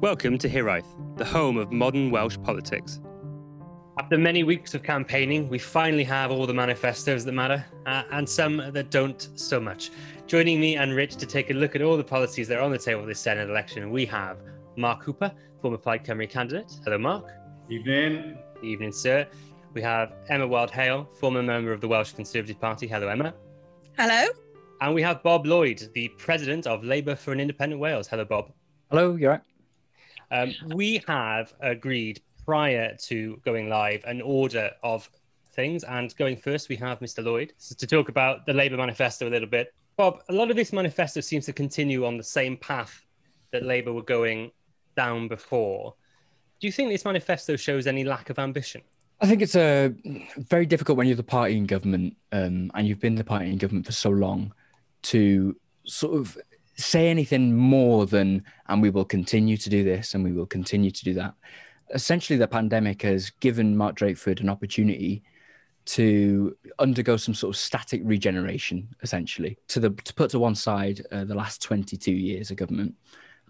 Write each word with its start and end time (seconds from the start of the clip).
Welcome 0.00 0.38
to 0.38 0.48
Hiraeth, 0.48 0.86
the 1.16 1.24
home 1.24 1.56
of 1.56 1.72
modern 1.72 2.12
Welsh 2.12 2.38
politics. 2.44 3.00
After 3.98 4.16
many 4.16 4.44
weeks 4.44 4.72
of 4.74 4.84
campaigning, 4.84 5.48
we 5.48 5.58
finally 5.58 6.04
have 6.04 6.30
all 6.30 6.46
the 6.46 6.54
manifestos 6.54 7.24
that 7.24 7.32
matter, 7.32 7.66
uh, 7.84 8.04
and 8.12 8.28
some 8.28 8.58
that 8.58 8.92
don't 8.92 9.28
so 9.34 9.58
much. 9.58 9.90
Joining 10.28 10.60
me 10.60 10.76
and 10.76 10.94
Rich 10.94 11.16
to 11.16 11.26
take 11.26 11.50
a 11.50 11.52
look 11.52 11.74
at 11.74 11.82
all 11.82 11.96
the 11.96 12.04
policies 12.04 12.46
that 12.46 12.58
are 12.58 12.62
on 12.62 12.70
the 12.70 12.78
table 12.78 13.04
this 13.04 13.20
Senedd 13.20 13.48
election, 13.48 13.90
we 13.90 14.06
have 14.06 14.38
Mark 14.76 15.02
Hooper, 15.02 15.32
former 15.60 15.78
Plaid 15.78 16.04
Cymru 16.04 16.30
candidate. 16.30 16.72
Hello, 16.84 16.96
Mark. 16.96 17.32
Evening. 17.68 18.38
Evening, 18.62 18.92
sir. 18.92 19.26
We 19.74 19.82
have 19.82 20.12
Emma 20.28 20.46
Wildhaol, 20.46 21.08
former 21.18 21.42
member 21.42 21.72
of 21.72 21.80
the 21.80 21.88
Welsh 21.88 22.12
Conservative 22.12 22.60
Party. 22.60 22.86
Hello, 22.86 23.08
Emma. 23.08 23.34
Hello. 23.98 24.28
And 24.80 24.94
we 24.94 25.02
have 25.02 25.24
Bob 25.24 25.44
Lloyd, 25.44 25.90
the 25.92 26.06
president 26.18 26.68
of 26.68 26.84
Labour 26.84 27.16
for 27.16 27.32
an 27.32 27.40
Independent 27.40 27.80
Wales. 27.80 28.06
Hello, 28.06 28.24
Bob. 28.24 28.52
Hello, 28.90 29.16
you're 29.16 29.32
right. 29.32 29.40
Um, 30.30 30.54
we 30.74 31.02
have 31.06 31.54
agreed 31.60 32.20
prior 32.44 32.96
to 32.96 33.40
going 33.44 33.68
live 33.68 34.02
an 34.04 34.20
order 34.22 34.70
of 34.82 35.10
things. 35.52 35.84
And 35.84 36.14
going 36.16 36.36
first, 36.36 36.68
we 36.68 36.76
have 36.76 37.00
Mr. 37.00 37.24
Lloyd 37.24 37.52
to 37.78 37.86
talk 37.86 38.08
about 38.08 38.46
the 38.46 38.52
Labour 38.52 38.76
manifesto 38.76 39.28
a 39.28 39.30
little 39.30 39.48
bit. 39.48 39.74
Bob, 39.96 40.22
a 40.28 40.32
lot 40.32 40.50
of 40.50 40.56
this 40.56 40.72
manifesto 40.72 41.20
seems 41.20 41.44
to 41.46 41.52
continue 41.52 42.06
on 42.06 42.16
the 42.16 42.22
same 42.22 42.56
path 42.56 43.04
that 43.50 43.64
Labour 43.64 43.92
were 43.92 44.02
going 44.02 44.52
down 44.96 45.28
before. 45.28 45.94
Do 46.60 46.66
you 46.66 46.72
think 46.72 46.90
this 46.90 47.04
manifesto 47.04 47.56
shows 47.56 47.86
any 47.86 48.04
lack 48.04 48.30
of 48.30 48.38
ambition? 48.38 48.82
I 49.20 49.26
think 49.26 49.42
it's 49.42 49.56
a 49.56 49.92
very 50.36 50.64
difficult 50.64 50.96
when 50.96 51.08
you're 51.08 51.16
the 51.16 51.24
party 51.24 51.56
in 51.56 51.66
government 51.66 52.16
um, 52.30 52.70
and 52.74 52.86
you've 52.86 53.00
been 53.00 53.16
the 53.16 53.24
party 53.24 53.50
in 53.50 53.58
government 53.58 53.84
for 53.84 53.92
so 53.92 54.10
long 54.10 54.54
to 55.02 55.56
sort 55.84 56.14
of 56.20 56.38
say 56.78 57.08
anything 57.08 57.54
more 57.56 58.06
than, 58.06 58.44
and 58.68 58.80
we 58.80 58.90
will 58.90 59.04
continue 59.04 59.56
to 59.56 59.68
do 59.68 59.84
this 59.84 60.14
and 60.14 60.24
we 60.24 60.32
will 60.32 60.46
continue 60.46 60.90
to 60.90 61.04
do 61.04 61.12
that. 61.14 61.34
Essentially, 61.92 62.38
the 62.38 62.48
pandemic 62.48 63.02
has 63.02 63.30
given 63.40 63.76
Mark 63.76 63.96
Drakeford 63.96 64.40
an 64.40 64.48
opportunity 64.48 65.22
to 65.86 66.54
undergo 66.78 67.16
some 67.16 67.34
sort 67.34 67.54
of 67.54 67.58
static 67.58 68.02
regeneration, 68.04 68.88
essentially, 69.02 69.58
to 69.68 69.80
the 69.80 69.90
to 69.90 70.14
put 70.14 70.30
to 70.30 70.38
one 70.38 70.54
side 70.54 71.04
uh, 71.10 71.24
the 71.24 71.34
last 71.34 71.62
22 71.62 72.12
years 72.12 72.50
of 72.50 72.58
government 72.58 72.94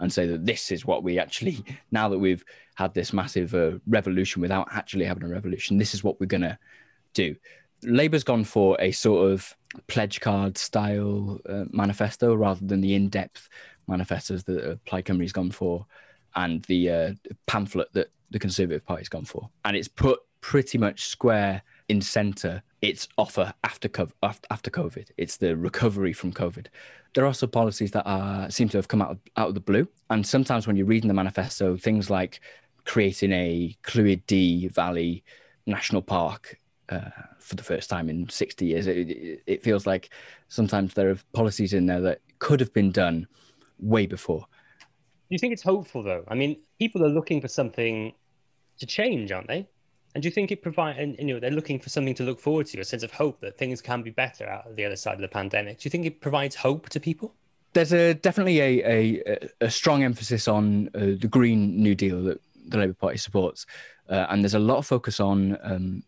and 0.00 0.12
say 0.12 0.24
that 0.26 0.46
this 0.46 0.70
is 0.70 0.86
what 0.86 1.02
we 1.02 1.18
actually 1.18 1.64
now 1.90 2.08
that 2.08 2.18
we've 2.18 2.44
had 2.76 2.94
this 2.94 3.12
massive 3.12 3.54
uh, 3.54 3.72
revolution 3.88 4.40
without 4.40 4.68
actually 4.72 5.04
having 5.04 5.24
a 5.24 5.28
revolution, 5.28 5.76
this 5.76 5.94
is 5.94 6.04
what 6.04 6.20
we're 6.20 6.26
gonna 6.26 6.58
do. 7.12 7.34
Labour's 7.82 8.24
gone 8.24 8.44
for 8.44 8.76
a 8.80 8.92
sort 8.92 9.32
of 9.32 9.56
pledge 9.86 10.20
card 10.20 10.56
style 10.56 11.40
uh, 11.48 11.64
manifesto 11.70 12.34
rather 12.34 12.64
than 12.64 12.80
the 12.80 12.94
in 12.94 13.08
depth 13.08 13.48
manifestos 13.86 14.42
that 14.44 14.70
uh, 14.70 14.76
Plaid 14.84 15.06
Cymru's 15.06 15.32
gone 15.32 15.50
for 15.50 15.86
and 16.36 16.62
the 16.64 16.90
uh, 16.90 17.12
pamphlet 17.46 17.88
that 17.92 18.10
the 18.30 18.38
Conservative 18.38 18.84
Party's 18.84 19.08
gone 19.08 19.24
for. 19.24 19.48
And 19.64 19.76
it's 19.76 19.88
put 19.88 20.20
pretty 20.40 20.78
much 20.78 21.06
square 21.06 21.62
in 21.88 22.00
centre 22.00 22.62
its 22.82 23.08
offer 23.16 23.52
after, 23.64 23.88
after 24.22 24.70
COVID. 24.70 25.10
It's 25.16 25.36
the 25.38 25.56
recovery 25.56 26.12
from 26.12 26.32
COVID. 26.32 26.66
There 27.14 27.24
are 27.24 27.28
also 27.28 27.46
policies 27.46 27.90
that 27.92 28.04
are, 28.06 28.50
seem 28.50 28.68
to 28.68 28.78
have 28.78 28.88
come 28.88 29.02
out 29.02 29.10
of, 29.10 29.18
out 29.36 29.48
of 29.48 29.54
the 29.54 29.60
blue. 29.60 29.88
And 30.10 30.26
sometimes 30.26 30.66
when 30.66 30.76
you're 30.76 30.86
reading 30.86 31.08
the 31.08 31.14
manifesto, 31.14 31.76
things 31.76 32.10
like 32.10 32.40
creating 32.84 33.32
a 33.32 33.76
Clwyd 33.82 34.22
Dee 34.26 34.68
Valley 34.68 35.24
National 35.66 36.02
Park 36.02 36.57
uh, 36.88 37.10
for 37.38 37.56
the 37.56 37.62
first 37.62 37.90
time 37.90 38.08
in 38.08 38.28
60 38.28 38.64
years. 38.64 38.86
It, 38.86 39.42
it, 39.46 39.62
feels 39.62 39.86
like 39.86 40.10
sometimes 40.48 40.94
there 40.94 41.10
are 41.10 41.18
policies 41.32 41.72
in 41.72 41.86
there 41.86 42.00
that 42.00 42.20
could 42.38 42.60
have 42.60 42.72
been 42.72 42.90
done 42.90 43.26
way 43.78 44.06
before. 44.06 44.40
Do 44.40 45.34
you 45.34 45.38
think 45.38 45.52
it's 45.52 45.62
hopeful 45.62 46.02
though? 46.02 46.24
I 46.28 46.34
mean, 46.34 46.60
people 46.78 47.04
are 47.04 47.10
looking 47.10 47.40
for 47.40 47.48
something 47.48 48.14
to 48.78 48.86
change, 48.86 49.32
aren't 49.32 49.48
they? 49.48 49.68
And 50.14 50.22
do 50.22 50.28
you 50.28 50.32
think 50.32 50.50
it 50.50 50.62
provides, 50.62 50.98
and, 50.98 51.16
you 51.18 51.34
know, 51.34 51.40
they're 51.40 51.50
looking 51.50 51.78
for 51.78 51.90
something 51.90 52.14
to 52.14 52.22
look 52.22 52.40
forward 52.40 52.66
to, 52.68 52.80
a 52.80 52.84
sense 52.84 53.02
of 53.02 53.12
hope 53.12 53.40
that 53.40 53.58
things 53.58 53.82
can 53.82 54.02
be 54.02 54.10
better 54.10 54.48
out 54.48 54.66
of 54.66 54.76
the 54.76 54.84
other 54.84 54.96
side 54.96 55.14
of 55.14 55.20
the 55.20 55.28
pandemic? 55.28 55.78
Do 55.78 55.86
you 55.86 55.90
think 55.90 56.06
it 56.06 56.20
provides 56.20 56.56
hope 56.56 56.88
to 56.90 57.00
people? 57.00 57.34
There's 57.74 57.92
a 57.92 58.14
definitely 58.14 58.60
a, 58.60 58.82
a, 58.86 59.48
a 59.60 59.70
strong 59.70 60.02
emphasis 60.02 60.48
on 60.48 60.88
uh, 60.94 61.16
the 61.20 61.28
Green 61.30 61.82
New 61.82 61.94
Deal 61.94 62.22
that 62.22 62.40
the 62.66 62.78
Labour 62.78 62.94
Party 62.94 63.18
supports. 63.18 63.66
Uh, 64.08 64.26
and 64.30 64.42
there's 64.42 64.54
a 64.54 64.58
lot 64.58 64.78
of 64.78 64.86
focus 64.86 65.20
on 65.20 65.58
um, 65.62 66.02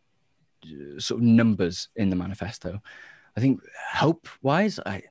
sort 0.99 1.21
of 1.21 1.27
numbers 1.27 1.89
in 1.97 2.11
the 2.11 2.17
manifesto. 2.17 2.81
I 3.37 3.41
think 3.41 3.61
hope 3.93 4.29
wise, 4.43 4.79
I 4.85 5.03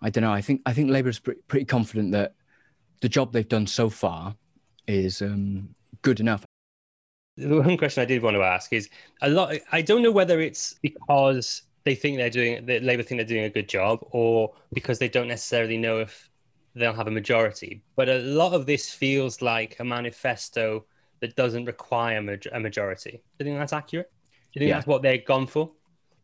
I 0.00 0.10
don't 0.10 0.22
know. 0.22 0.32
I 0.32 0.40
think 0.40 0.62
I 0.66 0.72
think 0.72 0.90
Labour 0.90 1.08
is 1.08 1.20
pretty, 1.20 1.40
pretty 1.48 1.64
confident 1.64 2.12
that 2.12 2.34
the 3.00 3.08
job 3.08 3.32
they've 3.32 3.48
done 3.48 3.66
so 3.66 3.88
far 3.88 4.36
is 4.86 5.22
um, 5.22 5.74
good 6.02 6.20
enough. 6.20 6.44
The 7.36 7.60
one 7.60 7.78
question 7.78 8.02
I 8.02 8.04
did 8.04 8.22
want 8.22 8.36
to 8.36 8.42
ask 8.42 8.72
is 8.72 8.88
a 9.22 9.30
lot. 9.30 9.54
I 9.70 9.80
don't 9.80 10.02
know 10.02 10.12
whether 10.12 10.40
it's 10.40 10.74
because 10.82 11.62
they 11.84 11.94
think 11.94 12.18
they're 12.18 12.30
doing 12.30 12.66
that 12.66 12.82
Labour 12.82 13.02
think 13.02 13.18
they're 13.18 13.26
doing 13.26 13.44
a 13.44 13.50
good 13.50 13.68
job, 13.68 14.00
or 14.10 14.52
because 14.72 14.98
they 14.98 15.08
don't 15.08 15.28
necessarily 15.28 15.78
know 15.78 16.00
if 16.00 16.28
they'll 16.74 16.92
have 16.92 17.08
a 17.08 17.12
majority. 17.12 17.82
But 17.96 18.08
a 18.08 18.18
lot 18.18 18.52
of 18.52 18.66
this 18.66 18.90
feels 18.90 19.40
like 19.40 19.78
a 19.78 19.84
manifesto 19.84 20.84
that 21.20 21.36
doesn't 21.36 21.66
require 21.66 22.18
a 22.52 22.60
majority. 22.60 23.10
Do 23.10 23.18
you 23.38 23.44
think 23.44 23.58
that's 23.58 23.72
accurate? 23.72 24.10
Do 24.52 24.58
you 24.58 24.60
think 24.60 24.68
yeah. 24.68 24.74
that's 24.76 24.86
what 24.86 25.02
they've 25.02 25.24
gone 25.24 25.46
for? 25.46 25.70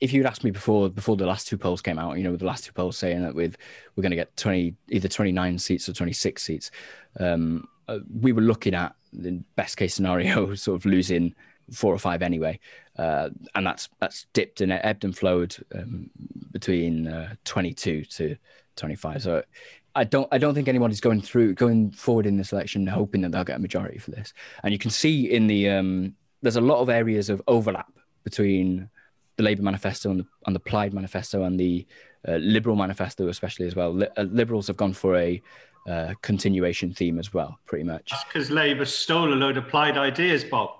If 0.00 0.12
you'd 0.12 0.26
asked 0.26 0.44
me 0.44 0.50
before 0.50 0.88
before 0.88 1.16
the 1.16 1.26
last 1.26 1.48
two 1.48 1.58
polls 1.58 1.82
came 1.82 1.98
out, 1.98 2.18
you 2.18 2.24
know, 2.24 2.30
with 2.30 2.40
the 2.40 2.46
last 2.46 2.64
two 2.64 2.72
polls 2.72 2.96
saying 2.96 3.22
that 3.22 3.34
with 3.34 3.56
we're 3.96 4.02
going 4.02 4.10
to 4.10 4.16
get 4.16 4.36
twenty 4.36 4.74
either 4.90 5.08
twenty 5.08 5.32
nine 5.32 5.58
seats 5.58 5.88
or 5.88 5.92
twenty 5.92 6.12
six 6.12 6.44
seats, 6.44 6.70
um, 7.18 7.66
uh, 7.88 7.98
we 8.20 8.32
were 8.32 8.42
looking 8.42 8.74
at 8.74 8.94
the 9.12 9.42
best 9.56 9.76
case 9.76 9.94
scenario, 9.94 10.54
sort 10.54 10.76
of 10.76 10.84
losing 10.84 11.34
four 11.72 11.92
or 11.92 11.98
five 11.98 12.22
anyway, 12.22 12.60
uh, 12.96 13.30
and 13.54 13.66
that's 13.66 13.88
that's 13.98 14.26
dipped 14.34 14.60
and 14.60 14.72
ebbed 14.72 15.04
and 15.04 15.16
flowed 15.16 15.56
um, 15.74 16.10
between 16.52 17.08
uh, 17.08 17.34
twenty 17.44 17.74
two 17.74 18.04
to 18.04 18.36
twenty 18.76 18.94
five. 18.94 19.22
So 19.22 19.42
I 19.94 20.04
don't 20.04 20.28
I 20.30 20.38
don't 20.38 20.54
think 20.54 20.68
anybody's 20.68 21.00
going 21.00 21.22
through 21.22 21.54
going 21.54 21.90
forward 21.90 22.26
in 22.26 22.36
this 22.36 22.52
election 22.52 22.86
hoping 22.86 23.22
that 23.22 23.32
they'll 23.32 23.42
get 23.42 23.56
a 23.56 23.60
majority 23.60 23.98
for 23.98 24.12
this. 24.12 24.32
And 24.62 24.72
you 24.72 24.78
can 24.78 24.90
see 24.92 25.30
in 25.30 25.48
the 25.48 25.70
um, 25.70 26.14
there's 26.42 26.56
a 26.56 26.60
lot 26.60 26.80
of 26.80 26.88
areas 26.88 27.30
of 27.30 27.42
overlap 27.48 27.92
between 28.28 28.90
the 29.36 29.42
Labour 29.42 29.62
manifesto 29.62 30.10
and 30.10 30.20
the, 30.20 30.26
and 30.46 30.54
the 30.54 30.60
Plaid 30.60 30.92
manifesto 30.92 31.44
and 31.44 31.58
the 31.58 31.86
uh, 32.26 32.32
Liberal 32.36 32.76
manifesto, 32.76 33.28
especially 33.28 33.66
as 33.66 33.74
well. 33.74 33.94
Li- 33.94 34.08
uh, 34.16 34.22
Liberals 34.22 34.66
have 34.66 34.76
gone 34.76 34.92
for 34.92 35.16
a 35.16 35.40
uh, 35.88 36.12
continuation 36.20 36.92
theme 36.92 37.18
as 37.18 37.32
well, 37.32 37.58
pretty 37.64 37.84
much. 37.84 38.10
That's 38.10 38.24
because 38.24 38.50
Labour 38.50 38.84
stole 38.84 39.32
a 39.32 39.36
load 39.36 39.56
of 39.56 39.68
Plaid 39.68 39.96
ideas, 39.96 40.44
Bob. 40.44 40.70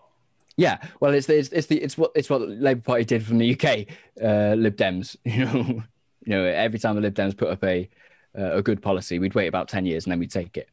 Yeah, 0.56 0.78
well, 1.00 1.14
it's 1.14 1.28
the, 1.28 1.38
it's, 1.38 1.48
it's 1.50 1.68
the 1.68 1.80
it's 1.80 1.96
what 1.96 2.10
it's 2.16 2.28
what 2.28 2.40
the 2.40 2.46
Labour 2.46 2.80
Party 2.80 3.04
did 3.04 3.24
from 3.24 3.38
the 3.38 3.54
UK, 3.54 3.86
uh, 4.20 4.54
Lib 4.54 4.76
Dems. 4.76 5.16
You 5.24 5.44
know, 5.44 5.82
you 6.24 6.34
know, 6.34 6.44
every 6.44 6.80
time 6.80 6.96
the 6.96 7.00
Lib 7.00 7.14
Dems 7.14 7.36
put 7.36 7.48
up 7.48 7.62
a 7.64 7.88
uh, 8.36 8.56
a 8.56 8.62
good 8.62 8.82
policy, 8.82 9.20
we'd 9.20 9.34
wait 9.34 9.46
about 9.46 9.68
ten 9.68 9.86
years 9.86 10.04
and 10.04 10.10
then 10.10 10.18
we'd 10.18 10.32
take 10.32 10.56
it. 10.56 10.68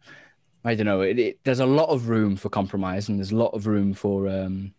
I 0.66 0.74
don't 0.74 0.88
know. 0.88 1.02
It, 1.02 1.20
it, 1.20 1.40
there's 1.44 1.60
a 1.60 1.66
lot 1.68 1.90
of 1.90 2.10
room 2.10 2.36
for 2.36 2.50
compromise 2.50 3.08
and 3.08 3.20
there's 3.20 3.32
a 3.32 3.38
lot 3.38 3.54
of 3.54 3.68
room 3.68 3.94
for 3.94 4.28
um, 4.28 4.74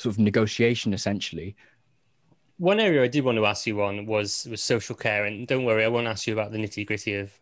sort 0.00 0.14
of 0.14 0.18
negotiation 0.18 0.94
essentially. 0.94 1.54
One 2.56 2.80
area 2.80 3.02
I 3.02 3.08
did 3.08 3.24
want 3.24 3.36
to 3.36 3.46
ask 3.46 3.66
you 3.66 3.82
on 3.82 4.06
was 4.06 4.46
was 4.50 4.62
social 4.62 4.94
care, 4.94 5.24
and 5.24 5.46
don't 5.46 5.64
worry, 5.64 5.84
I 5.84 5.88
won't 5.88 6.06
ask 6.06 6.26
you 6.26 6.32
about 6.32 6.52
the 6.52 6.58
nitty 6.58 6.86
gritty 6.86 7.14
of 7.14 7.32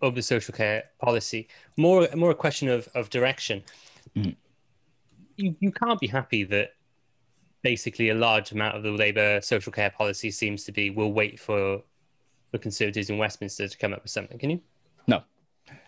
of 0.00 0.14
the 0.14 0.22
social 0.22 0.54
care 0.54 0.84
policy. 1.00 1.48
More 1.76 2.08
more 2.14 2.30
a 2.30 2.34
question 2.34 2.68
of 2.68 2.88
of 2.94 3.10
direction. 3.10 3.62
Mm. 4.16 4.36
You 5.36 5.56
you 5.60 5.72
can't 5.72 6.00
be 6.00 6.06
happy 6.06 6.44
that 6.44 6.70
basically 7.62 8.10
a 8.10 8.14
large 8.14 8.52
amount 8.52 8.76
of 8.76 8.82
the 8.82 8.90
Labour 8.90 9.40
social 9.42 9.72
care 9.72 9.90
policy 9.90 10.30
seems 10.30 10.64
to 10.64 10.72
be 10.72 10.90
we'll 10.90 11.12
wait 11.12 11.38
for 11.38 11.82
the 12.52 12.58
Conservatives 12.58 13.10
in 13.10 13.18
Westminster 13.18 13.66
to 13.66 13.78
come 13.78 13.92
up 13.92 14.02
with 14.02 14.12
something. 14.12 14.38
Can 14.38 14.50
you? 14.50 14.60
No, 15.06 15.22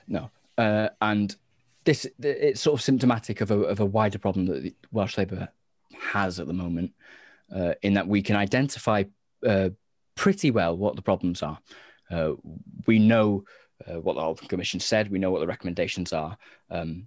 no, 0.09 0.31
uh, 0.59 0.89
and 1.01 1.37
this 1.85 2.07
it's 2.21 2.61
sort 2.61 2.79
of 2.79 2.83
symptomatic 2.85 3.41
of 3.41 3.51
a 3.51 3.59
of 3.61 3.81
a 3.81 3.87
wider 3.87 4.19
problem 4.19 4.47
that 4.47 4.63
the 4.63 4.75
Welsh 4.93 5.17
Labour 5.17 5.49
has 6.01 6.41
at 6.41 6.47
the 6.47 6.53
moment, 6.53 6.93
uh, 7.55 7.75
in 7.83 7.95
that 7.95 8.09
we 8.09 8.23
can 8.23 8.37
identify 8.37 9.05
uh, 9.47 9.71
pretty 10.15 10.51
well 10.51 10.77
what 10.77 10.97
the 10.97 11.03
problems 11.03 11.43
are. 11.43 11.59
Uh, 12.11 12.33
we 12.87 12.99
know 12.99 13.45
uh, 13.87 14.01
what 14.01 14.39
the 14.39 14.47
Commission 14.47 14.81
said. 14.81 15.11
We 15.11 15.19
know 15.19 15.31
what 15.31 15.41
the 15.41 15.47
recommendations 15.47 16.13
are, 16.13 16.37
um, 16.71 17.07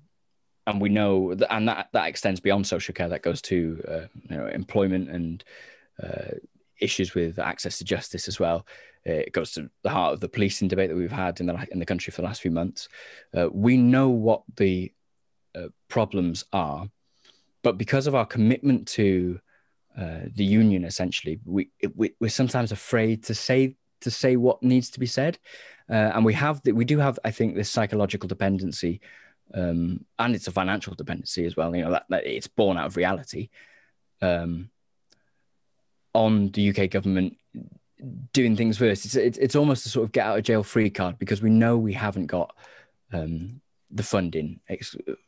and 0.67 0.79
we 0.79 0.89
know 0.89 1.33
that, 1.35 1.53
and 1.53 1.67
that 1.67 1.89
that 1.93 2.07
extends 2.07 2.39
beyond 2.39 2.67
social 2.67 2.93
care. 2.93 3.09
That 3.09 3.23
goes 3.23 3.41
to 3.43 3.83
uh, 3.87 4.19
you 4.29 4.37
know 4.37 4.47
employment 4.47 5.09
and 5.09 5.43
issues 6.79 7.13
with 7.13 7.39
access 7.39 7.77
to 7.77 7.83
justice 7.83 8.27
as 8.27 8.39
well. 8.39 8.65
It 9.03 9.33
goes 9.33 9.51
to 9.53 9.69
the 9.83 9.89
heart 9.89 10.13
of 10.13 10.19
the 10.19 10.29
policing 10.29 10.67
debate 10.67 10.89
that 10.89 10.95
we've 10.95 11.11
had 11.11 11.39
in 11.39 11.47
the 11.47 11.67
in 11.71 11.79
the 11.79 11.85
country 11.85 12.11
for 12.11 12.21
the 12.21 12.27
last 12.27 12.41
few 12.41 12.51
months. 12.51 12.87
Uh, 13.35 13.49
we 13.51 13.77
know 13.77 14.09
what 14.09 14.43
the 14.57 14.91
uh, 15.55 15.67
problems 15.87 16.45
are, 16.53 16.87
but 17.63 17.77
because 17.77 18.07
of 18.07 18.15
our 18.15 18.25
commitment 18.25 18.87
to 18.89 19.39
uh, 19.97 20.21
the 20.33 20.45
union, 20.45 20.85
essentially, 20.85 21.39
we, 21.45 21.69
it, 21.79 21.95
we 21.95 22.13
are 22.21 22.29
sometimes 22.29 22.71
afraid 22.71 23.23
to 23.25 23.33
say 23.33 23.75
to 24.01 24.09
say 24.09 24.35
what 24.35 24.63
needs 24.63 24.89
to 24.89 24.99
be 24.99 25.05
said, 25.05 25.37
uh, 25.89 26.11
and 26.15 26.25
we 26.25 26.33
have 26.33 26.61
the, 26.63 26.71
we 26.71 26.85
do 26.85 26.97
have, 26.97 27.19
I 27.23 27.31
think, 27.31 27.55
this 27.55 27.69
psychological 27.69 28.27
dependency 28.27 28.99
um, 29.53 30.05
and 30.19 30.35
it's 30.35 30.47
a 30.47 30.51
financial 30.51 30.95
dependency 30.95 31.45
as 31.45 31.55
well. 31.55 31.75
You 31.75 31.83
know 31.83 31.91
that, 31.91 32.05
that 32.09 32.25
it's 32.25 32.47
born 32.47 32.77
out 32.77 32.87
of 32.87 32.97
reality. 32.97 33.49
Um, 34.21 34.69
on 36.13 36.51
the 36.51 36.69
UK 36.69 36.89
government 36.89 37.37
doing 38.33 38.55
things 38.55 38.77
first, 38.77 39.05
it's, 39.05 39.15
it's 39.15 39.37
it's 39.37 39.55
almost 39.55 39.85
a 39.85 39.89
sort 39.89 40.05
of 40.05 40.11
get 40.11 40.25
out 40.25 40.37
of 40.37 40.43
jail 40.43 40.63
free 40.63 40.89
card 40.89 41.17
because 41.19 41.41
we 41.41 41.49
know 41.49 41.77
we 41.77 41.93
haven't 41.93 42.27
got 42.27 42.55
um, 43.13 43.61
the 43.93 44.03
funding 44.03 44.59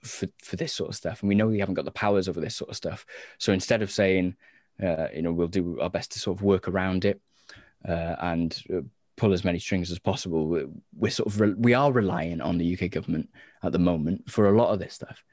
for 0.04 0.28
for 0.42 0.56
this 0.56 0.74
sort 0.74 0.90
of 0.90 0.96
stuff, 0.96 1.22
and 1.22 1.30
we 1.30 1.36
know 1.36 1.48
we 1.48 1.60
haven't 1.60 1.76
got 1.76 1.86
the 1.86 1.92
powers 1.92 2.28
over 2.30 2.40
this 2.40 2.56
sort 2.56 2.70
of 2.70 2.76
stuff. 2.76 3.06
So 3.38 3.54
instead 3.54 3.82
of 3.82 3.92
saying, 3.92 4.36
uh, 4.82 5.08
you 5.14 5.22
know, 5.22 5.32
we'll 5.32 5.48
do 5.48 5.80
our 5.80 5.90
best 5.90 6.12
to 6.14 6.20
sort 6.20 6.38
of 6.38 6.44
work 6.44 6.68
around 6.68 7.06
it 7.06 7.22
uh, 7.88 8.16
and 8.20 8.62
uh, 8.74 8.82
pull 9.16 9.34
as 9.34 9.44
many 9.44 9.60
strings 9.60 9.92
as 9.92 10.00
possible. 10.00 10.48
We're, 10.48 10.68
we're 10.98 11.12
sort 11.12 11.28
of 11.28 11.40
re- 11.40 11.54
we 11.54 11.74
are 11.74 11.92
relying 11.92 12.42
on 12.42 12.58
the 12.58 12.78
UK 12.78 12.90
government 12.92 13.30
at 13.62 13.72
the 13.72 13.80
moment 13.80 14.30
for 14.30 14.50
a 14.50 14.58
lot 14.58 14.72
of 14.72 14.80
this 14.80 14.94
stuff. 14.94 15.24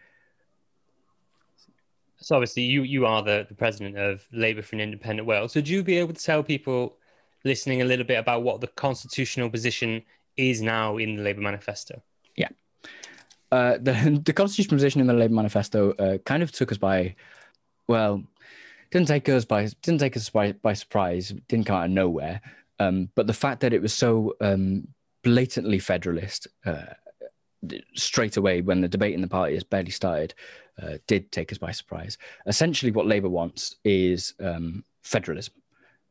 So 2.19 2.37
obviously, 2.37 2.65
you 2.65 2.82
you 2.82 3.06
are 3.06 3.23
the, 3.23 3.47
the 3.49 3.55
president 3.55 3.97
of 3.97 4.27
Labour 4.32 4.62
for 4.62 4.77
an 4.77 4.81
Independent 4.81 5.27
Wales. 5.27 5.55
Would 5.55 5.69
you 5.69 5.82
be 5.82 5.99
able 5.99 6.12
to 6.12 6.23
tell 6.23 6.43
people 6.43 6.97
listening 7.44 7.81
a 7.81 7.87
little 7.87 8.05
bit 8.05 8.19
about 8.19 8.43
what 8.43 8.61
the 8.61 8.67
constitutional 8.67 9.49
position 9.49 10.03
is 10.37 10.61
now 10.61 10.99
in 10.99 11.17
the 11.17 11.23
Labour 11.23 11.41
manifesto? 11.41 12.03
Uh, 13.52 13.79
the, 13.81 14.20
the 14.25 14.32
constitutional 14.32 14.76
position 14.76 15.00
in 15.00 15.06
the 15.06 15.14
Labour 15.14 15.35
manifesto 15.35 15.93
uh, 15.93 16.19
kind 16.19 16.43
of 16.43 16.52
took 16.52 16.70
us 16.73 16.79
by, 16.79 17.14
well, 17.88 18.23
didn't 18.91 19.08
take 19.08 19.29
us 19.29 19.44
by 19.44 19.69
didn't 19.82 20.00
take 20.00 20.17
us 20.17 20.29
by, 20.31 20.52
by 20.52 20.73
surprise. 20.73 21.32
Didn't 21.49 21.67
come 21.67 21.76
out 21.76 21.85
of 21.85 21.91
nowhere. 21.91 22.41
Um, 22.79 23.11
but 23.14 23.26
the 23.26 23.32
fact 23.32 23.61
that 23.61 23.73
it 23.73 23.82
was 23.82 23.93
so 23.93 24.35
um, 24.41 24.88
blatantly 25.23 25.79
federalist 25.79 26.49
uh, 26.64 26.94
straight 27.94 28.37
away 28.37 28.62
when 28.62 28.81
the 28.81 28.88
debate 28.88 29.14
in 29.14 29.20
the 29.20 29.29
party 29.29 29.55
has 29.55 29.64
barely 29.64 29.91
started 29.91 30.35
uh, 30.82 30.96
did 31.06 31.31
take 31.31 31.53
us 31.53 31.58
by 31.58 31.73
surprise. 31.73 32.17
Essentially, 32.46 32.91
what 32.91 33.06
Labour 33.06 33.29
wants 33.29 33.76
is 33.85 34.35
um, 34.41 34.85
federalism 35.03 35.55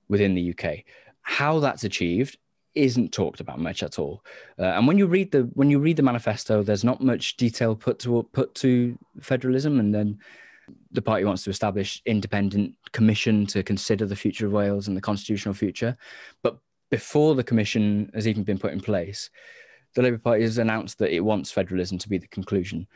within 0.08 0.36
the 0.36 0.54
UK. 0.54 0.84
How 1.22 1.60
that's 1.60 1.84
achieved 1.84 2.38
isn't 2.76 3.12
talked 3.12 3.40
about 3.40 3.60
much 3.60 3.84
at 3.84 4.00
all. 4.00 4.24
Uh, 4.58 4.64
and 4.64 4.88
when 4.88 4.98
you 4.98 5.08
read 5.08 5.32
the 5.32 5.50
when 5.54 5.70
you 5.70 5.80
read 5.80 5.98
the 5.98 6.04
manifesto, 6.04 6.64
there's 6.64 6.84
not 6.84 7.02
much 7.02 7.38
detail 7.38 7.76
put 7.76 8.00
to 8.00 8.28
put 8.32 8.56
to 8.56 8.98
federalism, 9.22 9.80
and 9.80 9.94
then 9.94 10.20
the 10.92 11.02
party 11.02 11.26
wants 11.26 11.44
to 11.44 11.50
establish 11.50 12.02
independent 12.06 12.76
commission 12.92 13.46
to 13.48 13.64
consider 13.64 14.06
the 14.06 14.16
future 14.16 14.46
of 14.46 14.52
Wales 14.52 14.88
and 14.88 14.96
the 14.96 15.02
constitutional 15.02 15.54
future. 15.54 15.98
But 16.44 16.60
before 16.92 17.36
the 17.36 17.44
commission 17.44 18.12
has 18.14 18.28
even 18.28 18.44
been 18.44 18.60
put 18.60 18.74
in 18.74 18.82
place, 18.82 19.30
the 19.96 20.02
Labour 20.02 20.18
Party 20.18 20.44
has 20.44 20.58
announced 20.58 21.00
that 21.00 21.14
it 21.14 21.22
wants 21.22 21.52
federalism 21.52 21.98
to 22.00 22.10
be 22.10 22.18
the 22.18 22.28
conclusion. 22.28 22.88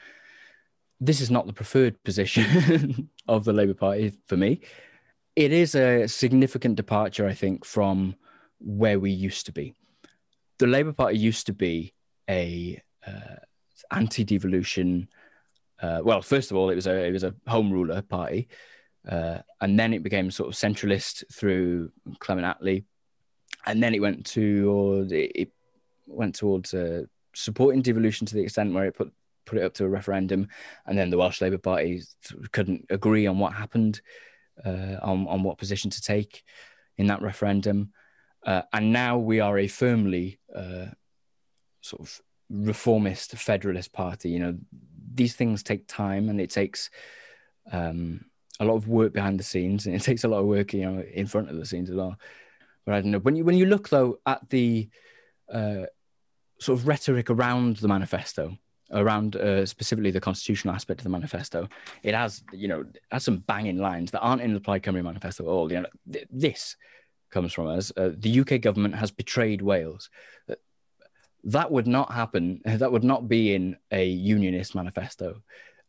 This 0.99 1.21
is 1.21 1.31
not 1.31 1.47
the 1.47 1.53
preferred 1.53 2.01
position 2.03 3.09
of 3.27 3.43
the 3.43 3.53
Labour 3.53 3.73
Party 3.73 4.13
for 4.27 4.37
me. 4.37 4.61
It 5.35 5.51
is 5.51 5.73
a 5.73 6.07
significant 6.07 6.75
departure, 6.75 7.27
I 7.27 7.33
think, 7.33 7.65
from 7.65 8.15
where 8.63 8.99
we 8.99 9.11
used 9.11 9.45
to 9.45 9.51
be. 9.51 9.73
The 10.59 10.67
Labour 10.67 10.93
Party 10.93 11.17
used 11.17 11.45
to 11.47 11.53
be 11.53 11.93
a 12.29 12.81
uh, 13.05 13.35
anti-devolution, 13.91 15.09
uh, 15.81 15.99
well, 16.03 16.21
first 16.21 16.51
of 16.51 16.57
all, 16.57 16.69
it 16.69 16.75
was 16.75 16.87
a 16.87 17.05
it 17.05 17.11
was 17.11 17.23
a 17.23 17.35
home 17.47 17.71
ruler 17.71 18.01
party, 18.01 18.47
uh, 19.09 19.39
and 19.61 19.77
then 19.77 19.93
it 19.93 20.03
became 20.03 20.31
sort 20.31 20.49
of 20.49 20.55
centralist 20.55 21.23
through 21.31 21.91
Clement 22.19 22.47
Attlee, 22.47 22.85
and 23.65 23.83
then 23.83 23.93
it 23.93 24.01
went 24.01 24.25
to 24.27 25.07
it 25.11 25.51
went 26.07 26.35
towards 26.35 26.73
uh, 26.73 27.03
supporting 27.33 27.81
devolution 27.81 28.25
to 28.27 28.35
the 28.35 28.43
extent 28.43 28.73
where 28.73 28.85
it 28.85 28.95
put 28.95 29.11
put 29.45 29.57
it 29.57 29.63
up 29.63 29.73
to 29.73 29.85
a 29.85 29.89
referendum, 29.89 30.47
and 30.85 30.97
then 30.97 31.09
the 31.09 31.17
Welsh 31.17 31.41
Labour 31.41 31.57
Party 31.57 32.01
couldn't 32.51 32.85
agree 32.89 33.27
on 33.27 33.39
what 33.39 33.53
happened, 33.53 34.01
uh, 34.65 34.97
on 35.01 35.27
on 35.27 35.43
what 35.43 35.57
position 35.57 35.89
to 35.91 36.01
take 36.01 36.43
in 36.97 37.07
that 37.07 37.21
referendum, 37.21 37.91
uh, 38.45 38.63
and 38.73 38.91
now 38.91 39.17
we 39.17 39.39
are 39.39 39.57
a 39.57 39.67
firmly 39.67 40.39
uh, 40.55 40.87
sort 41.81 42.01
of 42.01 42.21
reformist 42.49 43.31
federalist 43.31 43.93
party. 43.93 44.29
You 44.29 44.39
know, 44.39 44.57
these 45.13 45.35
things 45.35 45.63
take 45.63 45.87
time 45.87 46.29
and 46.29 46.39
it 46.41 46.49
takes 46.49 46.89
um, 47.71 48.25
a 48.59 48.65
lot 48.65 48.75
of 48.75 48.87
work 48.87 49.13
behind 49.13 49.39
the 49.39 49.43
scenes 49.43 49.85
and 49.85 49.95
it 49.95 50.01
takes 50.03 50.23
a 50.23 50.27
lot 50.27 50.39
of 50.39 50.45
work, 50.45 50.73
you 50.73 50.81
know, 50.81 51.01
in 51.01 51.27
front 51.27 51.49
of 51.49 51.57
the 51.57 51.65
scenes 51.65 51.89
as 51.89 51.95
well. 51.95 52.17
But 52.85 52.95
I 52.95 53.01
don't 53.01 53.11
know. 53.11 53.19
When 53.19 53.35
you 53.35 53.45
when 53.45 53.57
you 53.57 53.65
look 53.65 53.89
though 53.89 54.19
at 54.25 54.49
the 54.49 54.89
uh, 55.51 55.85
sort 56.59 56.79
of 56.79 56.87
rhetoric 56.87 57.29
around 57.29 57.77
the 57.77 57.87
manifesto, 57.87 58.57
around 58.91 59.37
uh, 59.37 59.65
specifically 59.65 60.11
the 60.11 60.19
constitutional 60.19 60.75
aspect 60.75 60.99
of 60.99 61.05
the 61.05 61.09
manifesto, 61.09 61.69
it 62.03 62.13
has 62.13 62.43
you 62.51 62.67
know 62.67 62.85
has 63.09 63.23
some 63.23 63.37
banging 63.37 63.77
lines 63.77 64.11
that 64.11 64.19
aren't 64.19 64.41
in 64.41 64.53
the 64.53 64.59
Plaid 64.59 64.83
Cymru 64.83 65.01
manifesto 65.01 65.43
at 65.43 65.49
all. 65.49 65.71
You 65.71 65.81
know, 65.81 65.87
th- 66.11 66.27
this 66.29 66.75
comes 67.33 67.51
from 67.51 67.67
us. 67.67 67.91
Uh, 67.97 68.11
the 68.15 68.39
UK 68.39 68.61
government 68.61 68.95
has 68.95 69.11
betrayed 69.11 69.61
Wales 69.61 70.09
that 71.43 71.71
would 71.71 71.87
not 71.87 72.11
happen. 72.11 72.61
That 72.65 72.91
would 72.91 73.03
not 73.03 73.27
be 73.27 73.53
in 73.53 73.77
a 73.91 74.05
unionist 74.05 74.75
manifesto, 74.75 75.41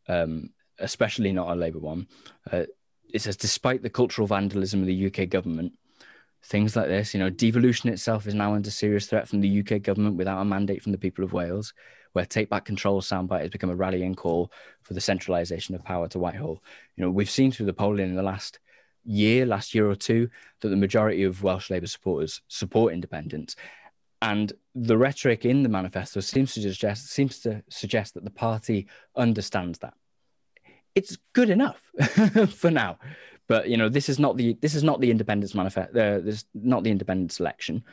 um, 0.08 0.50
especially 0.78 1.32
not 1.32 1.50
a 1.50 1.54
Labour 1.54 1.78
one. 1.78 2.06
Uh, 2.50 2.64
it 3.12 3.22
says, 3.22 3.36
despite 3.36 3.82
the 3.82 3.90
cultural 3.90 4.26
vandalism 4.26 4.80
of 4.80 4.86
the 4.86 5.06
UK 5.06 5.28
government, 5.28 5.72
things 6.44 6.76
like 6.76 6.88
this, 6.88 7.14
you 7.14 7.20
know, 7.20 7.30
devolution 7.30 7.88
itself 7.88 8.26
is 8.26 8.34
now 8.34 8.54
under 8.54 8.70
serious 8.70 9.06
threat 9.06 9.28
from 9.28 9.40
the 9.40 9.60
UK 9.60 9.82
government 9.82 10.16
without 10.16 10.40
a 10.40 10.44
mandate 10.44 10.82
from 10.82 10.92
the 10.92 10.98
people 10.98 11.24
of 11.24 11.32
Wales, 11.32 11.72
where 12.12 12.26
take 12.26 12.50
back 12.50 12.64
control 12.64 13.00
soundbite 13.00 13.42
has 13.42 13.50
become 13.50 13.70
a 13.70 13.76
rallying 13.76 14.14
call 14.14 14.50
for 14.82 14.94
the 14.94 15.00
centralisation 15.00 15.74
of 15.74 15.84
power 15.84 16.08
to 16.08 16.18
Whitehall. 16.18 16.62
You 16.96 17.04
know, 17.04 17.10
we've 17.10 17.30
seen 17.30 17.52
through 17.52 17.66
the 17.66 17.72
polling 17.72 18.10
in 18.10 18.16
the 18.16 18.22
last 18.22 18.58
year, 19.04 19.46
last 19.46 19.74
year 19.74 19.88
or 19.88 19.94
two, 19.94 20.28
that 20.60 20.68
the 20.68 20.76
majority 20.76 21.22
of 21.24 21.42
Welsh 21.42 21.70
Labour 21.70 21.86
supporters 21.86 22.40
support 22.48 22.92
independence. 22.92 23.56
And 24.22 24.52
the 24.74 24.96
rhetoric 24.96 25.44
in 25.44 25.62
the 25.62 25.68
manifesto 25.68 26.20
seems 26.20 26.54
to 26.54 26.62
suggest 26.62 27.08
seems 27.08 27.40
to 27.40 27.62
suggest 27.68 28.14
that 28.14 28.24
the 28.24 28.30
party 28.30 28.86
understands 29.16 29.78
that. 29.80 29.94
It's 30.94 31.18
good 31.32 31.50
enough 31.50 31.82
for 32.48 32.70
now, 32.70 32.98
but 33.46 33.68
you 33.68 33.76
know 33.76 33.88
this 33.88 34.08
is 34.08 34.18
not 34.18 34.36
the 34.36 34.56
this 34.62 34.74
is 34.74 34.82
not 34.82 35.00
the 35.00 35.10
independence 35.10 35.54
manifesto. 35.54 35.92
Uh, 35.92 36.20
this 36.20 36.36
is 36.36 36.44
not 36.54 36.84
the 36.84 36.90
independence 36.90 37.38
election. 37.38 37.84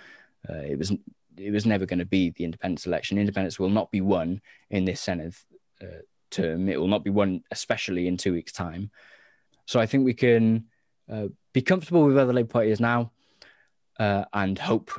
Uh, 0.49 0.59
it 0.59 0.77
was 0.77 0.93
it 1.37 1.51
was 1.51 1.65
never 1.65 1.85
going 1.85 1.99
to 1.99 2.05
be 2.05 2.29
the 2.29 2.45
independence 2.45 2.85
election. 2.85 3.17
Independence 3.17 3.59
will 3.59 3.69
not 3.69 3.91
be 3.91 4.01
won 4.01 4.41
in 4.69 4.85
this 4.85 5.05
Senedd 5.05 5.35
uh, 5.81 6.03
term. 6.29 6.69
It 6.69 6.79
will 6.79 6.87
not 6.87 7.03
be 7.03 7.09
won, 7.09 7.43
especially 7.51 8.07
in 8.07 8.17
two 8.17 8.33
weeks' 8.33 8.51
time. 8.51 8.91
So 9.65 9.79
I 9.79 9.85
think 9.85 10.05
we 10.05 10.13
can 10.13 10.65
uh, 11.09 11.27
be 11.53 11.61
comfortable 11.61 12.05
with 12.05 12.15
where 12.15 12.25
the 12.25 12.33
Labour 12.33 12.49
Party 12.49 12.71
is 12.71 12.79
now, 12.79 13.11
uh, 13.99 14.25
and 14.33 14.57
hope 14.57 14.91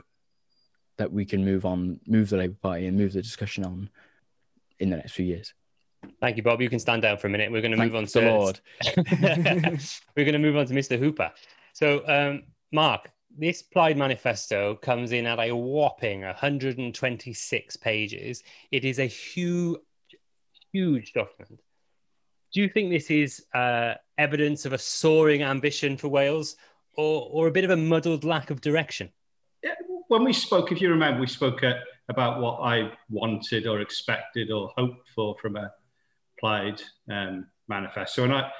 that 0.98 1.12
we 1.12 1.24
can 1.24 1.44
move 1.44 1.64
on, 1.64 2.00
move 2.06 2.30
the 2.30 2.36
Labour 2.36 2.56
Party 2.62 2.86
and 2.86 2.96
move 2.96 3.12
the 3.12 3.22
discussion 3.22 3.64
on 3.64 3.90
in 4.78 4.90
the 4.90 4.96
next 4.96 5.12
few 5.12 5.24
years. 5.24 5.54
Thank 6.20 6.36
you, 6.36 6.42
Bob. 6.42 6.60
You 6.60 6.68
can 6.68 6.78
stand 6.78 7.02
down 7.02 7.16
for 7.16 7.28
a 7.28 7.30
minute. 7.30 7.50
We're 7.50 7.62
going 7.62 7.72
to 7.72 7.76
Thank 7.76 7.92
move 7.92 7.96
on 7.96 8.04
the 8.04 8.10
to 8.10 8.20
Lord. 8.20 8.60
We're 10.16 10.24
going 10.24 10.32
to 10.32 10.38
move 10.38 10.56
on 10.56 10.66
to 10.66 10.74
Mr. 10.74 10.98
Hooper. 10.98 11.32
So, 11.72 12.06
um, 12.06 12.42
Mark, 12.72 13.10
this 13.36 13.62
Plaid 13.62 13.96
Manifesto 13.96 14.74
comes 14.76 15.12
in 15.12 15.26
at 15.26 15.38
a 15.38 15.54
whopping 15.54 16.22
126 16.22 17.76
pages. 17.76 18.42
It 18.70 18.84
is 18.84 18.98
a 18.98 19.06
huge, 19.06 19.80
huge 20.72 21.12
document. 21.12 21.60
Do 22.52 22.60
you 22.60 22.68
think 22.68 22.90
this 22.90 23.10
is 23.10 23.44
uh, 23.54 23.94
evidence 24.18 24.66
of 24.66 24.72
a 24.72 24.78
soaring 24.78 25.42
ambition 25.42 25.96
for 25.96 26.08
Wales 26.08 26.56
or, 26.96 27.28
or 27.30 27.48
a 27.48 27.50
bit 27.50 27.64
of 27.64 27.70
a 27.70 27.76
muddled 27.76 28.24
lack 28.24 28.50
of 28.50 28.60
direction? 28.60 29.10
when 30.12 30.24
we 30.24 30.32
spoke, 30.34 30.70
if 30.70 30.78
you 30.82 30.90
remember, 30.90 31.18
we 31.20 31.26
spoke 31.26 31.64
uh, 31.64 31.72
about 32.10 32.38
what 32.38 32.58
I 32.58 32.92
wanted 33.08 33.66
or 33.66 33.80
expected 33.80 34.50
or 34.50 34.70
hoped 34.76 35.08
for 35.08 35.34
from 35.40 35.56
a 35.56 35.72
Plaid 36.38 36.82
um, 37.10 37.46
manifesto. 37.66 38.24
And 38.24 38.34
I, 38.34 38.50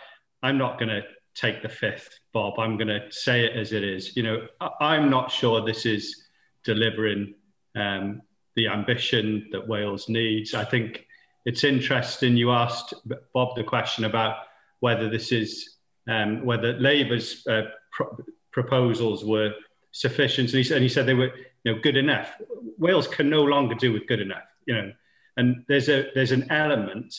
I'm 0.43 0.57
not 0.57 0.79
going 0.79 0.89
to 0.89 1.03
take 1.35 1.63
the 1.63 1.69
fifth, 1.69 2.09
Bob. 2.33 2.59
I'm 2.59 2.79
going 2.79 2.89
to 2.89 3.01
say 3.11 3.45
it 3.45 3.55
as 3.55 3.73
it 3.73 3.85
is. 3.85 4.17
You 4.17 4.23
know, 4.23 4.47
I, 4.81 4.97
am 4.97 5.11
not 5.11 5.31
sure 5.31 5.63
this 5.63 5.85
is 5.85 6.25
delivering 6.65 7.35
um, 7.77 8.23
the 8.57 8.69
ambition 8.69 9.49
that 9.53 9.69
Wales 9.69 10.09
needs. 10.09 10.55
I 10.55 10.65
think 10.65 11.07
it's 11.45 11.65
interesting. 11.65 12.37
You 12.37 12.53
asked 12.53 12.95
Bob 13.35 13.57
the 13.57 13.65
question 13.65 14.05
about 14.05 14.37
whether 14.81 15.09
this 15.09 15.33
is 15.33 15.77
um, 16.09 16.45
whether 16.45 16.73
Labour's 16.75 17.47
uh, 17.47 17.63
pro- 17.93 18.17
proposals 18.53 19.25
were 19.25 19.55
sufficient. 19.93 20.49
And 20.49 20.59
he, 20.59 20.65
said, 20.65 20.77
and 20.79 20.83
he 20.83 20.89
said 20.89 21.07
they 21.07 21.15
were, 21.15 21.33
you 21.65 21.73
know, 21.73 21.81
good 21.81 21.97
enough. 21.97 22.33
Wales 22.79 23.07
can 23.07 23.31
no 23.31 23.43
longer 23.43 23.75
do 23.75 23.93
with 23.93 24.07
good 24.07 24.21
enough, 24.21 24.45
you 24.67 24.75
know. 24.75 24.93
And 25.37 25.65
there's 25.69 25.89
a 25.89 26.11
there's 26.15 26.33
an 26.33 26.51
element 26.51 27.15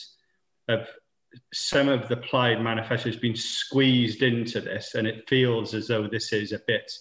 of 0.67 0.87
some 1.51 1.89
of 1.89 2.07
the 2.09 2.17
Plaid 2.17 2.61
manifesto 2.61 3.09
has 3.09 3.19
been 3.19 3.35
squeezed 3.35 4.21
into 4.21 4.61
this, 4.61 4.95
and 4.95 5.07
it 5.07 5.27
feels 5.27 5.73
as 5.73 5.87
though 5.87 6.07
this 6.07 6.31
is 6.31 6.51
a 6.51 6.61
bit, 6.67 6.91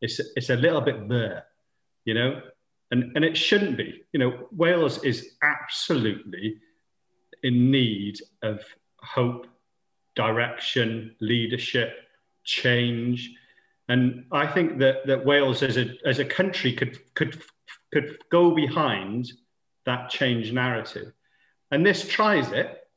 it's 0.00 0.20
it's 0.36 0.50
a 0.50 0.56
little 0.56 0.80
bit 0.80 1.08
there, 1.08 1.46
you 2.04 2.14
know, 2.14 2.40
and 2.92 3.16
and 3.16 3.24
it 3.24 3.36
shouldn't 3.36 3.76
be. 3.76 4.04
You 4.12 4.20
know, 4.20 4.48
Wales 4.52 5.02
is 5.02 5.32
absolutely 5.42 6.58
in 7.42 7.70
need 7.70 8.20
of 8.42 8.60
hope, 8.98 9.46
direction, 10.14 11.16
leadership, 11.20 11.94
change. 12.44 13.32
And 13.88 14.26
I 14.30 14.46
think 14.46 14.78
that, 14.78 15.06
that 15.06 15.24
Wales 15.24 15.62
as 15.62 15.76
a, 15.76 15.94
as 16.06 16.18
a 16.18 16.24
country 16.24 16.72
could, 16.72 16.98
could, 17.14 17.42
could 17.92 18.18
go 18.30 18.52
behind 18.52 19.32
that 19.86 20.08
change 20.08 20.52
narrative. 20.52 21.12
And 21.70 21.84
this 21.84 22.06
tries 22.06 22.52
it 22.52 22.88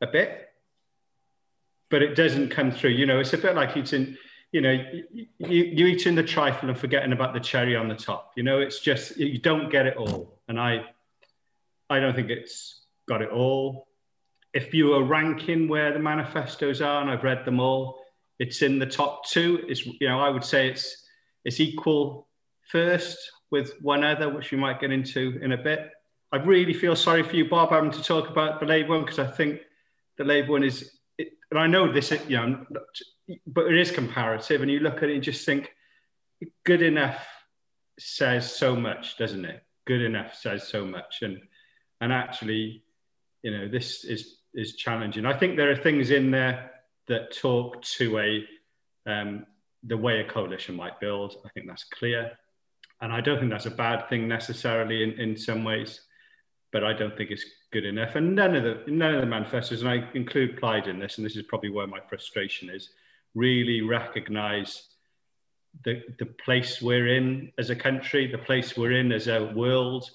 a 0.00 0.06
bit, 0.06 0.48
but 1.90 2.02
it 2.02 2.16
doesn't 2.16 2.50
come 2.50 2.72
through. 2.72 2.90
You 2.90 3.06
know, 3.06 3.20
it's 3.20 3.32
a 3.32 3.38
bit 3.38 3.54
like 3.54 3.76
eating, 3.76 4.16
you 4.54 4.60
know, 4.60 4.70
you, 5.10 5.26
you 5.40 5.86
eating 5.86 6.14
the 6.14 6.22
trifle 6.22 6.68
and 6.68 6.78
forgetting 6.78 7.12
about 7.12 7.34
the 7.34 7.40
cherry 7.40 7.74
on 7.74 7.88
the 7.88 7.94
top. 7.96 8.30
You 8.36 8.44
know, 8.44 8.60
it's 8.60 8.78
just, 8.78 9.16
you 9.16 9.38
don't 9.38 9.68
get 9.68 9.84
it 9.84 9.96
all. 9.96 10.38
And 10.46 10.60
I, 10.60 10.84
I 11.90 11.98
don't 11.98 12.14
think 12.14 12.30
it's 12.30 12.82
got 13.08 13.20
it 13.20 13.30
all. 13.30 13.88
If 14.52 14.72
you 14.72 14.90
were 14.90 15.02
ranking 15.02 15.66
where 15.66 15.92
the 15.92 15.98
manifestos 15.98 16.80
are, 16.80 17.02
and 17.02 17.10
I've 17.10 17.24
read 17.24 17.44
them 17.44 17.58
all, 17.58 17.98
it's 18.38 18.62
in 18.62 18.78
the 18.78 18.86
top 18.86 19.28
two. 19.28 19.64
It's 19.66 19.84
you 19.84 20.08
know 20.08 20.20
I 20.20 20.28
would 20.28 20.44
say 20.44 20.68
it's 20.68 21.04
it's 21.44 21.58
equal 21.58 22.28
first 22.70 23.18
with 23.50 23.72
one 23.82 24.04
other, 24.04 24.32
which 24.32 24.52
we 24.52 24.58
might 24.58 24.80
get 24.80 24.92
into 24.92 25.40
in 25.42 25.50
a 25.50 25.56
bit. 25.56 25.90
I 26.30 26.36
really 26.36 26.74
feel 26.74 26.94
sorry 26.94 27.24
for 27.24 27.34
you, 27.34 27.48
Bob, 27.48 27.70
having 27.70 27.90
to 27.90 28.02
talk 28.02 28.28
about 28.28 28.60
the 28.60 28.66
Labour 28.66 28.90
one 28.90 29.04
because 29.04 29.18
I 29.18 29.26
think 29.26 29.62
the 30.16 30.24
Labour 30.24 30.52
one 30.52 30.62
is, 30.62 30.98
it, 31.18 31.32
and 31.50 31.58
I 31.58 31.66
know 31.66 31.92
this, 31.92 32.12
you 32.28 32.36
know, 32.36 32.64
but 33.46 33.66
it 33.66 33.78
is 33.78 33.90
comparative, 33.90 34.62
and 34.62 34.70
you 34.70 34.80
look 34.80 34.98
at 34.98 35.08
it 35.08 35.14
and 35.14 35.22
just 35.22 35.46
think, 35.46 35.72
good 36.64 36.82
enough 36.82 37.26
says 37.98 38.54
so 38.54 38.76
much, 38.76 39.16
doesn't 39.16 39.44
it? 39.44 39.62
Good 39.86 40.02
enough 40.02 40.34
says 40.34 40.68
so 40.68 40.84
much, 40.84 41.22
and 41.22 41.40
and 42.00 42.12
actually, 42.12 42.82
you 43.42 43.50
know, 43.50 43.68
this 43.68 44.04
is 44.04 44.38
is 44.54 44.76
challenging. 44.76 45.26
I 45.26 45.36
think 45.36 45.56
there 45.56 45.70
are 45.70 45.76
things 45.76 46.10
in 46.10 46.30
there 46.30 46.70
that 47.08 47.36
talk 47.36 47.82
to 47.82 48.18
a 48.18 48.44
um, 49.06 49.46
the 49.82 49.96
way 49.96 50.20
a 50.20 50.28
coalition 50.28 50.76
might 50.76 51.00
build. 51.00 51.36
I 51.44 51.48
think 51.50 51.66
that's 51.66 51.84
clear, 51.84 52.32
and 53.00 53.12
I 53.12 53.20
don't 53.20 53.38
think 53.38 53.50
that's 53.50 53.66
a 53.66 53.70
bad 53.70 54.08
thing 54.08 54.28
necessarily 54.28 55.02
in, 55.02 55.12
in 55.20 55.36
some 55.36 55.64
ways, 55.64 56.00
but 56.72 56.84
I 56.84 56.92
don't 56.92 57.16
think 57.16 57.30
it's 57.30 57.44
good 57.70 57.84
enough. 57.84 58.16
And 58.16 58.34
none 58.34 58.54
of 58.54 58.64
the 58.64 58.90
none 58.90 59.14
of 59.14 59.20
the 59.20 59.26
manifestos, 59.26 59.80
and 59.80 59.90
I 59.90 60.08
include 60.14 60.58
Plaid 60.58 60.86
in 60.86 60.98
this, 60.98 61.18
and 61.18 61.26
this 61.26 61.36
is 61.36 61.44
probably 61.44 61.70
where 61.70 61.86
my 61.86 62.00
frustration 62.08 62.70
is, 62.70 62.90
really 63.34 63.80
recognise 63.82 64.88
the 65.84 66.02
the 66.18 66.26
place 66.26 66.80
we're 66.80 67.08
in 67.08 67.52
as 67.58 67.70
a 67.70 67.76
country, 67.76 68.26
the 68.26 68.38
place 68.38 68.76
we're 68.76 68.92
in 68.92 69.12
as 69.12 69.28
a 69.28 69.52
world. 69.54 70.10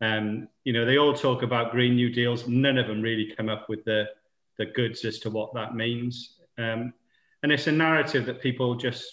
Um, 0.00 0.48
you 0.64 0.72
know, 0.72 0.84
they 0.84 0.98
all 0.98 1.14
talk 1.14 1.42
about 1.42 1.70
Green 1.70 1.94
New 1.94 2.10
Deals. 2.10 2.48
None 2.48 2.78
of 2.78 2.88
them 2.88 3.02
really 3.02 3.32
come 3.36 3.48
up 3.48 3.68
with 3.68 3.84
the 3.84 4.08
the 4.58 4.66
goods 4.66 5.04
as 5.04 5.18
to 5.20 5.30
what 5.30 5.54
that 5.54 5.74
means. 5.74 6.36
Um, 6.58 6.92
and 7.42 7.50
it's 7.50 7.66
a 7.66 7.72
narrative 7.72 8.26
that 8.26 8.40
people 8.40 8.74
just, 8.74 9.04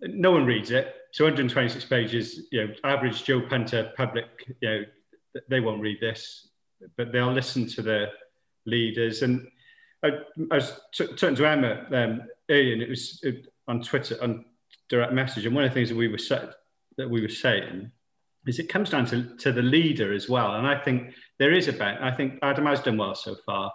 no 0.00 0.30
one 0.30 0.44
reads 0.44 0.70
it. 0.70 0.94
So 1.12 1.24
126 1.24 1.84
pages, 1.86 2.42
you 2.50 2.66
know, 2.66 2.74
average 2.84 3.24
Joe 3.24 3.40
Punter 3.40 3.92
public, 3.96 4.26
you 4.60 4.68
know, 4.68 4.84
they 5.48 5.60
won't 5.60 5.80
read 5.80 6.00
this, 6.00 6.48
but 6.96 7.12
they'll 7.12 7.32
listen 7.32 7.66
to 7.68 7.82
the 7.82 8.06
leaders. 8.66 9.22
And 9.22 9.48
I, 10.04 10.08
I 10.50 10.54
was 10.56 10.80
t- 10.92 11.14
to 11.16 11.46
Emma 11.46 11.86
um, 11.92 12.22
earlier, 12.50 12.74
and 12.74 12.82
it 12.82 12.88
was 12.88 13.20
it, 13.22 13.48
on 13.66 13.82
Twitter, 13.82 14.16
on 14.22 14.44
direct 14.88 15.12
message. 15.12 15.46
And 15.46 15.54
one 15.54 15.64
of 15.64 15.70
the 15.70 15.74
things 15.74 15.88
that 15.88 15.96
we 15.96 16.08
were, 16.08 16.18
sa- 16.18 16.50
that 16.98 17.08
we 17.08 17.22
were 17.22 17.28
saying 17.28 17.90
is 18.46 18.58
it 18.58 18.68
comes 18.68 18.90
down 18.90 19.06
to, 19.06 19.36
to 19.36 19.52
the 19.52 19.62
leader 19.62 20.12
as 20.12 20.28
well. 20.28 20.56
And 20.56 20.66
I 20.66 20.78
think 20.78 21.14
there 21.38 21.52
is 21.52 21.68
a 21.68 21.72
bet. 21.72 22.02
I 22.02 22.10
think 22.10 22.38
Adam 22.42 22.66
has 22.66 22.80
done 22.80 22.98
well 22.98 23.14
so 23.14 23.36
far 23.46 23.72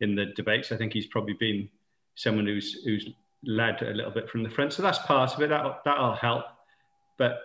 in 0.00 0.14
the 0.14 0.26
debates. 0.36 0.72
I 0.72 0.76
think 0.76 0.92
he's 0.92 1.06
probably 1.06 1.34
been 1.34 1.68
someone 2.14 2.46
who's 2.46 2.82
who's 2.84 3.08
led 3.44 3.80
a 3.82 3.94
little 3.94 4.10
bit 4.10 4.28
from 4.28 4.42
the 4.42 4.50
front. 4.50 4.72
So 4.72 4.82
that's 4.82 4.98
part 4.98 5.34
of 5.34 5.40
it. 5.40 5.48
That 5.48 5.80
that'll 5.84 6.14
help. 6.14 6.44
But 7.18 7.40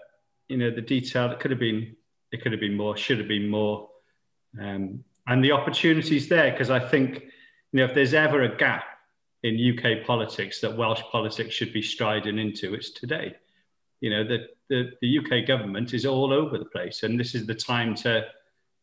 you 0.50 0.58
know, 0.58 0.70
the 0.70 0.82
detail 0.82 1.32
it 1.32 1.40
could 1.40 1.52
have 1.52 1.60
been 1.60 1.96
it 2.32 2.42
could 2.42 2.52
have 2.52 2.62
been 2.62 2.76
more, 2.76 2.98
should 2.98 3.20
have 3.20 3.28
been 3.28 3.48
more, 3.48 3.90
um, 4.60 5.04
and 5.28 5.44
the 5.44 5.54
opportunities 5.54 6.28
there 6.28 6.52
because 6.52 6.70
I 6.70 6.80
think 6.80 7.24
you 7.76 7.82
know 7.82 7.88
if 7.88 7.94
there's 7.94 8.14
ever 8.14 8.44
a 8.44 8.56
gap 8.56 8.86
in 9.44 9.78
UK 9.78 10.08
politics 10.08 10.62
that 10.62 10.78
Welsh 10.78 11.02
politics 11.12 11.54
should 11.54 11.74
be 11.74 11.82
striding 11.82 12.40
into, 12.40 12.74
it's 12.74 12.92
today. 12.92 13.36
You 14.00 14.12
know, 14.12 14.24
the, 14.24 14.48
the, 14.70 14.92
the 15.02 15.20
UK 15.20 15.46
government 15.46 15.94
is 15.94 16.06
all 16.06 16.32
over 16.32 16.58
the 16.58 16.64
place, 16.64 17.04
and 17.04 17.20
this 17.20 17.36
is 17.36 17.46
the 17.46 17.54
time 17.54 17.94
to 17.96 18.28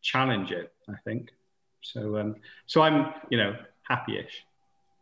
challenge 0.03 0.53
it, 0.53 0.75
I 0.91 0.97
think. 1.05 1.31
So, 1.81 2.19
um, 2.19 2.37
so 2.67 2.83
I'm, 2.83 3.15
you 3.31 3.39
know, 3.39 3.57
happy-ish. 3.89 4.45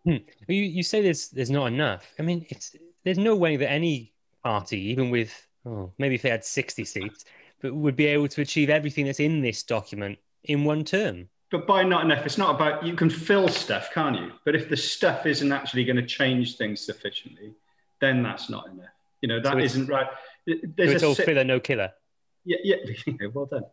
Hmm. 0.04 0.24
You, 0.46 0.62
you 0.62 0.84
say 0.84 1.02
there's 1.02 1.28
there's 1.30 1.50
not 1.50 1.66
enough. 1.66 2.06
I 2.20 2.22
mean, 2.22 2.46
it's 2.48 2.76
there's 3.04 3.18
no 3.18 3.34
way 3.34 3.56
that 3.56 3.72
any 3.72 4.12
party, 4.44 4.78
even 4.82 5.10
with 5.10 5.34
oh, 5.66 5.92
maybe 5.98 6.14
if 6.14 6.22
they 6.22 6.30
had 6.30 6.44
60 6.44 6.84
seats, 6.84 7.24
but 7.60 7.74
would 7.74 7.96
be 7.96 8.06
able 8.06 8.28
to 8.28 8.40
achieve 8.40 8.70
everything 8.70 9.06
that's 9.06 9.18
in 9.18 9.42
this 9.42 9.64
document 9.64 10.16
in 10.44 10.62
one 10.62 10.84
term. 10.84 11.28
But 11.50 11.66
by 11.66 11.82
not 11.82 12.04
enough, 12.04 12.24
it's 12.24 12.38
not 12.38 12.54
about 12.54 12.84
you 12.84 12.94
can 12.94 13.10
fill 13.10 13.48
stuff, 13.48 13.90
can't 13.92 14.16
you? 14.16 14.32
But 14.44 14.54
if 14.54 14.68
the 14.68 14.76
stuff 14.76 15.26
isn't 15.26 15.50
actually 15.50 15.84
going 15.84 15.96
to 15.96 16.06
change 16.06 16.56
things 16.56 16.80
sufficiently, 16.80 17.54
then 18.00 18.22
that's 18.22 18.48
not 18.48 18.68
enough. 18.68 18.86
You 19.20 19.28
know 19.28 19.40
that 19.40 19.70
so 19.70 19.78
not 19.80 19.88
right. 19.88 20.06
There's 20.46 20.90
so 20.90 20.94
it's 20.94 21.02
a, 21.02 21.06
all 21.06 21.14
filler, 21.14 21.44
no 21.44 21.60
killer. 21.60 21.92
Yeah, 22.44 22.58
yeah. 22.62 22.76
well 23.34 23.46
done. 23.46 23.64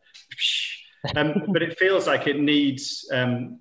Um, 1.15 1.43
but 1.49 1.61
it 1.61 1.77
feels 1.77 2.07
like 2.07 2.27
it 2.27 2.39
needs, 2.39 3.07
um, 3.13 3.59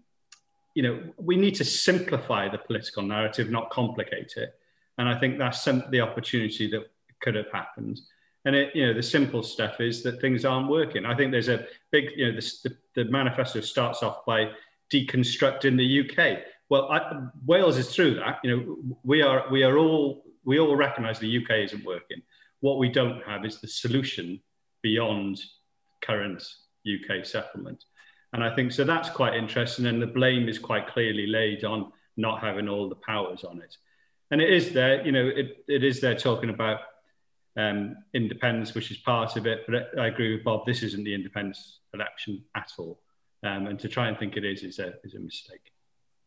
you 0.75 0.82
know, 0.82 1.00
we 1.16 1.37
need 1.37 1.54
to 1.56 1.64
simplify 1.64 2.49
the 2.49 2.58
political 2.58 3.02
narrative, 3.02 3.50
not 3.50 3.70
complicate 3.70 4.35
it. 4.37 4.54
And 4.99 5.08
I 5.08 5.18
think 5.18 5.38
that's 5.38 5.62
some 5.62 5.85
the 5.90 6.00
opportunity 6.00 6.68
that 6.70 6.90
could 7.20 7.35
have 7.35 7.50
happened. 7.52 8.00
And 8.47 8.55
it, 8.55 8.75
you 8.75 8.87
know, 8.87 8.95
the 8.95 9.03
simple 9.03 9.43
stuff 9.43 9.81
is 9.81 10.03
that 10.05 10.21
things 10.21 10.45
aren't 10.45 10.69
working. 10.69 11.05
I 11.05 11.17
think 11.17 11.33
there's 11.33 11.49
a 11.49 11.67
big, 11.91 12.11
you 12.17 12.33
know, 12.33 12.41
the, 12.41 12.53
the, 12.65 13.05
the 13.05 13.11
manifesto 13.11 13.61
starts 13.61 14.05
off 14.05 14.25
by 14.25 14.50
deconstructing 14.93 15.76
the 15.76 16.00
UK. 16.09 16.38
Well, 16.69 16.91
I, 16.91 17.26
Wales 17.45 17.76
is 17.76 17.93
through 17.93 18.15
that. 18.15 18.38
You 18.45 18.57
know, 18.57 18.97
we 19.03 19.21
are 19.21 19.47
we 19.50 19.65
are 19.65 19.76
all 19.76 20.25
we 20.45 20.61
all 20.61 20.76
recognise 20.76 21.19
the 21.19 21.37
UK 21.37 21.65
isn't 21.65 21.85
working. 21.85 22.23
What 22.61 22.79
we 22.79 22.88
don't 22.88 23.21
have 23.25 23.45
is 23.45 23.61
the 23.61 23.69
solution 23.69 24.41
beyond 24.81 25.41
current 26.00 26.43
UK 26.87 27.26
settlement. 27.26 27.85
And 28.33 28.45
I 28.45 28.55
think 28.55 28.71
so 28.71 28.85
that's 28.85 29.11
quite 29.11 29.35
interesting. 29.35 29.87
And 29.87 30.00
the 30.00 30.07
blame 30.07 30.49
is 30.49 30.59
quite 30.59 30.87
clearly 30.88 31.26
laid 31.26 31.65
on 31.65 31.93
not 32.17 32.41
having 32.41 32.69
all 32.69 32.88
the 32.88 32.97
powers 32.97 33.43
on 33.43 33.61
it. 33.61 33.76
And 34.31 34.41
it 34.41 34.53
is 34.53 34.73
there, 34.73 35.05
you 35.05 35.12
know, 35.12 35.26
it, 35.26 35.65
it 35.69 35.85
is 35.85 36.00
there 36.00 36.17
talking 36.17 36.50
about 36.50 36.81
um, 37.57 37.97
independence, 38.15 38.75
which 38.75 38.91
is 38.91 38.99
part 38.99 39.37
of 39.37 39.47
it. 39.47 39.65
But 39.67 39.99
I 39.99 40.09
agree 40.09 40.35
with 40.35 40.45
Bob, 40.45 40.67
this 40.67 40.83
isn't 40.83 41.05
the 41.05 41.15
independence 41.15 41.81
election 41.95 42.45
at 42.55 42.71
all. 42.79 43.01
Um, 43.43 43.67
and 43.67 43.79
to 43.81 43.89
try 43.89 44.09
and 44.09 44.19
think 44.19 44.37
it 44.37 44.45
is 44.45 44.63
is 44.63 44.79
a, 44.79 44.95
is 45.05 45.15
a 45.15 45.21
mistake. 45.21 45.73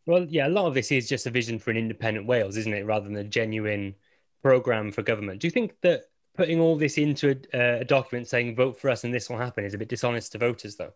Well, 0.05 0.25
yeah, 0.29 0.47
a 0.47 0.49
lot 0.49 0.67
of 0.67 0.73
this 0.73 0.91
is 0.91 1.09
just 1.09 1.27
a 1.27 1.29
vision 1.29 1.59
for 1.59 1.71
an 1.71 1.77
independent 1.77 2.25
Wales, 2.25 2.57
isn't 2.57 2.73
it? 2.73 2.85
Rather 2.85 3.05
than 3.05 3.17
a 3.17 3.23
genuine 3.23 3.95
program 4.41 4.91
for 4.91 5.01
government. 5.01 5.41
Do 5.41 5.47
you 5.47 5.51
think 5.51 5.73
that 5.81 6.05
putting 6.39 6.61
all 6.61 6.77
this 6.77 6.97
into 6.97 7.37
a, 7.53 7.81
a, 7.81 7.85
document 7.85 8.25
saying 8.25 8.55
vote 8.55 8.79
for 8.79 8.89
us 8.89 9.03
and 9.03 9.13
this 9.13 9.29
will 9.29 9.37
happen 9.37 9.65
is 9.65 9.73
a 9.73 9.77
bit 9.77 9.89
dishonest 9.89 10.31
to 10.31 10.37
voters, 10.37 10.77
though. 10.77 10.93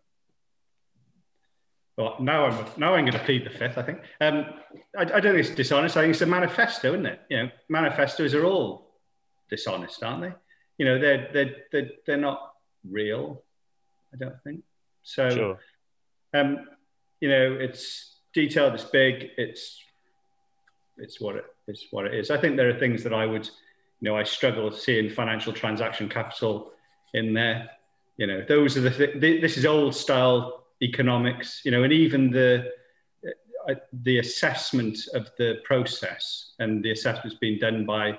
Well, 1.98 2.16
now 2.18 2.46
I'm 2.46 2.66
now 2.78 2.94
I'm 2.94 3.04
going 3.04 3.12
to 3.12 3.18
plead 3.20 3.44
the 3.44 3.50
fifth. 3.50 3.76
I 3.76 3.82
think 3.82 3.98
um, 4.20 4.46
I, 4.98 5.02
I, 5.02 5.20
don't 5.20 5.34
think 5.34 5.46
it's 5.46 5.50
dishonest. 5.50 5.96
I 5.96 6.00
think 6.00 6.12
it's 6.12 6.22
a 6.22 6.26
manifesto, 6.26 6.88
isn't 6.94 7.06
it? 7.06 7.20
You 7.28 7.36
know, 7.36 7.50
manifestos 7.68 8.32
are 8.34 8.44
all 8.44 8.83
dishonest, 9.50 10.02
aren't 10.02 10.22
they? 10.22 10.32
You 10.78 10.86
know, 10.86 10.98
they're 10.98 11.28
they're 11.32 11.56
they're, 11.72 11.90
they're 12.06 12.16
not 12.16 12.52
real. 12.88 13.42
I 14.12 14.16
don't 14.16 14.42
think 14.42 14.62
so. 15.02 15.30
Sure. 15.30 15.58
Um, 16.32 16.66
you 17.20 17.28
know, 17.28 17.56
it's 17.60 18.16
detailed. 18.32 18.74
It's 18.74 18.84
big. 18.84 19.30
It's 19.36 19.80
it's 20.98 21.20
what 21.20 21.36
it 21.36 21.44
is. 21.68 21.86
What 21.90 22.06
it 22.06 22.14
is. 22.14 22.30
I 22.30 22.38
think 22.38 22.56
there 22.56 22.68
are 22.68 22.78
things 22.78 23.02
that 23.04 23.14
I 23.14 23.26
would 23.26 23.48
you 24.04 24.10
know, 24.10 24.18
I 24.18 24.22
struggle 24.22 24.70
seeing 24.70 25.08
financial 25.08 25.50
transaction 25.50 26.10
capital 26.10 26.72
in 27.14 27.32
there. 27.32 27.70
You 28.18 28.26
know, 28.26 28.44
those 28.46 28.76
are 28.76 28.82
the, 28.82 28.90
th- 28.90 29.40
this 29.40 29.56
is 29.56 29.64
old 29.64 29.94
style 29.94 30.66
economics, 30.82 31.62
you 31.64 31.70
know, 31.70 31.84
and 31.84 31.92
even 31.92 32.30
the, 32.30 32.70
uh, 33.66 33.74
the 34.02 34.18
assessment 34.18 34.98
of 35.14 35.30
the 35.38 35.60
process 35.64 36.52
and 36.58 36.84
the 36.84 36.90
assessments 36.90 37.38
being 37.40 37.58
done 37.58 37.86
by 37.86 38.18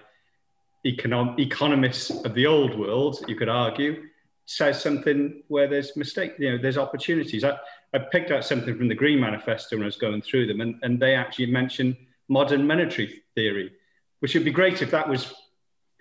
econom- 0.86 1.40
economists 1.40 2.12
of 2.24 2.34
the 2.34 2.46
old 2.46 2.78
world, 2.78 3.24
you 3.28 3.36
could 3.36 3.50
argue, 3.50 4.04
says 4.46 4.82
something 4.82 5.44
where 5.48 5.68
there's 5.68 5.96
mistake, 5.98 6.34
you 6.38 6.52
know, 6.52 6.58
there's 6.58 6.78
opportunities. 6.78 7.44
I, 7.44 7.58
I 7.94 8.00
picked 8.00 8.32
out 8.32 8.46
something 8.46 8.78
from 8.78 8.88
the 8.88 8.96
Green 8.96 9.20
Manifesto 9.20 9.76
when 9.76 9.84
I 9.84 9.88
was 9.88 9.98
going 9.98 10.22
through 10.22 10.48
them, 10.48 10.62
and, 10.62 10.76
and 10.84 11.00
they 11.00 11.16
actually 11.16 11.48
mention 11.48 11.98
modern 12.28 12.66
monetary 12.66 13.24
theory, 13.34 13.72
which 14.20 14.34
would 14.34 14.46
be 14.46 14.52
great 14.52 14.82
if 14.82 14.92
that 14.92 15.08
was 15.08 15.34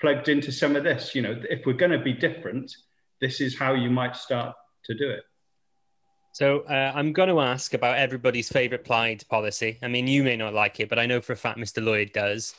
plugged 0.00 0.28
into 0.28 0.52
some 0.52 0.76
of 0.76 0.84
this. 0.84 1.14
You 1.14 1.22
know, 1.22 1.40
if 1.48 1.64
we're 1.64 1.72
going 1.72 1.92
to 1.92 1.98
be 1.98 2.12
different, 2.12 2.74
this 3.20 3.40
is 3.40 3.58
how 3.58 3.74
you 3.74 3.90
might 3.90 4.16
start 4.16 4.54
to 4.84 4.94
do 4.94 5.10
it. 5.10 5.22
So 6.32 6.60
uh, 6.62 6.92
I'm 6.94 7.12
going 7.12 7.28
to 7.28 7.40
ask 7.40 7.74
about 7.74 7.96
everybody's 7.96 8.48
favourite 8.48 8.84
Plaid 8.84 9.24
policy. 9.28 9.78
I 9.82 9.88
mean, 9.88 10.08
you 10.08 10.24
may 10.24 10.36
not 10.36 10.52
like 10.52 10.80
it, 10.80 10.88
but 10.88 10.98
I 10.98 11.06
know 11.06 11.20
for 11.20 11.32
a 11.32 11.36
fact 11.36 11.58
Mr. 11.58 11.82
Lloyd 11.82 12.10
does. 12.12 12.54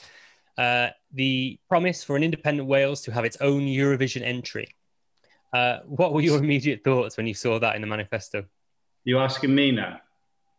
Uh, 0.57 0.89
the 1.15 1.57
promise 1.67 2.03
for 2.03 2.15
an 2.15 2.23
independent 2.23 2.67
Wales 2.67 3.01
to 3.01 3.11
have 3.11 3.25
its 3.25 3.37
own 3.41 3.61
Eurovision 3.61 4.21
entry. 4.21 4.67
Uh, 5.53 5.79
what 5.85 6.13
were 6.13 6.21
your 6.21 6.37
immediate 6.43 6.83
thoughts 6.83 7.17
when 7.17 7.25
you 7.25 7.33
saw 7.33 7.57
that 7.59 7.75
in 7.75 7.81
the 7.81 7.87
manifesto? 7.87 8.45
You 9.03 9.19
asking 9.19 9.55
me 9.55 9.71
now? 9.71 10.01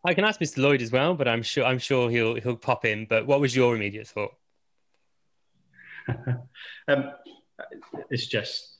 I 0.04 0.14
can 0.14 0.25
ask 0.25 0.40
Mr. 0.40 0.58
Lloyd 0.58 0.82
as 0.82 0.92
well, 0.92 1.14
but 1.14 1.26
I'm 1.26 1.42
sure 1.42 1.64
I'm 1.64 1.80
sure 1.80 2.08
he'll 2.10 2.36
he'll 2.36 2.56
pop 2.56 2.84
in. 2.84 3.06
But 3.06 3.26
what 3.26 3.40
was 3.40 3.54
your 3.54 3.75
immediate 3.75 4.06
thought? 4.06 4.34
um, 6.88 7.12
it's 8.10 8.26
just 8.26 8.75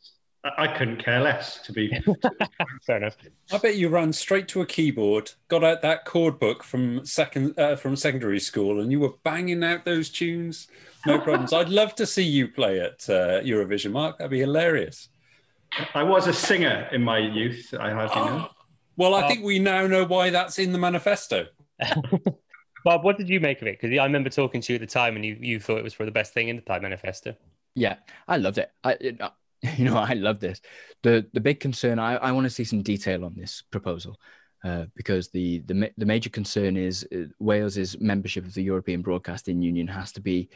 I 0.57 0.69
couldn't 0.69 1.03
care 1.03 1.21
less 1.21 1.59
to 1.62 1.73
be. 1.73 1.93
Fair 2.87 2.99
enough. 2.99 3.17
I 3.53 3.59
bet 3.59 3.76
you 3.76 3.88
ran 3.88 4.12
straight 4.12 4.49
to 4.49 4.61
a 4.61 4.67
keyboard, 4.67 5.33
got 5.49 5.65
out 5.65 5.83
that 5.83 6.05
chord 6.05 6.38
book 6.38 6.62
from 6.62 7.05
second 7.05 7.59
uh, 7.59 7.76
from 7.76 7.97
secondary 7.97 8.41
school, 8.41 8.81
and 8.81 8.91
you 8.91 9.00
were 9.00 9.15
banging 9.25 9.65
out 9.65 9.85
those 9.85 10.11
tunes. 10.11 10.69
No 11.07 11.19
problems. 11.19 11.53
I'd 11.53 11.69
love 11.69 11.95
to 11.97 12.07
see 12.07 12.25
you 12.25 12.49
play 12.49 12.81
at 12.81 13.09
uh, 13.09 13.41
Eurovision, 13.43 13.93
Mark. 13.93 14.19
That'd 14.19 14.31
be 14.31 14.41
hilarious. 14.41 15.09
I 15.95 16.03
was 16.03 16.26
a 16.26 16.33
singer 16.33 16.88
in 16.93 17.03
my 17.03 17.19
youth. 17.19 17.75
I 17.79 17.91
have 17.91 18.11
you 18.11 18.17
know. 18.17 18.49
Well, 18.99 19.15
I 19.15 19.29
think 19.29 19.45
we 19.45 19.59
now 19.59 19.87
know 19.87 20.07
why 20.07 20.31
that's 20.31 20.59
in 20.59 20.73
the 20.73 20.79
manifesto. 20.79 21.49
Bob, 22.85 23.05
what 23.05 23.19
did 23.19 23.29
you 23.29 23.41
make 23.41 23.61
of 23.61 23.69
it? 23.69 23.79
Because 23.79 23.99
I 23.99 24.05
remember 24.05 24.31
talking 24.31 24.62
to 24.62 24.73
you 24.73 24.76
at 24.76 24.81
the 24.81 24.87
time, 24.87 25.17
and 25.17 25.25
you, 25.25 25.37
you 25.38 25.61
thought 25.61 25.76
it 25.76 25.85
was 25.85 25.93
for 25.93 26.07
the 26.07 26.11
best 26.11 26.33
thing 26.33 26.49
in 26.49 26.57
the 26.57 26.62
Plaid 26.62 26.81
manifesto. 26.81 27.37
Yeah, 27.75 27.97
I 28.26 28.38
loved 28.38 28.57
it. 28.57 28.71
I, 28.83 28.93
it, 28.93 29.21
uh, 29.21 29.31
you 29.77 29.85
know, 29.85 29.97
I 29.97 30.15
love 30.15 30.41
this. 30.41 30.61
the 31.03 31.27
The 31.33 31.41
big 31.41 31.61
concern, 31.61 31.99
I, 31.99 32.17
I 32.17 32.33
want 32.33 32.45
to 32.45 32.51
see 32.51 32.65
some 32.65 32.83
detail 32.83 33.25
on 33.25 33.35
this 33.35 33.63
proposal, 33.71 34.19
uh, 34.65 34.87
because 34.95 35.29
the 35.29 35.61
the 35.67 35.91
the 35.97 36.07
major 36.07 36.31
concern 36.31 36.77
is 36.77 37.07
uh, 37.15 37.25
Wales's 37.39 38.01
membership 38.01 38.45
of 38.45 38.55
the 38.55 38.63
European 38.63 39.03
Broadcasting 39.03 39.63
Union 39.63 39.87
has 39.89 40.13
to 40.13 40.21
be, 40.21 40.49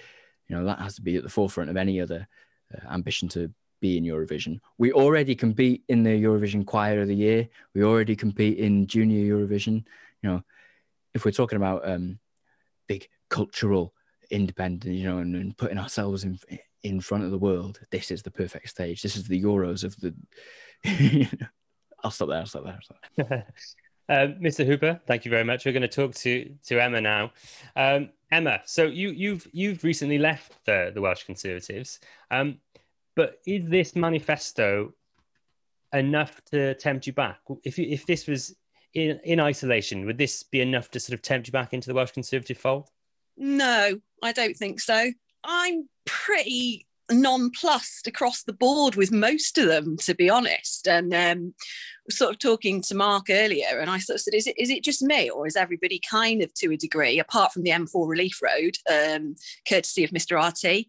you 0.49 0.57
know, 0.57 0.65
that 0.65 0.79
has 0.79 0.97
to 0.97 1.03
be 1.03 1.17
at 1.17 1.23
the 1.23 1.29
forefront 1.29 1.71
of 1.71 1.77
any 1.77 2.01
other 2.01 2.27
uh, 2.75 2.93
ambition 2.93 3.29
to 3.31 3.51
be 3.81 3.97
in 3.97 4.05
Eurovision. 4.05 4.61
We 4.79 4.93
already 4.93 5.35
compete 5.35 5.85
in 5.89 6.03
the 6.03 6.11
Eurovision 6.11 6.67
Choir 6.67 7.01
of 7.01 7.09
the 7.09 7.15
Year. 7.15 7.49
We 7.75 7.83
already 7.83 8.15
compete 8.15 8.59
in 8.59 8.87
Junior 8.87 9.35
Eurovision. 9.35 9.85
You 10.23 10.31
know, 10.31 10.43
if 11.15 11.25
we're 11.25 11.31
talking 11.31 11.57
about 11.57 11.89
um, 11.89 12.19
big 12.87 13.09
cultural 13.29 13.95
independence, 14.31 14.95
you 14.95 15.05
know, 15.05 15.19
and, 15.19 15.35
and, 15.35 15.57
putting 15.57 15.79
ourselves 15.79 16.25
in 16.25 16.39
in 16.83 17.01
front 17.01 17.25
of 17.25 17.31
the 17.31 17.39
world, 17.39 17.81
this 17.91 18.11
is 18.11 18.23
the 18.23 18.31
perfect 18.31 18.69
stage. 18.69 19.03
This 19.03 19.17
is 19.17 19.29
the 19.29 19.43
Euros 19.43 19.85
of 19.85 19.97
the. 19.97 20.15
I'll 22.03 22.11
stop 22.11 22.29
there. 22.29 22.39
I'll 22.39 22.47
stop 22.47 22.65
there. 22.65 22.75
I'll 22.75 22.83
stop 22.83 22.99
there. 23.17 23.47
um, 24.09 24.35
Mr. 24.41 24.67
Hooper, 24.67 25.01
thank 25.07 25.25
you 25.25 25.31
very 25.31 25.45
much. 25.45 25.65
We're 25.65 25.73
going 25.73 25.83
to 25.83 25.89
talk 25.89 26.15
to 26.17 26.55
to 26.67 26.83
Emma 26.83 27.01
now. 27.01 27.33
Um, 27.77 28.11
Emma, 28.33 28.61
so 28.65 28.85
you 28.85 29.11
you've 29.11 29.47
you've 29.53 29.85
recently 29.85 30.19
left 30.19 30.65
the 30.65 30.91
the 30.95 31.01
Welsh 31.01 31.25
Conservatives. 31.25 32.01
Um, 32.31 32.59
but 33.17 33.41
is 33.47 33.69
this 33.69 33.97
manifesto 33.97 34.95
enough 35.93 36.41
to 36.47 36.75
tempt 36.75 37.07
you 37.07 37.13
back? 37.13 37.41
If 37.65 37.79
you, 37.79 37.87
if 37.89 38.07
this 38.07 38.27
was 38.27 38.55
in 38.95 39.21
in 39.25 39.41
isolation, 39.41 40.07
would 40.07 40.19
this 40.19 40.43
be 40.43 40.61
enough 40.61 40.91
to 40.93 41.01
sort 41.01 41.15
of 41.15 41.23
tempt 41.23 41.49
you 41.49 41.53
back 41.53 41.75
into 41.75 41.89
the 41.89 41.95
Welsh 41.95 42.13
Conservative 42.13 42.57
fold? 42.59 42.89
No, 43.37 44.01
I 44.23 44.33
don't 44.33 44.57
think 44.57 44.81
so. 44.81 45.11
I'm 45.45 45.89
pretty 46.31 46.87
nonplussed 47.11 48.07
across 48.07 48.45
the 48.45 48.53
board 48.53 48.95
with 48.95 49.11
most 49.11 49.59
of 49.59 49.67
them, 49.67 49.97
to 49.97 50.15
be 50.15 50.31
honest. 50.31 50.87
And 50.87 51.13
um, 51.13 51.55
sort 52.09 52.31
of 52.31 52.39
talking 52.39 52.81
to 52.83 52.95
Mark 52.95 53.27
earlier, 53.31 53.79
and 53.81 53.91
I 53.91 53.99
sort 53.99 54.17
of 54.17 54.21
said, 54.23 54.35
"Is 54.35 54.47
it 54.47 54.59
is 54.59 54.71
it 54.71 54.83
just 54.85 55.03
me, 55.03 55.31
or 55.31 55.47
is 55.47 55.57
everybody 55.57 55.99
kind 55.99 56.43
of 56.43 56.53
to 56.55 56.73
a 56.73 56.77
degree, 56.77 57.19
apart 57.19 57.53
from 57.53 57.63
the 57.63 57.71
M4 57.71 58.09
Relief 58.09 58.41
Road, 58.43 58.77
um, 58.91 59.37
courtesy 59.69 60.05
of 60.05 60.11
Mr. 60.11 60.39
RT, 60.39 60.87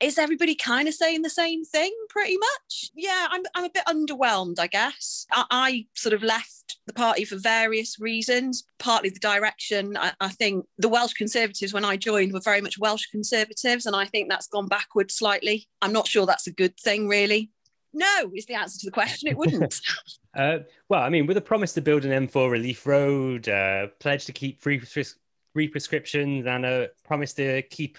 is 0.00 0.18
everybody 0.18 0.54
kind 0.54 0.88
of 0.88 0.94
saying 0.94 1.22
the 1.22 1.30
same 1.30 1.64
thing, 1.64 1.92
pretty 2.08 2.36
much? 2.36 2.90
Yeah, 2.94 3.28
I'm 3.30 3.42
I'm 3.54 3.64
a 3.64 3.70
bit 3.70 3.84
underwhelmed, 3.86 4.58
I 4.58 4.66
guess. 4.66 5.26
I, 5.32 5.44
I 5.50 5.86
sort 5.94 6.12
of 6.12 6.22
left 6.22 6.78
the 6.86 6.92
party 6.92 7.24
for 7.24 7.36
various 7.36 7.98
reasons, 8.00 8.64
partly 8.78 9.10
the 9.10 9.20
direction. 9.20 9.96
I, 9.96 10.12
I 10.20 10.28
think 10.28 10.66
the 10.78 10.88
Welsh 10.88 11.14
Conservatives, 11.14 11.72
when 11.72 11.84
I 11.84 11.96
joined, 11.96 12.32
were 12.32 12.40
very 12.40 12.60
much 12.60 12.78
Welsh 12.78 13.06
Conservatives, 13.06 13.86
and 13.86 13.96
I 13.96 14.06
think 14.06 14.28
that's 14.28 14.48
gone 14.48 14.66
backwards 14.66 15.14
slightly. 15.14 15.68
I'm 15.80 15.92
not 15.92 16.08
sure 16.08 16.26
that's 16.26 16.46
a 16.46 16.52
good 16.52 16.78
thing, 16.78 17.08
really. 17.08 17.50
No, 17.94 18.32
is 18.34 18.46
the 18.46 18.54
answer 18.54 18.78
to 18.80 18.86
the 18.86 18.92
question. 18.92 19.28
It 19.28 19.36
wouldn't. 19.36 19.80
uh, 20.34 20.58
well, 20.88 21.02
I 21.02 21.08
mean, 21.08 21.26
with 21.26 21.36
a 21.36 21.42
promise 21.42 21.72
to 21.74 21.80
build 21.80 22.04
an 22.04 22.26
M4 22.26 22.50
relief 22.50 22.86
road, 22.86 23.48
uh, 23.48 23.88
pledge 23.98 24.24
to 24.26 24.32
keep 24.32 24.60
free, 24.60 24.78
free 24.78 25.68
prescriptions, 25.68 26.46
and 26.46 26.64
a 26.64 26.90
promise 27.04 27.34
to 27.34 27.62
keep 27.62 27.98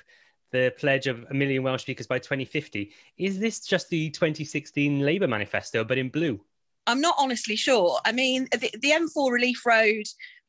the 0.52 0.74
pledge 0.78 1.08
of 1.08 1.26
a 1.30 1.34
million 1.34 1.64
Welsh 1.64 1.82
speakers 1.82 2.08
by 2.08 2.20
2050, 2.20 2.92
is 3.18 3.40
this 3.40 3.60
just 3.60 3.90
the 3.90 4.10
2016 4.12 5.00
Labour 5.00 5.28
manifesto, 5.28 5.84
but 5.84 5.98
in 5.98 6.10
blue? 6.10 6.40
I'm 6.86 7.02
not 7.02 7.16
honestly 7.18 7.56
sure. 7.56 8.00
I 8.06 8.12
mean, 8.12 8.48
the, 8.52 8.70
the 8.80 8.92
M4 8.92 9.32
relief 9.32 9.66
road 9.66 10.06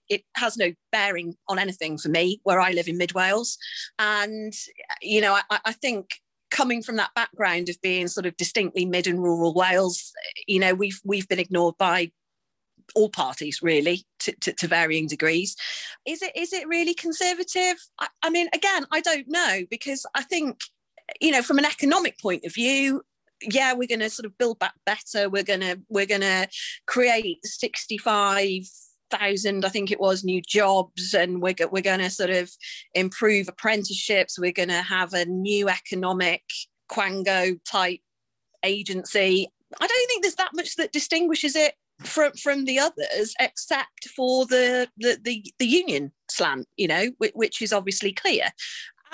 it 0.09 0.23
has 0.37 0.57
no 0.57 0.73
bearing 0.93 1.35
on 1.49 1.59
anything 1.59 1.97
for 1.99 2.09
me 2.09 2.41
where 2.45 2.61
I 2.61 2.73
live 2.73 2.89
in 2.89 2.99
mid 2.99 3.15
Wales. 3.15 3.59
And, 3.99 4.53
you 5.01 5.21
know, 5.21 5.39
I, 5.51 5.61
I, 5.65 5.73
think 5.73 6.21
coming 6.51 6.83
from 6.83 6.97
that 6.97 7.15
background 7.15 7.69
of 7.69 7.81
being 7.83 8.09
sort 8.09 8.27
of 8.27 8.37
distinctly 8.37 8.85
mid 8.85 9.07
and 9.07 9.23
rural 9.23 9.55
Wales, 9.55 10.13
you 10.47 10.59
know, 10.59 10.75
we've 10.75 11.01
we've 11.05 11.29
been 11.29 11.39
ignored 11.39 11.77
by 11.79 12.11
all 12.95 13.09
parties 13.09 13.61
really 13.63 14.05
to, 14.21 14.33
to, 14.41 14.53
to 14.53 14.69
varying 14.69 15.07
degrees. 15.07 15.57
Is 16.07 16.23
it 16.23 16.33
is 16.37 16.53
it 16.53 16.69
really 16.69 16.95
conservative? 16.95 17.77
I, 17.99 18.09
I 18.23 18.31
mean, 18.31 18.49
again, 18.53 18.87
I 18.93 19.01
don't 19.01 19.29
know 19.29 19.61
because 19.71 20.07
I 20.15 20.23
think, 20.23 20.61
you 21.21 21.31
know, 21.31 21.43
from 21.43 21.59
an 21.59 21.65
economic 21.65 22.21
point 22.21 22.45
of 22.45 22.55
view, 22.55 23.03
yeah, 23.43 23.73
we're 23.73 23.89
going 23.89 24.01
to 24.01 24.11
sort 24.11 24.27
of 24.27 24.39
build 24.39 24.59
back 24.59 24.75
better. 24.87 25.29
We're 25.29 25.43
going 25.43 25.61
to 25.61 25.81
we're 25.89 26.07
going 26.07 26.21
to 26.23 26.49
create 26.87 27.45
65 27.45 28.69
thousand, 29.11 29.65
I 29.65 29.69
think 29.69 29.91
it 29.91 30.01
was, 30.01 30.25
new 30.25 30.41
jobs, 30.41 31.15
and 31.15 31.41
we're 31.41 31.55
we're 31.71 31.83
going 31.83 32.01
to 32.01 32.11
sort 32.11 32.31
of 32.31 32.51
improve 32.95 33.49
apprenticeships. 33.49 34.39
We're 34.39 34.53
going 34.53 34.69
to 34.69 34.83
have 34.83 35.13
a 35.13 35.25
new 35.25 35.69
economic 35.69 36.43
Quango 36.91 37.59
type 37.65 38.01
agency. 38.65 39.49
I 39.81 39.87
don't 39.87 40.09
think 40.09 40.23
there's 40.23 40.35
that 40.37 40.55
much 40.55 40.77
that 40.77 40.93
distinguishes 40.93 41.57
it 41.57 41.75
from 42.03 42.33
from 42.33 42.65
the 42.65 42.79
others, 42.79 43.35
except 43.39 44.09
for 44.15 44.47
the 44.47 44.89
the 44.97 45.19
the, 45.23 45.45
the 45.59 45.67
union 45.67 46.13
slant, 46.31 46.67
you 46.77 46.89
know, 46.89 47.11
which, 47.19 47.33
which 47.35 47.63
is 47.63 47.73
obviously 47.73 48.13
clear. 48.13 48.49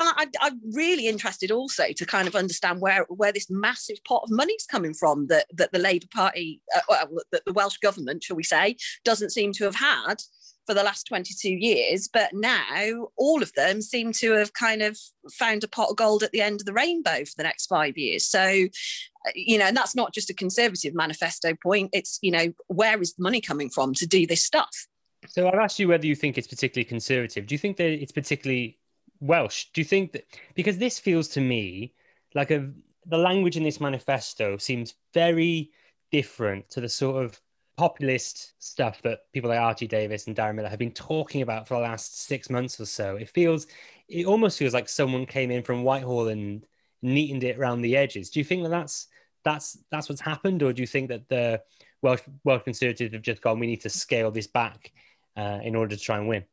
I, 0.09 0.27
am 0.43 0.61
really 0.73 1.09
interested 1.09 1.51
also 1.51 1.93
to 1.97 2.07
kind 2.07 2.29
of 2.29 2.35
understand 2.35 2.81
where 2.81 3.05
where 3.09 3.33
this 3.33 3.51
massive 3.51 3.99
pot 4.07 4.23
of 4.25 4.31
money's 4.31 4.67
coming 4.71 4.95
from 4.95 5.27
that 5.29 5.47
that 5.55 5.73
the 5.73 5.79
Labour 5.79 6.07
Party, 6.13 6.63
uh, 6.75 6.81
well, 6.89 7.09
that 7.33 7.45
the 7.45 7.53
Welsh 7.53 7.79
government, 7.79 8.25
shall 8.25 8.37
we 8.37 8.43
say, 8.43 8.77
doesn't 9.05 9.31
seem 9.31 9.53
to 9.55 9.65
have 9.65 9.77
had 9.77 10.23
for 10.67 10.75
the 10.75 10.83
last 10.83 11.05
22 11.09 11.49
years. 11.49 12.09
But 12.13 12.33
now 12.33 13.09
all 13.17 13.43
of 13.43 13.53
them 13.55 13.83
seem 13.83 14.13
to 14.15 14.33
have 14.33 14.53
kind 14.53 14.83
of 14.83 14.99
found 15.33 15.65
a 15.65 15.69
pot 15.69 15.91
of 15.91 15.97
gold 15.97 16.23
at 16.23 16.31
the 16.33 16.43
end 16.43 16.61
of 16.61 16.67
the 16.67 16.73
rainbow 16.73 17.25
for 17.25 17.35
the 17.37 17.43
next 17.43 17.67
five 17.67 17.97
years. 17.97 18.25
So, 18.25 18.41
uh, 18.41 19.31
you 19.35 19.59
know, 19.59 19.67
and 19.67 19.77
that's 19.77 19.97
not 19.97 20.15
just 20.15 20.31
a 20.31 20.35
conservative 20.35 20.95
manifesto 20.95 21.55
point. 21.63 21.91
It's, 21.93 22.19
you 22.23 22.31
know, 22.31 22.53
where 22.69 23.01
is 23.01 23.15
the 23.15 23.23
money 23.23 23.41
coming 23.41 23.71
from 23.71 23.95
to 23.95 24.07
do 24.07 24.27
this 24.27 24.45
stuff? 24.45 24.87
So 25.29 25.49
I've 25.49 25.59
asked 25.59 25.79
you 25.79 25.89
whether 25.89 26.07
you 26.07 26.15
think 26.15 26.39
it's 26.39 26.47
particularly 26.47 26.85
conservative. 26.85 27.47
Do 27.47 27.55
you 27.55 27.59
think 27.59 27.77
that 27.77 27.91
it's 27.91 28.13
particularly 28.13 28.79
Welsh. 29.21 29.67
Do 29.73 29.81
you 29.81 29.85
think 29.85 30.13
that 30.13 30.25
because 30.55 30.79
this 30.79 30.99
feels 30.99 31.29
to 31.29 31.41
me 31.41 31.95
like 32.35 32.51
a 32.51 32.71
the 33.07 33.19
language 33.19 33.57
in 33.57 33.63
this 33.63 33.81
manifesto 33.81 34.57
seems 34.57 34.95
very 35.15 35.71
different 36.11 36.69
to 36.71 36.81
the 36.81 36.89
sort 36.89 37.25
of 37.25 37.41
populist 37.77 38.53
stuff 38.59 39.01
that 39.03 39.21
people 39.33 39.49
like 39.49 39.59
R.T. 39.59 39.87
Davies 39.87 40.27
and 40.27 40.37
Darren 40.37 40.55
Millar 40.55 40.69
have 40.69 40.79
been 40.79 40.93
talking 40.93 41.41
about 41.41 41.67
for 41.67 41.75
the 41.75 41.81
last 41.81 42.21
six 42.27 42.51
months 42.51 42.79
or 42.79 42.85
so. 42.85 43.17
It 43.17 43.31
feels, 43.31 43.67
it 44.07 44.27
almost 44.27 44.59
feels 44.59 44.75
like 44.75 44.87
someone 44.87 45.25
came 45.25 45.51
in 45.51 45.63
from 45.63 45.83
Whitehall 45.83 46.29
and 46.29 46.67
neatened 47.01 47.43
it 47.43 47.59
around 47.59 47.81
the 47.81 47.97
edges. 47.97 48.29
Do 48.29 48.39
you 48.39 48.45
think 48.45 48.65
that 48.65 48.69
that's 48.69 49.09
that's 49.45 49.79
that's 49.91 50.11
what's 50.11 50.21
happened, 50.21 50.63
or 50.63 50.75
do 50.75 50.83
you 50.83 50.87
think 50.87 51.09
that 51.09 51.29
the 51.31 51.63
Welsh 52.03 52.21
Welsh 52.45 52.65
Conservatives 52.65 53.15
have 53.15 53.23
just 53.23 53.41
gone, 53.41 53.59
we 53.59 53.67
need 53.67 53.81
to 53.81 53.89
scale 53.89 54.31
this 54.31 54.47
back 54.47 54.93
uh, 55.37 55.61
in 55.63 55.75
order 55.75 55.97
to 55.97 56.03
try 56.03 56.19
and 56.19 56.29
win? 56.29 56.45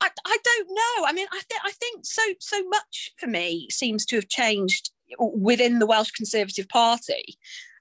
I, 0.00 0.10
I 0.24 0.35
don't 0.66 0.74
know. 0.74 1.06
I 1.06 1.12
mean, 1.12 1.26
I 1.32 1.40
think 1.48 1.60
I 1.64 1.72
think 1.72 2.04
so 2.04 2.22
so 2.40 2.62
much 2.68 3.12
for 3.18 3.26
me 3.26 3.68
seems 3.70 4.04
to 4.06 4.16
have 4.16 4.28
changed 4.28 4.90
within 5.18 5.78
the 5.78 5.86
Welsh 5.86 6.10
Conservative 6.10 6.68
Party 6.68 7.38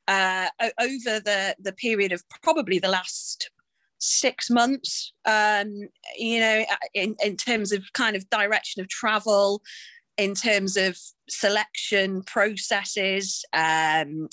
uh, 0.07 0.47
over 0.61 1.19
the 1.19 1.55
the 1.59 1.73
period 1.73 2.11
of 2.11 2.23
probably 2.43 2.79
the 2.79 2.89
last 2.89 3.49
six 3.97 4.49
months. 4.49 5.13
Um, 5.25 5.89
you 6.17 6.39
know, 6.39 6.65
in 6.93 7.15
in 7.23 7.37
terms 7.37 7.71
of 7.71 7.91
kind 7.93 8.15
of 8.15 8.29
direction 8.29 8.81
of 8.81 8.89
travel, 8.89 9.61
in 10.17 10.35
terms 10.35 10.77
of 10.77 10.97
selection 11.29 12.23
processes. 12.23 13.43
Um, 13.53 14.29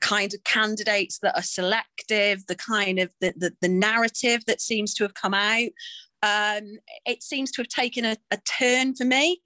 kind 0.00 0.32
of 0.32 0.42
candidates 0.44 1.18
that 1.18 1.36
are 1.36 1.42
selective, 1.42 2.46
the 2.46 2.56
kind 2.56 2.98
of 2.98 3.10
the, 3.20 3.32
the, 3.36 3.52
the 3.60 3.68
narrative 3.68 4.44
that 4.46 4.60
seems 4.60 4.94
to 4.94 5.04
have 5.04 5.14
come 5.14 5.34
out. 5.34 5.68
Um, 6.22 6.78
it 7.06 7.22
seems 7.22 7.50
to 7.52 7.62
have 7.62 7.68
taken 7.68 8.04
a, 8.04 8.16
a 8.30 8.38
turn 8.38 8.94
for 8.94 9.04
me. 9.04 9.40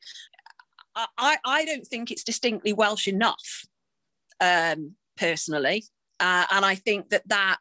I, 0.96 1.36
I 1.44 1.64
don't 1.64 1.86
think 1.86 2.10
it's 2.10 2.24
distinctly 2.24 2.72
Welsh 2.72 3.08
enough, 3.08 3.66
um, 4.40 4.94
personally. 5.16 5.84
Uh, 6.20 6.44
and 6.52 6.64
I 6.64 6.76
think 6.76 7.10
that 7.10 7.26
that, 7.28 7.58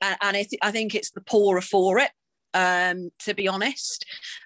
and 0.00 0.36
I, 0.36 0.42
th- 0.42 0.60
I 0.62 0.72
think 0.72 0.94
it's 0.94 1.12
the 1.12 1.20
poorer 1.20 1.60
for 1.60 1.98
it 1.98 2.10
um, 2.54 3.10
to 3.20 3.34
be 3.34 3.48
honest. 3.48 4.04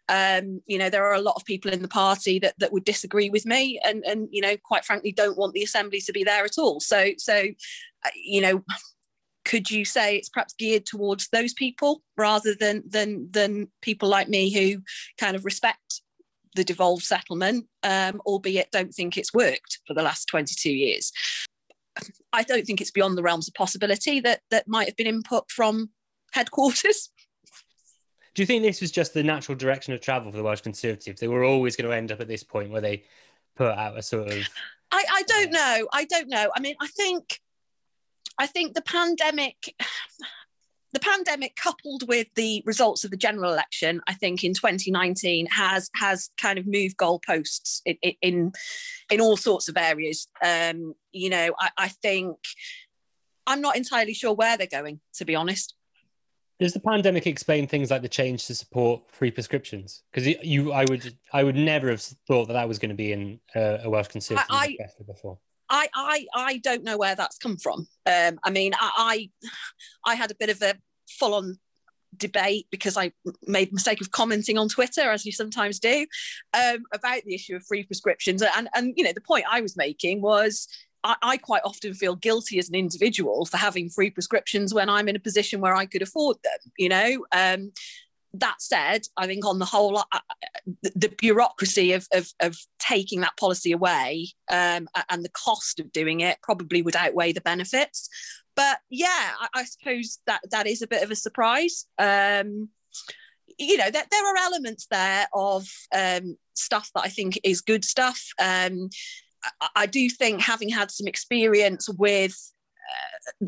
Um, 0.09 0.61
you 0.67 0.79
know, 0.79 0.91
there 0.91 1.05
are 1.05 1.15
a 1.15 1.21
lot 1.21 1.37
of 1.37 1.45
people 1.45 1.73
in 1.73 1.83
the 1.83 1.89
party 1.89 2.39
that, 2.41 2.55
that 2.59 2.73
would 2.73 2.85
disagree 2.85 3.31
with 3.31 3.47
me 3.47 3.81
and, 3.85 4.05
and, 4.05 4.29
you 4.31 4.43
know, 4.43 4.57
quite 4.63 4.85
frankly, 4.85 5.13
don't 5.13 5.39
want 5.39 5.55
the 5.55 5.63
assembly 5.63 6.01
to 6.01 6.13
be 6.13 6.25
there 6.25 6.45
at 6.45 6.59
all. 6.59 6.81
So, 6.81 7.13
so, 7.19 7.45
uh, 8.05 8.11
you 8.15 8.41
know, 8.41 8.65
could 9.45 9.71
you 9.71 9.85
say 9.85 10.17
it's 10.17 10.29
perhaps 10.29 10.55
geared 10.55 10.87
towards 10.87 11.29
those 11.29 11.53
people 11.53 12.03
rather 12.17 12.55
than 12.55 12.83
than 12.89 13.29
than 13.31 13.69
people 13.83 14.09
like 14.09 14.29
me 14.29 14.53
who 14.53 14.83
kind 15.19 15.37
of 15.37 15.45
respect 15.45 16.01
the 16.55 16.65
devolved 16.65 17.03
settlement, 17.03 17.67
um, 17.83 18.21
albeit 18.27 18.71
don't 18.71 18.95
think 18.95 19.19
it's 19.19 19.35
worked 19.35 19.81
for 19.87 19.95
the 19.95 20.03
last 20.03 20.27
22 20.27 20.71
years. 20.71 21.11
I 22.33 22.45
don't 22.45 22.65
think 22.65 22.81
it's 22.81 22.93
beyond 22.93 23.19
the 23.19 23.23
realms 23.23 23.49
of 23.49 23.55
possibility 23.55 24.21
that 24.21 24.41
that 24.51 24.69
might 24.69 24.87
have 24.87 24.97
been 24.97 25.07
input 25.07 25.51
from 25.51 25.91
headquarters 26.33 27.11
do 28.35 28.43
you 28.43 28.47
think 28.47 28.63
this 28.63 28.81
was 28.81 28.91
just 28.91 29.15
the 29.15 29.23
natural 29.23 29.57
direction 29.57 29.93
of 29.95 30.01
travel 30.01 30.31
for 30.31 30.37
the 30.37 30.43
Welsh 30.43 30.61
Conservatives? 30.61 31.21
They 31.21 31.29
were 31.29 31.45
always 31.45 31.77
going 31.77 31.89
to 31.89 31.97
end 31.97 32.11
up 32.11 32.21
at 32.21 32.29
this 32.29 32.43
point 32.43 32.71
where 32.71 32.81
they 32.81 33.05
put 33.57 33.71
out 33.71 33.97
a 33.97 34.03
sort 34.03 34.31
of. 34.31 34.49
I, 34.91 35.05
I 35.11 35.23
don't 35.23 35.53
know. 35.53 35.89
I 35.93 36.05
don't 36.05 36.29
know. 36.29 36.51
I 36.55 36.61
mean, 36.61 36.75
I 36.81 36.89
think, 36.89 37.41
I 38.39 38.47
think 38.47 38.75
the 38.75 38.83
pandemic, 38.83 39.75
the 40.93 41.01
pandemic 41.01 41.57
coupled 41.57 42.07
with 42.07 42.29
the 42.35 42.63
results 42.65 43.05
of 43.05 43.11
the 43.11 43.17
general 43.17 43.53
election, 43.53 44.01
I 44.07 44.15
think 44.15 44.45
in 44.45 44.55
2019 44.55 45.47
has 45.47 45.91
has 45.97 46.31
kind 46.41 46.59
of 46.59 46.67
moved 46.67 46.97
goalposts 46.97 47.81
in 47.85 47.97
in, 48.23 48.53
in 49.11 49.21
all 49.21 49.37
sorts 49.37 49.69
of 49.69 49.77
areas. 49.77 50.29
Um, 50.43 50.95
you 51.13 51.31
know, 51.31 51.55
I, 51.59 51.71
I 51.77 51.89
think 51.89 52.39
I'm 53.47 53.61
not 53.61 53.77
entirely 53.77 54.15
sure 54.15 54.33
where 54.33 54.57
they're 54.57 54.67
going, 54.67 55.01
to 55.15 55.25
be 55.25 55.35
honest. 55.35 55.75
Does 56.61 56.73
the 56.73 56.81
pandemic 56.81 57.27
explain 57.27 57.67
things 57.67 57.91
like 57.91 58.03
the 58.03 58.09
change 58.09 58.47
to 58.47 58.55
support 58.55 59.03
free 59.11 59.31
prescriptions? 59.31 60.03
Because 60.11 60.27
you, 60.43 60.73
I 60.73 60.85
would, 60.89 61.17
I 61.33 61.43
would 61.43 61.57
never 61.57 61.91
have 61.91 62.01
thought 62.01 62.47
that 62.47 62.53
that 62.53 62.69
was 62.69 62.79
going 62.79 62.91
to 62.91 62.95
be 62.95 63.13
in 63.13 63.41
uh, 63.57 63.79
a 63.83 63.91
Welsh 63.91 64.09
Conservative 64.09 64.47
I, 64.51 64.77
before. 65.07 65.39
I, 65.75 65.89
I, 65.93 66.27
I 66.35 66.59
don't 66.59 66.85
know 66.85 66.97
where 66.97 67.17
that's 67.17 67.39
come 67.39 67.57
from. 67.57 67.89
Um, 68.07 68.39
I 68.45 68.51
mean, 68.51 68.73
I, 68.75 69.31
I, 70.07 70.13
I 70.13 70.15
had 70.15 70.31
a 70.31 70.37
bit 70.37 70.51
of 70.51 70.63
a 70.63 70.75
full-on 71.09 71.59
debate 72.17 72.69
because 72.71 72.97
I 72.97 73.11
made 73.47 73.71
the 73.71 73.75
mistake 73.75 74.01
of 74.01 74.13
commenting 74.13 74.57
on 74.57 74.69
Twitter, 74.69 75.11
as 75.11 75.27
you 75.27 75.33
sometimes 75.33 75.81
do, 75.81 76.07
um, 76.55 76.85
about 76.93 77.23
the 77.25 77.35
issue 77.35 77.57
of 77.57 77.67
free 77.67 77.83
prescriptions. 77.83 78.41
And 78.41 78.69
and 78.75 78.95
you 78.97 79.03
know, 79.03 79.13
the 79.13 79.21
point 79.21 79.47
I 79.51 79.61
was 79.61 79.77
making 79.77 80.23
was 80.23 80.69
I, 81.03 81.17
I, 81.23 81.37
quite 81.37 81.63
often 81.65 81.93
feel 81.93 82.15
guilty 82.15 82.59
as 82.61 82.69
an 82.69 82.77
individual 82.77 83.45
for 83.47 83.57
having 83.57 83.91
free 83.91 84.11
prescriptions 84.11 84.73
when 84.73 84.89
I'm 84.89 85.09
in 85.09 85.17
a 85.17 85.21
position 85.21 85.61
where 85.61 85.75
I 85.75 85.87
could 85.87 86.03
afford 86.03 86.37
them, 86.45 86.73
you 86.79 86.89
know. 86.89 87.25
Um, 87.33 87.73
that 88.35 88.61
said, 88.61 89.03
I 89.17 89.27
think 89.27 89.47
on 89.47 89.59
the 89.59 89.65
whole, 89.65 89.99
uh, 89.99 90.21
the, 90.95 91.15
bureaucracy 91.19 91.93
of, 91.93 92.07
of, 92.13 92.29
of, 92.41 92.57
taking 92.79 93.21
that 93.21 93.37
policy 93.39 93.73
away 93.73 94.29
um, 94.51 94.87
and 95.09 95.25
the 95.25 95.31
cost 95.31 95.81
of 95.81 95.91
doing 95.91 96.21
it 96.21 96.37
probably 96.43 96.83
would 96.83 96.97
outweigh 96.97 97.33
the 97.33 97.41
benefits. 97.41 98.09
But 98.57 98.79
yeah, 98.91 99.31
I, 99.41 99.49
I 99.55 99.65
suppose 99.65 100.19
that 100.27 100.43
that 100.51 100.67
is 100.67 100.83
a 100.83 100.87
bit 100.87 101.03
of 101.03 101.11
a 101.11 101.17
surprise. 101.17 101.87
Um, 101.99 102.69
you 103.59 103.77
know, 103.79 103.91
there, 103.91 104.05
there 104.11 104.27
are 104.27 104.37
elements 104.37 104.87
there 104.91 105.27
of 105.33 105.67
um, 105.95 106.37
stuff 106.55 106.91
that 106.95 107.03
I 107.05 107.09
think 107.09 107.39
is 107.43 107.61
good 107.61 107.85
stuff. 107.85 108.21
Um, 108.41 108.91
I 109.77 109.87
do 109.87 110.09
think 110.09 110.41
having 110.41 110.69
had 110.69 110.91
some 110.91 111.07
experience 111.07 111.89
with 111.89 112.37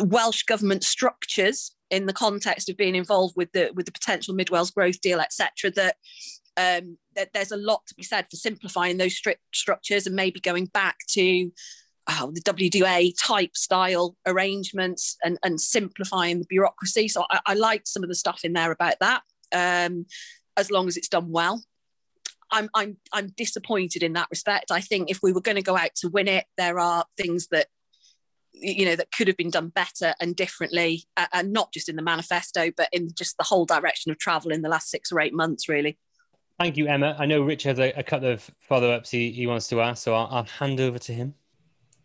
uh, 0.00 0.04
Welsh 0.04 0.44
government 0.44 0.84
structures 0.84 1.75
in 1.90 2.06
the 2.06 2.12
context 2.12 2.68
of 2.68 2.76
being 2.76 2.94
involved 2.94 3.34
with 3.36 3.52
the 3.52 3.70
with 3.74 3.86
the 3.86 3.92
potential 3.92 4.34
Mid 4.34 4.50
Wales 4.50 4.70
growth 4.70 5.00
deal, 5.00 5.20
etc., 5.20 5.70
that, 5.72 5.96
um, 6.56 6.98
that 7.14 7.32
there's 7.32 7.52
a 7.52 7.56
lot 7.56 7.86
to 7.86 7.94
be 7.94 8.02
said 8.02 8.26
for 8.30 8.36
simplifying 8.36 8.96
those 8.96 9.16
strict 9.16 9.42
structures 9.54 10.06
and 10.06 10.16
maybe 10.16 10.40
going 10.40 10.66
back 10.66 10.96
to 11.08 11.50
oh, 12.08 12.32
the 12.32 12.40
WDA 12.40 13.12
type 13.20 13.56
style 13.56 14.16
arrangements 14.26 15.16
and, 15.24 15.38
and 15.42 15.60
simplifying 15.60 16.38
the 16.38 16.46
bureaucracy. 16.46 17.08
So 17.08 17.24
I, 17.30 17.40
I 17.46 17.54
like 17.54 17.86
some 17.86 18.02
of 18.02 18.08
the 18.08 18.14
stuff 18.14 18.40
in 18.44 18.52
there 18.52 18.70
about 18.70 18.94
that, 19.00 19.22
um, 19.52 20.06
as 20.56 20.70
long 20.70 20.88
as 20.88 20.96
it's 20.96 21.08
done 21.08 21.30
well. 21.30 21.62
I'm 22.50 22.70
I'm 22.74 22.96
I'm 23.12 23.28
disappointed 23.36 24.02
in 24.04 24.12
that 24.12 24.28
respect. 24.30 24.70
I 24.70 24.80
think 24.80 25.10
if 25.10 25.18
we 25.22 25.32
were 25.32 25.40
going 25.40 25.56
to 25.56 25.62
go 25.62 25.76
out 25.76 25.94
to 25.96 26.08
win 26.08 26.28
it, 26.28 26.44
there 26.56 26.78
are 26.78 27.04
things 27.16 27.48
that 27.48 27.66
you 28.60 28.86
know 28.86 28.96
that 28.96 29.12
could 29.12 29.28
have 29.28 29.36
been 29.36 29.50
done 29.50 29.68
better 29.68 30.14
and 30.20 30.34
differently, 30.34 31.04
uh, 31.16 31.26
and 31.32 31.52
not 31.52 31.72
just 31.72 31.88
in 31.88 31.96
the 31.96 32.02
manifesto, 32.02 32.70
but 32.76 32.88
in 32.92 33.08
just 33.14 33.36
the 33.36 33.44
whole 33.44 33.66
direction 33.66 34.10
of 34.10 34.18
travel 34.18 34.50
in 34.50 34.62
the 34.62 34.68
last 34.68 34.90
six 34.90 35.12
or 35.12 35.20
eight 35.20 35.34
months, 35.34 35.68
really. 35.68 35.98
Thank 36.58 36.76
you, 36.78 36.86
Emma. 36.86 37.14
I 37.18 37.26
know 37.26 37.42
Rich 37.42 37.64
has 37.64 37.78
a, 37.78 37.92
a 37.92 38.02
couple 38.02 38.30
of 38.30 38.50
follow-ups 38.60 39.10
he, 39.10 39.30
he 39.30 39.46
wants 39.46 39.68
to 39.68 39.82
ask, 39.82 40.02
so 40.02 40.14
I'll, 40.14 40.28
I'll 40.30 40.44
hand 40.44 40.80
over 40.80 40.98
to 40.98 41.12
him. 41.12 41.34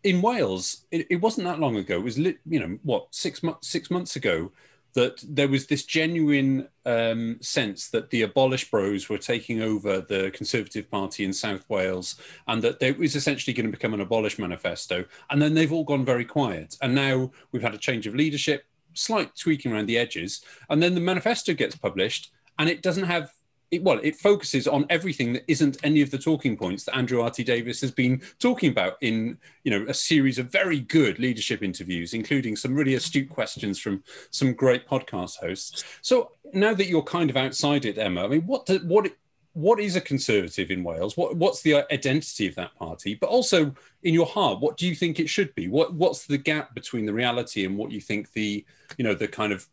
In 0.04 0.20
Wales, 0.20 0.84
it, 0.90 1.06
it 1.08 1.16
wasn't 1.16 1.46
that 1.46 1.58
long 1.58 1.76
ago. 1.76 1.96
It 1.96 2.04
was, 2.04 2.18
you 2.18 2.36
know, 2.44 2.78
what 2.82 3.06
six 3.12 3.42
months 3.42 3.68
six 3.68 3.90
months 3.90 4.16
ago 4.16 4.52
that 4.94 5.22
there 5.26 5.48
was 5.48 5.66
this 5.66 5.84
genuine 5.84 6.68
um, 6.84 7.38
sense 7.40 7.88
that 7.90 8.10
the 8.10 8.22
abolish 8.22 8.70
bros 8.70 9.08
were 9.08 9.18
taking 9.18 9.62
over 9.62 10.00
the 10.00 10.30
Conservative 10.32 10.90
Party 10.90 11.24
in 11.24 11.32
South 11.32 11.68
Wales 11.68 12.16
and 12.46 12.62
that 12.62 12.82
it 12.82 12.98
was 12.98 13.16
essentially 13.16 13.54
going 13.54 13.66
to 13.66 13.76
become 13.76 13.94
an 13.94 14.00
abolish 14.00 14.38
manifesto. 14.38 15.04
And 15.30 15.40
then 15.40 15.54
they've 15.54 15.72
all 15.72 15.84
gone 15.84 16.04
very 16.04 16.24
quiet. 16.24 16.76
And 16.82 16.94
now 16.94 17.30
we've 17.52 17.62
had 17.62 17.74
a 17.74 17.78
change 17.78 18.06
of 18.06 18.14
leadership, 18.14 18.64
slight 18.94 19.34
tweaking 19.36 19.72
around 19.72 19.86
the 19.86 19.98
edges. 19.98 20.44
And 20.68 20.82
then 20.82 20.94
the 20.94 21.00
manifesto 21.00 21.54
gets 21.54 21.76
published 21.76 22.30
and 22.58 22.68
it 22.68 22.82
doesn't 22.82 23.04
have 23.04 23.30
it, 23.72 23.82
well, 23.82 23.98
it 24.02 24.16
focuses 24.16 24.68
on 24.68 24.84
everything 24.90 25.32
that 25.32 25.44
isn't 25.48 25.78
any 25.82 26.02
of 26.02 26.10
the 26.10 26.18
talking 26.18 26.58
points 26.58 26.84
that 26.84 26.94
Andrew 26.94 27.22
R.T. 27.22 27.42
Davies 27.42 27.80
has 27.80 27.90
been 27.90 28.20
talking 28.38 28.70
about 28.70 28.98
in, 29.00 29.38
you 29.64 29.70
know, 29.70 29.86
a 29.88 29.94
series 29.94 30.38
of 30.38 30.52
very 30.52 30.80
good 30.80 31.18
leadership 31.18 31.62
interviews, 31.62 32.12
including 32.12 32.54
some 32.54 32.74
really 32.74 32.94
astute 32.94 33.30
questions 33.30 33.78
from 33.78 34.04
some 34.30 34.52
great 34.52 34.86
podcast 34.86 35.38
hosts. 35.38 35.84
So 36.02 36.32
now 36.52 36.74
that 36.74 36.86
you're 36.86 37.02
kind 37.02 37.30
of 37.30 37.36
outside 37.38 37.86
it, 37.86 37.96
Emma, 37.96 38.24
I 38.24 38.28
mean, 38.28 38.42
what 38.42 38.66
do, 38.66 38.78
what 38.80 39.10
what 39.54 39.80
is 39.80 39.96
a 39.96 40.00
conservative 40.02 40.70
in 40.70 40.84
Wales? 40.84 41.16
What 41.16 41.36
what's 41.36 41.62
the 41.62 41.90
identity 41.90 42.46
of 42.46 42.54
that 42.56 42.74
party? 42.74 43.14
But 43.14 43.30
also 43.30 43.74
in 44.02 44.12
your 44.12 44.26
heart, 44.26 44.60
what 44.60 44.76
do 44.76 44.86
you 44.86 44.94
think 44.94 45.18
it 45.18 45.30
should 45.30 45.54
be? 45.54 45.68
What 45.68 45.94
what's 45.94 46.26
the 46.26 46.38
gap 46.38 46.74
between 46.74 47.06
the 47.06 47.14
reality 47.14 47.64
and 47.64 47.78
what 47.78 47.90
you 47.90 48.02
think 48.02 48.32
the 48.32 48.66
you 48.98 49.04
know 49.04 49.14
the 49.14 49.28
kind 49.28 49.52
of 49.52 49.66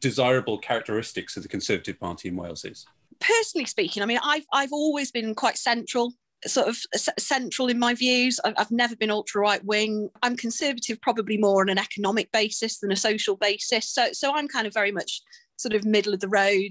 desirable 0.00 0.58
characteristics 0.58 1.36
of 1.36 1.44
the 1.44 1.48
Conservative 1.48 1.98
Party 2.00 2.28
in 2.28 2.34
Wales 2.34 2.64
is? 2.64 2.86
Personally 3.20 3.66
speaking, 3.66 4.02
I 4.02 4.06
mean, 4.06 4.20
I've 4.22 4.44
I've 4.52 4.72
always 4.72 5.10
been 5.10 5.34
quite 5.34 5.58
central 5.58 6.12
sort 6.46 6.68
of 6.68 6.78
central 7.18 7.68
in 7.68 7.78
my 7.78 7.94
views. 7.94 8.40
I've 8.44 8.70
never 8.70 8.96
been 8.96 9.10
ultra 9.10 9.42
right 9.42 9.64
wing. 9.64 10.08
I'm 10.22 10.36
conservative, 10.36 11.00
probably 11.00 11.36
more 11.36 11.62
on 11.62 11.68
an 11.68 11.78
economic 11.78 12.32
basis 12.32 12.78
than 12.78 12.92
a 12.92 12.96
social 12.96 13.36
basis. 13.36 13.88
So, 13.88 14.08
so 14.12 14.34
I'm 14.34 14.48
kind 14.48 14.66
of 14.66 14.74
very 14.74 14.92
much 14.92 15.22
sort 15.56 15.74
of 15.74 15.84
middle 15.84 16.14
of 16.14 16.20
the 16.20 16.28
road. 16.28 16.70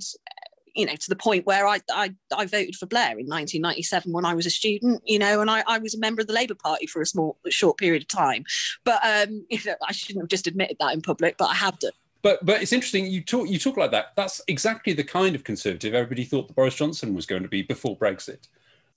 You 0.76 0.86
know, 0.86 0.96
to 0.96 1.10
the 1.10 1.16
point 1.16 1.46
where 1.46 1.68
I, 1.68 1.80
I, 1.92 2.14
I 2.34 2.46
voted 2.46 2.76
for 2.76 2.86
Blair 2.86 3.12
in 3.12 3.28
1997 3.28 4.12
when 4.14 4.24
I 4.24 4.34
was 4.34 4.46
a 4.46 4.52
student. 4.52 5.02
You 5.06 5.20
know, 5.20 5.42
and 5.42 5.50
I, 5.50 5.64
I 5.68 5.78
was 5.80 5.94
a 5.94 6.00
member 6.00 6.22
of 6.22 6.28
the 6.28 6.34
Labour 6.34 6.56
Party 6.56 6.86
for 6.86 7.02
a 7.02 7.06
small, 7.06 7.38
short 7.50 7.78
period 7.78 8.04
of 8.04 8.08
time. 8.08 8.46
But 8.86 9.02
um, 9.04 9.46
you 9.50 9.60
know, 9.66 9.76
I 9.88 9.92
shouldn't 9.92 10.24
have 10.24 10.30
just 10.30 10.48
admitted 10.48 10.78
that 10.80 10.94
in 10.94 11.02
public, 11.02 11.38
but 11.38 11.50
I 11.50 11.56
have 11.56 11.80
done. 11.80 11.92
But 12.22 12.46
but 12.46 12.62
it's 12.62 12.74
interesting 12.74 13.06
you 13.08 13.22
talk 13.22 13.50
you 13.50 13.60
talk 13.60 13.78
like 13.78 13.92
that. 13.92 14.14
That's 14.16 14.42
exactly 14.48 14.94
the 14.94 15.04
kind 15.04 15.36
of 15.36 15.44
conservative 15.44 15.94
everybody 15.94 16.26
thought 16.26 16.48
that 16.48 16.56
Boris 16.56 16.76
Johnson 16.76 17.14
was 17.14 17.26
going 17.26 17.44
to 17.44 17.50
be 17.50 17.62
before 17.62 17.98
Brexit. 17.98 18.48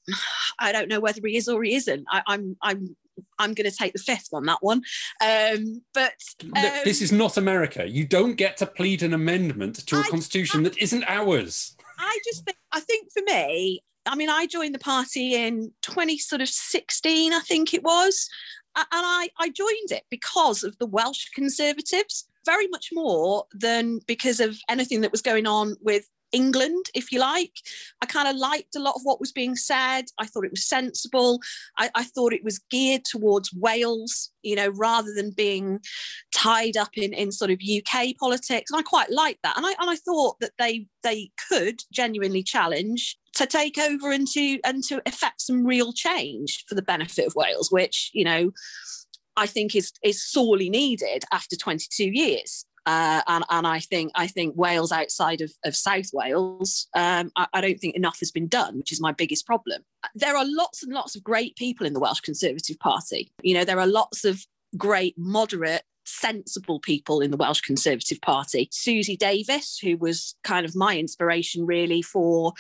I 0.59 0.73
don't 0.73 0.89
know 0.89 1.01
whether 1.01 1.21
he 1.25 1.37
is 1.37 1.49
or 1.49 1.63
he 1.63 1.75
isn't. 1.75 2.05
I, 2.11 2.19
am 2.19 2.25
I'm, 2.29 2.57
I'm 2.63 2.97
I'm 3.39 3.55
going 3.55 3.71
to 3.71 3.77
take 3.77 3.93
the 3.93 3.99
fifth 3.99 4.31
on 4.33 4.47
that 4.47 4.59
one. 4.63 4.83
Um, 5.21 5.83
but 5.93 6.15
um, 6.43 6.63
Look, 6.63 6.85
this 6.85 7.03
is 7.03 7.13
not 7.13 7.37
America. 7.37 7.87
You 7.87 8.07
don't 8.07 8.37
get 8.37 8.57
to 8.59 8.67
plead 8.67 9.03
an 9.03 9.13
amendment 9.13 9.87
to 9.87 9.97
a 9.97 10.01
I, 10.01 10.09
constitution 10.09 10.61
I, 10.61 10.63
that 10.65 10.79
isn't 10.79 11.05
ours. 11.07 11.77
I 11.99 12.19
just 12.25 12.45
think 12.45 12.57
I 12.73 12.81
think 12.81 13.13
for 13.13 13.23
me, 13.23 13.83
I 14.07 14.17
mean, 14.17 14.31
I 14.31 14.47
joined 14.47 14.75
the 14.75 14.81
party 14.81 15.35
in 15.35 15.73
20 15.83 16.19
sort 16.19 16.43
of 16.43 16.49
16, 16.49 17.33
I 17.33 17.41
think 17.41 17.73
it 17.75 17.83
was. 17.83 18.29
And 18.75 18.87
I, 18.91 19.29
I 19.39 19.51
joined 19.51 19.91
it 19.91 20.05
because 20.11 20.65
of 20.65 20.79
the 20.79 20.87
Welsh 20.87 21.29
Conservatives 21.35 22.27
very 22.45 22.69
much 22.69 22.91
more 22.93 23.45
than 23.53 24.01
because 24.07 24.41
of 24.41 24.59
anything 24.69 25.01
that 25.03 25.13
was 25.13 25.23
going 25.23 25.47
on 25.47 25.77
with 25.81 26.07
England, 26.33 26.87
if 26.95 27.13
you 27.13 27.21
like. 27.21 27.53
I 28.01 28.07
kind 28.07 28.27
of 28.27 28.37
liked 28.37 28.75
a 28.75 28.81
lot 28.81 28.97
of 28.97 29.03
what 29.05 29.21
was 29.21 29.33
being 29.33 29.55
said. 29.55 30.07
I 30.19 30.27
thought 30.27 30.45
it 30.45 30.51
was 30.51 30.67
sensible. 30.67 31.41
I, 31.79 31.91
I, 31.95 32.05
thought 32.05 32.33
it 32.33 32.43
was 32.43 32.61
geared 32.71 33.05
towards 33.05 33.53
Wales, 33.53 34.31
you 34.43 34.57
know, 34.57 34.71
rather 34.71 35.13
than 35.15 35.31
being 35.31 35.81
tied 36.35 36.77
up 36.77 36.91
in, 36.97 37.13
in 37.13 37.31
sort 37.31 37.51
of 37.51 37.61
UK 37.61 38.17
politics. 38.19 38.71
And 38.71 38.81
I 38.81 38.83
quite 38.83 39.11
liked 39.11 39.41
that. 39.45 39.57
And 39.57 39.67
I 39.67 39.75
and 39.79 39.91
I 39.91 39.97
thought 39.97 40.41
that 40.41 40.53
they 40.59 40.87
they 41.03 41.31
could 41.49 41.83
genuinely 41.93 42.43
challenge 42.43 43.19
to 43.35 43.47
take 43.47 43.79
over 43.79 44.11
and 44.11 44.27
to 44.29 44.59
and 44.65 44.83
to 44.85 45.03
effect 45.07 45.43
some 45.43 45.67
real 45.67 45.93
change 45.93 46.65
for 46.67 46.75
the 46.75 46.83
benefit 46.83 47.27
of 47.27 47.35
Wales, 47.35 47.71
which, 47.71 48.11
you 48.13 48.25
know, 48.25 48.53
I 49.37 49.47
think 49.47 49.75
is 49.75 49.92
is 50.03 50.23
sorely 50.23 50.71
needed 50.71 51.25
after 51.33 51.57
22 51.57 52.05
years. 52.05 52.66
Uh, 52.85 53.23
and, 53.29 53.45
and 53.49 53.64
I 53.64 53.79
think 53.79 54.11
I 54.16 54.27
think 54.27 54.57
Wales 54.57 54.90
outside 54.90 55.40
of, 55.40 55.53
of 55.64 55.77
South 55.77 56.11
Wales, 56.12 56.88
um, 56.97 57.31
I, 57.37 57.47
I, 57.53 57.61
don't 57.61 57.79
think 57.79 57.95
enough 57.95 58.18
has 58.18 58.33
been 58.33 58.49
done, 58.49 58.77
which 58.77 58.90
is 58.90 59.01
my 59.01 59.12
biggest 59.12 59.47
problem. 59.47 59.83
There 60.16 60.37
are 60.37 60.45
lots 60.45 60.83
and 60.83 60.92
lots 60.92 61.14
of 61.14 61.23
great 61.23 61.55
people 61.55 61.87
in 61.87 61.92
the 61.92 62.01
Welsh 62.01 62.18
Conservative 62.21 62.81
Party. 62.81 63.31
You 63.42 63.55
know, 63.55 63.64
there 63.64 63.79
are 63.79 63.87
lots 63.87 64.25
of 64.25 64.45
great 64.77 65.14
moderate 65.16 65.85
sensible 66.05 66.81
people 66.81 67.21
in 67.21 67.31
the 67.31 67.37
Welsh 67.37 67.61
Conservative 67.61 68.21
Party. 68.21 68.68
Suzy 68.73 69.16
Davies, 69.16 69.79
who 69.79 69.97
was 69.97 70.35
kind 70.42 70.66
of 70.66 70.75
my 70.75 70.99
inspiration 70.99 71.66
really 71.66 72.03
for 72.03 72.53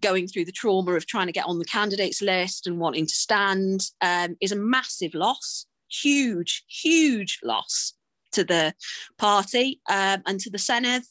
going 0.00 0.26
through 0.26 0.46
the 0.46 0.52
trauma 0.52 0.92
of 0.92 1.06
trying 1.06 1.26
to 1.26 1.32
get 1.32 1.46
on 1.46 1.58
the 1.58 1.64
candidates 1.64 2.22
list 2.22 2.66
and 2.66 2.78
wanting 2.78 3.06
to 3.06 3.14
stand, 3.14 3.82
um, 4.00 4.36
is 4.40 4.52
a 4.52 4.56
massive 4.56 5.14
loss. 5.14 5.66
Huge, 5.90 6.64
huge 6.68 7.40
loss 7.42 7.94
to 8.32 8.44
the 8.44 8.74
party 9.18 9.80
um, 9.88 10.22
and 10.26 10.40
to 10.40 10.50
the 10.50 10.58
Senedd. 10.58 11.02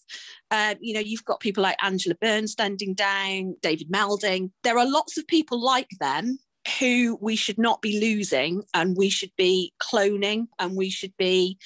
Uh, 0.51 0.75
you 0.79 0.93
know, 0.93 0.99
you've 0.99 1.25
got 1.25 1.39
people 1.39 1.63
like 1.63 1.77
Angela 1.83 2.15
Burns 2.15 2.53
standing 2.53 2.93
down, 2.93 3.55
David 3.61 3.91
Melding. 3.91 4.51
There 4.63 4.77
are 4.77 4.89
lots 4.89 5.17
of 5.17 5.27
people 5.27 5.61
like 5.61 5.89
them 5.99 6.39
who 6.79 7.17
we 7.21 7.35
should 7.35 7.57
not 7.57 7.81
be 7.81 7.99
losing 7.99 8.63
and 8.73 8.95
we 8.97 9.09
should 9.09 9.31
be 9.37 9.73
cloning 9.81 10.47
and 10.59 10.75
we 10.75 10.89
should 10.89 11.15
be 11.17 11.57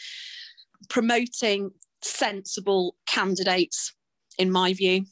promoting 0.90 1.72
sensible 2.02 2.96
candidates, 3.06 3.94
in 4.38 4.52
my 4.52 4.74
view. 4.74 5.06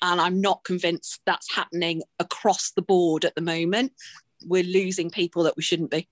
And 0.00 0.20
I'm 0.20 0.40
not 0.40 0.64
convinced 0.64 1.20
that's 1.26 1.54
happening 1.54 2.02
across 2.18 2.70
the 2.70 2.82
board 2.82 3.24
at 3.24 3.34
the 3.34 3.40
moment. 3.40 3.92
We're 4.44 4.62
losing 4.62 5.10
people 5.10 5.42
that 5.44 5.56
we 5.56 5.62
shouldn't 5.62 5.90
be. 5.90 6.08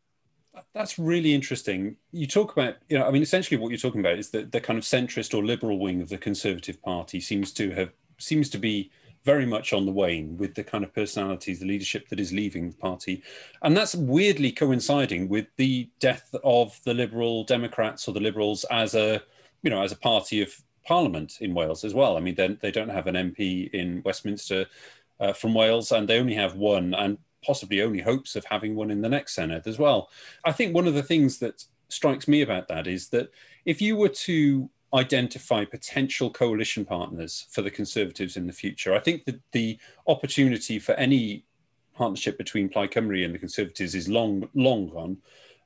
That's 0.74 0.98
really 0.98 1.34
interesting. 1.34 1.96
You 2.12 2.26
talk 2.26 2.52
about, 2.52 2.76
you 2.88 2.98
know, 2.98 3.06
I 3.06 3.10
mean, 3.10 3.22
essentially 3.22 3.58
what 3.58 3.70
you're 3.70 3.78
talking 3.78 4.00
about 4.00 4.18
is 4.18 4.30
that 4.30 4.52
the 4.52 4.60
kind 4.60 4.78
of 4.78 4.84
centrist 4.84 5.34
or 5.34 5.44
liberal 5.44 5.78
wing 5.78 6.00
of 6.00 6.08
the 6.08 6.18
Conservative 6.18 6.80
Party 6.82 7.20
seems 7.20 7.52
to 7.54 7.70
have 7.72 7.92
seems 8.18 8.48
to 8.50 8.58
be 8.58 8.90
very 9.24 9.44
much 9.44 9.72
on 9.72 9.84
the 9.84 9.92
wane 9.92 10.36
with 10.36 10.54
the 10.54 10.62
kind 10.62 10.84
of 10.84 10.94
personalities, 10.94 11.60
the 11.60 11.66
leadership 11.66 12.08
that 12.08 12.20
is 12.20 12.32
leaving 12.32 12.70
the 12.70 12.76
party, 12.76 13.22
and 13.62 13.76
that's 13.76 13.94
weirdly 13.94 14.52
coinciding 14.52 15.28
with 15.28 15.46
the 15.56 15.90
death 15.98 16.34
of 16.44 16.78
the 16.84 16.94
Liberal 16.94 17.44
Democrats 17.44 18.06
or 18.06 18.12
the 18.12 18.20
Liberals 18.20 18.64
as 18.70 18.94
a, 18.94 19.20
you 19.62 19.70
know, 19.70 19.82
as 19.82 19.92
a 19.92 19.96
party 19.96 20.40
of 20.40 20.54
Parliament 20.86 21.38
in 21.40 21.54
Wales 21.54 21.84
as 21.84 21.92
well. 21.92 22.16
I 22.16 22.20
mean, 22.20 22.36
they 22.36 22.48
they 22.48 22.70
don't 22.70 22.88
have 22.88 23.06
an 23.06 23.16
MP 23.16 23.68
in 23.72 24.02
Westminster 24.04 24.66
uh, 25.20 25.32
from 25.32 25.54
Wales, 25.54 25.92
and 25.92 26.08
they 26.08 26.18
only 26.18 26.34
have 26.34 26.54
one, 26.54 26.94
and 26.94 27.18
possibly 27.46 27.82
only 27.82 28.00
hopes 28.00 28.36
of 28.36 28.44
having 28.44 28.74
one 28.74 28.90
in 28.90 29.00
the 29.00 29.08
next 29.08 29.36
Senedd 29.36 29.66
as 29.66 29.78
well. 29.78 30.10
I 30.44 30.52
think 30.52 30.74
one 30.74 30.86
of 30.86 30.94
the 30.94 31.02
things 31.02 31.38
that 31.38 31.64
strikes 31.88 32.26
me 32.26 32.42
about 32.42 32.68
that 32.68 32.86
is 32.86 33.08
that 33.10 33.30
if 33.64 33.80
you 33.80 33.96
were 33.96 34.08
to 34.08 34.68
identify 34.94 35.64
potential 35.64 36.30
coalition 36.30 36.84
partners 36.84 37.46
for 37.50 37.62
the 37.62 37.70
Conservatives 37.70 38.36
in 38.36 38.46
the 38.46 38.52
future, 38.52 38.94
I 38.94 39.00
think 39.00 39.24
that 39.24 39.40
the 39.52 39.78
opportunity 40.06 40.78
for 40.78 40.92
any 40.92 41.44
partnership 41.94 42.38
between 42.38 42.68
Plaid 42.68 42.90
Cymru 42.90 43.24
and 43.24 43.34
the 43.34 43.38
Conservatives 43.38 43.94
is 43.94 44.08
long, 44.08 44.48
long 44.54 44.88
gone. 44.88 45.18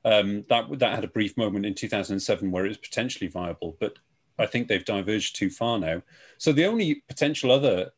Um, 0.03 0.45
that 0.49 0.65
that 0.79 0.95
had 0.95 1.03
a 1.03 1.09
brief 1.09 1.37
moment 1.37 1.65
in 1.65 1.75
2007 1.75 2.49
where 2.49 2.65
it 2.65 2.69
was 2.69 2.77
potentially 2.77 3.27
viable, 3.27 3.77
but 3.79 3.99
I 4.39 4.47
think 4.47 4.67
they've 4.67 4.83
diverged 4.83 5.35
too 5.35 5.51
far 5.51 5.77
now. 5.77 6.01
So 6.39 6.51
the 6.51 6.65
only 6.65 7.03
potential 7.07 7.51
other 7.51 7.91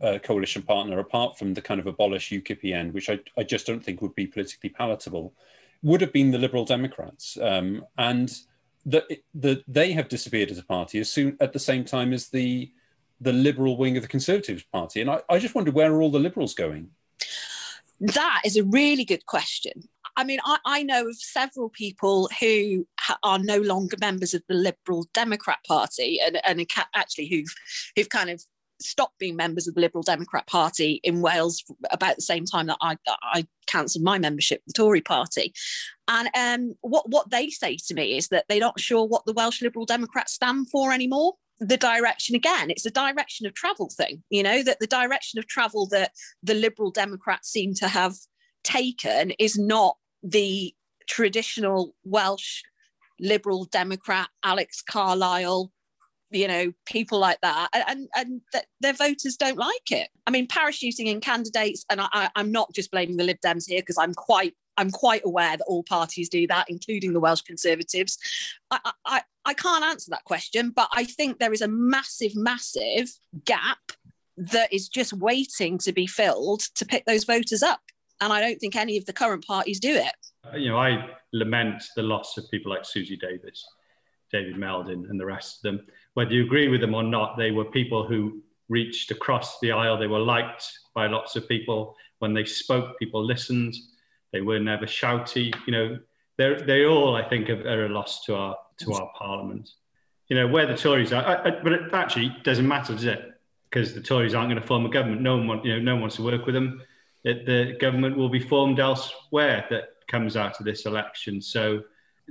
uh, 0.00 0.18
coalition 0.22 0.62
partner, 0.62 0.98
apart 0.98 1.38
from 1.38 1.54
the 1.54 1.62
kind 1.62 1.80
of 1.80 1.86
abolish 1.86 2.30
UKIP 2.30 2.72
end, 2.72 2.94
which 2.94 3.10
I, 3.10 3.18
I 3.36 3.42
just 3.42 3.66
don't 3.66 3.84
think 3.84 4.00
would 4.00 4.14
be 4.14 4.26
politically 4.26 4.70
palatable, 4.70 5.34
would 5.82 6.00
have 6.00 6.12
been 6.12 6.30
the 6.30 6.38
Liberal 6.38 6.64
Democrats. 6.64 7.36
Um, 7.40 7.84
and 7.96 8.32
that 8.86 9.04
the, 9.34 9.62
they 9.68 9.92
have 9.92 10.08
disappeared 10.08 10.50
as 10.50 10.58
a 10.58 10.64
party 10.64 10.98
as 10.98 11.10
soon 11.12 11.36
at 11.40 11.52
the 11.52 11.58
same 11.58 11.84
time 11.84 12.12
as 12.12 12.28
the 12.28 12.72
the 13.20 13.32
liberal 13.32 13.76
wing 13.76 13.96
of 13.96 14.02
the 14.02 14.08
Conservative 14.08 14.64
Party. 14.72 15.00
And 15.00 15.10
I, 15.10 15.20
I 15.28 15.40
just 15.40 15.54
wonder 15.54 15.72
where 15.72 15.92
are 15.92 16.00
all 16.00 16.10
the 16.10 16.20
liberals 16.20 16.54
going? 16.54 16.90
That 18.00 18.42
is 18.44 18.56
a 18.56 18.62
really 18.62 19.04
good 19.04 19.26
question. 19.26 19.88
I 20.16 20.22
mean, 20.22 20.38
I, 20.44 20.58
I, 20.64 20.82
know 20.84 21.08
of 21.08 21.16
several 21.16 21.68
people 21.68 22.28
who 22.40 22.86
are 23.24 23.38
no 23.38 23.58
longer 23.58 23.96
members 24.00 24.34
of 24.34 24.42
the 24.48 24.54
Liberal 24.54 25.06
Democrat 25.14 25.58
Party, 25.66 26.20
and, 26.24 26.40
and 26.44 26.64
actually 26.94 27.28
who've 27.28 27.54
who've 27.96 28.08
kind 28.08 28.30
of 28.30 28.44
stopped 28.80 29.18
being 29.18 29.36
members 29.36 29.66
of 29.66 29.74
the 29.74 29.80
Liberal 29.80 30.02
Democrat 30.02 30.46
Party 30.46 31.00
in 31.02 31.20
Wales 31.20 31.64
about 31.90 32.16
the 32.16 32.22
same 32.22 32.44
time 32.44 32.66
that 32.66 32.78
I, 32.80 32.96
I 33.22 33.46
cancelled 33.66 34.04
my 34.04 34.18
membership 34.18 34.60
of 34.60 34.66
the 34.66 34.72
Tory 34.72 35.00
Party. 35.00 35.52
And 36.06 36.28
um, 36.34 36.74
what, 36.80 37.08
what 37.08 37.30
they 37.30 37.50
say 37.50 37.76
to 37.86 37.94
me 37.94 38.16
is 38.16 38.28
that 38.28 38.46
they're 38.48 38.60
not 38.60 38.80
sure 38.80 39.06
what 39.06 39.24
the 39.26 39.32
Welsh 39.32 39.62
Liberal 39.62 39.86
Democrats 39.86 40.32
stand 40.32 40.70
for 40.70 40.92
anymore. 40.92 41.34
The 41.60 41.76
direction 41.76 42.36
again, 42.36 42.70
it's 42.70 42.86
a 42.86 42.90
direction 42.90 43.46
of 43.46 43.54
travel 43.54 43.90
thing, 43.90 44.22
you 44.30 44.42
know, 44.42 44.62
that 44.62 44.78
the 44.80 44.86
direction 44.86 45.38
of 45.38 45.48
travel 45.48 45.88
that 45.88 46.12
the 46.42 46.54
Liberal 46.54 46.92
Democrats 46.92 47.50
seem 47.50 47.74
to 47.74 47.88
have 47.88 48.14
taken 48.62 49.32
is 49.38 49.58
not 49.58 49.96
the 50.22 50.72
traditional 51.08 51.94
Welsh 52.04 52.62
Liberal 53.20 53.64
Democrat, 53.64 54.28
Alex 54.44 54.82
Carlile, 54.82 55.72
you 56.30 56.46
know 56.46 56.72
people 56.84 57.18
like 57.18 57.40
that 57.42 57.68
and 57.72 58.08
and 58.14 58.40
th- 58.52 58.64
their 58.80 58.92
voters 58.92 59.36
don't 59.36 59.56
like 59.56 59.90
it. 59.90 60.08
I 60.26 60.30
mean 60.30 60.46
parachuting 60.46 61.06
in 61.06 61.20
candidates 61.20 61.84
and 61.90 62.00
I, 62.00 62.30
i'm 62.36 62.52
not 62.52 62.72
just 62.74 62.90
blaming 62.90 63.16
the 63.16 63.24
lib 63.24 63.38
dems 63.44 63.64
here 63.66 63.80
because 63.80 63.98
i'm 63.98 64.14
quite 64.14 64.54
i'm 64.76 64.90
quite 64.90 65.22
aware 65.24 65.56
that 65.56 65.64
all 65.66 65.82
parties 65.82 66.28
do 66.28 66.46
that 66.48 66.66
including 66.68 67.12
the 67.12 67.20
welsh 67.20 67.42
conservatives. 67.42 68.18
I, 68.70 68.92
I 69.06 69.22
i 69.44 69.54
can't 69.54 69.84
answer 69.84 70.10
that 70.10 70.24
question 70.24 70.70
but 70.70 70.88
i 70.92 71.04
think 71.04 71.38
there 71.38 71.52
is 71.52 71.62
a 71.62 71.68
massive 71.68 72.36
massive 72.36 73.10
gap 73.44 73.78
that 74.36 74.72
is 74.72 74.88
just 74.88 75.12
waiting 75.12 75.78
to 75.78 75.92
be 75.92 76.06
filled 76.06 76.60
to 76.76 76.86
pick 76.86 77.04
those 77.06 77.24
voters 77.24 77.62
up 77.62 77.80
and 78.20 78.32
i 78.32 78.40
don't 78.40 78.58
think 78.58 78.76
any 78.76 78.96
of 78.96 79.06
the 79.06 79.12
current 79.12 79.44
parties 79.46 79.80
do 79.80 79.94
it. 79.94 80.12
Uh, 80.52 80.56
you 80.56 80.68
know 80.68 80.78
i 80.78 81.08
lament 81.32 81.82
the 81.96 82.02
loss 82.02 82.36
of 82.36 82.50
people 82.50 82.70
like 82.70 82.84
suzy 82.84 83.16
davies 83.16 83.64
david 84.30 84.56
melding 84.56 85.08
and 85.08 85.18
the 85.18 85.26
rest 85.26 85.56
of 85.56 85.62
them 85.62 85.86
whether 86.18 86.32
you 86.32 86.42
agree 86.42 86.66
with 86.66 86.80
them 86.80 86.96
or 86.96 87.04
not, 87.04 87.36
they 87.36 87.52
were 87.52 87.64
people 87.64 88.04
who 88.04 88.42
reached 88.68 89.12
across 89.12 89.60
the 89.60 89.70
aisle. 89.70 89.96
They 89.96 90.08
were 90.08 90.18
liked 90.18 90.68
by 90.92 91.06
lots 91.06 91.36
of 91.36 91.48
people. 91.48 91.94
When 92.18 92.34
they 92.34 92.44
spoke, 92.44 92.98
people 92.98 93.24
listened. 93.24 93.76
They 94.32 94.40
were 94.40 94.58
never 94.58 94.84
shouty. 94.84 95.54
You 95.64 95.72
know, 95.72 95.98
they 96.36 96.54
they 96.66 96.86
all, 96.86 97.14
I 97.14 97.22
think, 97.28 97.48
are 97.48 97.86
a 97.86 97.88
loss 97.88 98.24
to 98.24 98.34
our 98.34 98.56
to 98.80 98.94
our 98.94 99.08
parliament. 99.16 99.70
You 100.28 100.34
know, 100.34 100.48
where 100.48 100.66
the 100.66 100.76
Tories 100.76 101.12
are, 101.12 101.24
I, 101.24 101.34
I, 101.44 101.50
but 101.62 101.72
it 101.72 101.82
actually 101.92 102.36
doesn't 102.42 102.66
matter, 102.66 102.94
does 102.94 103.04
it? 103.04 103.22
Because 103.70 103.94
the 103.94 104.00
Tories 104.00 104.34
aren't 104.34 104.50
going 104.50 104.60
to 104.60 104.66
form 104.66 104.86
a 104.86 104.90
government. 104.90 105.22
No 105.22 105.36
one, 105.36 105.64
you 105.64 105.74
know, 105.74 105.78
no 105.78 105.92
one 105.92 106.00
wants 106.00 106.16
to 106.16 106.24
work 106.24 106.46
with 106.46 106.56
them. 106.56 106.82
It, 107.22 107.46
the 107.46 107.76
government 107.80 108.16
will 108.16 108.28
be 108.28 108.40
formed 108.40 108.80
elsewhere 108.80 109.66
that 109.70 109.84
comes 110.08 110.36
out 110.36 110.58
of 110.58 110.66
this 110.66 110.84
election. 110.84 111.40
So 111.40 111.84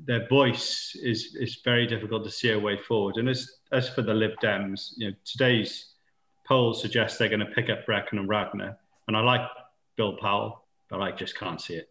their 0.05 0.27
voice 0.27 0.95
is 1.01 1.35
is 1.35 1.59
very 1.63 1.87
difficult 1.87 2.23
to 2.23 2.31
see 2.31 2.51
a 2.51 2.59
way 2.59 2.77
forward. 2.77 3.17
And 3.17 3.29
as 3.29 3.49
as 3.71 3.89
for 3.89 4.01
the 4.01 4.13
Lib 4.13 4.33
Dems, 4.41 4.93
you 4.97 5.09
know, 5.09 5.15
today's 5.25 5.93
polls 6.47 6.81
suggest 6.81 7.19
they're 7.19 7.29
going 7.29 7.39
to 7.39 7.45
pick 7.47 7.69
up 7.69 7.85
Brecon 7.85 8.19
and 8.19 8.29
Radnor, 8.29 8.77
and 9.07 9.17
I 9.17 9.21
like 9.21 9.41
Bill 9.95 10.15
Powell, 10.17 10.65
but 10.89 11.01
I 11.01 11.11
just 11.11 11.37
can't 11.37 11.59
see 11.59 11.75
it. 11.75 11.89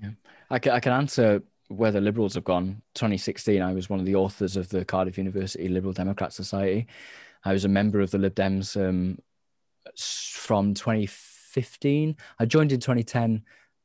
Yeah, 0.00 0.10
I 0.50 0.58
can, 0.58 0.72
I 0.72 0.80
can 0.80 0.92
answer 0.92 1.42
where 1.68 1.90
the 1.90 2.00
Liberals 2.00 2.34
have 2.34 2.44
gone. 2.44 2.82
2016, 2.94 3.60
I 3.60 3.72
was 3.72 3.90
one 3.90 3.98
of 3.98 4.06
the 4.06 4.14
authors 4.14 4.56
of 4.56 4.68
the 4.68 4.84
Cardiff 4.84 5.18
University 5.18 5.68
Liberal 5.68 5.92
Democrat 5.92 6.32
Society. 6.32 6.86
I 7.44 7.52
was 7.52 7.64
a 7.64 7.68
member 7.68 8.00
of 8.00 8.10
the 8.10 8.18
Lib 8.18 8.34
Dems 8.34 8.76
um, 8.76 9.18
from 9.96 10.74
2015. 10.74 12.16
I 12.38 12.44
joined 12.44 12.72
in 12.72 12.80
2010 12.80 13.42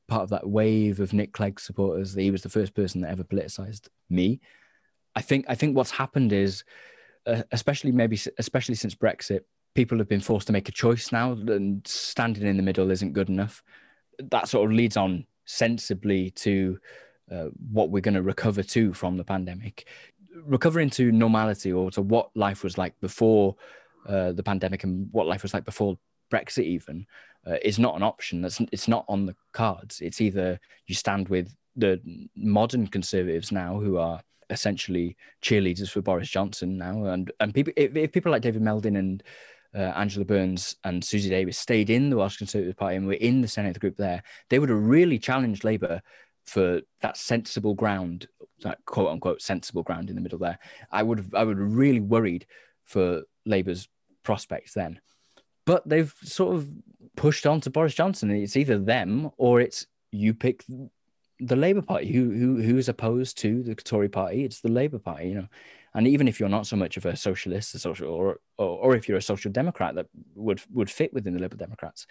part 0.07 0.23
of 0.23 0.29
that 0.29 0.49
wave 0.49 0.99
of 0.99 1.13
Nick 1.13 1.33
Clegg 1.33 1.59
supporters. 1.59 2.13
He 2.13 2.31
was 2.31 2.43
the 2.43 2.49
first 2.49 2.73
person 2.73 3.01
that 3.01 3.11
ever 3.11 3.23
politicized 3.23 3.87
me. 4.09 4.41
I 5.15 5.21
think 5.21 5.45
I 5.47 5.55
think 5.55 5.75
what's 5.75 5.91
happened 5.91 6.33
is, 6.33 6.63
uh, 7.25 7.43
especially 7.51 7.91
maybe 7.91 8.19
especially 8.37 8.75
since 8.75 8.95
Brexit, 8.95 9.41
people 9.75 9.97
have 9.97 10.09
been 10.09 10.21
forced 10.21 10.47
to 10.47 10.53
make 10.53 10.69
a 10.69 10.73
choice 10.73 11.11
now, 11.11 11.31
and 11.33 11.85
standing 11.85 12.45
in 12.45 12.57
the 12.57 12.63
middle 12.63 12.91
isn't 12.91 13.13
good 13.13 13.29
enough. 13.29 13.63
That 14.19 14.47
sort 14.47 14.69
of 14.69 14.75
leads 14.75 14.97
on 14.97 15.25
sensibly 15.45 16.29
to 16.31 16.79
uh, 17.31 17.45
what 17.71 17.89
we're 17.89 18.01
going 18.01 18.13
to 18.13 18.21
recover 18.21 18.63
to 18.63 18.93
from 18.93 19.17
the 19.17 19.23
pandemic, 19.23 19.87
recovering 20.45 20.89
to 20.91 21.11
normality 21.11 21.71
or 21.71 21.91
to 21.91 22.01
what 22.01 22.29
life 22.35 22.63
was 22.63 22.77
like 22.77 22.99
before 22.99 23.55
uh, 24.07 24.31
the 24.31 24.43
pandemic 24.43 24.83
and 24.83 25.07
what 25.11 25.27
life 25.27 25.43
was 25.43 25.53
like 25.53 25.65
before 25.65 25.97
Brexit, 26.31 26.63
even, 26.63 27.05
uh, 27.47 27.57
is 27.63 27.79
not 27.79 27.95
an 27.95 28.03
option. 28.03 28.41
That's 28.41 28.59
it's 28.71 28.87
not 28.87 29.05
on 29.07 29.25
the 29.25 29.35
cards. 29.53 30.01
It's 30.01 30.21
either 30.21 30.59
you 30.87 30.95
stand 30.95 31.29
with 31.29 31.55
the 31.75 31.99
modern 32.35 32.87
conservatives 32.87 33.51
now, 33.51 33.79
who 33.79 33.97
are 33.97 34.21
essentially 34.49 35.15
cheerleaders 35.41 35.89
for 35.89 36.01
Boris 36.01 36.29
Johnson 36.29 36.77
now, 36.77 37.05
and 37.05 37.31
and 37.39 37.53
people 37.53 37.73
if, 37.75 37.95
if 37.95 38.11
people 38.11 38.31
like 38.31 38.41
David 38.41 38.61
Melding 38.61 38.97
and 38.97 39.23
uh, 39.75 39.93
Angela 39.95 40.25
Burns 40.25 40.75
and 40.83 41.03
Suzy 41.03 41.29
Davies 41.29 41.57
stayed 41.57 41.89
in 41.89 42.09
the 42.09 42.17
Welsh 42.17 42.37
Conservative 42.37 42.77
Party 42.77 42.97
and 42.97 43.07
were 43.07 43.13
in 43.13 43.41
the 43.41 43.47
Senedd 43.47 43.79
group 43.79 43.97
there, 43.97 44.21
they 44.49 44.59
would 44.59 44.69
have 44.69 44.83
really 44.83 45.17
challenged 45.17 45.63
Labour 45.63 46.01
for 46.45 46.81
that 47.01 47.17
sensible 47.17 47.73
ground, 47.73 48.27
that 48.63 48.79
quote 48.85 49.09
unquote 49.09 49.41
sensible 49.41 49.83
ground 49.83 50.09
in 50.09 50.15
the 50.15 50.21
middle 50.21 50.39
there. 50.39 50.59
I 50.91 51.03
would 51.03 51.19
have, 51.19 51.33
I 51.33 51.43
would 51.43 51.57
have 51.57 51.75
really 51.75 51.99
worried 52.01 52.45
for 52.83 53.23
Labour's 53.45 53.87
prospects 54.23 54.73
then. 54.73 54.99
But 55.65 55.87
they've 55.87 56.13
sort 56.23 56.55
of 56.55 56.69
pushed 57.15 57.45
on 57.45 57.61
to 57.61 57.69
Boris 57.69 57.93
Johnson. 57.93 58.31
It's 58.31 58.57
either 58.57 58.77
them 58.77 59.31
or 59.37 59.61
it's 59.61 59.85
you 60.11 60.33
pick 60.33 60.63
the 61.39 61.55
Labour 61.55 61.81
Party, 61.81 62.11
who 62.11 62.31
who 62.31 62.61
who 62.61 62.77
is 62.77 62.89
opposed 62.89 63.37
to 63.39 63.63
the 63.63 63.75
Tory 63.75 64.09
Party. 64.09 64.43
It's 64.43 64.61
the 64.61 64.71
Labour 64.71 64.99
Party, 64.99 65.29
you 65.29 65.35
know. 65.35 65.47
And 65.93 66.07
even 66.07 66.27
if 66.27 66.39
you're 66.39 66.47
not 66.47 66.67
so 66.67 66.77
much 66.77 66.95
of 66.95 67.05
a 67.05 67.17
socialist, 67.17 67.75
a 67.75 67.79
social, 67.79 68.09
or, 68.09 68.39
or 68.57 68.77
or 68.77 68.95
if 68.95 69.09
you're 69.09 69.17
a 69.17 69.21
social 69.21 69.51
democrat 69.51 69.95
that 69.95 70.07
would 70.35 70.61
would 70.71 70.89
fit 70.89 71.13
within 71.13 71.33
the 71.33 71.39
Liberal 71.39 71.57
Democrats, 71.57 72.07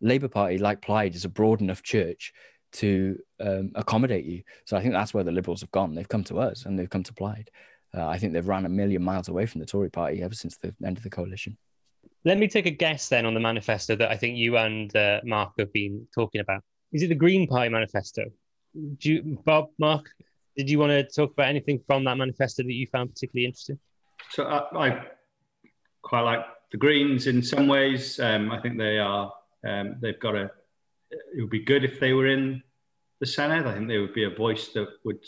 Labour 0.00 0.28
Party, 0.28 0.58
like 0.58 0.80
Plaid, 0.80 1.14
is 1.14 1.24
a 1.24 1.28
broad 1.28 1.60
enough 1.60 1.82
church 1.82 2.32
to 2.70 3.18
um, 3.40 3.72
accommodate 3.74 4.24
you. 4.24 4.42
So 4.64 4.76
I 4.76 4.82
think 4.82 4.92
that's 4.92 5.12
where 5.12 5.24
the 5.24 5.32
Liberals 5.32 5.62
have 5.62 5.70
gone. 5.70 5.94
They've 5.94 6.08
come 6.08 6.24
to 6.24 6.38
us 6.38 6.64
and 6.64 6.78
they've 6.78 6.90
come 6.90 7.02
to 7.02 7.14
Plaid. 7.14 7.50
Uh, 7.96 8.06
I 8.06 8.18
think 8.18 8.32
they've 8.32 8.46
ran 8.46 8.66
a 8.66 8.68
million 8.68 9.02
miles 9.02 9.28
away 9.28 9.46
from 9.46 9.60
the 9.60 9.66
Tory 9.66 9.90
Party 9.90 10.22
ever 10.22 10.34
since 10.34 10.58
the 10.58 10.74
end 10.84 10.98
of 10.98 11.02
the 11.02 11.10
coalition. 11.10 11.56
Let 12.24 12.38
me 12.38 12.48
take 12.48 12.66
a 12.66 12.70
guess 12.70 13.08
then 13.08 13.26
on 13.26 13.34
the 13.34 13.40
manifesto 13.40 13.96
that 13.96 14.10
I 14.10 14.16
think 14.16 14.36
you 14.36 14.56
and 14.56 14.94
uh, 14.94 15.20
Mark 15.24 15.52
have 15.58 15.72
been 15.72 16.06
talking 16.14 16.40
about. 16.40 16.62
Is 16.92 17.02
it 17.02 17.08
the 17.08 17.14
Green 17.14 17.46
Party 17.46 17.68
manifesto? 17.68 18.24
Do 18.74 19.12
you, 19.12 19.42
Bob, 19.44 19.68
Mark, 19.78 20.10
did 20.56 20.68
you 20.68 20.78
want 20.78 20.90
to 20.90 21.04
talk 21.04 21.32
about 21.32 21.48
anything 21.48 21.80
from 21.86 22.04
that 22.04 22.16
manifesto 22.16 22.62
that 22.62 22.72
you 22.72 22.86
found 22.86 23.10
particularly 23.10 23.46
interesting? 23.46 23.78
So 24.30 24.44
uh, 24.44 24.68
I 24.76 25.06
quite 26.02 26.22
like 26.22 26.44
the 26.72 26.78
Greens 26.78 27.26
in 27.26 27.42
some 27.42 27.68
ways. 27.68 28.18
Um, 28.20 28.50
I 28.50 28.60
think 28.60 28.76
they 28.76 28.98
are. 28.98 29.32
Um, 29.66 29.96
they've 30.00 30.18
got 30.18 30.34
a. 30.34 30.50
It 31.10 31.40
would 31.40 31.50
be 31.50 31.64
good 31.64 31.84
if 31.84 32.00
they 32.00 32.12
were 32.12 32.26
in 32.26 32.62
the 33.20 33.26
Senedd. 33.26 33.66
I 33.66 33.74
think 33.74 33.88
they 33.88 33.98
would 33.98 34.14
be 34.14 34.24
a 34.24 34.30
voice 34.30 34.68
that 34.68 34.88
would 35.04 35.24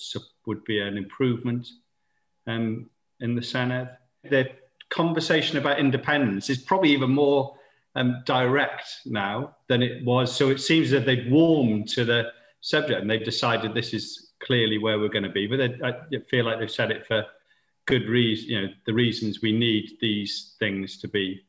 would 0.46 0.64
be 0.64 0.80
an 0.80 0.96
improvement 0.96 1.66
um, 2.46 2.90
in 3.20 3.34
the 3.34 3.40
Senedd. 3.40 3.96
The 4.24 4.50
conversation 4.90 5.58
about 5.58 5.78
independence 5.78 6.50
is 6.50 6.58
probably 6.58 6.90
even 6.90 7.10
more 7.10 7.54
um, 7.94 8.22
direct 8.26 9.00
now 9.06 9.56
than 9.68 9.82
it 9.82 10.04
was. 10.04 10.34
So 10.34 10.50
it 10.50 10.60
seems 10.60 10.90
that 10.90 11.06
they've 11.06 11.30
warmed 11.30 11.88
to 11.90 12.04
the 12.04 12.30
subject 12.60 13.00
and 13.00 13.10
they've 13.10 13.24
decided 13.24 13.74
this 13.74 13.94
is 13.94 14.32
clearly 14.40 14.78
where 14.78 14.98
we're 14.98 15.08
going 15.08 15.24
to 15.24 15.30
be. 15.30 15.46
But 15.46 15.56
they, 15.56 15.78
I 15.84 15.94
feel 16.28 16.44
like 16.44 16.58
they've 16.58 16.70
said 16.70 16.90
it 16.90 17.06
for 17.06 17.24
good 17.86 18.08
reason. 18.08 18.50
You 18.50 18.62
know, 18.62 18.68
the 18.86 18.94
reasons 18.94 19.40
we 19.42 19.52
need 19.52 19.98
these 20.00 20.54
things 20.58 20.98
to 20.98 21.08
be 21.08 21.44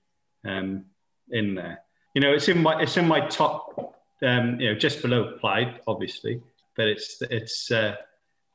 um, 0.46 0.86
in 1.30 1.56
there. 1.56 1.82
You 2.16 2.22
know, 2.22 2.34
it's 2.34 2.48
in 2.48 2.62
my 2.62 2.82
it's 2.82 2.98
in 2.98 3.08
my 3.08 3.26
top. 3.28 3.96
Um, 4.24 4.60
you 4.60 4.72
know, 4.72 4.78
just 4.78 5.02
below 5.02 5.38
Plaid, 5.40 5.80
obviously, 5.88 6.42
but 6.76 6.88
it's 6.88 7.22
it's. 7.22 7.72
Uh, 7.72 7.96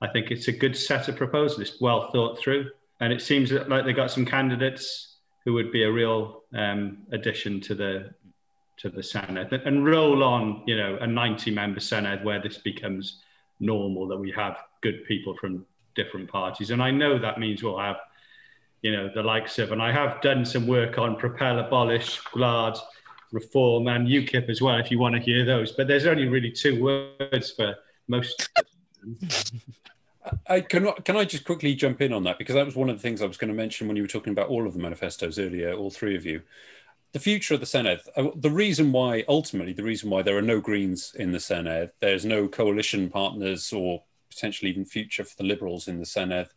I 0.03 0.09
think 0.09 0.31
it's 0.31 0.49
a 0.49 0.53
good 0.53 0.77
set 0.77 1.09
of 1.09 1.17
proposals. 1.17 1.61
It's 1.61 1.81
well 1.81 2.11
thought 2.13 2.39
through, 2.39 2.71
and 3.01 3.13
it 3.13 3.21
seems 3.21 3.53
like 3.53 3.85
they 3.85 3.93
got 3.93 4.11
some 4.11 4.25
candidates 4.25 5.17
who 5.45 5.53
would 5.53 5.71
be 5.71 5.85
a 5.85 5.93
real 5.93 6.43
um, 6.55 6.99
addition 7.13 7.61
to 7.63 7.75
the 7.75 8.11
to 8.79 8.91
the 8.91 9.01
Senedd 9.01 9.67
and 9.67 9.87
roll 9.87 10.23
on, 10.23 10.63
you 10.67 10.77
know, 10.77 10.99
a 11.01 11.07
90 11.07 11.51
member 11.51 11.81
Senedd 11.81 12.23
where 12.25 12.43
this 12.43 12.59
becomes 12.59 13.21
normal 13.59 14.07
that 14.09 14.19
we 14.19 14.31
have 14.33 14.59
good 14.83 15.05
people 15.07 15.35
from 15.41 15.65
different 15.95 16.31
parties. 16.31 16.71
And 16.71 16.83
I 16.83 16.91
know 16.91 17.19
that 17.19 17.41
means 17.41 17.63
we'll 17.63 17.79
have, 17.79 17.97
you 18.83 18.93
know, 18.93 19.11
the 19.15 19.23
likes 19.23 19.59
of, 19.59 19.73
and 19.73 19.81
I 19.81 19.93
have 19.93 20.21
done 20.21 20.45
some 20.45 20.67
work 20.67 20.99
on 20.99 21.17
Propel, 21.17 21.59
Abolish, 21.59 22.21
Gwlad, 22.21 22.79
Reform, 23.33 23.89
and 23.89 24.07
UKIP 24.07 24.51
as 24.51 24.61
well, 24.61 24.77
if 24.77 24.91
you 24.91 24.99
want 24.99 25.15
to 25.15 25.21
hear 25.23 25.45
those. 25.45 25.73
But 25.73 25.89
there's 25.89 26.07
only 26.07 26.29
really 26.29 26.51
two 26.51 26.83
words 26.83 27.53
for 27.53 27.77
most. 28.09 28.51
I 30.49 30.61
can 30.61 30.93
can 31.05 31.17
I 31.17 31.25
just 31.25 31.45
quickly 31.45 31.75
jump 31.75 32.01
in 32.01 32.13
on 32.13 32.25
that 32.25 32.39
because 32.39 32.55
that 32.55 32.67
was 32.67 32.77
one 32.77 32.89
of 32.89 32.97
the 32.97 33.03
things 33.03 33.23
I 33.23 33.27
was 33.27 33.37
going 33.37 33.49
to 33.49 33.55
mention 33.55 33.87
when 33.87 33.97
you 33.97 34.03
were 34.03 34.09
talking 34.09 34.33
about 34.33 34.49
all 34.49 34.67
of 34.67 34.73
the 34.73 34.81
manifestos 34.81 35.39
earlier, 35.39 35.73
all 35.73 35.91
three 35.91 36.17
of 36.17 36.25
you 36.27 36.43
the 37.17 37.21
future 37.21 37.55
of 37.55 37.61
the 37.61 37.67
Senedd, 37.67 38.01
uh, 38.17 38.29
the 38.37 38.51
reason 38.51 38.93
why, 38.93 39.25
ultimately, 39.27 39.73
the 39.73 39.83
reason 39.83 40.11
why 40.11 40.21
there 40.21 40.37
are 40.37 40.43
no 40.43 40.61
Greens 40.61 41.15
in 41.19 41.33
the 41.33 41.39
Senedd, 41.39 41.91
there's 42.01 42.27
no 42.27 42.47
coalition 42.47 43.09
partners 43.09 43.73
or 43.73 44.03
potentially 44.29 44.71
even 44.71 44.85
future 44.85 45.25
for 45.25 45.35
the 45.37 45.43
Liberals 45.43 45.89
in 45.89 45.99
the 45.99 46.05
Senedd, 46.05 46.49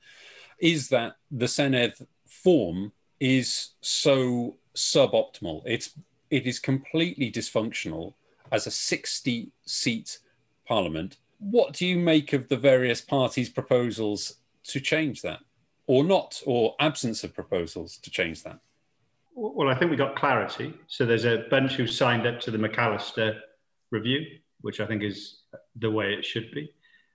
is 0.59 0.89
that 0.89 1.15
the 1.31 1.45
Senedd 1.45 2.05
form 2.27 2.91
is 3.21 3.69
so 3.79 4.57
suboptimal. 4.75 5.61
It's 5.65 5.91
it 6.29 6.45
is 6.45 6.59
completely 6.59 7.31
dysfunctional 7.31 8.15
as 8.51 8.67
a 8.67 8.71
60 8.71 9.53
seat 9.65 10.19
parliament. 10.67 11.15
What 11.39 11.73
do 11.73 11.85
you 11.85 11.97
make 11.97 12.33
of 12.33 12.49
the 12.49 12.57
various 12.57 13.01
parties' 13.01 13.49
proposals 13.49 14.35
to 14.65 14.79
change 14.79 15.21
that, 15.21 15.39
or 15.87 16.03
not, 16.03 16.41
or 16.45 16.75
absence 16.79 17.23
of 17.23 17.33
proposals 17.33 17.97
to 17.97 18.11
change 18.11 18.43
that? 18.43 18.59
Well, 19.35 19.69
I 19.69 19.75
think 19.75 19.89
we 19.89 19.97
got 19.97 20.15
clarity. 20.15 20.73
So 20.87 21.05
there's 21.05 21.25
a 21.25 21.45
bunch 21.49 21.73
who 21.73 21.87
signed 21.87 22.27
up 22.27 22.41
to 22.41 22.51
the 22.51 22.57
McAllister 22.57 23.39
review, 23.89 24.25
which 24.61 24.81
I 24.81 24.85
think 24.85 25.01
is 25.01 25.39
the 25.77 25.89
way 25.89 26.13
it 26.13 26.25
should 26.25 26.51
be. 26.51 26.73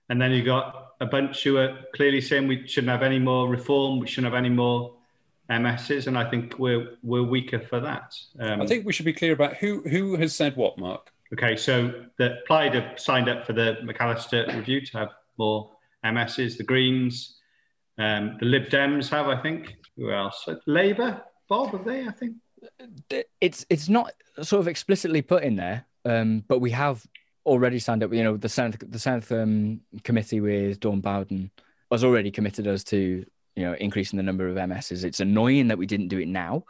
And 0.09 0.19
then 0.19 0.31
you 0.31 0.43
got 0.43 0.93
a 0.99 1.05
bunch 1.05 1.43
who 1.43 1.57
are 1.57 1.77
clearly 1.93 2.21
saying 2.21 2.47
we 2.47 2.67
shouldn't 2.67 2.91
have 2.91 3.03
any 3.03 3.19
more 3.19 3.47
reform, 3.47 3.99
we 3.99 4.07
shouldn't 4.07 4.33
have 4.33 4.37
any 4.37 4.49
more 4.49 4.95
MSs, 5.49 6.07
and 6.07 6.17
I 6.17 6.29
think 6.29 6.57
we're 6.57 6.97
we're 7.03 7.23
weaker 7.23 7.59
for 7.59 7.79
that. 7.79 8.15
Um, 8.39 8.61
I 8.61 8.65
think 8.65 8.85
we 8.85 8.93
should 8.93 9.05
be 9.05 9.13
clear 9.13 9.33
about 9.33 9.55
who 9.57 9.81
who 9.81 10.15
has 10.15 10.33
said 10.33 10.55
what, 10.55 10.77
Mark. 10.77 11.11
Okay, 11.33 11.55
so 11.55 12.05
the 12.17 12.37
Plaid 12.47 12.75
have 12.75 12.99
signed 12.99 13.29
up 13.29 13.45
for 13.45 13.53
the 13.53 13.77
McAllister 13.83 14.55
review 14.55 14.85
to 14.85 14.97
have 14.97 15.09
more 15.37 15.71
MSs. 16.05 16.57
The 16.57 16.63
Greens, 16.63 17.39
um, 17.97 18.37
the 18.39 18.45
Lib 18.45 18.69
Dems 18.69 19.09
have, 19.09 19.27
I 19.27 19.41
think. 19.41 19.75
Who 19.97 20.11
else? 20.11 20.47
Labour 20.67 21.23
Bob, 21.49 21.73
are 21.73 21.83
they? 21.83 22.07
I 22.07 22.11
think 22.11 22.35
it's 23.41 23.65
it's 23.69 23.89
not 23.89 24.11
sort 24.41 24.59
of 24.59 24.67
explicitly 24.67 25.21
put 25.21 25.43
in 25.43 25.55
there, 25.55 25.85
um, 26.03 26.43
but 26.47 26.59
we 26.59 26.71
have 26.71 27.05
already 27.45 27.79
signed 27.79 28.03
up. 28.03 28.13
You 28.13 28.23
know, 28.23 28.37
the 28.37 28.47
Senedd 28.47 28.79
the 28.79 28.97
Senedd 28.97 29.31
um, 29.31 29.81
committee 30.03 30.41
with 30.41 30.79
Dawn 30.79 31.01
Bowden 31.01 31.51
has 31.91 32.03
already 32.03 32.31
committed 32.31 32.67
us 32.67 32.83
to 32.85 33.25
you 33.55 33.63
know 33.63 33.73
increasing 33.73 34.17
the 34.17 34.23
number 34.23 34.47
of 34.47 34.55
MSs. 34.55 35.03
It's 35.03 35.19
annoying 35.19 35.69
that 35.69 35.77
we 35.77 35.85
didn't 35.85 36.09
do 36.09 36.19
it 36.19 36.27
now, 36.27 36.65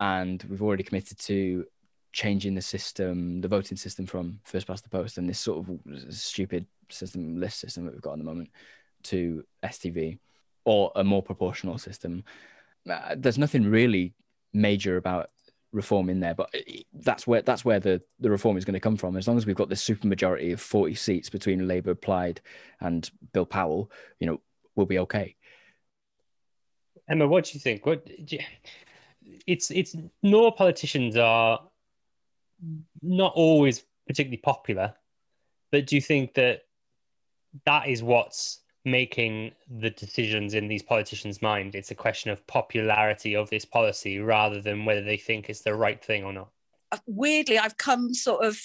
and 0.00 0.42
we've 0.48 0.62
already 0.62 0.84
committed 0.84 1.18
to 1.20 1.66
changing 2.12 2.54
the 2.54 2.62
system, 2.62 3.40
the 3.40 3.48
voting 3.48 3.76
system 3.76 4.06
from 4.06 4.38
first 4.44 4.66
past 4.66 4.84
the 4.84 4.90
post 4.90 5.18
and 5.18 5.28
this 5.28 5.38
sort 5.38 5.66
of 5.66 6.14
stupid 6.14 6.66
system 6.90 7.40
list 7.40 7.58
system 7.58 7.84
that 7.84 7.92
we've 7.92 8.02
got 8.02 8.12
at 8.12 8.18
the 8.18 8.24
moment 8.24 8.50
to 9.02 9.44
STV 9.64 10.18
or 10.64 10.92
a 10.94 11.02
more 11.02 11.22
proportional 11.22 11.78
system 11.78 12.22
uh, 12.88 13.14
there's 13.16 13.38
nothing 13.38 13.64
really 13.64 14.14
major 14.52 14.96
about 14.96 15.30
reform 15.72 16.10
in 16.10 16.20
there, 16.20 16.34
but 16.34 16.54
that's 16.92 17.26
where 17.26 17.42
that's 17.42 17.64
where 17.64 17.80
the, 17.80 18.02
the 18.20 18.30
reform 18.30 18.56
is 18.56 18.64
going 18.64 18.74
to 18.74 18.80
come 18.80 18.96
from. 18.96 19.16
As 19.16 19.26
long 19.26 19.36
as 19.36 19.46
we've 19.46 19.56
got 19.56 19.68
this 19.68 19.86
supermajority 19.86 20.52
of 20.52 20.60
40 20.60 20.94
seats 20.94 21.30
between 21.30 21.68
Labour, 21.68 21.94
Plaid, 21.94 22.40
and 22.80 23.10
Bill 23.32 23.46
Powell, 23.46 23.90
you 24.18 24.26
know, 24.26 24.40
we'll 24.74 24.86
be 24.86 24.98
okay. 25.00 25.36
Emma, 27.08 27.26
what 27.26 27.44
do 27.44 27.50
you 27.54 27.60
think? 27.60 27.86
What 27.86 28.06
you, 28.32 28.40
it's 29.46 29.70
it's 29.70 29.96
no 30.22 30.50
politicians 30.50 31.16
are 31.16 31.60
not 33.02 33.32
always 33.34 33.84
particularly 34.06 34.38
popular, 34.38 34.94
but 35.70 35.86
do 35.86 35.96
you 35.96 36.02
think 36.02 36.34
that 36.34 36.62
that 37.66 37.88
is 37.88 38.02
what's 38.02 38.62
making 38.84 39.52
the 39.70 39.90
decisions 39.90 40.54
in 40.54 40.68
these 40.68 40.82
politicians' 40.82 41.40
mind. 41.40 41.74
It's 41.74 41.90
a 41.90 41.96
question 41.96 42.30
of 42.30 42.46
popularity 42.46 43.36
of 43.36 43.48
this 43.50 43.64
policy 43.64 44.18
rather 44.18 44.60
than 44.60 44.84
whether 44.84 45.02
they 45.02 45.16
think 45.16 45.48
it's 45.48 45.62
the 45.62 45.74
right 45.74 46.02
thing 46.02 46.24
or 46.24 46.32
not. 46.32 46.48
Uh, 46.90 46.98
weirdly, 47.06 47.58
I've 47.58 47.76
come 47.76 48.12
sort 48.12 48.44
of 48.44 48.58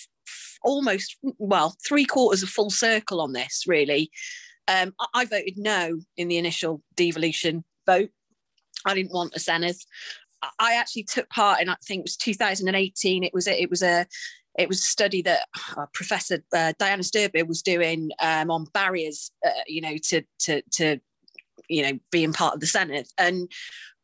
almost, 0.63 1.17
well, 1.38 1.76
three 1.88 2.05
quarters 2.05 2.43
of 2.43 2.49
full 2.49 2.69
circle 2.69 3.21
on 3.21 3.34
this, 3.34 3.65
really. 3.67 4.11
Um, 4.67 4.93
I, 5.13 5.24
voted 5.24 5.57
no 5.57 5.99
in 6.17 6.28
the 6.28 6.38
initial 6.38 6.82
devolution 6.95 7.63
vote. 7.86 8.09
I 8.86 8.95
didn't 8.95 9.13
want 9.13 9.36
a 9.36 9.39
Senedd. 9.39 9.80
I 10.59 10.75
actually 10.75 11.03
took 11.03 11.29
part 11.29 11.61
in, 11.61 11.69
I 11.69 11.75
think 11.85 11.99
it 11.99 12.05
was 12.05 12.17
2018. 12.17 13.23
It 13.23 13.33
was 13.33 13.47
a, 13.47 13.61
it 13.61 13.69
was 13.69 13.81
a 13.81 14.05
it 14.57 14.67
was 14.67 14.79
a 14.79 14.83
study 14.83 15.21
that 15.21 15.47
uh, 15.77 15.85
Professor 15.93 16.43
uh, 16.53 16.73
Diana 16.79 17.03
Sturby 17.03 17.47
was 17.47 17.61
doing 17.61 18.09
um, 18.21 18.49
on 18.49 18.65
barriers, 18.73 19.31
uh, 19.45 19.51
you 19.67 19.81
know, 19.81 19.97
to 20.09 20.23
to 20.39 20.61
to 20.73 20.99
you 21.69 21.83
know 21.83 21.99
being 22.11 22.33
part 22.33 22.55
of 22.55 22.59
the 22.59 22.65
Senedd, 22.65 23.07
and 23.17 23.51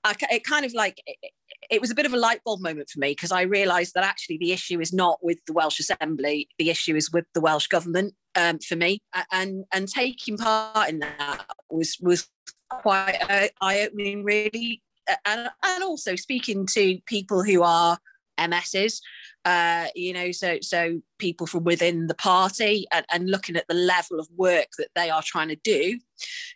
I, 0.03 0.15
it 0.31 0.43
kind 0.43 0.65
of 0.65 0.73
like 0.73 1.01
it, 1.05 1.31
it 1.71 1.81
was 1.81 1.89
a 1.89 1.95
bit 1.95 2.05
of 2.05 2.13
a 2.13 2.17
light 2.17 2.41
bulb 2.45 2.61
moment 2.61 2.89
for 2.89 2.99
me 2.99 3.11
because 3.11 3.31
I 3.31 3.41
realised 3.43 3.93
that 3.95 4.03
actually 4.03 4.37
the 4.37 4.51
issue 4.51 4.79
is 4.79 4.93
not 4.93 5.17
with 5.23 5.39
the 5.47 5.53
Welsh 5.53 5.79
Assembly, 5.79 6.49
the 6.59 6.69
issue 6.69 6.95
is 6.95 7.11
with 7.11 7.25
the 7.33 7.41
Welsh 7.41 7.67
government. 7.67 8.13
Um, 8.35 8.59
for 8.59 8.75
me, 8.75 8.99
and 9.31 9.65
and 9.71 9.87
taking 9.87 10.37
part 10.37 10.89
in 10.89 10.99
that 10.99 11.45
was 11.69 11.97
was 11.99 12.27
quite 12.69 13.19
eye 13.61 13.81
opening, 13.81 14.23
really, 14.23 14.81
and 15.25 15.49
and 15.63 15.83
also 15.83 16.15
speaking 16.15 16.65
to 16.67 16.99
people 17.05 17.43
who 17.43 17.63
are 17.63 17.97
MSs, 18.39 18.99
uh, 19.45 19.87
you 19.95 20.13
know, 20.13 20.31
so 20.31 20.57
so 20.61 21.01
people 21.19 21.45
from 21.47 21.63
within 21.63 22.07
the 22.07 22.15
party 22.15 22.87
and, 22.91 23.05
and 23.11 23.29
looking 23.29 23.55
at 23.55 23.67
the 23.67 23.73
level 23.73 24.19
of 24.19 24.27
work 24.35 24.67
that 24.77 24.89
they 24.95 25.09
are 25.09 25.21
trying 25.23 25.49
to 25.49 25.57
do, 25.63 25.99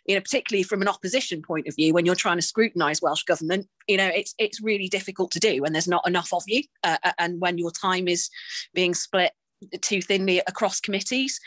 you 0.06 0.14
know, 0.14 0.20
particularly 0.20 0.62
from 0.62 0.82
an 0.82 0.88
opposition 0.88 1.42
point 1.42 1.68
of 1.68 1.76
view, 1.76 1.92
when 1.92 2.06
you're 2.06 2.14
trying 2.14 2.38
to 2.38 2.42
scrutinise 2.42 3.02
Welsh 3.02 3.24
government, 3.24 3.66
you 3.86 3.96
know, 3.96 4.06
it's 4.08 4.34
it's 4.38 4.60
really 4.60 4.88
difficult 4.88 5.30
to 5.32 5.40
do 5.40 5.62
when 5.62 5.72
there's 5.72 5.88
not 5.88 6.06
enough 6.06 6.32
of 6.32 6.42
you, 6.46 6.62
uh, 6.84 6.98
uh 7.04 7.12
and 7.18 7.40
when 7.40 7.58
your 7.58 7.70
time 7.70 8.08
is 8.08 8.30
being 8.74 8.94
split 8.94 9.32
too 9.80 10.00
thinly 10.00 10.40
across 10.46 10.80
committees. 10.80 11.40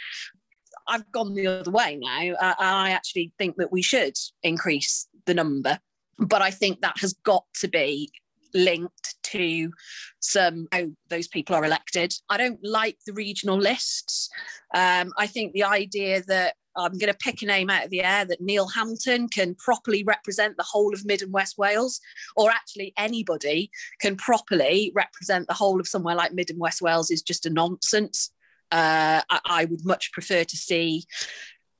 I've 0.87 1.09
gone 1.11 1.35
the 1.35 1.47
other 1.47 1.71
way 1.71 1.97
now. 2.01 2.35
Uh, 2.35 2.55
I 2.59 2.91
actually 2.91 3.31
think 3.37 3.57
that 3.57 3.71
we 3.71 3.81
should 3.81 4.17
increase 4.43 5.07
the 5.25 5.33
number 5.33 5.79
but 6.19 6.41
I 6.41 6.51
think 6.51 6.81
that 6.81 6.99
has 6.99 7.13
got 7.13 7.45
to 7.61 7.67
be 7.67 8.11
linked 8.53 9.15
to 9.23 9.71
some 10.19 10.67
oh 10.73 10.91
those 11.09 11.27
people 11.27 11.55
are 11.55 11.65
elected. 11.65 12.13
I 12.29 12.37
don't 12.37 12.59
like 12.63 12.97
the 13.05 13.13
regional 13.13 13.57
lists. 13.57 14.29
Um, 14.73 15.13
I 15.17 15.27
think 15.27 15.53
the 15.53 15.63
idea 15.63 16.21
that 16.27 16.55
I'm 16.75 16.97
going 16.97 17.11
to 17.11 17.17
pick 17.17 17.41
a 17.41 17.45
name 17.45 17.69
out 17.69 17.85
of 17.85 17.89
the 17.89 18.03
air 18.03 18.25
that 18.25 18.41
Neil 18.41 18.67
Hamilton 18.67 19.27
can 19.27 19.55
properly 19.55 20.03
represent 20.03 20.55
the 20.57 20.63
whole 20.63 20.93
of 20.93 21.05
Mid 21.05 21.21
and 21.21 21.33
West 21.33 21.57
Wales, 21.57 21.99
or 22.35 22.49
actually 22.49 22.93
anybody 22.97 23.69
can 23.99 24.15
properly 24.15 24.91
represent 24.95 25.47
the 25.47 25.53
whole 25.53 25.79
of 25.79 25.87
somewhere 25.87 26.15
like 26.15 26.33
Mid 26.33 26.49
and 26.49 26.59
West 26.59 26.81
Wales 26.81 27.11
is 27.11 27.21
just 27.21 27.45
a 27.45 27.49
nonsense. 27.49 28.31
Uh, 28.71 29.21
I, 29.29 29.39
I, 29.45 29.65
would 29.65 29.85
much 29.85 30.13
prefer 30.13 30.45
to 30.45 30.55
see 30.55 31.03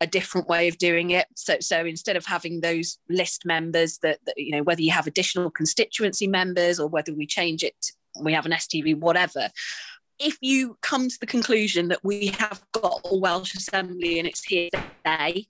a 0.02 0.08
different 0.08 0.50
way 0.50 0.68
of 0.68 0.78
doing 0.80 1.12
it. 1.12 1.28
So, 1.36 1.58
so 1.62 1.86
instead 1.86 2.18
of 2.18 2.26
having 2.26 2.60
those 2.60 2.98
list 3.08 3.46
members 3.46 4.00
that, 4.00 4.18
that, 4.26 4.34
you 4.36 4.52
know, 4.52 4.64
whether 4.64 4.82
you 4.82 4.92
have 4.92 5.06
additional 5.06 5.52
constituency 5.52 6.28
members 6.28 6.80
or 6.80 6.88
whether 6.88 7.14
we 7.14 7.28
change 7.28 7.64
it, 7.64 7.92
we 8.20 8.34
have 8.34 8.48
an 8.48 8.52
STV, 8.52 8.98
whatever. 8.98 9.50
If 10.20 10.38
you 10.42 10.78
come 10.82 11.08
to 11.08 11.20
the 11.20 11.28
conclusion 11.28 11.88
that 11.90 12.04
we 12.04 12.28
have 12.40 12.62
got 12.72 13.02
a 13.06 13.16
Welsh 13.16 13.56
Assembly 13.56 14.18
and 14.18 14.28
it's 14.28 14.44
here 14.44 14.70
today, 14.74 15.48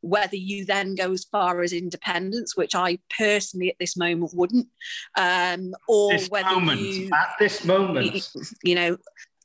whether 0.00 0.36
you 0.36 0.64
then 0.64 0.94
go 0.94 1.12
as 1.12 1.24
far 1.24 1.60
as 1.62 1.72
independence, 1.72 2.56
which 2.56 2.74
I 2.74 2.98
personally 3.16 3.68
at 3.68 3.76
this 3.78 3.96
moment 3.96 4.32
wouldn't, 4.34 4.68
um, 5.16 5.74
or 5.86 6.12
this 6.12 6.28
whether 6.28 6.48
moment, 6.48 6.80
you, 6.80 7.10
at 7.12 7.34
this 7.38 7.64
moment, 7.64 8.28
you 8.64 8.74
know, 8.74 8.96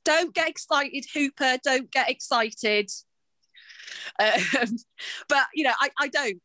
don't 0.08 0.34
get 0.34 0.48
excited, 0.48 1.06
Hooper. 1.14 1.58
Don't 1.64 1.92
get 1.92 2.10
excited. 2.10 2.90
Um, 4.20 4.78
but 5.30 5.46
you 5.54 5.64
know, 5.64 5.74
I, 5.80 5.90
I 6.00 6.08
don't 6.08 6.42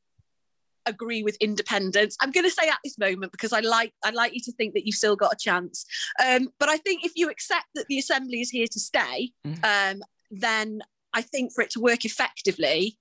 agree 0.86 1.22
with 1.22 1.36
independence. 1.40 2.16
I'm 2.20 2.32
going 2.32 2.45
to 2.45 2.51
say 2.51 2.68
at 2.68 2.78
this 2.84 2.99
moment 2.99 3.32
because 3.32 3.53
I 3.53 3.61
like 3.61 3.93
I 4.05 4.11
like 4.11 4.34
you 4.34 4.40
to 4.40 4.53
think 4.53 4.74
that 4.74 4.86
you've 4.86 4.97
still 4.97 5.16
got 5.16 5.32
a 5.32 5.36
chance. 5.36 5.84
Um, 6.24 6.49
but 6.59 6.68
I 6.68 6.76
think 6.76 7.05
if 7.05 7.12
you 7.14 7.30
accept 7.30 7.66
that 7.74 7.86
the 7.88 7.99
assembly 7.99 8.40
is 8.40 8.51
here 8.51 8.66
to 8.66 8.80
stay, 8.80 9.32
mm. 9.47 9.64
um, 9.64 10.03
then 10.30 10.80
I 11.12 11.22
think 11.22 11.53
for 11.53 11.62
it 11.62 11.70
to 11.70 11.80
work 11.80 12.05
effectively, 12.05 12.99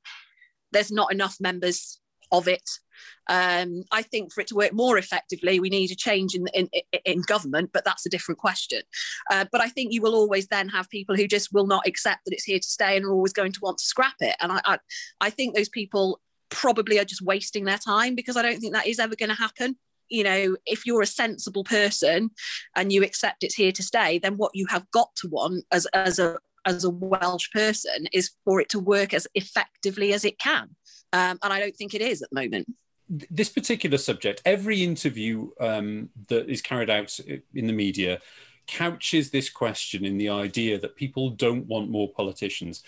there's 0.71 0.91
not 0.91 1.11
enough 1.11 1.37
members 1.39 2.00
of 2.31 2.47
it. 2.47 2.69
Um, 3.27 3.83
I 3.91 4.01
think 4.01 4.33
for 4.33 4.41
it 4.41 4.47
to 4.47 4.55
work 4.55 4.73
more 4.73 4.97
effectively, 4.97 5.59
we 5.59 5.69
need 5.69 5.91
a 5.91 5.95
change 5.95 6.35
in 6.35 6.47
in, 6.53 6.69
in 7.05 7.21
government, 7.21 7.71
but 7.73 7.85
that's 7.85 8.05
a 8.05 8.09
different 8.09 8.39
question. 8.39 8.81
Uh, 9.31 9.45
but 9.51 9.61
I 9.61 9.69
think 9.69 9.93
you 9.93 10.01
will 10.01 10.15
always 10.15 10.47
then 10.47 10.69
have 10.69 10.89
people 10.89 11.15
who 11.15 11.27
just 11.27 11.53
will 11.53 11.67
not 11.67 11.87
accept 11.87 12.25
that 12.25 12.33
it's 12.33 12.43
here 12.43 12.59
to 12.59 12.67
stay 12.67 12.97
and 12.97 13.05
are 13.05 13.11
always 13.11 13.33
going 13.33 13.51
to 13.53 13.59
want 13.61 13.77
to 13.77 13.85
scrap 13.85 14.15
it. 14.19 14.35
And 14.39 14.51
I, 14.51 14.61
I, 14.65 14.77
I 15.21 15.29
think 15.29 15.55
those 15.55 15.69
people 15.69 16.19
probably 16.49 16.99
are 16.99 17.05
just 17.05 17.21
wasting 17.21 17.63
their 17.63 17.77
time 17.77 18.15
because 18.15 18.35
I 18.35 18.41
don't 18.41 18.59
think 18.59 18.73
that 18.73 18.87
is 18.87 18.99
ever 18.99 19.15
going 19.15 19.29
to 19.29 19.35
happen 19.35 19.77
you 20.11 20.25
know, 20.25 20.57
if 20.65 20.85
you're 20.85 21.01
a 21.01 21.07
sensible 21.07 21.63
person 21.63 22.29
and 22.75 22.91
you 22.91 23.01
accept 23.01 23.43
it's 23.43 23.55
here 23.55 23.71
to 23.71 23.81
stay, 23.81 24.19
then 24.19 24.35
what 24.35 24.51
you 24.53 24.67
have 24.67 24.89
got 24.91 25.15
to 25.15 25.29
want 25.29 25.63
as 25.71 25.87
as 25.93 26.19
a 26.19 26.37
as 26.67 26.83
a 26.83 26.89
Welsh 26.89 27.49
person 27.51 28.07
is 28.13 28.31
for 28.45 28.61
it 28.61 28.69
to 28.69 28.79
work 28.79 29.13
as 29.13 29.27
effectively 29.33 30.13
as 30.13 30.23
it 30.23 30.37
can. 30.37 30.75
Um, 31.13 31.39
and 31.43 31.53
I 31.53 31.59
don't 31.59 31.75
think 31.75 31.93
it 31.93 32.01
is 32.01 32.21
at 32.21 32.29
the 32.29 32.41
moment. 32.41 32.73
This 33.09 33.49
particular 33.49 33.97
subject, 33.97 34.41
every 34.45 34.83
interview 34.83 35.49
um, 35.59 36.09
that 36.27 36.49
is 36.49 36.61
carried 36.61 36.89
out 36.89 37.19
in 37.53 37.67
the 37.67 37.73
media 37.73 38.19
couches 38.67 39.31
this 39.31 39.49
question 39.49 40.05
in 40.05 40.17
the 40.17 40.29
idea 40.29 40.79
that 40.79 40.95
people 40.95 41.31
don't 41.31 41.65
want 41.67 41.89
more 41.89 42.09
politicians. 42.13 42.83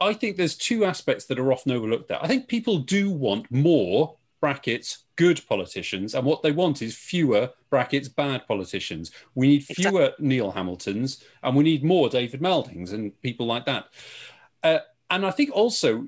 I 0.00 0.12
think 0.12 0.36
there's 0.36 0.56
two 0.56 0.84
aspects 0.84 1.26
that 1.26 1.38
are 1.38 1.52
often 1.52 1.70
overlooked 1.72 2.08
there. 2.08 2.22
I 2.22 2.26
think 2.26 2.48
people 2.48 2.78
do 2.78 3.10
want 3.10 3.50
more 3.50 4.16
brackets 4.40 5.04
good 5.16 5.40
politicians 5.48 6.14
and 6.14 6.22
what 6.22 6.42
they 6.42 6.52
want 6.52 6.82
is 6.82 6.94
fewer 6.94 7.48
brackets 7.70 8.08
bad 8.10 8.46
politicians 8.46 9.10
we 9.34 9.46
need 9.48 9.64
fewer 9.64 10.02
exactly. 10.02 10.26
neil 10.26 10.50
hamiltons 10.50 11.24
and 11.42 11.56
we 11.56 11.64
need 11.64 11.82
more 11.82 12.10
david 12.10 12.42
meldings 12.42 12.92
and 12.92 13.18
people 13.22 13.46
like 13.46 13.64
that 13.64 13.86
uh, 14.62 14.80
and 15.08 15.24
i 15.24 15.30
think 15.30 15.50
also 15.50 16.06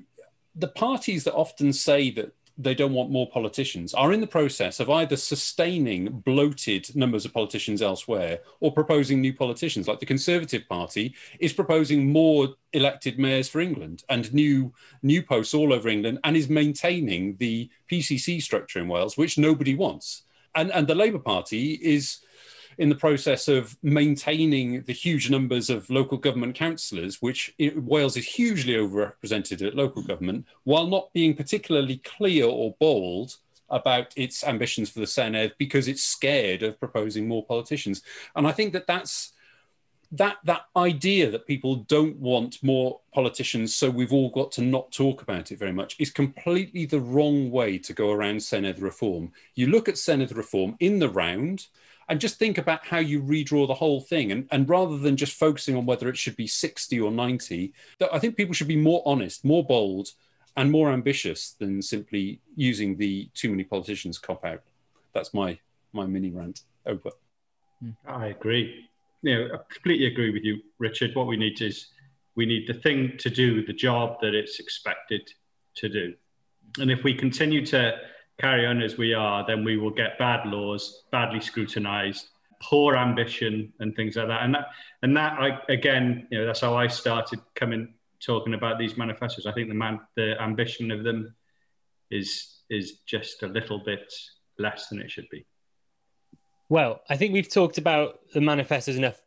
the 0.57 0.67
parties 0.67 1.23
that 1.23 1.33
often 1.33 1.71
say 1.71 2.11
that 2.11 2.33
they 2.57 2.73
don't 2.73 2.93
want 2.93 3.11
more 3.11 3.29
politicians 3.29 3.93
are 3.93 4.11
in 4.11 4.19
the 4.19 4.27
process 4.27 4.79
of 4.79 4.89
either 4.89 5.15
sustaining 5.15 6.09
bloated 6.21 6.93
numbers 6.95 7.23
of 7.23 7.33
politicians 7.33 7.83
elsewhere 7.83 8.39
or 8.59 8.71
proposing 8.71 9.21
new 9.21 9.33
politicians. 9.33 9.87
Like 9.87 9.99
the 9.99 10.07
Conservative 10.07 10.67
Party 10.67 11.13
is 11.39 11.53
proposing 11.53 12.11
more 12.11 12.55
elected 12.73 13.19
mayors 13.19 13.47
for 13.47 13.59
England 13.59 14.03
and 14.09 14.33
new 14.33 14.73
new 15.03 15.21
posts 15.21 15.53
all 15.53 15.71
over 15.71 15.87
England 15.87 16.19
and 16.23 16.35
is 16.35 16.49
maintaining 16.49 17.37
the 17.37 17.69
PCC 17.91 18.41
structure 18.41 18.79
in 18.79 18.87
Wales, 18.87 19.17
which 19.17 19.37
nobody 19.37 19.75
wants. 19.75 20.23
And 20.55 20.71
and 20.71 20.87
the 20.87 20.95
Labour 20.95 21.19
Party 21.19 21.73
is 21.73 22.19
in 22.77 22.89
the 22.89 22.95
process 22.95 23.47
of 23.47 23.77
maintaining 23.81 24.83
the 24.83 24.93
huge 24.93 25.29
numbers 25.29 25.69
of 25.69 25.89
local 25.89 26.17
government 26.17 26.55
councillors, 26.55 27.21
which 27.21 27.53
Wales 27.75 28.17
is 28.17 28.25
hugely 28.25 28.73
overrepresented 28.73 29.65
at 29.65 29.75
local 29.75 30.03
government, 30.03 30.45
while 30.63 30.87
not 30.87 31.11
being 31.13 31.35
particularly 31.35 31.97
clear 31.97 32.45
or 32.45 32.75
bold 32.79 33.37
about 33.69 34.13
its 34.15 34.43
ambitions 34.43 34.89
for 34.89 34.99
the 34.99 35.05
Senedd 35.05 35.51
because 35.57 35.87
it's 35.87 36.03
scared 36.03 36.63
of 36.63 36.79
proposing 36.79 37.27
more 37.27 37.45
politicians. 37.45 38.01
And 38.35 38.47
I 38.47 38.51
think 38.51 38.73
that 38.73 38.87
that's 38.87 39.33
that 40.13 40.37
that 40.45 40.67
idea 40.75 41.29
that 41.29 41.45
people 41.45 41.75
don't 41.75 42.15
want 42.17 42.63
more 42.63 43.01
politicians 43.13 43.75
so 43.75 43.89
we've 43.89 44.13
all 44.13 44.29
got 44.29 44.53
to 44.53 44.61
not 44.61 44.89
talk 44.91 45.21
about 45.21 45.51
it 45.51 45.59
very 45.59 45.73
much 45.73 45.97
is 45.99 46.09
completely 46.09 46.85
the 46.85 46.99
wrong 46.99 47.51
way 47.51 47.77
to 47.77 47.91
go 47.91 48.11
around 48.11 48.37
Senedd 48.37 48.81
reform. 48.81 49.31
You 49.55 49.67
look 49.67 49.89
at 49.89 49.95
Senedd 49.95 50.35
reform 50.35 50.77
in 50.79 50.99
the 50.99 51.09
round, 51.09 51.67
and 52.09 52.21
just 52.21 52.39
think 52.39 52.57
about 52.57 52.85
how 52.85 52.99
you 52.99 53.21
redraw 53.21 53.67
the 53.67 53.73
whole 53.73 54.01
thing. 54.01 54.31
And, 54.31 54.47
and 54.51 54.69
rather 54.69 54.97
than 54.97 55.17
just 55.17 55.33
focusing 55.33 55.75
on 55.75 55.85
whether 55.85 56.07
it 56.09 56.17
should 56.17 56.37
be 56.37 56.47
60 56.47 56.99
or 56.99 57.11
90, 57.11 57.73
I 58.11 58.19
think 58.19 58.37
people 58.37 58.53
should 58.53 58.67
be 58.67 58.77
more 58.77 59.01
honest, 59.05 59.43
more 59.43 59.65
bold, 59.65 60.09
and 60.55 60.71
more 60.71 60.91
ambitious 60.91 61.51
than 61.51 61.81
simply 61.81 62.41
using 62.55 62.97
the 62.97 63.29
too 63.33 63.49
many 63.49 63.63
politicians 63.63 64.17
cop 64.17 64.43
out. 64.43 64.63
That's 65.13 65.33
my 65.33 65.59
my 65.93 66.05
mini 66.05 66.31
rant. 66.31 66.61
Over. 66.85 67.11
Hmm. 67.79 67.91
I 68.07 68.27
agree. 68.27 68.89
You 69.21 69.35
know, 69.35 69.55
I 69.55 69.57
completely 69.73 70.07
agree 70.07 70.31
with 70.31 70.43
you, 70.43 70.61
Richard. 70.79 71.15
What 71.15 71.27
we 71.27 71.37
need 71.37 71.61
is 71.61 71.87
we 72.35 72.45
need 72.45 72.67
the 72.67 72.73
thing 72.73 73.17
to 73.19 73.29
do 73.29 73.65
the 73.65 73.73
job 73.73 74.17
that 74.21 74.33
it's 74.33 74.59
expected 74.59 75.29
to 75.75 75.89
do. 75.89 76.13
And 76.79 76.91
if 76.91 77.03
we 77.03 77.13
continue 77.13 77.65
to 77.67 77.97
carry 78.39 78.65
on 78.65 78.81
as 78.81 78.97
we 78.97 79.13
are, 79.13 79.45
then 79.45 79.63
we 79.63 79.77
will 79.77 79.91
get 79.91 80.17
bad 80.17 80.45
laws, 80.45 81.03
badly 81.11 81.39
scrutinized, 81.39 82.27
poor 82.61 82.95
ambition, 82.95 83.73
and 83.79 83.95
things 83.95 84.15
like 84.15 84.27
that. 84.27 84.43
And 84.43 84.55
that, 84.55 84.67
and 85.01 85.15
that, 85.17 85.33
I, 85.39 85.59
again, 85.69 86.27
you 86.29 86.39
know, 86.39 86.45
that's 86.45 86.61
how 86.61 86.75
I 86.75 86.87
started 86.87 87.39
coming 87.55 87.93
talking 88.19 88.53
about 88.53 88.79
these 88.79 88.97
manifestos. 88.97 89.45
I 89.45 89.51
think 89.51 89.69
the 89.69 89.75
man, 89.75 89.99
the 90.15 90.41
ambition 90.41 90.91
of 90.91 91.03
them, 91.03 91.35
is 92.09 92.63
is 92.69 92.99
just 93.05 93.43
a 93.43 93.47
little 93.47 93.79
bit 93.79 94.13
less 94.57 94.87
than 94.89 94.99
it 94.99 95.09
should 95.09 95.29
be. 95.29 95.45
Well, 96.69 97.01
I 97.09 97.15
think 97.15 97.33
we've 97.33 97.49
talked 97.49 97.77
about 97.77 98.19
the 98.33 98.41
manifestos 98.41 98.95
enough 98.95 99.21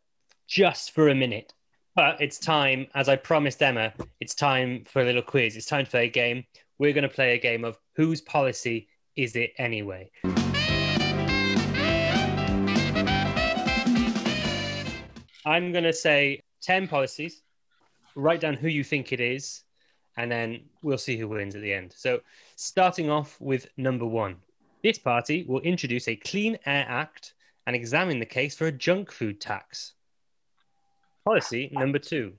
just 0.47 0.91
for 0.91 1.09
a 1.09 1.15
minute. 1.15 1.53
But 1.95 2.21
it's 2.21 2.37
time, 2.37 2.87
as 2.93 3.09
I 3.09 3.15
promised 3.15 3.61
Emma, 3.61 3.93
it's 4.19 4.35
time 4.35 4.85
for 4.85 5.01
a 5.01 5.05
little 5.05 5.21
quiz. 5.21 5.57
It's 5.57 5.65
time 5.65 5.85
to 5.85 5.91
play 5.91 6.05
a 6.05 6.09
game. 6.09 6.45
We're 6.77 6.93
going 6.93 7.07
to 7.07 7.09
play 7.09 7.33
a 7.33 7.39
game 7.39 7.65
of 7.65 7.77
whose 7.95 8.21
policy 8.21 8.87
is 9.15 9.35
it 9.35 9.51
anyway? 9.57 10.11
I'm 15.45 15.71
going 15.71 15.83
to 15.83 15.93
say 15.93 16.41
10 16.61 16.87
policies, 16.87 17.41
write 18.15 18.41
down 18.41 18.53
who 18.53 18.67
you 18.67 18.83
think 18.83 19.11
it 19.11 19.19
is, 19.19 19.63
and 20.17 20.31
then 20.31 20.61
we'll 20.83 20.97
see 20.97 21.17
who 21.17 21.27
wins 21.27 21.55
at 21.55 21.61
the 21.61 21.73
end. 21.73 21.93
So, 21.95 22.21
starting 22.55 23.09
off 23.09 23.39
with 23.39 23.67
number 23.77 24.05
one 24.05 24.37
this 24.83 24.97
party 24.97 25.43
will 25.47 25.61
introduce 25.61 26.07
a 26.07 26.15
Clean 26.15 26.57
Air 26.65 26.85
Act 26.87 27.33
and 27.67 27.75
examine 27.75 28.19
the 28.19 28.25
case 28.25 28.55
for 28.55 28.65
a 28.65 28.71
junk 28.71 29.11
food 29.11 29.39
tax. 29.39 29.93
Policy 31.23 31.69
number 31.71 31.99
two. 31.99 32.33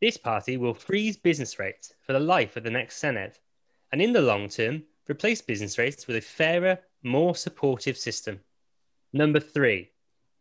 This 0.00 0.16
party 0.16 0.56
will 0.56 0.72
freeze 0.72 1.16
business 1.16 1.58
rates 1.58 1.92
for 2.06 2.12
the 2.12 2.20
life 2.20 2.56
of 2.56 2.62
the 2.62 2.70
next 2.70 3.02
Senedd, 3.02 3.34
and 3.92 4.00
in 4.00 4.12
the 4.12 4.22
long 4.22 4.48
term, 4.48 4.84
replace 5.10 5.42
business 5.42 5.78
rates 5.78 6.06
with 6.06 6.16
a 6.16 6.20
fairer, 6.20 6.78
more 7.02 7.34
supportive 7.34 7.96
system. 7.96 8.40
Number 9.12 9.40
three. 9.40 9.90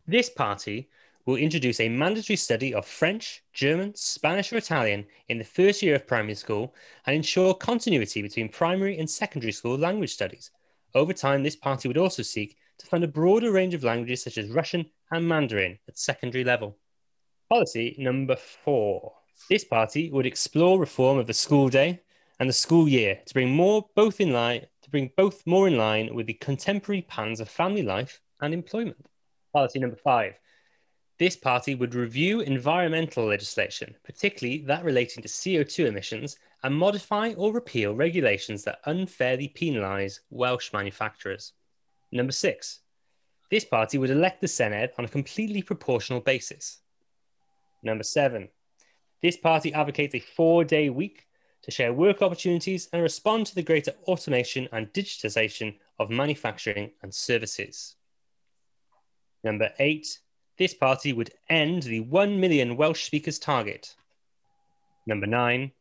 This 0.07 0.29
party 0.29 0.89
will 1.25 1.35
introduce 1.35 1.79
a 1.79 1.89
mandatory 1.89 2.37
study 2.37 2.73
of 2.73 2.85
French, 2.85 3.43
German, 3.53 3.93
Spanish, 3.95 4.51
or 4.51 4.57
Italian 4.57 5.05
in 5.27 5.37
the 5.37 5.43
first 5.43 5.81
year 5.81 5.95
of 5.95 6.07
primary 6.07 6.35
school 6.35 6.73
and 7.05 7.15
ensure 7.15 7.53
continuity 7.53 8.21
between 8.21 8.49
primary 8.49 8.97
and 8.97 9.09
secondary 9.09 9.51
school 9.51 9.77
language 9.77 10.13
studies. 10.13 10.51
Over 10.95 11.13
time, 11.13 11.43
this 11.43 11.55
party 11.55 11.87
would 11.87 11.97
also 11.97 12.23
seek 12.23 12.57
to 12.79 12.87
fund 12.87 13.03
a 13.03 13.07
broader 13.07 13.51
range 13.51 13.73
of 13.73 13.83
languages 13.83 14.23
such 14.23 14.37
as 14.37 14.49
Russian 14.49 14.85
and 15.11 15.27
Mandarin 15.27 15.77
at 15.87 15.99
secondary 15.99 16.43
level. 16.43 16.77
Policy 17.49 17.95
number 17.99 18.35
four. 18.35 19.13
This 19.49 19.63
party 19.63 20.09
would 20.11 20.25
explore 20.25 20.79
reform 20.79 21.17
of 21.17 21.27
the 21.27 21.33
school 21.33 21.69
day 21.69 22.01
and 22.39 22.49
the 22.49 22.53
school 22.53 22.87
year 22.87 23.19
to 23.25 23.33
bring 23.33 23.51
more 23.51 23.85
both 23.95 24.21
in 24.21 24.31
line 24.31 24.65
to 24.81 24.89
bring 24.89 25.11
both 25.15 25.45
more 25.45 25.67
in 25.67 25.77
line 25.77 26.13
with 26.15 26.25
the 26.25 26.33
contemporary 26.33 27.01
patterns 27.03 27.39
of 27.39 27.49
family 27.49 27.83
life 27.83 28.21
and 28.41 28.53
employment. 28.53 29.05
Policy 29.53 29.79
number 29.79 29.97
five. 29.97 30.33
This 31.19 31.35
party 31.35 31.75
would 31.75 31.95
review 31.95 32.39
environmental 32.39 33.25
legislation, 33.25 33.93
particularly 34.05 34.61
that 34.67 34.85
relating 34.85 35.21
to 35.21 35.27
CO2 35.27 35.85
emissions, 35.87 36.37
and 36.63 36.73
modify 36.73 37.33
or 37.33 37.51
repeal 37.51 37.93
regulations 37.93 38.63
that 38.63 38.79
unfairly 38.85 39.49
penalise 39.49 40.19
Welsh 40.29 40.71
manufacturers. 40.71 41.53
Number 42.11 42.31
six, 42.31 42.79
this 43.51 43.65
party 43.65 43.97
would 43.97 44.09
elect 44.09 44.41
the 44.41 44.47
Senedd 44.47 44.91
on 44.97 45.05
a 45.05 45.09
completely 45.09 45.61
proportional 45.61 46.21
basis. 46.21 46.79
Number 47.83 48.03
seven, 48.03 48.49
this 49.21 49.37
party 49.37 49.73
advocates 49.73 50.15
a 50.15 50.19
four 50.19 50.63
day 50.63 50.89
week 50.89 51.25
to 51.69 51.75
share 51.75 51.93
work 51.93 52.23
opportunities 52.23 52.89
and 52.91 53.03
respond 53.03 53.45
to 53.45 53.53
the 53.53 53.61
greater 53.61 53.93
automation 54.07 54.67
and 54.71 54.91
digitisation 54.91 55.75
of 55.99 56.09
manufacturing 56.09 56.89
and 57.03 57.13
services. 57.13 57.95
Number 59.43 59.71
eight, 59.77 60.19
this 60.57 60.73
party 60.73 61.13
would 61.13 61.31
end 61.47 61.83
the 61.83 61.99
1 61.99 62.39
million 62.39 62.75
Welsh 62.75 63.03
speakers 63.03 63.37
target. 63.37 63.95
Number 65.05 65.27
nine, 65.27 65.71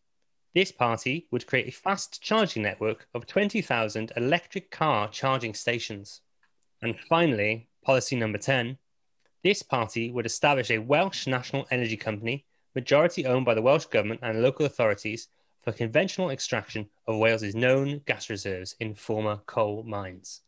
this 0.55 0.71
party 0.71 1.27
would 1.31 1.47
create 1.47 1.69
a 1.69 1.73
fast 1.73 2.21
charging 2.21 2.63
network 2.63 3.09
of 3.15 3.27
20,000 3.27 4.13
electric 4.15 4.71
car 4.71 5.09
charging 5.09 5.55
stations. 5.55 6.21
And 6.83 7.01
finally, 7.09 7.69
policy 7.83 8.15
number 8.15 8.39
10, 8.39 8.77
this 9.43 9.63
party 9.63 10.11
would 10.11 10.27
establish 10.27 10.71
a 10.71 10.79
Welsh 10.79 11.27
national 11.27 11.67
energy 11.71 11.97
company, 11.97 12.45
majority 12.75 13.25
owned 13.25 13.47
by 13.47 13.55
the 13.55 13.63
Welsh 13.63 13.87
Government 13.87 14.21
and 14.23 14.43
local 14.43 14.67
authorities, 14.67 15.29
for 15.63 15.73
conventional 15.73 16.31
extraction 16.31 16.89
of 17.07 17.17
Wales's 17.17 17.55
known 17.55 18.01
gas 18.07 18.31
reserves 18.31 18.75
in 18.81 18.95
former 18.95 19.37
coal 19.47 19.83
mines. 19.83 20.41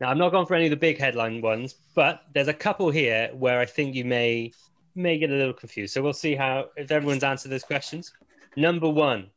Now, 0.00 0.10
I'm 0.10 0.18
not 0.18 0.30
going 0.30 0.46
for 0.46 0.54
any 0.54 0.66
of 0.66 0.70
the 0.70 0.76
big 0.76 0.98
headline 0.98 1.40
ones, 1.40 1.74
but 1.94 2.22
there's 2.34 2.48
a 2.48 2.54
couple 2.54 2.90
here 2.90 3.30
where 3.32 3.60
I 3.60 3.64
think 3.66 3.94
you 3.94 4.04
may 4.04 4.52
may 4.94 5.18
get 5.18 5.30
a 5.30 5.34
little 5.34 5.52
confused. 5.54 5.92
So 5.94 6.02
we'll 6.02 6.12
see 6.14 6.34
how 6.34 6.68
if 6.76 6.90
everyone's 6.90 7.24
answered 7.24 7.50
those 7.50 7.64
questions. 7.64 8.12
Number 8.56 8.88
one, 8.88 9.30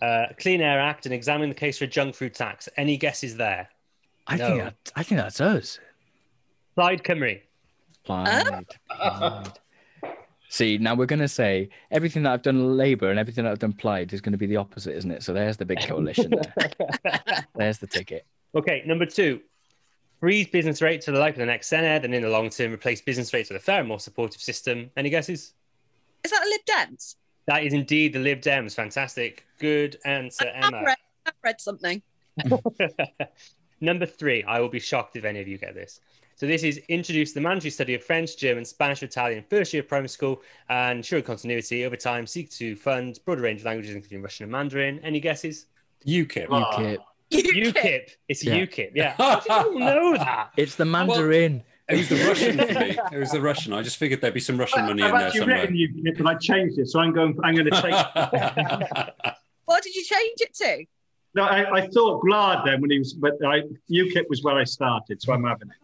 uh, 0.00 0.26
Clean 0.38 0.60
Air 0.60 0.80
Act 0.80 1.04
and 1.06 1.14
examine 1.14 1.48
the 1.50 1.54
case 1.54 1.78
for 1.78 1.84
a 1.84 1.88
junk 1.88 2.14
food 2.14 2.34
tax. 2.34 2.68
Any 2.76 2.96
guesses 2.96 3.36
there? 3.36 3.68
I 4.26 4.36
No. 4.36 4.46
think 4.48 4.62
that, 4.64 4.74
I 4.96 5.02
think 5.02 5.20
that's 5.20 5.40
us. 5.40 5.78
Plaid 6.74 7.02
Cymru. 7.02 7.40
Plaid, 8.04 8.66
plaid. 8.90 9.58
See, 10.48 10.78
now 10.78 10.94
we're 10.94 11.06
going 11.06 11.20
to 11.20 11.28
say 11.28 11.68
everything 11.90 12.22
that 12.22 12.32
I've 12.32 12.42
done 12.42 12.76
Labour 12.76 13.10
and 13.10 13.18
everything 13.18 13.44
that 13.44 13.50
I've 13.50 13.58
done 13.58 13.74
Plaid 13.74 14.12
is 14.12 14.20
going 14.22 14.32
to 14.32 14.38
be 14.38 14.46
the 14.46 14.56
opposite, 14.56 14.96
isn't 14.96 15.10
it? 15.10 15.22
So 15.22 15.34
there's 15.34 15.58
the 15.58 15.66
big 15.66 15.80
coalition 15.80 16.30
there. 16.30 17.44
there's 17.54 17.78
the 17.78 17.86
ticket. 17.86 18.24
Okay, 18.54 18.82
number 18.86 19.04
two, 19.04 19.40
freeze 20.20 20.48
business 20.48 20.80
rates 20.80 21.04
for 21.04 21.12
the 21.12 21.18
life 21.18 21.34
of 21.34 21.40
the 21.40 21.46
next 21.46 21.70
Senedd 21.70 22.04
and 22.04 22.14
in 22.14 22.22
the 22.22 22.30
long 22.30 22.48
term 22.48 22.72
replace 22.72 23.02
business 23.02 23.32
rates 23.34 23.50
with 23.50 23.60
a 23.60 23.64
fair 23.64 23.80
and 23.80 23.88
more 23.88 24.00
supportive 24.00 24.40
system. 24.40 24.90
Any 24.96 25.10
guesses? 25.10 25.52
Is 26.24 26.30
that 26.30 26.40
the 26.42 26.48
Lib 26.48 26.88
Dems? 26.90 27.16
That 27.46 27.64
is 27.64 27.74
indeed 27.74 28.14
the 28.14 28.18
Lib 28.18 28.40
Dems. 28.40 28.74
Fantastic. 28.74 29.44
Good 29.58 29.98
answer, 30.06 30.50
I've 30.54 30.72
Emma. 30.72 30.82
read, 30.84 30.96
I've 31.26 31.34
read 31.44 31.60
something. 31.60 32.02
Number 33.80 34.06
three, 34.06 34.42
I 34.44 34.60
will 34.60 34.68
be 34.68 34.80
shocked 34.80 35.16
if 35.16 35.24
any 35.24 35.40
of 35.40 35.48
you 35.48 35.58
get 35.58 35.74
this. 35.74 36.00
So 36.38 36.46
this 36.46 36.62
is 36.62 36.78
introduce 36.88 37.32
the 37.32 37.40
mandatory 37.40 37.70
study 37.70 37.94
of 37.94 38.04
French, 38.04 38.36
German, 38.36 38.64
Spanish, 38.64 39.02
Italian 39.02 39.42
first 39.50 39.72
year 39.74 39.82
of 39.82 39.88
primary 39.88 40.08
school 40.08 40.40
and 40.68 40.98
ensure 40.98 41.20
continuity 41.20 41.84
over 41.84 41.96
time. 41.96 42.28
Seek 42.28 42.48
to 42.52 42.76
fund 42.76 43.18
broader 43.24 43.42
range 43.42 43.60
of 43.62 43.66
languages, 43.66 43.96
including 43.96 44.22
Russian 44.22 44.44
and 44.44 44.52
Mandarin. 44.52 45.00
Any 45.02 45.18
guesses? 45.18 45.66
UKIP. 46.06 46.46
Oh. 46.48 46.62
Ah. 46.64 46.78
UKIP. 46.78 47.74
UKIP. 47.74 48.10
It's 48.28 48.44
Yeah. 48.44 48.54
UKIP. 48.54 48.92
Yeah. 48.94 49.14
How 49.18 49.40
did 49.40 49.72
you 49.74 49.78
know 49.80 50.16
that? 50.16 50.50
It's 50.56 50.76
the 50.76 50.84
Mandarin. 50.84 51.64
It 51.88 51.96
was 51.96 52.08
the 52.08 52.24
Russian 52.28 52.56
for 52.56 52.80
me. 52.80 52.98
It 53.12 53.18
was 53.18 53.32
the 53.32 53.40
Russian. 53.40 53.72
I 53.72 53.82
just 53.82 53.96
figured 53.96 54.20
there'd 54.20 54.32
be 54.32 54.38
some 54.38 54.58
Russian 54.58 54.84
money 54.86 55.02
I've 55.02 55.10
in 55.10 55.16
there 55.18 55.26
actually 55.26 55.40
somewhere. 55.40 55.60
written 55.62 55.74
you, 55.74 56.14
but 56.16 56.26
I 56.26 56.34
changed 56.36 56.78
it, 56.78 56.86
so 56.86 57.00
I'm 57.00 57.12
going. 57.12 57.36
I'm 57.42 57.54
going 57.56 57.68
to 57.68 57.82
take. 57.82 59.34
What 59.64 59.82
did 59.82 59.94
you 59.96 60.04
change 60.04 60.36
it 60.40 60.54
to? 60.54 60.84
no, 61.34 61.44
I, 61.44 61.78
I 61.78 61.86
thought 61.88 62.22
Gwlad 62.22 62.64
then 62.64 62.80
when 62.80 62.90
he 62.90 62.98
was, 62.98 63.12
but 63.14 63.34
I, 63.44 63.62
UKIP 63.90 64.28
was 64.28 64.42
where 64.42 64.56
I 64.56 64.64
started, 64.64 65.20
so 65.20 65.32
I'm 65.32 65.44
having 65.44 65.68
it. 65.68 65.76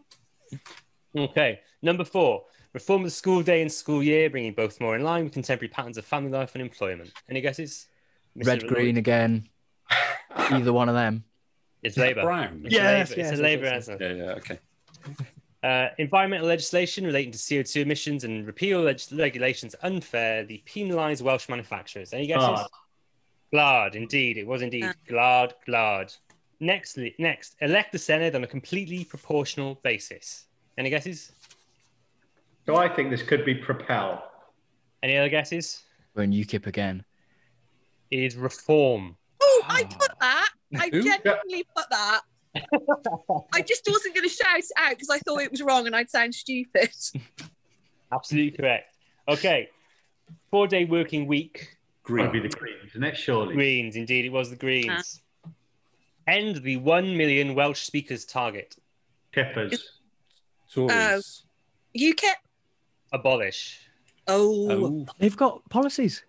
Okay. 1.17 1.61
Number 1.83 2.05
four, 2.05 2.45
reform 2.73 3.03
of 3.03 3.07
the 3.07 3.11
school 3.11 3.43
day 3.43 3.63
and 3.63 3.71
school 3.71 4.03
year, 4.03 4.29
bringing 4.31 4.53
both 4.53 4.81
more 4.81 4.97
in 4.97 5.03
line 5.03 5.25
with 5.25 5.33
contemporary 5.33 5.69
patterns 5.69 5.97
of 5.99 6.05
family 6.05 6.31
life 6.31 6.55
and 6.55 6.63
employment. 6.63 7.13
Any 7.29 7.41
guesses? 7.41 7.87
Mr. 8.37 8.47
Red, 8.47 8.63
Lloyd? 8.63 8.73
green 8.73 8.97
again. 8.97 9.49
Either 10.37 10.73
one 10.73 10.89
of 10.89 10.95
them. 10.95 11.25
It's 11.83 11.97
Labour. 11.97 12.23
Brown. 12.23 12.63
It's 12.65 12.75
Yes, 12.75 13.11
Labour. 13.11 13.21
yes, 13.21 13.31
it's 13.31 13.39
a 13.39 13.43
Labour 13.43 13.65
yes, 13.65 13.89
answer. 13.89 13.99
Yeah, 14.01 14.25
yeah, 14.25 14.33
okay. 14.33 14.59
Uh, 15.63 15.89
environmental 15.99 16.47
legislation 16.47 17.05
relating 17.07 17.33
to 17.33 17.39
CO2 17.39 17.83
emissions 17.83 18.25
and 18.25 18.47
repeal 18.47 18.81
leg- 18.83 19.01
regulations 19.13 19.75
unfairly 19.83 20.63
penalise 20.67 21.23
Welsh 21.23 21.49
manufacturers. 21.49 22.13
Any 22.13 22.27
guesses? 22.27 22.49
Gwlad. 22.49 22.67
Gwlad, 23.55 23.95
indeed. 23.95 24.37
It 24.39 24.47
was 24.47 24.63
indeed. 24.63 24.85
Uh. 24.85 24.93
Gwlad, 25.09 25.53
Gwlad. 25.69 26.17
Next, 26.61 26.99
next, 27.19 27.57
elect 27.61 27.93
the 27.93 27.99
Senedd 27.99 28.35
on 28.35 28.45
a 28.45 28.47
completely 28.47 29.05
proportional 29.05 29.81
basis. 29.83 30.47
Any 30.79 30.91
guesses? 30.91 31.33
So 32.67 32.77
I 32.77 32.89
think 32.89 33.11
this 33.11 33.23
could 33.23 33.45
be 33.45 33.55
Propel. 33.55 34.31
Any 35.03 35.17
other 35.19 35.29
guesses? 35.29 35.83
We're 36.15 36.23
in 36.23 36.33
UKIP 36.33 36.67
again. 36.67 37.05
It 38.11 38.21
is 38.21 38.37
reform. 38.37 39.17
Oh, 39.43 39.65
I 39.67 39.85
put 39.85 40.11
ah. 40.21 40.47
that. 40.73 40.81
I 40.81 40.89
Who? 40.91 41.03
genuinely 41.03 41.65
put 41.77 41.87
that. 41.91 42.21
I 43.53 43.61
just 43.63 43.83
wasn't 43.89 44.15
going 44.15 44.29
to 44.29 44.35
shout 44.35 44.59
it 44.59 44.67
out 44.77 44.91
because 44.91 45.11
I 45.11 45.19
thought 45.19 45.43
it 45.43 45.51
was 45.51 45.61
wrong 45.63 45.87
and 45.87 45.97
I'd 45.97 46.11
sound 46.11 46.35
stupid. 46.35 46.91
Absolutely 48.13 48.57
correct. 48.57 48.97
Okay. 49.29 49.69
Four 50.51 50.69
day 50.69 50.85
working 50.85 51.27
week. 51.27 51.77
Might 52.09 52.33
be 52.33 52.41
the 52.41 52.51
Greens, 52.51 52.91
isn't 52.91 53.03
it? 53.03 53.17
Surely. 53.17 53.55
Greens, 53.55 53.97
indeed, 53.97 54.27
it 54.27 54.33
was 54.33 54.51
the 54.51 54.57
Greens. 54.57 55.21
Ah. 55.21 55.24
End 56.27 56.57
the 56.63 56.77
1 56.79 57.17
million 57.17 57.55
Welsh 57.55 57.81
speakers 57.83 58.25
target. 58.25 58.77
Kippers. 59.33 60.01
Tories. 60.73 60.91
Uh, 60.91 61.21
UKIP. 61.99 62.35
Abolish. 63.13 63.81
Oh. 64.27 64.71
Oh, 64.71 65.07
They've 65.19 65.37
got 65.37 65.69
policies. 65.69 66.25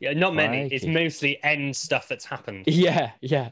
Yeah, 0.00 0.12
not 0.12 0.34
many. 0.34 0.68
It's 0.70 0.84
Crikey. 0.84 0.94
mostly 1.04 1.42
end 1.42 1.74
stuff 1.74 2.06
that's 2.08 2.24
happened. 2.24 2.64
Yeah, 2.68 3.12
yeah. 3.20 3.50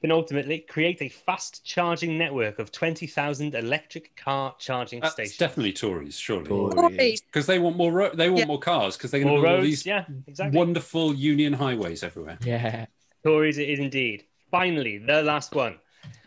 Then 0.00 0.12
ultimately 0.12 0.60
create 0.60 1.02
a 1.02 1.10
fast 1.10 1.62
charging 1.62 2.16
network 2.16 2.58
of 2.58 2.72
20,000 2.72 3.54
electric 3.54 4.16
car 4.16 4.54
charging 4.58 5.00
that's 5.00 5.12
stations. 5.12 5.36
definitely 5.36 5.74
Tories, 5.74 6.16
surely. 6.16 6.46
Tories. 6.48 6.74
Tories. 6.74 7.20
Because 7.20 7.44
they 7.44 7.58
want 7.58 7.76
more. 7.76 7.92
Ro- 7.92 8.14
they 8.14 8.30
want 8.30 8.38
Yeah. 8.38 8.46
more 8.46 8.58
cars. 8.58 8.96
Because 8.96 9.10
they're 9.10 9.20
going 9.20 9.34
to 9.34 9.40
More 9.40 9.42
build 9.42 9.52
all 9.52 9.58
roads. 9.58 9.68
these 9.68 9.84
Yeah, 9.86 10.06
exactly. 10.26 10.56
wonderful 10.56 11.14
Union 11.14 11.52
highways 11.52 12.02
everywhere. 12.02 12.38
Yeah. 12.42 12.86
Tories 13.24 13.58
it 13.58 13.68
is 13.68 13.78
indeed. 13.80 14.24
Finally, 14.50 14.98
the 14.98 15.22
last 15.22 15.54
one. 15.54 15.76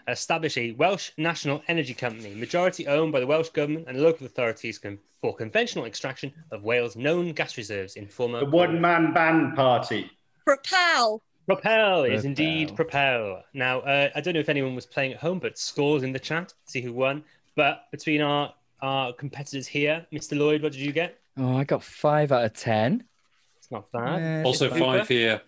Establish 0.08 0.58
a 0.58 0.72
Welsh 0.74 1.12
national 1.18 1.64
energy 1.68 1.94
company, 1.94 2.36
majority 2.36 2.88
owned 2.88 3.12
by 3.14 3.20
the 3.22 3.28
Welsh 3.28 3.50
Government 3.50 3.86
and 3.88 4.02
local 4.02 4.26
authorities 4.26 4.78
con- 4.78 5.00
for 5.22 5.34
conventional 5.34 5.86
extraction 5.86 6.34
of 6.52 6.64
Wales' 6.64 6.98
known 6.98 7.32
gas 7.32 7.58
reserves 7.58 7.96
in 7.96 8.08
former. 8.08 8.40
The 8.40 8.46
one 8.46 8.82
man 8.82 9.14
band 9.14 9.56
party. 9.56 10.12
Propel. 10.46 11.22
Propel 11.46 12.04
is 12.04 12.22
Propel. 12.22 12.26
indeed 12.26 12.76
Propel. 12.76 13.44
Now, 13.54 13.80
uh, 13.80 14.10
I 14.14 14.20
don't 14.22 14.34
know 14.34 14.42
if 14.42 14.50
anyone 14.50 14.76
was 14.76 14.86
playing 14.86 15.14
at 15.14 15.20
home, 15.20 15.40
but 15.40 15.58
scores 15.58 16.04
in 16.04 16.12
the 16.12 16.20
chat, 16.20 16.54
see 16.66 16.82
who 16.82 16.92
won. 16.92 17.24
But 17.56 17.86
between 17.92 18.22
our, 18.22 18.54
our 18.82 19.14
competitors 19.14 19.68
here, 19.68 20.06
Mr. 20.12 20.38
Lloyd, 20.38 20.62
what 20.64 20.74
did 20.74 20.82
you 20.82 20.92
get? 20.92 21.18
Oh, 21.38 21.58
I 21.58 21.64
got 21.64 21.82
five 21.82 22.32
out 22.34 22.44
of 22.44 22.54
ten. 22.54 23.06
It's 23.58 23.72
not 23.72 23.90
bad. 23.94 24.20
Yeah, 24.20 24.44
Also, 24.46 24.70
five 24.70 25.08
here. 25.08 25.42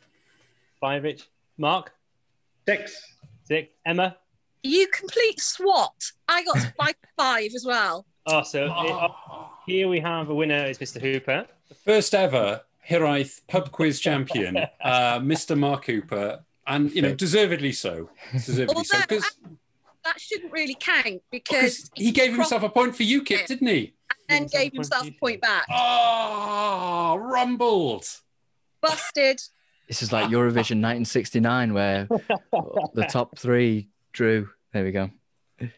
Five, 0.80 1.04
Rich. 1.04 1.28
Mark, 1.58 1.94
Six. 2.68 3.14
six. 3.44 3.70
Emma, 3.86 4.18
You 4.64 4.88
complete 4.88 5.40
SWAT. 5.40 6.12
I 6.28 6.44
got 6.44 6.58
five 6.78 6.96
five 7.18 7.52
as 7.56 7.66
well. 7.66 8.06
Oh, 8.28 8.42
so 8.44 8.66
it- 8.66 8.72
oh, 8.72 9.50
here 9.68 9.88
we 9.88 10.00
have 10.00 10.30
a 10.30 10.36
winner. 10.36 10.66
Is 10.66 10.80
Mr. 10.80 11.00
Hooper. 11.00 11.46
The 11.70 11.76
First 11.76 12.14
ever 12.16 12.62
Hiraeth 12.90 13.42
pub 13.48 13.72
quiz 13.72 14.00
champion, 14.00 14.58
uh, 14.84 15.20
Mr. 15.20 15.58
Mark 15.58 15.86
Hooper, 15.86 16.44
and 16.68 16.92
you 16.92 17.02
know, 17.02 17.14
deservedly 17.14 17.72
so. 17.72 18.10
Deservedly 18.34 18.84
so, 18.84 18.98
Although- 18.98 19.06
because 19.08 19.38
That 20.04 20.20
shouldn't 20.20 20.52
really 20.52 20.76
count 20.80 21.22
because 21.32 21.90
he 21.96 22.12
gave 22.12 22.34
himself 22.36 22.62
a 22.64 22.70
point 22.70 22.96
for 22.96 23.04
UKIP, 23.04 23.48
didn't 23.48 23.68
he? 23.68 23.94
then 24.28 24.44
himself 24.44 24.62
gave 24.64 24.68
a 24.68 24.76
point 24.76 24.76
himself 24.76 25.08
a 25.08 25.12
point 25.20 25.42
back. 25.42 25.66
Oh, 25.70 27.18
rumbled. 27.22 28.06
Busted. 28.82 29.42
This 29.88 30.02
is 30.02 30.12
like 30.12 30.30
Eurovision 30.30 30.82
1969, 30.82 31.74
where 31.74 32.08
the 32.94 33.06
top 33.10 33.38
three 33.38 33.90
drew. 34.14 34.50
There 34.74 34.84
we 34.84 34.92
go. 34.92 35.12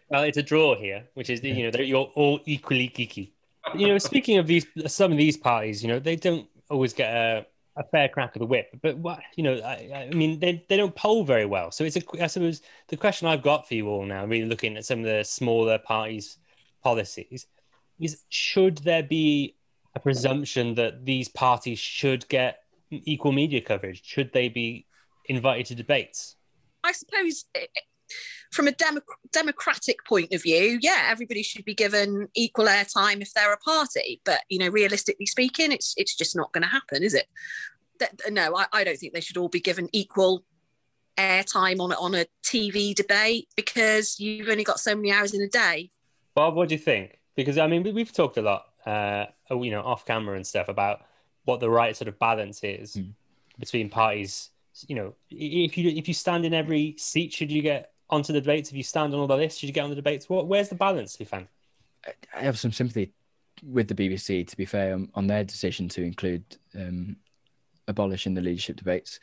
Well, 0.09 0.23
it's 0.23 0.37
a 0.37 0.43
draw 0.43 0.75
here, 0.75 1.03
which 1.13 1.29
is 1.29 1.43
you 1.43 1.63
know 1.63 1.71
they're 1.71 1.83
you're 1.83 2.11
all 2.15 2.39
equally 2.45 2.89
geeky. 2.89 3.31
You 3.75 3.87
know, 3.87 3.97
speaking 3.97 4.37
of 4.37 4.47
these, 4.47 4.65
some 4.87 5.11
of 5.11 5.17
these 5.17 5.35
parties, 5.35 5.83
you 5.83 5.89
know, 5.89 5.99
they 5.99 6.15
don't 6.15 6.47
always 6.69 6.93
get 6.93 7.13
a, 7.13 7.45
a 7.75 7.83
fair 7.83 8.07
crack 8.07 8.33
of 8.35 8.39
the 8.39 8.45
whip. 8.45 8.69
But 8.81 8.97
what 8.97 9.19
you 9.35 9.43
know, 9.43 9.55
I, 9.55 10.07
I 10.09 10.15
mean, 10.15 10.39
they, 10.39 10.65
they 10.69 10.77
don't 10.77 10.95
poll 10.95 11.25
very 11.25 11.45
well. 11.45 11.71
So 11.71 11.83
it's 11.83 11.97
a 11.97 12.01
I 12.21 12.27
suppose 12.27 12.61
the 12.87 12.97
question 12.97 13.27
I've 13.27 13.43
got 13.43 13.67
for 13.67 13.75
you 13.75 13.89
all 13.89 14.05
now, 14.05 14.25
really 14.25 14.47
looking 14.47 14.77
at 14.77 14.85
some 14.85 14.99
of 14.99 15.05
the 15.05 15.23
smaller 15.23 15.77
parties' 15.77 16.37
policies, 16.81 17.45
is 17.99 18.23
should 18.29 18.77
there 18.79 19.03
be 19.03 19.55
a 19.95 19.99
presumption 19.99 20.75
that 20.75 21.05
these 21.05 21.27
parties 21.27 21.79
should 21.79 22.27
get 22.29 22.63
equal 22.91 23.31
media 23.31 23.61
coverage? 23.61 24.03
Should 24.03 24.33
they 24.33 24.49
be 24.49 24.85
invited 25.25 25.65
to 25.67 25.75
debates? 25.75 26.35
I 26.83 26.91
suppose 26.91 27.45
eh, 27.55 27.65
eh, 27.75 27.81
from 28.51 28.67
a 28.67 28.71
democ- 28.71 29.01
democratic 29.33 30.05
point 30.05 30.33
of 30.33 30.43
view, 30.43 30.79
yeah, 30.81 31.07
everybody 31.09 31.43
should 31.43 31.65
be 31.65 31.75
given 31.75 32.27
equal 32.33 32.65
airtime 32.65 33.21
if 33.21 33.33
they're 33.33 33.53
a 33.53 33.57
party. 33.57 34.21
But 34.23 34.41
you 34.49 34.59
know, 34.59 34.69
realistically 34.69 35.25
speaking, 35.25 35.71
it's 35.71 35.93
it's 35.97 36.15
just 36.15 36.35
not 36.35 36.51
going 36.53 36.63
to 36.63 36.69
happen, 36.69 37.03
is 37.03 37.13
it? 37.13 37.27
That, 37.99 38.19
no, 38.29 38.55
I, 38.55 38.67
I 38.71 38.83
don't 38.83 38.97
think 38.97 39.13
they 39.13 39.21
should 39.21 39.37
all 39.37 39.49
be 39.49 39.59
given 39.59 39.89
equal 39.91 40.43
airtime 41.17 41.79
on 41.79 41.91
a- 41.91 41.99
on 41.99 42.15
a 42.15 42.25
TV 42.43 42.93
debate 42.93 43.47
because 43.55 44.19
you've 44.19 44.47
only 44.47 44.63
got 44.63 44.79
so 44.79 44.95
many 44.95 45.11
hours 45.11 45.33
in 45.33 45.41
a 45.41 45.49
day. 45.49 45.91
Bob, 46.35 46.55
what 46.55 46.69
do 46.69 46.75
you 46.75 46.79
think? 46.79 47.19
Because 47.35 47.57
I 47.57 47.67
mean, 47.67 47.83
we, 47.83 47.91
we've 47.91 48.13
talked 48.13 48.37
a 48.37 48.41
lot, 48.41 48.67
uh, 48.85 49.25
you 49.51 49.71
know, 49.71 49.81
off 49.81 50.05
camera 50.05 50.35
and 50.35 50.45
stuff 50.45 50.69
about 50.69 51.01
what 51.47 51.61
the 51.61 51.69
right 51.69 51.95
sort 51.95 52.09
of 52.09 52.19
balance 52.19 52.63
is 52.63 52.95
Hmm. 52.95 53.11
between 53.57 53.89
parties. 53.89 54.49
You 54.87 54.95
know, 54.95 55.15
if 55.31 55.77
you 55.77 55.89
if 55.89 56.07
you 56.07 56.13
stand 56.13 56.45
in 56.45 56.53
every 56.53 56.95
seat, 56.97 57.33
should 57.33 57.51
you 57.51 57.61
get 57.61 57.93
onto 58.09 58.33
the 58.33 58.41
debates? 58.41 58.69
If 58.69 58.75
you 58.75 58.83
stand 58.83 59.13
on 59.13 59.19
all 59.19 59.27
the 59.27 59.37
lists, 59.37 59.59
should 59.59 59.67
you 59.69 59.73
get 59.73 59.83
on 59.83 59.89
the 59.89 59.95
debates? 59.95 60.29
What 60.29 60.47
where's 60.47 60.69
the 60.69 60.75
balance, 60.75 61.15
found? 61.15 61.47
I 62.35 62.41
have 62.41 62.59
some 62.59 62.71
sympathy 62.71 63.13
with 63.63 63.87
the 63.87 63.95
BBC, 63.95 64.45
to 64.47 64.57
be 64.57 64.65
fair, 64.65 64.93
on, 64.93 65.09
on 65.15 65.25
their 65.27 65.43
decision 65.43 65.89
to 65.89 66.03
include 66.03 66.43
um, 66.75 67.15
abolishing 67.87 68.33
the 68.35 68.41
leadership 68.41 68.75
debates. 68.75 69.19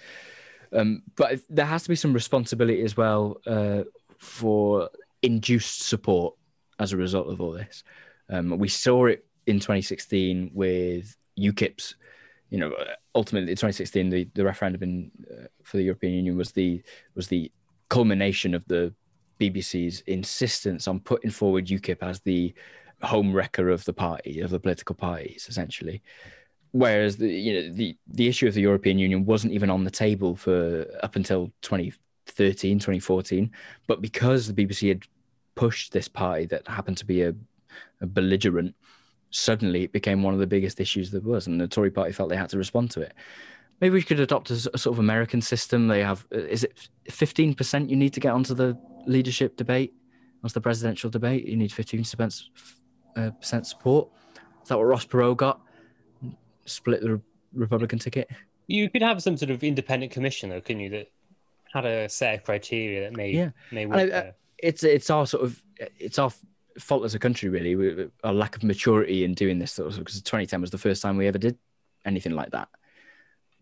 Um, 0.72 1.02
but 1.14 1.40
there 1.48 1.66
has 1.66 1.84
to 1.84 1.88
be 1.88 1.94
some 1.94 2.12
responsibility 2.12 2.82
as 2.82 2.96
well 2.96 3.40
uh, 3.46 3.84
for 4.18 4.90
induced 5.22 5.82
support 5.82 6.34
as 6.80 6.92
a 6.92 6.96
result 6.96 7.28
of 7.28 7.40
all 7.40 7.52
this. 7.52 7.84
Um, 8.28 8.58
we 8.58 8.68
saw 8.68 9.06
it 9.06 9.24
in 9.46 9.60
2016 9.60 10.50
with 10.52 11.16
UKIP's. 11.38 11.94
You 12.54 12.60
know, 12.60 12.72
ultimately, 13.16 13.50
2016, 13.50 14.10
the, 14.10 14.28
the 14.34 14.44
referendum 14.44 14.82
in, 14.84 15.10
uh, 15.28 15.46
for 15.64 15.76
the 15.76 15.82
European 15.82 16.14
Union 16.14 16.36
was 16.36 16.52
the 16.52 16.80
was 17.16 17.26
the 17.26 17.50
culmination 17.88 18.54
of 18.54 18.64
the 18.68 18.94
BBC's 19.40 20.02
insistence 20.06 20.86
on 20.86 21.00
putting 21.00 21.32
forward 21.32 21.66
UKIP 21.66 21.98
as 22.00 22.20
the 22.20 22.54
home 23.02 23.32
wrecker 23.32 23.70
of 23.70 23.84
the 23.86 23.92
party, 23.92 24.38
of 24.38 24.50
the 24.50 24.60
political 24.60 24.94
parties, 24.94 25.46
essentially. 25.48 26.00
Whereas 26.70 27.16
the 27.16 27.28
you 27.28 27.54
know 27.54 27.74
the 27.74 27.96
the 28.06 28.28
issue 28.28 28.46
of 28.46 28.54
the 28.54 28.60
European 28.60 29.00
Union 29.00 29.24
wasn't 29.24 29.52
even 29.52 29.68
on 29.68 29.82
the 29.82 29.90
table 29.90 30.36
for 30.36 30.86
up 31.02 31.16
until 31.16 31.50
2013, 31.62 32.78
2014. 32.78 33.50
But 33.88 34.00
because 34.00 34.46
the 34.46 34.54
BBC 34.54 34.90
had 34.90 35.02
pushed 35.56 35.90
this 35.90 36.06
party 36.06 36.46
that 36.46 36.68
happened 36.68 36.98
to 36.98 37.04
be 37.04 37.22
a, 37.22 37.34
a 38.00 38.06
belligerent, 38.06 38.76
suddenly 39.36 39.82
it 39.82 39.90
became 39.92 40.22
one 40.22 40.32
of 40.32 40.38
the 40.38 40.46
biggest 40.46 40.78
issues 40.80 41.10
there 41.10 41.20
was, 41.20 41.48
and 41.48 41.60
the 41.60 41.66
Tory 41.66 41.90
party 41.90 42.12
felt 42.12 42.28
they 42.30 42.36
had 42.36 42.50
to 42.50 42.58
respond 42.58 42.90
to 42.92 43.00
it. 43.00 43.12
Maybe 43.80 43.94
we 43.94 44.02
could 44.02 44.20
adopt 44.20 44.50
a 44.50 44.56
sort 44.56 44.86
of 44.94 45.00
American 45.00 45.40
system. 45.42 45.88
They 45.88 46.02
have 46.02 46.24
uh, 46.32 46.38
is 46.38 46.62
it 46.62 46.88
fifteen 47.10 47.52
percent 47.52 47.90
you 47.90 47.96
need 47.96 48.12
to 48.14 48.20
get 48.20 48.32
onto 48.32 48.54
the 48.54 48.78
leadership 49.06 49.56
debate, 49.56 49.92
onto 50.44 50.54
the 50.54 50.60
presidential 50.60 51.10
debate. 51.10 51.46
You 51.46 51.56
need 51.56 51.72
fifteen 51.72 52.00
percent 52.00 52.42
uh, 53.16 53.30
percent 53.30 53.66
support. 53.66 54.08
Is 54.62 54.68
that 54.68 54.78
what 54.78 54.84
Ross 54.84 55.04
Perot 55.04 55.36
got? 55.36 55.60
Split 56.66 57.02
the 57.02 57.16
Re- 57.16 57.20
Republican 57.54 57.98
ticket. 57.98 58.30
You 58.68 58.88
could 58.88 59.02
have 59.02 59.20
some 59.20 59.36
sort 59.36 59.50
of 59.50 59.62
independent 59.64 60.12
commission, 60.12 60.48
though, 60.50 60.60
couldn't 60.60 60.80
you? 60.80 60.90
That 60.90 61.10
had 61.72 61.84
a 61.84 62.08
set 62.08 62.36
of 62.36 62.44
criteria 62.44 63.00
that 63.02 63.16
may 63.16 63.32
Yeah. 63.32 63.50
may 63.72 63.86
work. 63.86 63.96
I- 63.98 64.06
there. 64.06 64.34
It's 64.58 64.84
it's 64.84 65.10
our 65.10 65.26
sort 65.26 65.42
of 65.42 65.60
it's 65.98 66.18
our 66.20 66.30
fault 66.78 67.04
as 67.04 67.14
a 67.14 67.18
country 67.18 67.48
really. 67.48 67.76
We, 67.76 68.08
lack 68.24 68.56
of 68.56 68.62
maturity 68.62 69.24
in 69.24 69.34
doing 69.34 69.58
this 69.58 69.76
because 69.76 70.22
2010 70.22 70.60
was 70.60 70.70
the 70.70 70.78
first 70.78 71.02
time 71.02 71.16
we 71.16 71.26
ever 71.26 71.38
did 71.38 71.58
anything 72.04 72.32
like 72.32 72.50
that, 72.50 72.68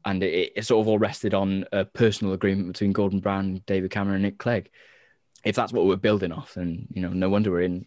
and 0.04 0.22
it, 0.22 0.52
it 0.56 0.64
sort 0.64 0.82
of 0.82 0.88
all 0.88 0.98
rested 0.98 1.34
on 1.34 1.64
a 1.72 1.84
personal 1.84 2.34
agreement 2.34 2.68
between 2.68 2.92
Gordon 2.92 3.20
Brown, 3.20 3.62
David 3.66 3.90
Cameron, 3.90 4.16
and 4.16 4.24
Nick 4.24 4.38
Clegg. 4.38 4.70
If 5.44 5.56
that's 5.56 5.72
what 5.72 5.86
we're 5.86 5.96
building 5.96 6.32
off, 6.32 6.54
then 6.54 6.86
you 6.92 7.02
know 7.02 7.10
no 7.10 7.28
wonder 7.28 7.50
we're 7.50 7.62
in 7.62 7.86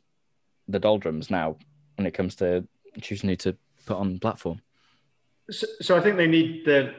the 0.68 0.80
doldrums 0.80 1.30
now 1.30 1.58
when 1.96 2.08
it 2.08 2.14
comes 2.14 2.36
to 2.36 2.68
choosing 3.02 3.30
who 3.30 3.36
to 3.36 3.58
put 3.86 3.98
on 3.98 4.20
platform. 4.20 4.62
So, 5.50 5.68
so 5.82 5.98
I 5.98 6.02
think 6.02 6.18
they 6.18 6.28
need 6.28 6.66
the 6.66 6.94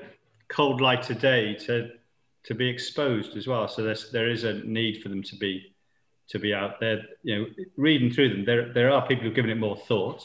cold 0.48 0.80
light 0.80 1.10
of 1.10 1.18
day 1.18 1.54
to 1.54 1.90
to 2.44 2.54
be 2.54 2.68
exposed 2.68 3.36
as 3.36 3.46
well. 3.46 3.66
So 3.68 3.82
there's 3.82 4.10
there 4.10 4.30
is 4.30 4.44
a 4.44 4.54
need 4.64 5.02
for 5.02 5.08
them 5.08 5.22
to 5.24 5.36
be 5.36 5.74
to 6.28 6.38
be 6.38 6.52
out 6.54 6.80
there. 6.80 7.02
You 7.22 7.38
know, 7.38 7.46
reading 7.76 8.10
through 8.10 8.30
them, 8.30 8.44
there 8.44 8.72
there 8.72 8.90
are 8.90 9.06
people 9.06 9.24
who've 9.24 9.34
given 9.34 9.50
it 9.50 9.58
more 9.58 9.76
thought. 9.76 10.24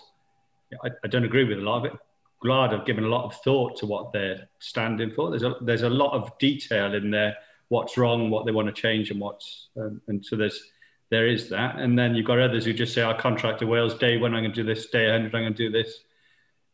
I, 0.83 0.89
I 1.03 1.07
don't 1.07 1.25
agree 1.25 1.43
with 1.43 1.59
a 1.59 1.61
lot 1.61 1.85
of 1.85 1.93
it. 1.93 1.99
Gwlad 2.43 2.71
have 2.71 2.85
given 2.85 3.03
a 3.03 3.09
lot 3.09 3.25
of 3.25 3.35
thought 3.41 3.77
to 3.77 3.85
what 3.85 4.11
they're 4.11 4.49
standing 4.59 5.11
for. 5.11 5.29
There's 5.29 5.43
a 5.43 5.55
there's 5.61 5.83
a 5.83 5.89
lot 5.89 6.13
of 6.13 6.37
detail 6.39 6.93
in 6.93 7.11
there. 7.11 7.35
What's 7.69 7.97
wrong, 7.97 8.29
what 8.29 8.45
they 8.45 8.51
want 8.51 8.67
to 8.67 8.81
change, 8.81 9.11
and 9.11 9.19
what's 9.19 9.69
um, 9.77 10.01
and 10.07 10.25
so 10.25 10.35
there's 10.35 10.61
there 11.09 11.27
is 11.27 11.49
that. 11.49 11.77
And 11.77 11.97
then 11.97 12.15
you've 12.15 12.25
got 12.25 12.39
others 12.39 12.65
who 12.65 12.73
just 12.73 12.93
say, 12.93 13.01
"Our 13.01 13.17
contract 13.17 13.59
to 13.59 13.67
Wales 13.67 13.95
day 13.95 14.17
one, 14.17 14.33
I'm 14.33 14.43
going 14.43 14.53
to 14.53 14.63
do 14.63 14.67
this. 14.67 14.87
Day 14.87 15.05
100, 15.05 15.35
I'm 15.35 15.43
going 15.43 15.53
to 15.53 15.69
do 15.69 15.71
this." 15.71 16.03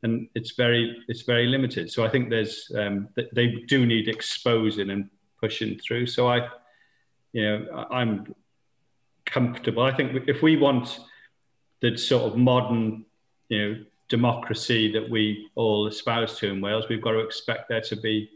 and 0.03 0.27
it's 0.35 0.51
very 0.51 1.03
it's 1.07 1.23
very 1.23 1.47
limited. 1.47 1.91
So 1.91 2.05
I 2.05 2.09
think 2.09 2.29
there's 2.29 2.71
um, 2.77 3.09
th- 3.15 3.29
they 3.33 3.47
do 3.67 3.85
need 3.85 4.07
exposing 4.07 4.89
and 4.89 5.09
pushing 5.41 5.77
through. 5.79 6.07
So 6.07 6.27
I, 6.27 6.47
you 7.33 7.43
know, 7.43 7.67
I- 7.73 8.01
I'm 8.01 8.33
comfortable. 9.27 9.83
I 9.83 9.95
think 9.95 10.23
if 10.27 10.41
we 10.41 10.57
want 10.57 10.99
the 11.81 11.95
sort 11.97 12.23
of 12.23 12.37
modern, 12.37 13.05
you 13.49 13.59
know, 13.59 13.85
democracy 14.09 14.91
that 14.93 15.07
we 15.09 15.49
all 15.55 15.87
espouse 15.87 16.39
to 16.39 16.49
in 16.49 16.61
Wales, 16.61 16.85
we've 16.89 17.01
got 17.01 17.11
to 17.11 17.19
expect 17.19 17.69
there 17.69 17.81
to 17.81 17.95
be 17.95 18.29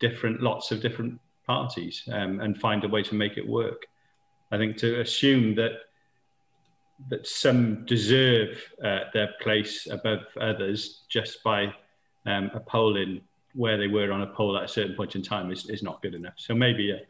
different 0.00 0.42
lots 0.42 0.72
of 0.72 0.80
different 0.80 1.20
parties 1.46 2.02
um, 2.12 2.40
and 2.40 2.58
find 2.58 2.82
a 2.84 2.88
way 2.88 3.02
to 3.02 3.14
make 3.14 3.36
it 3.36 3.46
work. 3.46 3.86
I 4.50 4.58
think 4.58 4.76
to 4.78 5.00
assume 5.00 5.54
that 5.56 5.72
that 7.10 7.26
some 7.26 7.84
deserve 7.84 8.62
uh, 8.84 9.00
their 9.12 9.30
place 9.40 9.88
above 9.90 10.20
others 10.40 11.02
just 11.08 11.42
by 11.42 11.72
um, 12.26 12.50
a 12.54 12.60
polling 12.60 13.20
where 13.54 13.76
they 13.76 13.88
were 13.88 14.12
on 14.12 14.22
a 14.22 14.26
poll 14.26 14.56
at 14.56 14.64
a 14.64 14.68
certain 14.68 14.94
point 14.94 15.16
in 15.16 15.22
time 15.22 15.50
is, 15.50 15.68
is 15.68 15.82
not 15.82 16.00
good 16.00 16.14
enough. 16.14 16.34
So 16.36 16.54
maybe 16.54 16.92
a, 16.92 17.00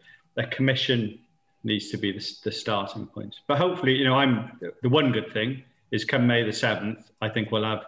a 0.40 0.46
commission 0.46 1.18
needs 1.64 1.90
to 1.90 1.96
be 1.96 2.12
the, 2.12 2.36
the 2.44 2.52
starting 2.52 3.06
point. 3.06 3.36
But 3.46 3.58
hopefully, 3.58 3.94
you 3.94 4.04
know, 4.04 4.14
I'm 4.14 4.58
the 4.82 4.88
one 4.88 5.12
good 5.12 5.32
thing 5.32 5.62
is 5.90 6.04
come 6.04 6.26
May 6.26 6.42
the 6.42 6.50
7th, 6.50 7.04
I 7.20 7.28
think 7.28 7.50
we'll 7.50 7.64
have 7.64 7.84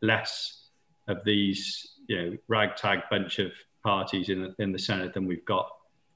less 0.00 0.68
of 1.06 1.24
these, 1.24 1.98
you 2.06 2.16
know, 2.16 2.36
ragtag 2.48 3.00
bunch 3.10 3.38
of 3.38 3.52
parties 3.84 4.28
in 4.28 4.42
the, 4.42 4.54
in 4.62 4.72
the 4.72 4.78
Senedd 4.78 5.12
than 5.12 5.26
we've 5.26 5.44
got 5.44 5.68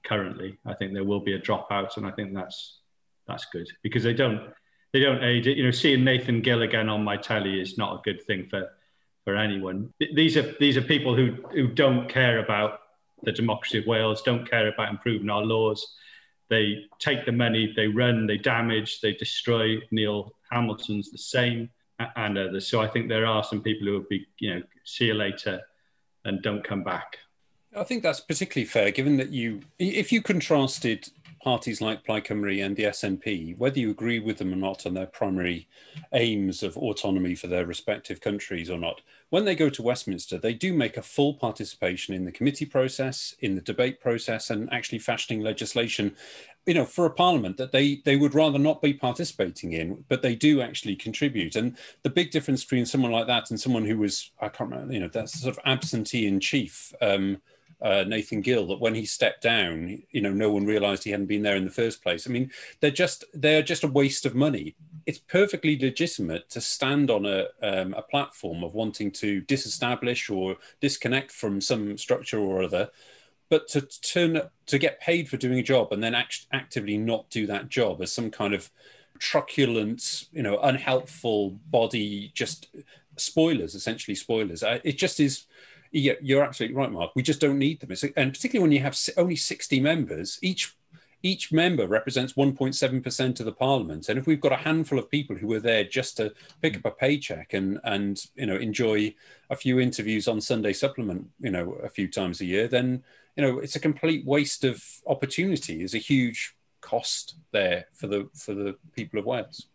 currently. 0.04 0.58
I 0.64 0.74
think 0.74 0.92
there 0.92 1.04
will 1.04 1.20
be 1.20 1.34
a 1.34 1.40
dropout, 1.40 1.96
and 1.96 2.06
I 2.06 2.10
think 2.10 2.34
that's 2.34 2.78
that's 3.26 3.44
good 3.46 3.68
because 3.82 4.02
they 4.02 4.14
don't 4.14 4.52
they 4.92 5.00
don't 5.00 5.22
aid 5.22 5.46
it. 5.46 5.56
You 5.56 5.64
know, 5.64 5.70
seeing 5.70 6.04
Nathan 6.04 6.40
Gill 6.40 6.62
again 6.62 6.88
on 6.88 7.04
my 7.04 7.16
telly 7.16 7.60
is 7.60 7.76
not 7.76 7.98
a 7.98 8.02
good 8.02 8.22
thing 8.22 8.46
for 8.48 8.70
for 9.24 9.36
anyone. 9.36 9.92
These 9.98 10.36
are 10.36 10.54
these 10.58 10.76
are 10.76 10.82
people 10.82 11.14
who 11.14 11.36
who 11.52 11.68
don't 11.68 12.08
care 12.08 12.38
about 12.38 12.80
the 13.22 13.32
democracy 13.32 13.78
of 13.78 13.86
Wales, 13.86 14.22
don't 14.22 14.48
care 14.48 14.68
about 14.68 14.90
improving 14.90 15.30
our 15.30 15.42
laws. 15.42 15.94
They 16.48 16.84
take 16.98 17.26
the 17.26 17.32
money, 17.32 17.72
they 17.74 17.88
run, 17.88 18.26
they 18.26 18.38
damage, 18.38 19.00
they 19.00 19.12
destroy. 19.14 19.78
Neil 19.90 20.32
Hamilton's 20.50 21.10
the 21.10 21.18
same, 21.18 21.70
and 21.98 22.38
others. 22.38 22.68
So 22.68 22.80
I 22.80 22.88
think 22.88 23.08
there 23.08 23.26
are 23.26 23.42
some 23.42 23.62
people 23.62 23.86
who 23.86 23.94
will 23.94 24.06
be, 24.08 24.26
you 24.38 24.54
know, 24.54 24.62
see 24.84 25.06
you 25.06 25.14
later, 25.14 25.60
and 26.24 26.42
don't 26.42 26.64
come 26.64 26.84
back. 26.84 27.18
I 27.76 27.84
think 27.84 28.02
that's 28.02 28.20
particularly 28.20 28.66
fair, 28.66 28.90
given 28.90 29.16
that 29.18 29.30
you, 29.30 29.60
if 29.78 30.12
you 30.12 30.22
contrasted 30.22 31.10
parties 31.42 31.80
like 31.80 32.04
Plaid 32.04 32.24
Cymru 32.24 32.64
and 32.64 32.74
the 32.74 32.84
SNP, 32.84 33.58
whether 33.58 33.78
you 33.78 33.90
agree 33.90 34.18
with 34.18 34.38
them 34.38 34.52
or 34.52 34.56
not 34.56 34.86
on 34.86 34.94
their 34.94 35.06
primary 35.06 35.68
aims 36.12 36.62
of 36.62 36.76
autonomy 36.76 37.34
for 37.34 37.48
their 37.48 37.66
respective 37.66 38.20
countries 38.20 38.70
or 38.70 38.78
not, 38.78 39.00
when 39.30 39.44
they 39.44 39.56
go 39.56 39.68
to 39.68 39.82
Westminster, 39.82 40.38
they 40.38 40.54
do 40.54 40.72
make 40.72 40.96
a 40.96 41.02
full 41.02 41.34
participation 41.34 42.14
in 42.14 42.24
the 42.24 42.32
committee 42.32 42.64
process, 42.64 43.34
in 43.40 43.54
the 43.54 43.60
debate 43.60 44.00
process, 44.00 44.50
and 44.50 44.72
actually 44.72 45.00
fashioning 45.00 45.42
legislation. 45.42 46.14
You 46.64 46.74
know, 46.74 46.84
for 46.84 47.06
a 47.06 47.10
parliament 47.10 47.56
that 47.56 47.72
they 47.72 48.02
they 48.04 48.16
would 48.16 48.34
rather 48.34 48.58
not 48.58 48.82
be 48.82 48.92
participating 48.92 49.72
in, 49.72 50.04
but 50.08 50.22
they 50.22 50.34
do 50.34 50.60
actually 50.60 50.96
contribute. 50.96 51.56
And 51.56 51.76
the 52.02 52.10
big 52.10 52.30
difference 52.30 52.64
between 52.64 52.86
someone 52.86 53.12
like 53.12 53.26
that 53.26 53.50
and 53.50 53.60
someone 53.60 53.84
who 53.84 53.98
was 53.98 54.30
I 54.40 54.48
can't 54.48 54.70
remember, 54.70 54.92
you 54.92 55.00
know, 55.00 55.08
that's 55.08 55.40
sort 55.40 55.56
of 55.56 55.62
absentee 55.64 56.26
in 56.26 56.40
chief. 56.40 56.92
Um, 57.00 57.40
uh, 57.82 58.04
Nathan 58.06 58.40
Gill 58.40 58.66
that 58.68 58.80
when 58.80 58.94
he 58.94 59.04
stepped 59.04 59.42
down, 59.42 60.02
you 60.10 60.20
know, 60.20 60.32
no 60.32 60.50
one 60.50 60.64
realised 60.64 61.04
he 61.04 61.10
hadn't 61.10 61.26
been 61.26 61.42
there 61.42 61.56
in 61.56 61.64
the 61.64 61.70
first 61.70 62.02
place. 62.02 62.26
I 62.26 62.30
mean, 62.30 62.50
they're 62.80 62.90
just 62.90 63.24
they're 63.34 63.62
just 63.62 63.84
a 63.84 63.88
waste 63.88 64.24
of 64.24 64.34
money. 64.34 64.74
It's 65.04 65.18
perfectly 65.18 65.78
legitimate 65.78 66.48
to 66.50 66.60
stand 66.60 67.10
on 67.10 67.26
a 67.26 67.46
um, 67.62 67.94
a 67.94 68.02
platform 68.02 68.64
of 68.64 68.74
wanting 68.74 69.10
to 69.12 69.40
disestablish 69.42 70.30
or 70.30 70.56
disconnect 70.80 71.30
from 71.32 71.60
some 71.60 71.98
structure 71.98 72.38
or 72.38 72.62
other, 72.62 72.90
but 73.50 73.68
to 73.68 73.82
turn 73.82 74.40
to 74.66 74.78
get 74.78 75.00
paid 75.00 75.28
for 75.28 75.36
doing 75.36 75.58
a 75.58 75.62
job 75.62 75.92
and 75.92 76.02
then 76.02 76.14
act- 76.14 76.46
actively 76.52 76.96
not 76.96 77.28
do 77.30 77.46
that 77.46 77.68
job 77.68 78.00
as 78.00 78.10
some 78.10 78.30
kind 78.30 78.54
of 78.54 78.70
truculent, 79.18 80.24
you 80.32 80.42
know, 80.42 80.58
unhelpful 80.58 81.50
body, 81.70 82.30
just 82.34 82.68
spoilers, 83.16 83.74
essentially 83.74 84.14
spoilers. 84.14 84.62
It 84.62 84.98
just 84.98 85.20
is 85.20 85.44
yeah, 85.96 86.12
you're 86.20 86.44
absolutely 86.44 86.76
right, 86.76 86.92
Mark. 86.92 87.12
We 87.14 87.22
just 87.22 87.40
don't 87.40 87.58
need 87.58 87.80
them, 87.80 87.90
and 88.16 88.32
particularly 88.32 88.62
when 88.62 88.72
you 88.72 88.80
have 88.80 88.98
only 89.16 89.36
60 89.36 89.80
members, 89.80 90.38
each 90.42 90.74
each 91.22 91.50
member 91.50 91.88
represents 91.88 92.34
1.7% 92.34 93.40
of 93.40 93.46
the 93.46 93.52
parliament. 93.52 94.08
And 94.08 94.18
if 94.18 94.26
we've 94.26 94.40
got 94.40 94.52
a 94.52 94.56
handful 94.56 94.98
of 94.98 95.10
people 95.10 95.34
who 95.34 95.52
are 95.54 95.60
there 95.60 95.82
just 95.82 96.18
to 96.18 96.32
pick 96.60 96.76
up 96.76 96.84
a 96.84 96.90
paycheck 96.90 97.54
and 97.54 97.80
and 97.84 98.22
you 98.34 98.46
know 98.46 98.56
enjoy 98.56 99.14
a 99.50 99.56
few 99.56 99.80
interviews 99.80 100.28
on 100.28 100.40
sunday 100.40 100.72
supplement 100.72 101.28
you 101.40 101.50
know 101.50 101.72
a 101.82 101.88
few 101.88 102.08
times 102.08 102.40
a 102.40 102.44
year 102.44 102.68
then 102.68 103.02
you 103.36 103.42
know 103.42 103.58
it's 103.58 103.76
a 103.76 103.80
complete 103.80 104.24
waste 104.26 104.64
of 104.64 104.84
opportunity. 105.06 105.78
There's 105.78 105.94
a 105.94 105.98
huge 105.98 106.54
cost 106.82 107.36
there 107.52 107.86
for 107.94 108.06
the 108.06 108.28
for 108.34 108.54
the 108.54 108.76
people 108.94 109.18
of 109.18 109.24
wales 109.24 109.66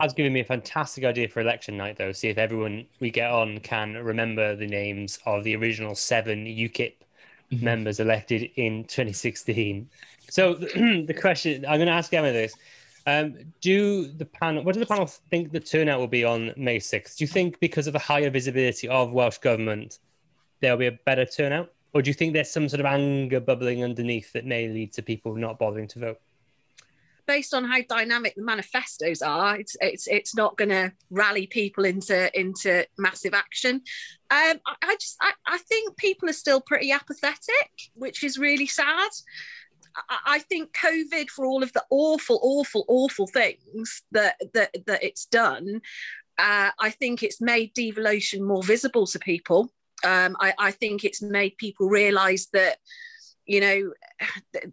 has 0.00 0.12
given 0.12 0.32
me 0.32 0.40
a 0.40 0.44
fantastic 0.44 1.04
idea 1.04 1.28
for 1.28 1.40
election 1.40 1.76
night, 1.76 1.96
though. 1.96 2.12
See 2.12 2.28
if 2.28 2.38
everyone 2.38 2.86
we 3.00 3.10
get 3.10 3.30
on 3.30 3.60
can 3.60 3.94
remember 3.94 4.56
the 4.56 4.66
names 4.66 5.18
of 5.24 5.44
the 5.44 5.54
original 5.56 5.94
seven 5.94 6.46
UKIP 6.46 6.94
mm-hmm. 7.52 7.64
members 7.64 8.00
elected 8.00 8.50
in 8.56 8.84
2016. 8.84 9.88
So 10.30 10.54
the 10.54 11.16
question 11.18 11.64
I'm 11.66 11.78
going 11.78 11.86
to 11.86 11.92
ask 11.92 12.12
Emma 12.12 12.32
this: 12.32 12.54
um, 13.06 13.36
Do 13.60 14.08
the 14.08 14.24
panel? 14.24 14.64
What 14.64 14.74
do 14.74 14.80
the 14.80 14.86
panel 14.86 15.06
think 15.06 15.52
the 15.52 15.60
turnout 15.60 16.00
will 16.00 16.08
be 16.08 16.24
on 16.24 16.52
May 16.56 16.78
6th? 16.78 17.16
Do 17.16 17.24
you 17.24 17.28
think 17.28 17.60
because 17.60 17.86
of 17.86 17.92
the 17.92 17.98
higher 17.98 18.30
visibility 18.30 18.88
of 18.88 19.12
Welsh 19.12 19.38
government, 19.38 20.00
there'll 20.60 20.78
be 20.78 20.86
a 20.86 20.92
better 20.92 21.24
turnout, 21.24 21.72
or 21.92 22.02
do 22.02 22.10
you 22.10 22.14
think 22.14 22.32
there's 22.32 22.50
some 22.50 22.68
sort 22.68 22.80
of 22.80 22.86
anger 22.86 23.38
bubbling 23.38 23.84
underneath 23.84 24.32
that 24.32 24.44
may 24.44 24.68
lead 24.68 24.92
to 24.94 25.02
people 25.02 25.36
not 25.36 25.58
bothering 25.58 25.86
to 25.88 25.98
vote? 26.00 26.20
Based 27.26 27.54
on 27.54 27.64
how 27.64 27.80
dynamic 27.88 28.34
the 28.34 28.42
manifestos 28.42 29.22
are, 29.22 29.56
it's 29.56 29.76
it's 29.80 30.06
it's 30.08 30.34
not 30.34 30.56
going 30.56 30.70
to 30.70 30.92
rally 31.10 31.46
people 31.46 31.84
into 31.84 32.30
into 32.38 32.86
massive 32.98 33.34
action. 33.34 33.76
Um, 34.30 34.60
I, 34.66 34.74
I 34.82 34.96
just 35.00 35.16
I, 35.20 35.32
I 35.46 35.58
think 35.58 35.96
people 35.96 36.28
are 36.28 36.34
still 36.34 36.60
pretty 36.60 36.92
apathetic, 36.92 37.70
which 37.94 38.24
is 38.24 38.38
really 38.38 38.66
sad. 38.66 39.10
I, 40.26 40.40
think 40.40 40.74
COVID, 40.76 41.30
for 41.30 41.44
all 41.44 41.62
of 41.62 41.72
the 41.72 41.84
awful, 41.88 42.40
awful, 42.42 42.84
awful 42.88 43.28
things 43.28 44.02
that 44.10 44.36
that 44.52 44.74
that 44.86 45.04
it's 45.04 45.26
done, 45.26 45.80
uh, 46.38 46.70
I 46.78 46.90
think 46.90 47.22
it's 47.22 47.40
made 47.40 47.72
devolution 47.74 48.42
more 48.42 48.62
visible 48.62 49.06
to 49.06 49.18
people. 49.18 49.72
Um, 50.04 50.36
I, 50.40 50.52
I 50.58 50.70
think 50.72 51.04
it's 51.04 51.22
made 51.22 51.56
people 51.58 51.88
realise 51.88 52.46
that 52.46 52.78
you 53.46 53.60
know 53.60 53.92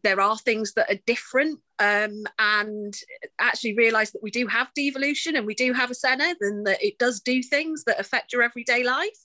there 0.04 0.22
are 0.22 0.38
things 0.38 0.74
that 0.74 0.90
are 0.90 1.00
different 1.06 1.60
um, 1.80 2.24
and 2.40 2.94
actually 3.40 3.76
realize 3.76 4.12
that 4.12 4.24
we 4.24 4.32
do 4.32 4.48
have 4.48 4.74
devolution 4.76 5.36
and 5.36 5.46
we 5.46 5.56
do 5.56 5.74
have 5.74 5.92
a 5.92 5.96
Senedd 5.96 6.36
and 6.42 6.66
that 6.68 6.84
it 6.84 6.98
does 6.98 7.20
do 7.20 7.42
things 7.42 7.84
that 7.86 8.00
affect 8.00 8.34
your 8.34 8.44
everyday 8.44 8.84
life 8.84 9.18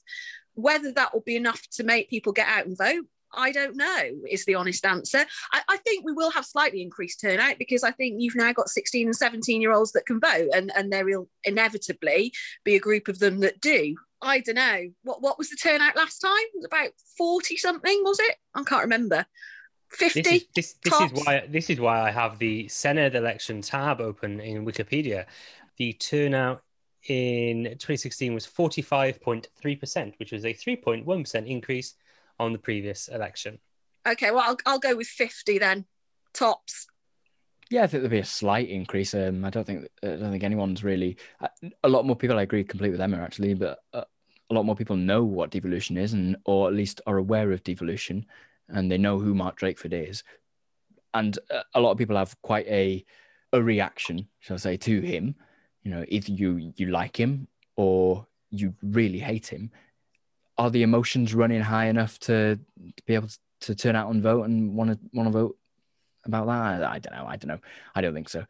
whether 0.55 0.91
that 0.93 1.13
will 1.13 1.21
be 1.21 1.37
enough 1.37 1.63
to 1.71 1.85
make 1.85 2.09
people 2.09 2.33
get 2.33 2.49
out 2.49 2.67
and 2.67 2.79
vote 2.79 3.05
I 3.37 3.53
don't 3.53 3.77
know, 3.77 4.03
is 4.29 4.45
the 4.45 4.55
honest 4.55 4.85
answer. 4.87 5.25
I, 5.53 5.63
I, 5.69 5.77
think 5.79 6.05
we 6.05 6.13
will 6.13 6.31
have 6.31 6.47
slightly 6.47 6.81
increased 6.81 7.21
turnout 7.21 7.59
because 7.59 7.83
I 7.83 7.91
think 7.91 8.17
you've 8.19 8.37
now 8.37 8.53
got 8.53 8.69
16 8.69 9.09
and 9.09 9.17
17 9.17 9.61
year 9.61 9.73
olds 9.73 9.93
that 9.93 10.07
can 10.07 10.21
vote, 10.21 10.49
and, 10.55 10.73
and 10.75 10.93
there 10.93 11.05
will 11.05 11.29
inevitably 11.45 12.33
be 12.65 12.77
a 12.77 12.81
group 12.81 13.09
of 13.09 13.19
them 13.19 13.41
that 13.41 13.61
do. 13.61 13.97
I 14.23 14.41
don't 14.41 14.55
know. 14.55 14.89
What 15.03 15.23
what 15.23 15.39
was 15.39 15.51
the 15.51 15.57
turnout 15.57 15.97
last 15.97 16.19
time? 16.21 16.33
It 16.33 16.57
was 16.57 16.65
about 16.65 16.91
40 17.17 17.57
something, 17.57 18.03
was 18.05 18.19
it? 18.21 18.37
I 18.55 18.63
can't 18.65 18.83
remember. 18.83 19.27
50 19.91 20.23
this 20.23 20.33
is, 20.33 20.47
this, 20.55 20.75
this 20.83 21.01
is 21.01 21.13
why 21.13 21.47
this 21.49 21.71
is 21.71 21.81
why 21.81 22.01
I 22.01 22.11
have 22.11 22.39
the 22.39 22.67
Senedd 22.67 23.15
election 23.15 23.63
tab 23.63 24.01
open 24.01 24.41
in 24.41 24.67
Wikipedia. 24.67 25.27
The 25.77 25.93
turnout 25.93 26.63
in 27.09 27.65
2016 27.65 28.35
was 28.35 28.47
45.3%, 28.47 30.15
which 30.19 30.33
was 30.33 30.45
a 30.45 30.53
3.1% 30.53 31.47
increase 31.47 31.95
on 32.39 32.53
the 32.53 32.59
previous 32.59 33.09
election. 33.09 33.59
Okay, 34.07 34.31
well, 34.31 34.43
I'll, 34.45 34.59
I'll 34.67 34.79
go 34.79 34.97
with 34.97 35.07
50 35.07 35.59
then, 35.59 35.85
tops. 36.33 36.87
Yeah, 37.71 37.83
I 37.83 37.87
think 37.89 38.03
there'll 38.03 38.11
be 38.11 38.19
a 38.19 38.25
slight 38.25 38.69
increase. 38.69 39.13
Um, 39.15 39.45
I 39.45 39.51
don't 39.51 39.65
think 39.65 39.89
I 40.03 40.09
don't 40.09 40.31
think 40.31 40.45
anyone's 40.45 40.85
really 40.85 41.17
a 41.83 41.89
lot 41.89 42.07
more 42.07 42.17
people. 42.17 42.39
I 42.39 42.43
agree 42.43 42.63
completely 42.63 42.93
with 42.93 43.01
Emma 43.01 43.19
actually, 43.19 43.55
but 43.55 43.81
uh, 43.93 44.05
a 44.51 44.55
lot 44.55 44.65
more 44.65 44.77
people 44.77 44.97
know 44.97 45.25
what 45.25 45.51
devolution 45.51 45.97
is, 45.97 46.13
and 46.13 46.37
or 46.45 46.69
at 46.69 46.75
least 46.75 47.01
are 47.07 47.17
aware 47.17 47.51
of 47.51 47.65
devolution, 47.65 48.27
and 48.69 48.91
they 48.91 48.99
know 48.99 49.19
who 49.19 49.35
Mark 49.35 49.59
Drakeford 49.59 49.93
is. 50.09 50.23
And 51.15 51.39
uh, 51.51 51.63
a 51.75 51.81
lot 51.81 51.93
of 51.93 51.99
people 51.99 52.17
have 52.17 52.41
quite 52.43 52.67
a 52.69 53.05
a 53.53 53.63
reaction, 53.63 54.29
shall 54.41 54.55
I 54.55 54.59
say, 54.59 54.77
to 54.77 55.01
him. 55.01 55.35
You 55.83 55.91
know, 55.91 56.05
either 56.09 56.33
you 56.33 56.73
you 56.77 56.87
like 56.87 57.17
him 57.17 57.49
or 57.77 58.27
you 58.51 58.75
really 58.83 59.19
hate 59.19 59.47
him. 59.49 59.71
Are 60.59 60.71
the 60.71 60.83
emotions 60.83 61.35
running 61.35 61.61
high 61.61 61.87
enough 61.87 62.19
to, 62.21 62.57
to 62.97 63.03
be 63.07 63.15
able 63.15 63.29
to 63.61 63.75
turn 63.75 63.97
out 63.97 64.11
and 64.11 64.23
vote 64.23 64.45
and 64.45 64.75
want 64.75 64.91
to 64.91 64.99
want 65.13 65.27
to 65.27 65.33
vote 65.33 65.57
about 66.27 66.47
that? 66.47 66.85
I, 66.85 66.95
I 66.95 66.99
don't 66.99 67.15
know. 67.15 67.27
I 67.27 67.37
don't 67.37 67.49
know. 67.49 67.61
I 67.95 68.01
don't 68.01 68.15
think 68.15 68.29
so. 68.29 68.45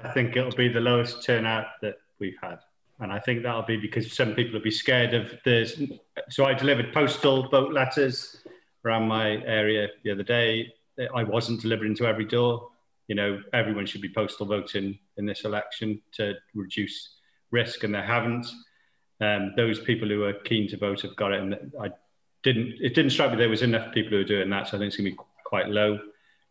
I 0.00 0.08
think 0.08 0.36
it'll 0.36 0.50
be 0.52 0.68
the 0.68 0.80
lowest 0.80 1.24
turnout 1.24 1.66
that 1.82 1.96
we've 2.18 2.36
had. 2.42 2.58
And 3.00 3.12
I 3.12 3.18
think 3.18 3.42
that'll 3.42 3.62
be 3.62 3.76
because 3.76 4.12
some 4.12 4.34
people 4.34 4.54
will 4.54 4.64
be 4.64 4.70
scared 4.70 5.14
of 5.14 5.32
this. 5.44 5.80
So 6.30 6.44
I 6.44 6.54
delivered 6.54 6.92
postal 6.92 7.48
vote 7.48 7.72
letters 7.72 8.44
around 8.84 9.08
my 9.08 9.42
area 9.44 9.88
the 10.04 10.10
other 10.10 10.22
day. 10.22 10.72
I 11.14 11.24
wasn't 11.24 11.62
delivering 11.62 11.96
to 11.96 12.06
every 12.06 12.24
door. 12.24 12.68
You 13.08 13.16
know, 13.16 13.40
everyone 13.52 13.86
should 13.86 14.02
be 14.02 14.12
postal 14.12 14.46
voting 14.46 14.98
in 15.16 15.26
this 15.26 15.44
election 15.44 16.00
to 16.12 16.34
reduce 16.54 17.16
risk, 17.50 17.84
and 17.84 17.94
they 17.94 18.02
haven't. 18.02 18.46
Um, 19.20 19.52
those 19.56 19.80
people 19.80 20.08
who 20.08 20.24
are 20.24 20.32
keen 20.32 20.68
to 20.68 20.76
vote 20.76 21.02
have 21.02 21.16
got 21.16 21.32
it, 21.32 21.40
and 21.40 21.72
I 21.80 21.90
didn't. 22.42 22.74
It 22.80 22.94
didn't 22.94 23.10
strike 23.10 23.32
me 23.32 23.36
there 23.36 23.48
was 23.48 23.62
enough 23.62 23.92
people 23.92 24.10
who 24.10 24.18
are 24.18 24.24
doing 24.24 24.50
that, 24.50 24.68
so 24.68 24.76
I 24.76 24.80
think 24.80 24.88
it's 24.88 24.96
going 24.96 25.10
to 25.10 25.16
be 25.16 25.24
quite 25.44 25.68
low. 25.68 25.98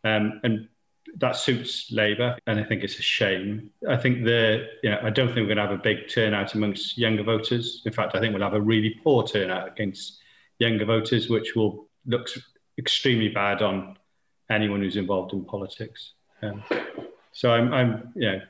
Um, 0.04 0.40
and 0.44 0.68
that 1.16 1.36
suits 1.36 1.92
Labour, 1.92 2.38
and 2.46 2.58
I 2.58 2.64
think 2.64 2.82
it's 2.82 2.98
a 2.98 3.02
shame. 3.02 3.70
I 3.88 3.96
think 3.96 4.24
the, 4.24 4.66
you 4.82 4.90
know, 4.90 5.00
I 5.02 5.10
don't 5.10 5.28
think 5.28 5.38
we're 5.38 5.54
going 5.54 5.56
to 5.58 5.66
have 5.66 5.72
a 5.72 5.82
big 5.82 6.08
turnout 6.08 6.54
amongst 6.54 6.96
younger 6.96 7.22
voters. 7.22 7.82
In 7.84 7.92
fact, 7.92 8.14
I 8.14 8.20
think 8.20 8.32
we'll 8.32 8.42
have 8.42 8.54
a 8.54 8.60
really 8.60 8.98
poor 9.02 9.26
turnout 9.26 9.68
against 9.68 10.18
younger 10.58 10.84
voters, 10.84 11.28
which 11.28 11.54
will 11.54 11.88
looks 12.06 12.38
extremely 12.78 13.28
bad 13.28 13.62
on 13.62 13.96
anyone 14.50 14.80
who's 14.80 14.96
involved 14.96 15.32
in 15.32 15.44
politics. 15.44 16.14
Um, 16.42 16.62
so 17.32 17.52
I'm, 17.52 17.72
I'm, 17.72 18.12
you 18.14 18.30
know, 18.30 18.40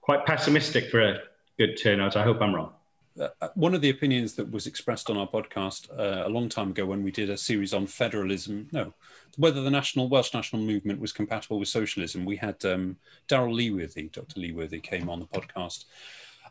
quite 0.00 0.26
pessimistic 0.26 0.90
for 0.90 1.00
a 1.00 1.20
good 1.58 1.76
turnout. 1.76 2.16
I 2.16 2.22
hope 2.22 2.40
I'm 2.40 2.54
wrong. 2.54 2.72
Uh, 3.18 3.28
uh, 3.40 3.48
one 3.54 3.74
of 3.74 3.80
the 3.80 3.90
opinions 3.90 4.34
that 4.34 4.50
was 4.50 4.66
expressed 4.66 5.10
on 5.10 5.16
our 5.16 5.26
podcast 5.26 5.90
uh, 5.98 6.26
a 6.26 6.28
long 6.28 6.48
time 6.48 6.70
ago 6.70 6.86
when 6.86 7.02
we 7.02 7.10
did 7.10 7.30
a 7.30 7.36
series 7.36 7.74
on 7.74 7.86
federalism, 7.86 8.68
no, 8.72 8.94
whether 9.36 9.62
the 9.62 9.70
national 9.70 10.08
Welsh 10.08 10.32
national 10.34 10.62
movement 10.62 11.00
was 11.00 11.12
compatible 11.12 11.58
with 11.58 11.68
socialism. 11.68 12.24
We 12.24 12.36
had 12.36 12.64
um, 12.64 12.96
Daryl 13.28 13.54
Leeworthy, 13.54 14.12
Dr. 14.12 14.40
Leeworthy, 14.40 14.82
came 14.82 15.08
on 15.08 15.20
the 15.20 15.26
podcast, 15.26 15.84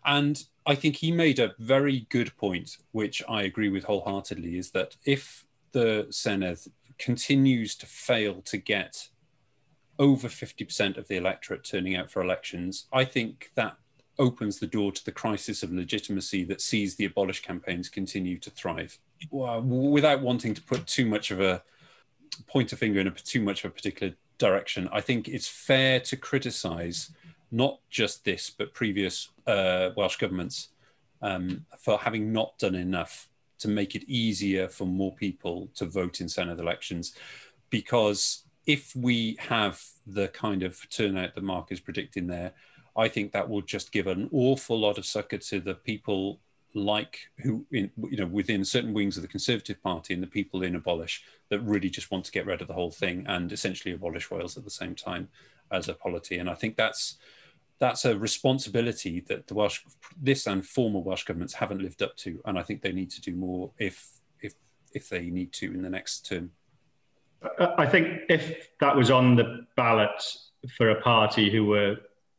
and 0.06 0.44
I 0.66 0.76
think 0.76 0.98
he 0.98 1.12
made 1.12 1.40
a 1.40 1.54
very 1.60 2.08
good 2.10 2.36
point, 2.38 2.78
which 2.92 3.24
I 3.30 3.44
agree 3.44 3.70
with 3.70 3.86
wholeheartedly, 3.86 4.58
is 4.58 4.72
that 4.72 4.96
if 5.06 5.46
the 5.72 6.08
Senedd 6.10 6.68
continues 6.98 7.76
to 7.76 7.86
fail 7.86 8.42
to 8.42 8.58
get 8.58 9.10
over 10.00 10.28
50% 10.28 10.98
of 10.98 11.08
the 11.08 11.16
electorate 11.16 11.64
turning 11.64 11.96
out 11.96 12.12
for 12.12 12.22
elections, 12.22 12.88
I 12.92 13.06
think 13.06 13.52
that 13.56 13.78
opens 14.20 14.60
the 14.60 14.68
door 14.68 14.92
to 14.92 15.06
the 15.06 15.12
crisis 15.12 15.64
of 15.64 15.72
legitimacy 15.72 16.44
that 16.46 16.62
sees 16.62 16.96
the 16.96 17.06
abolish 17.06 17.42
campaigns 17.42 17.90
continue 17.90 18.38
to 18.40 18.50
thrive. 18.50 18.98
Well, 19.32 19.62
without 19.62 20.22
wanting 20.22 20.54
to 20.54 20.62
put 20.62 20.88
too 20.88 21.06
much 21.06 21.32
of 21.32 21.40
a 21.40 21.64
point 22.48 22.74
a 22.74 22.76
finger 22.76 23.00
in 23.00 23.08
a, 23.08 23.12
too 23.12 23.42
much 23.42 23.64
of 23.64 23.72
a 23.72 23.74
particular 23.74 24.14
direction. 24.38 24.90
I 24.92 25.02
think 25.02 25.28
it's 25.28 25.48
fair 25.48 26.00
to 26.02 26.18
criticise 26.18 27.12
not 27.52 27.80
just 27.90 28.26
this, 28.26 28.50
but 28.50 28.74
previous 28.74 29.30
uh, 29.48 29.92
Welsh 29.96 30.18
governments 30.18 30.70
um, 31.22 31.66
for 31.78 31.98
having 31.98 32.32
not 32.32 32.58
done 32.60 32.76
enough 32.76 33.30
to 33.60 33.68
make 33.68 33.96
it 33.96 34.04
easier 34.08 34.68
for 34.68 34.86
more 34.86 35.16
people 35.16 35.70
to 35.76 35.86
vote 35.86 36.22
in 36.22 36.28
Senedd 36.28 36.60
elections. 36.60 37.16
Because 37.70 38.44
if 38.66 38.96
we 38.96 39.38
have 39.40 39.82
the 40.06 40.28
kind 40.28 40.62
of 40.62 40.88
turnout 40.90 41.34
that 41.34 41.44
Mark 41.44 41.72
is 41.72 41.80
predicting 41.80 42.28
there, 42.28 42.54
I 42.98 43.08
think 43.08 43.32
that 43.32 43.48
will 43.48 43.62
just 43.62 43.92
give 43.92 44.08
an 44.08 44.28
awful 44.34 44.80
lot 44.80 44.98
of 44.98 45.06
succor 45.06 45.38
to 45.38 45.60
the 45.60 45.76
people 45.76 46.40
like 46.74 47.20
who 47.40 47.66
in 47.72 47.90
you 48.10 48.18
know 48.18 48.26
within 48.26 48.64
certain 48.64 48.94
wings 48.94 49.18
of 49.18 49.22
the 49.22 49.28
Conservative 49.28 49.82
Party 49.82 50.14
and 50.14 50.22
the 50.22 50.28
people 50.28 50.64
in 50.64 50.76
abolish 50.76 51.24
that 51.50 51.60
really 51.62 51.90
just 51.90 52.12
want 52.12 52.26
to 52.26 52.32
get 52.32 52.46
rid 52.46 52.62
of 52.62 52.68
the 52.68 52.74
whole 52.74 52.92
thing 52.92 53.26
and 53.28 53.52
essentially 53.52 53.94
abolish 53.94 54.30
Wales 54.30 54.58
at 54.58 54.64
the 54.64 54.70
same 54.70 54.96
time 54.96 55.30
as 55.72 55.88
a 55.88 55.94
polity. 55.94 56.38
And 56.38 56.50
I 56.50 56.56
think 56.56 56.76
that's 56.76 57.18
that's 57.80 58.06
a 58.06 58.18
responsibility 58.18 59.20
that 59.22 59.48
the 59.48 59.54
Welsh 59.54 59.82
this 60.22 60.48
and 60.48 60.66
former 60.66 61.00
Welsh 61.00 61.24
governments 61.24 61.54
haven't 61.54 61.82
lived 61.82 62.02
up 62.02 62.16
to, 62.18 62.42
and 62.46 62.58
I 62.58 62.64
think 62.64 62.82
they 62.82 62.92
need 62.92 63.12
to 63.12 63.22
do 63.22 63.36
more 63.36 63.72
if 63.78 64.20
if 64.42 64.54
if 64.94 65.10
they 65.10 65.30
need 65.30 65.54
to 65.54 65.68
in 65.68 65.82
the 65.82 65.90
next 65.90 66.26
term. 66.26 66.52
I 67.60 67.86
think 67.86 68.22
if 68.30 68.70
that 68.80 68.96
was 68.96 69.12
on 69.12 69.36
the 69.36 69.68
ballot 69.76 70.24
for 70.76 70.90
a 70.90 71.02
party 71.02 71.52
who 71.52 71.66
were 71.66 71.98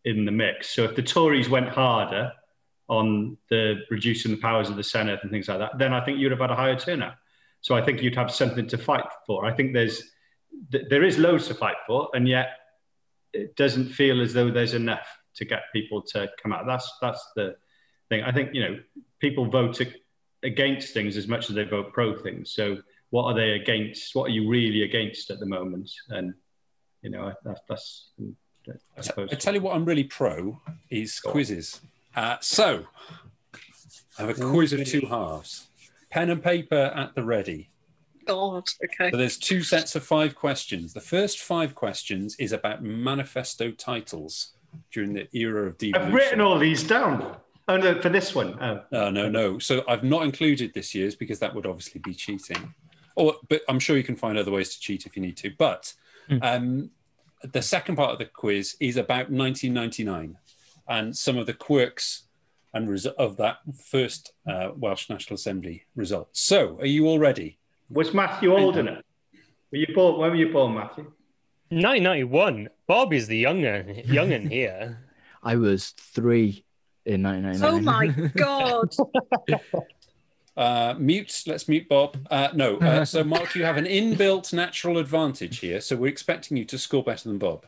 in 0.09 0.25
the 0.25 0.33
mix, 0.33 0.71
so 0.71 0.85
if 0.85 0.97
the 0.97 1.03
Tories 1.03 1.49
went 1.49 1.69
harder 1.69 2.33
on 2.89 3.37
the 3.51 3.83
reducing 3.91 4.31
the 4.31 4.39
powers 4.39 4.71
of 4.71 4.77
the 4.77 4.83
Senedd 4.83 5.23
and 5.23 5.31
things 5.31 5.49
like 5.49 5.59
that, 5.59 5.79
then 5.79 5.93
I 5.93 6.03
think 6.05 6.19
you'd 6.19 6.33
have 6.33 6.41
had 6.41 6.51
a 6.51 6.57
higher 6.57 6.79
turnout. 6.79 7.15
So 7.61 7.75
I 7.75 7.85
think 7.85 8.03
you'd 8.03 8.17
have 8.17 8.31
something 8.31 8.67
to 8.69 8.79
fight 8.79 9.05
for. 9.27 9.45
I 9.45 9.53
think 9.53 9.75
there's 9.75 10.03
there 10.71 11.05
is 11.05 11.19
loads 11.19 11.47
to 11.49 11.55
fight 11.55 11.77
for, 11.87 12.09
and 12.15 12.27
yet 12.27 12.49
it 13.33 13.55
doesn't 13.57 13.91
feel 13.91 14.23
as 14.23 14.33
though 14.33 14.51
there's 14.51 14.75
enough 14.75 15.07
to 15.37 15.45
get 15.45 15.63
people 15.73 16.03
to 16.03 16.29
come 16.43 16.53
out. 16.53 16.67
That's 16.67 16.91
that's 17.03 17.25
the 17.37 17.57
thing. 18.09 18.23
I 18.23 18.33
think 18.33 18.55
you 18.55 18.63
know 18.63 18.79
people 19.21 19.45
vote 19.47 19.81
against 20.43 20.95
things 20.95 21.17
as 21.17 21.29
much 21.29 21.51
as 21.51 21.57
they 21.57 21.65
vote 21.65 21.93
pro 21.93 22.17
things. 22.17 22.53
So 22.53 22.79
what 23.11 23.25
are 23.25 23.35
they 23.35 23.51
against? 23.51 24.15
What 24.15 24.31
are 24.31 24.35
you 24.35 24.49
really 24.49 24.83
against 24.83 25.31
at 25.31 25.39
the 25.39 25.47
moment? 25.47 25.91
And 26.09 26.35
you 27.03 27.11
know 27.11 27.33
that's 27.45 27.61
that's. 27.69 28.11
I, 28.97 29.23
I 29.23 29.35
tell 29.35 29.55
you 29.55 29.61
what, 29.61 29.75
I'm 29.75 29.85
really 29.85 30.05
pro 30.05 30.61
is 30.91 31.21
quizzes. 31.21 31.81
Uh, 32.15 32.37
so, 32.41 32.85
I 34.19 34.23
have 34.23 34.31
a 34.31 34.35
quiz 34.35 34.73
of 34.73 34.85
two 34.87 35.07
halves. 35.07 35.69
Pen 36.11 36.31
and 36.31 36.43
paper 36.43 36.93
at 36.97 37.15
the 37.15 37.23
ready. 37.23 37.71
God, 38.27 38.69
okay. 38.85 39.11
So 39.11 39.17
there's 39.17 39.39
two 39.39 39.63
sets 39.63 39.95
of 39.95 40.05
five 40.05 40.35
questions. 40.35 40.93
The 40.93 41.01
first 41.01 41.41
five 41.41 41.75
questions 41.75 42.37
is 42.37 42.53
about 42.53 42.83
manifesto 42.83 43.71
titles 43.71 44.53
during 44.91 45.15
the 45.15 45.29
era 45.33 45.67
of 45.67 45.79
devolution. 45.79 46.09
I've 46.09 46.15
written 46.15 46.41
all 46.41 46.59
these 46.59 46.83
down. 46.83 47.37
Oh 47.69 47.77
no, 47.77 48.01
for 48.01 48.09
this 48.09 48.35
one. 48.35 48.59
Oh. 48.61 48.83
Uh, 48.93 49.11
no, 49.11 49.29
no. 49.29 49.59
So 49.59 49.83
I've 49.89 50.05
not 50.05 50.25
included 50.25 50.75
this 50.75 50.95
year's 50.95 51.15
because 51.15 51.39
that 51.39 51.55
would 51.55 51.67
obviously 51.67 52.01
be 52.01 52.15
cheating. 52.15 52.75
Or, 53.15 53.35
but 53.49 53.63
I'm 53.69 53.79
sure 53.79 53.97
you 53.97 54.05
can 54.05 54.17
find 54.17 54.39
other 54.39 54.51
ways 54.51 54.75
to 54.75 54.81
cheat 54.81 55.07
if 55.07 55.17
you 55.17 55.23
need 55.23 55.37
to. 55.39 55.51
But 55.59 55.93
mm. 56.31 56.43
um, 56.43 56.91
the 57.43 57.63
second 57.63 57.97
part 57.97 58.11
of 58.11 58.19
the 58.19 58.25
quiz 58.25 58.77
is 58.81 58.97
about 58.97 59.31
1999 59.31 60.37
and 60.89 61.17
some 61.17 61.37
of 61.37 61.47
the 61.47 61.55
quirks 61.55 62.25
and 62.75 62.89
res- 62.89 63.07
of 63.07 63.37
that 63.37 63.59
first 63.91 64.33
uh, 64.49 64.71
Welsh 64.77 65.09
National 65.09 65.37
Assembly 65.37 65.85
result. 65.97 66.29
So, 66.33 66.79
are 66.81 66.87
you 66.87 67.07
all 67.07 67.19
ready? 67.19 67.59
Was 67.91 68.13
Matthew 68.13 68.55
old 68.55 68.77
enough? 68.77 69.03
Were 69.71 69.79
you 69.79 69.95
born? 69.95 70.19
When 70.21 70.31
were 70.31 70.37
you 70.37 70.53
born, 70.53 70.75
Matthew? 70.75 71.05
1991. 71.71 72.69
Bob 72.87 73.13
is 73.13 73.27
the 73.27 73.37
younger 73.37 73.85
youngin 74.07 74.51
here. 74.51 74.99
I 75.43 75.57
was 75.57 75.91
three 75.91 76.65
in 77.05 77.23
1999. 77.23 77.63
Oh 77.63 77.81
my 77.81 78.31
god. 78.37 78.95
Uh, 80.59 80.97
mute. 80.99 81.45
Let's 81.47 81.69
mute 81.69 81.89
Bob. 81.89 82.19
Uh, 82.29 82.49
no. 82.53 82.79
Uh, 82.79 83.05
so, 83.07 83.23
Mark, 83.23 83.55
you 83.55 83.63
have 83.63 83.77
an 83.77 83.85
inbuilt 83.85 84.53
natural 84.53 84.99
advantage 84.99 85.61
here. 85.61 85.81
So, 85.81 85.95
we're 85.95 86.09
expecting 86.09 86.57
you 86.57 86.65
to 86.65 86.77
score 86.77 87.05
better 87.05 87.29
than 87.29 87.39
Bob. 87.39 87.65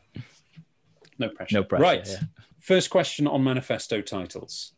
No 1.17 1.29
pressure. 1.29 1.55
No 1.55 1.63
pressure. 1.65 1.83
Right. 1.83 2.09
Yeah. 2.09 2.19
First 2.59 2.91
question 2.91 3.29
on 3.29 3.45
manifesto 3.45 4.01
titles. 4.03 4.73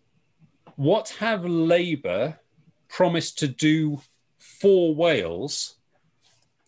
What 0.77 1.09
have 1.21 1.47
Labour 1.47 2.39
promised 2.87 3.39
to 3.39 3.49
do 3.49 4.03
for 4.39 4.95
Wales 4.95 5.77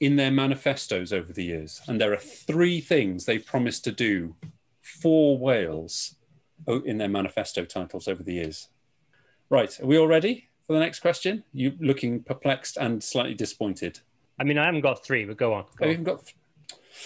in 0.00 0.16
their 0.16 0.30
manifestos 0.30 1.12
over 1.12 1.30
the 1.30 1.44
years? 1.44 1.82
And 1.86 2.00
there 2.00 2.14
are 2.14 2.18
three 2.18 2.80
things 2.80 3.26
they 3.26 3.38
promised 3.38 3.84
to 3.84 3.92
do 3.92 4.34
for 4.80 5.36
Wales 5.36 6.14
in 6.86 6.96
their 6.96 7.08
manifesto 7.08 7.66
titles 7.66 8.08
over 8.08 8.22
the 8.22 8.34
years. 8.34 8.68
Right, 9.50 9.78
are 9.78 9.86
we 9.86 9.98
all 9.98 10.08
ready 10.08 10.48
for 10.66 10.72
the 10.72 10.80
next 10.80 11.00
question? 11.00 11.44
You 11.52 11.74
looking 11.80 12.22
perplexed 12.22 12.76
and 12.76 13.02
slightly 13.02 13.34
disappointed. 13.34 14.00
I 14.38 14.44
mean, 14.44 14.58
I 14.58 14.64
haven't 14.64 14.80
got 14.80 15.04
three, 15.04 15.24
but 15.24 15.36
go 15.36 15.54
on. 15.54 15.64
Go 15.76 15.84
oh, 15.84 15.88
on. 15.88 15.92
you've 15.92 16.04
got 16.04 16.32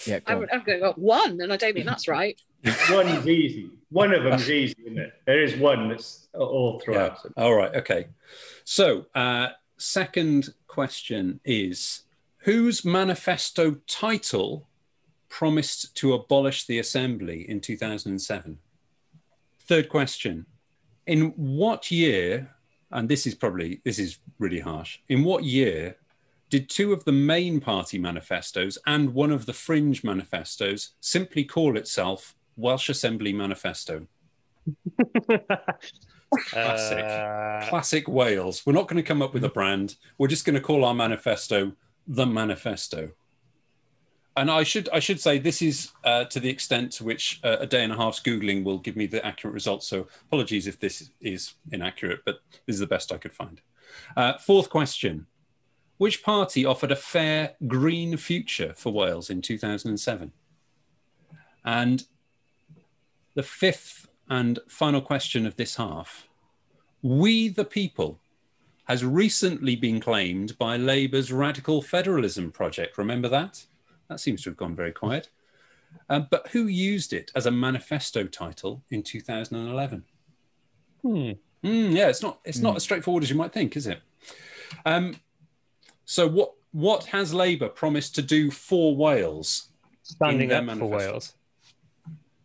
Yeah, 0.07 0.17
I 0.17 0.19
go 0.21 0.33
on. 0.33 0.41
would, 0.41 0.51
I've 0.51 0.67
got 0.81 0.99
one, 0.99 1.41
and 1.41 1.53
I 1.53 1.57
don't 1.57 1.75
think 1.75 1.87
that's 1.87 2.09
right. 2.09 2.41
One's 2.91 3.27
easy. 3.27 3.71
One 3.91 4.13
of 4.13 4.25
them's 4.25 4.51
easy, 4.51 4.75
isn't 4.85 4.99
it? 4.99 5.13
There 5.27 5.43
is 5.43 5.57
one 5.57 5.89
that's 5.89 6.29
all 6.35 6.81
throughout. 6.81 7.19
Yeah. 7.25 7.43
All 7.43 7.55
right. 7.55 7.75
Okay. 7.77 8.09
So, 8.65 9.07
uh, 9.15 9.49
second 9.77 10.55
question 10.67 11.41
is 11.45 12.03
whose 12.39 12.85
manifesto 12.85 13.77
title 13.87 14.67
promised 15.29 15.95
to 15.97 16.15
abolish 16.15 16.67
the 16.67 16.79
assembly 16.79 17.49
in 17.49 17.61
2007? 17.61 18.59
Third 19.61 19.89
question 19.89 20.47
In 21.07 21.31
what 21.37 21.91
year, 21.91 22.51
and 22.91 23.09
this 23.09 23.26
is 23.26 23.34
probably, 23.34 23.80
this 23.84 23.99
is 23.99 24.18
really 24.39 24.61
harsh, 24.61 24.99
in 25.09 25.24
what 25.24 25.45
year 25.45 25.97
did 26.51 26.68
two 26.68 26.93
of 26.93 27.05
the 27.05 27.12
main 27.12 27.61
party 27.61 27.99
manifestos 27.99 28.78
and 28.86 29.12
one 29.14 29.30
of 29.30 29.47
the 29.47 29.53
fringe 29.53 30.03
manifestos 30.03 30.93
simply 31.01 31.45
call 31.45 31.76
itself 31.76 32.34
Welsh 32.57 32.89
Assembly 32.89 33.32
Manifesto? 33.32 34.07
Classic. 36.51 37.05
Uh, 37.05 37.68
Classic 37.68 38.09
Wales. 38.09 38.64
We're 38.66 38.72
not 38.72 38.89
going 38.89 39.03
to 39.03 39.07
come 39.07 39.22
up 39.22 39.34
with 39.34 39.45
a 39.45 39.49
brand. 39.49 39.97
We're 40.16 40.28
just 40.28 40.45
going 40.45 40.55
to 40.55 40.61
call 40.61 40.84
our 40.84 40.95
manifesto 40.95 41.72
the 42.07 42.26
manifesto. 42.26 43.11
And 44.39 44.53
I 44.53 44.62
should 44.62 44.89
I 44.91 45.01
should 45.01 45.20
say 45.20 45.39
this 45.39 45.61
is 45.61 45.91
uh, 46.05 46.24
to 46.26 46.39
the 46.39 46.49
extent 46.49 46.93
to 46.93 47.05
which 47.05 47.41
uh, 47.43 47.57
a 47.59 47.66
day 47.66 47.82
and 47.82 47.93
a 47.93 47.97
half's 47.97 48.20
googling 48.20 48.62
will 48.62 48.78
give 48.78 48.95
me 48.95 49.07
the 49.07 49.24
accurate 49.26 49.53
results. 49.53 49.89
So 49.89 50.07
apologies 50.28 50.68
if 50.68 50.78
this 50.78 51.11
is 51.20 51.55
inaccurate, 51.72 52.20
but 52.24 52.39
this 52.64 52.74
is 52.74 52.80
the 52.80 52.86
best 52.86 53.11
I 53.11 53.18
could 53.18 53.32
find. 53.32 53.61
Uh, 54.16 54.39
fourth 54.39 54.70
question: 54.70 55.26
Which 55.97 56.22
party 56.22 56.64
offered 56.64 56.93
a 56.93 56.97
fair 56.97 57.57
green 57.66 58.16
future 58.16 58.74
for 58.76 58.93
Wales 58.93 59.28
in 59.28 59.43
2007? 59.43 60.30
And 61.64 62.05
the 63.34 63.43
fifth 63.43 64.09
and 64.30 64.61
final 64.68 65.01
question 65.01 65.47
of 65.47 65.57
this 65.57 65.74
half: 65.74 66.28
We 67.03 67.49
the 67.49 67.64
people 67.64 68.20
has 68.84 69.05
recently 69.05 69.74
been 69.74 69.99
claimed 69.99 70.57
by 70.59 70.76
Labour's 70.76 71.32
radical 71.32 71.82
federalism 71.82 72.53
project. 72.53 72.97
Remember 72.97 73.28
that? 73.28 73.66
That 74.09 74.21
seems 74.21 74.43
to 74.43 74.51
have 74.51 74.57
gone 74.57 74.75
very 74.75 74.93
quiet. 74.93 75.29
Um, 76.11 76.27
but 76.31 76.49
who 76.49 76.67
used 76.67 77.13
it 77.13 77.31
as 77.35 77.47
a 77.47 77.51
manifesto 77.51 78.25
title 78.25 78.83
in 78.91 79.03
2011? 79.03 80.05
hmm. 81.03 81.31
Mm, 81.65 81.91
yeah, 81.93 82.09
it's 82.09 82.23
not 82.23 82.39
it's 82.45 82.61
not 82.61 82.77
as 82.77 82.85
straightforward 82.85 83.25
as 83.25 83.31
you 83.31 83.37
might 83.37 83.53
think, 83.53 83.77
is 83.77 83.89
it? 83.89 84.01
Um, 84.87 85.17
so 86.05 86.29
what 86.29 86.53
what 86.71 87.05
has 87.07 87.35
Labour 87.35 87.69
promised 87.69 88.15
to 88.15 88.23
do 88.23 88.51
for 88.51 88.95
Wales? 88.95 89.69
Standing 90.03 90.49
their 90.49 90.63
up 90.63 90.79
for. 90.79 90.87
Wales. 90.87 91.35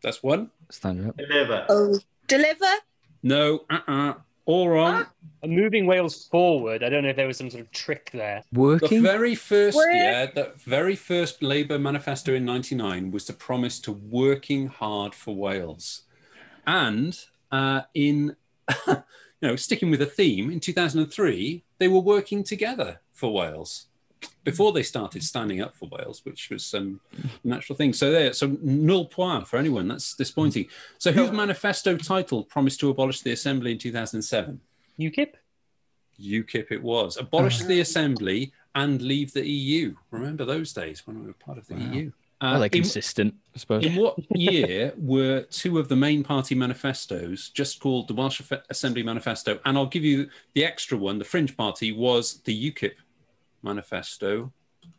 That's 0.01 0.23
one. 0.23 0.49
Stand 0.69 1.07
up. 1.07 1.17
Deliver. 1.17 1.65
Oh, 1.69 1.99
deliver. 2.27 2.73
No, 3.21 3.65
uh-uh. 3.69 4.15
All 4.45 4.69
wrong. 4.69 5.05
And 5.41 5.55
moving 5.55 5.85
Wales 5.85 6.27
forward, 6.27 6.83
I 6.83 6.89
don't 6.89 7.03
know 7.03 7.09
if 7.09 7.15
there 7.15 7.27
was 7.27 7.37
some 7.37 7.49
sort 7.49 7.61
of 7.61 7.71
trick 7.71 8.09
there. 8.13 8.43
The 8.51 8.59
Working. 8.59 9.01
very 9.01 9.35
first, 9.35 9.77
Where- 9.77 9.91
yeah, 9.95 10.25
the 10.25 10.51
very 10.57 10.95
first 10.95 11.41
Labour 11.41 11.79
manifesto 11.79 12.33
in 12.33 12.45
'99 12.45 13.11
was 13.11 13.25
to 13.25 13.33
promise 13.33 13.79
to 13.81 13.91
working 13.91 14.67
hard 14.67 15.15
for 15.15 15.35
Wales, 15.35 16.03
and 16.67 17.17
uh, 17.51 17.81
in 17.93 18.35
you 18.87 18.95
know 19.41 19.55
sticking 19.55 19.91
with 19.91 20.01
a 20.01 20.05
theme 20.05 20.51
in 20.51 20.59
2003, 20.59 21.63
they 21.79 21.87
were 21.87 21.99
working 21.99 22.43
together 22.43 22.99
for 23.11 23.33
Wales 23.33 23.85
before 24.43 24.71
they 24.73 24.83
started 24.83 25.23
standing 25.23 25.61
up 25.61 25.75
for 25.75 25.87
Wales, 25.89 26.21
which 26.25 26.49
was 26.49 26.73
um, 26.73 26.99
a 27.43 27.47
natural 27.47 27.75
thing. 27.75 27.93
So 27.93 28.11
there, 28.11 28.33
so 28.33 28.57
null 28.61 29.05
point 29.05 29.47
for 29.47 29.57
anyone. 29.57 29.87
That's 29.87 30.13
disappointing. 30.15 30.67
So 30.97 31.11
whose 31.11 31.31
manifesto 31.31 31.95
title 31.97 32.43
promised 32.43 32.79
to 32.81 32.89
abolish 32.89 33.21
the 33.21 33.31
assembly 33.31 33.71
in 33.71 33.77
2007? 33.77 34.59
UKIP? 34.99 35.33
UKIP 36.21 36.71
it 36.71 36.83
was. 36.83 37.17
Abolish 37.17 37.59
the 37.59 37.79
assembly 37.79 38.51
and 38.75 39.01
leave 39.01 39.33
the 39.33 39.47
EU. 39.47 39.95
Remember 40.11 40.45
those 40.45 40.73
days 40.73 41.05
when 41.07 41.19
we 41.19 41.27
were 41.27 41.33
part 41.33 41.57
of 41.57 41.67
the 41.67 41.75
Wow. 41.75 41.91
EU. 41.93 42.11
Uh, 42.41 42.45
Well, 42.51 42.59
they're 42.59 42.65
in- 42.65 42.71
consistent, 42.71 43.33
I 43.55 43.59
suppose. 43.59 43.85
In 43.85 43.95
what 43.95 44.15
year 44.35 44.91
were 44.97 45.43
two 45.43 45.79
of 45.79 45.87
the 45.87 45.95
main 45.95 46.23
party 46.23 46.55
manifestos 46.55 47.49
just 47.49 47.79
called 47.79 48.09
the 48.09 48.13
Welsh 48.13 48.41
Assembly 48.69 49.01
Manifesto? 49.01 49.59
And 49.63 49.77
I'll 49.77 49.85
give 49.85 50.03
you 50.03 50.29
the 50.53 50.65
extra 50.65 50.97
one. 50.97 51.19
The 51.19 51.25
fringe 51.25 51.55
party 51.55 51.93
was 51.93 52.41
the 52.43 52.71
UKIP 52.71 52.95
manifesto. 53.63 54.51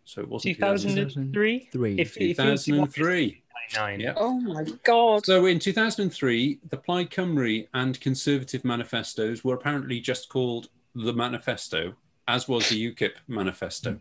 So 0.04 0.22
it 0.22 0.28
wasn't 0.28 0.56
2003? 0.56 1.68
Three. 1.72 1.98
If, 1.98 2.16
if 2.16 2.38
it 2.38 2.50
was 2.50 2.64
2003. 2.64 3.42
99. 3.76 4.00
Yeah. 4.00 4.14
Oh 4.16 4.38
my 4.40 4.64
god. 4.82 5.24
So 5.24 5.46
in 5.46 5.58
2003, 5.58 6.58
the 6.68 6.76
Plaid 6.76 7.10
Cymru 7.10 7.66
and 7.74 7.98
Conservative 8.00 8.64
manifestos 8.64 9.42
were 9.44 9.54
apparently 9.54 10.00
just 10.00 10.28
called 10.28 10.68
the 10.94 11.12
Manifesto, 11.12 11.94
as 12.28 12.46
was 12.48 12.68
the 12.68 12.92
UKIP 12.94 13.12
manifesto. 13.26 13.98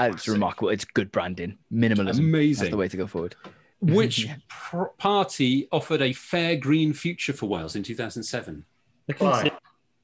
It's 0.00 0.26
remarkable. 0.26 0.70
It's 0.70 0.84
good 0.84 1.12
branding. 1.12 1.56
Minimalism. 1.72 2.04
That's 2.06 2.18
Amazing. 2.18 2.70
the 2.72 2.76
way 2.76 2.88
to 2.88 2.96
go 2.96 3.06
forward. 3.06 3.36
Which 3.80 4.24
Yeah. 4.24 4.36
pr- 4.48 4.84
party 4.98 5.68
offered 5.70 6.02
a 6.02 6.12
fair 6.12 6.56
green 6.56 6.92
future 6.92 7.32
for 7.32 7.46
Wales 7.46 7.76
in 7.76 7.84
2007? 7.84 8.64
The 9.06 9.14
Clyde. 9.14 9.46
Conser- 9.52 9.58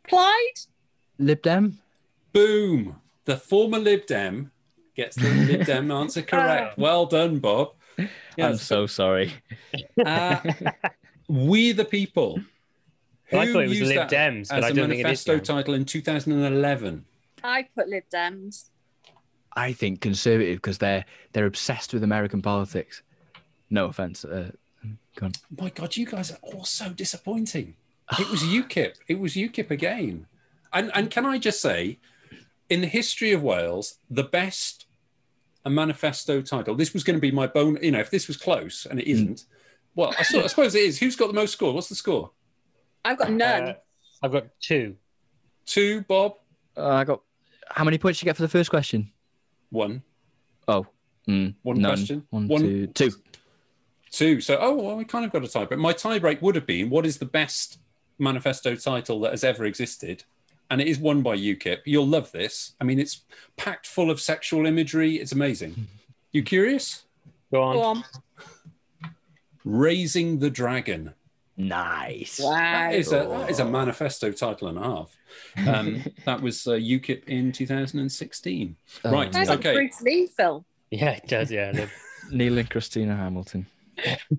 Clyde? 0.09 0.59
Lib 1.19 1.43
Dem? 1.43 1.79
Boom! 2.33 2.97
The 3.31 3.37
former 3.37 3.79
Lib 3.79 4.07
Dem 4.07 4.51
gets 4.97 5.15
the 5.15 5.29
Lib 5.49 5.65
Dem 5.65 5.93
answer 5.93 6.21
correct. 6.21 6.77
Well 6.77 7.07
done, 7.07 7.39
Bob. 7.39 7.75
I'm 8.37 8.57
so 8.57 8.89
sorry. 8.89 9.33
Uh, 10.05 10.41
we 11.29 11.71
the 11.71 11.85
people. 11.85 12.41
I 13.33 13.47
Who 13.47 13.53
thought 13.53 13.63
it 13.63 13.69
was 13.69 13.79
used 13.79 13.95
Lib 13.95 14.09
Dems, 14.09 14.49
but 14.49 14.59
as 14.59 14.65
I 14.65 14.69
a 14.71 14.75
don't 14.75 14.89
think 14.89 14.95
it 14.95 14.99
is 15.03 15.05
manifesto 15.05 15.39
title 15.39 15.75
in 15.75 15.85
2011. 15.85 17.05
I 17.45 17.69
put 17.73 17.87
Lib 17.87 18.03
Dems. 18.13 18.71
I 19.55 19.75
think 19.75 20.01
conservative 20.01 20.57
because 20.57 20.79
they're 20.79 21.05
they're 21.33 21.47
obsessed 21.47 21.95
with 21.95 22.03
American 22.03 22.43
politics. 22.43 23.05
No 23.71 23.87
offense. 23.87 24.25
Uh, 24.25 24.51
go 25.15 25.27
on. 25.27 25.33
My 25.57 25.71
God, 25.71 25.97
you 25.97 26.05
guys 26.05 26.33
are 26.33 26.39
all 26.43 26.65
so 26.65 26.89
disappointing. 26.89 27.77
It 28.19 28.29
was 28.29 28.43
UKIP. 28.43 28.95
It 29.07 29.21
was 29.21 29.35
UKIP 29.35 29.71
again. 29.71 30.27
And 30.73 30.91
and 30.97 31.13
can 31.13 31.25
I 31.25 31.39
just 31.39 31.63
say, 31.63 32.01
in 32.71 32.81
the 32.81 32.87
history 32.87 33.33
of 33.33 33.43
Wales, 33.43 33.97
the 34.09 34.23
best 34.25 34.87
a 35.67 35.71
manifesto 35.71 36.41
title. 36.41 36.75
This 36.75 36.95
was 36.95 37.05
going 37.05 37.17
to 37.17 37.21
be 37.21 37.31
my 37.31 37.47
bone. 37.47 37.79
You 37.83 37.91
know, 37.91 38.01
if 38.01 38.11
this 38.11 38.29
was 38.29 38.37
close 38.39 38.87
and 38.87 38.99
it 38.99 39.07
isn't, 39.07 39.45
well, 39.95 40.15
I, 40.19 40.23
sort- 40.23 40.45
I 40.45 40.47
suppose 40.47 40.75
it 40.75 40.83
is. 40.83 40.99
Who's 40.99 41.17
got 41.17 41.27
the 41.27 41.35
most 41.35 41.53
score? 41.53 41.75
What's 41.75 41.89
the 41.91 41.95
score? 41.95 42.31
I've 43.05 43.19
got 43.19 43.31
none. 43.31 43.63
Uh, 43.65 43.75
I've 44.23 44.33
got 44.33 44.47
two. 44.61 44.97
Two, 45.67 46.03
Bob. 46.03 46.37
Uh, 46.77 46.87
I 46.89 47.05
got. 47.05 47.21
How 47.69 47.85
many 47.85 47.99
points 47.99 48.19
did 48.19 48.25
you 48.25 48.31
get 48.31 48.37
for 48.37 48.43
the 48.43 48.49
first 48.49 48.71
question? 48.71 49.11
One. 49.71 50.03
Oh, 50.67 50.87
mm, 51.29 51.55
One 51.63 51.79
none. 51.81 51.91
question. 51.97 52.27
One, 52.31 52.49
One- 52.49 52.61
two, 52.63 52.87
two. 52.89 53.11
Two. 54.11 54.41
So, 54.41 54.59
oh, 54.61 54.75
well, 54.75 54.97
we 54.97 55.05
kind 55.05 55.25
of 55.25 55.31
got 55.33 55.45
a 55.45 55.49
tie 55.49 55.67
break. 55.67 55.79
My 55.79 55.93
tie 55.93 56.19
break 56.19 56.41
would 56.43 56.55
have 56.57 56.67
been 56.67 56.91
what 56.91 57.07
is 57.07 57.19
the 57.19 57.27
best 57.27 57.79
manifesto 58.19 58.75
title 58.75 59.21
that 59.21 59.31
has 59.33 59.45
ever 59.45 59.65
existed? 59.67 60.25
And 60.71 60.81
it 60.81 60.87
is 60.87 60.99
won 60.99 61.23
by 61.23 61.37
UKIP. 61.37 61.79
You'll 61.85 62.07
love 62.07 62.31
this. 62.33 62.75
I 62.81 62.85
mean, 62.85 63.01
it's 63.01 63.23
packed 63.57 63.87
full 63.87 64.11
of 64.11 64.21
sexual 64.21 64.67
imagery. 64.67 65.17
It's 65.17 65.33
amazing. 65.33 65.89
You 66.33 66.43
curious? 66.45 67.05
Go 67.53 67.63
on. 67.63 67.75
Go 67.77 67.83
on. 67.83 68.05
Raising 69.65 70.39
the 70.39 70.49
Dragon. 70.51 71.13
Nice. 71.57 72.41
Wow. 72.43 72.53
That 72.53 72.95
is 72.95 73.13
a, 73.13 73.27
that 73.29 73.51
is 73.51 73.59
a 73.59 73.65
manifesto 73.65 74.33
title 74.33 74.69
and 74.69 74.79
a 74.79 74.83
half. 74.83 75.17
Um, 75.67 76.03
that 76.25 76.41
was 76.41 76.67
uh, 76.67 76.73
UKIP 76.73 77.25
in 77.25 77.53
2016. 77.53 78.77
Oh, 79.05 79.13
right. 79.13 79.33
Sounds 79.33 79.49
no. 79.49 79.55
Okay. 79.55 79.71
a 79.71 79.75
Bruce 79.75 80.01
Lee 80.01 80.27
film. 80.27 80.65
Yeah, 80.91 81.11
it 81.11 81.27
does. 81.27 81.51
Yeah. 81.51 81.73
Lib- 81.75 81.91
Neil 82.31 82.59
and 82.59 82.71
Christina 82.71 83.17
Hamilton. 83.17 83.67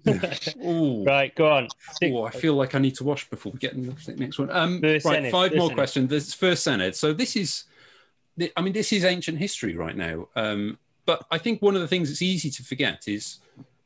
Right, 1.05 1.33
go 1.35 1.51
on. 1.51 1.67
Oh, 2.03 2.23
I 2.23 2.31
feel 2.31 2.55
like 2.55 2.75
I 2.75 2.79
need 2.79 2.95
to 2.95 3.03
wash 3.03 3.29
before 3.29 3.51
we 3.51 3.59
get 3.59 3.73
into 3.73 4.11
the 4.11 4.17
next 4.17 4.39
one. 4.39 4.49
Um, 4.51 4.81
right, 4.81 5.01
Senedd, 5.01 5.31
five 5.31 5.55
more 5.55 5.69
Senedd. 5.69 5.75
questions. 5.75 6.09
This 6.09 6.33
first 6.33 6.65
Senedd. 6.65 6.95
So 6.95 7.13
this 7.13 7.35
is, 7.35 7.65
I 8.55 8.61
mean, 8.61 8.73
this 8.73 8.91
is 8.91 9.03
ancient 9.03 9.37
history 9.37 9.75
right 9.75 9.95
now. 9.95 10.27
Um, 10.35 10.77
but 11.05 11.25
I 11.31 11.37
think 11.37 11.61
one 11.61 11.75
of 11.75 11.81
the 11.81 11.87
things 11.87 12.09
that's 12.09 12.21
easy 12.21 12.49
to 12.51 12.63
forget 12.63 13.07
is 13.07 13.39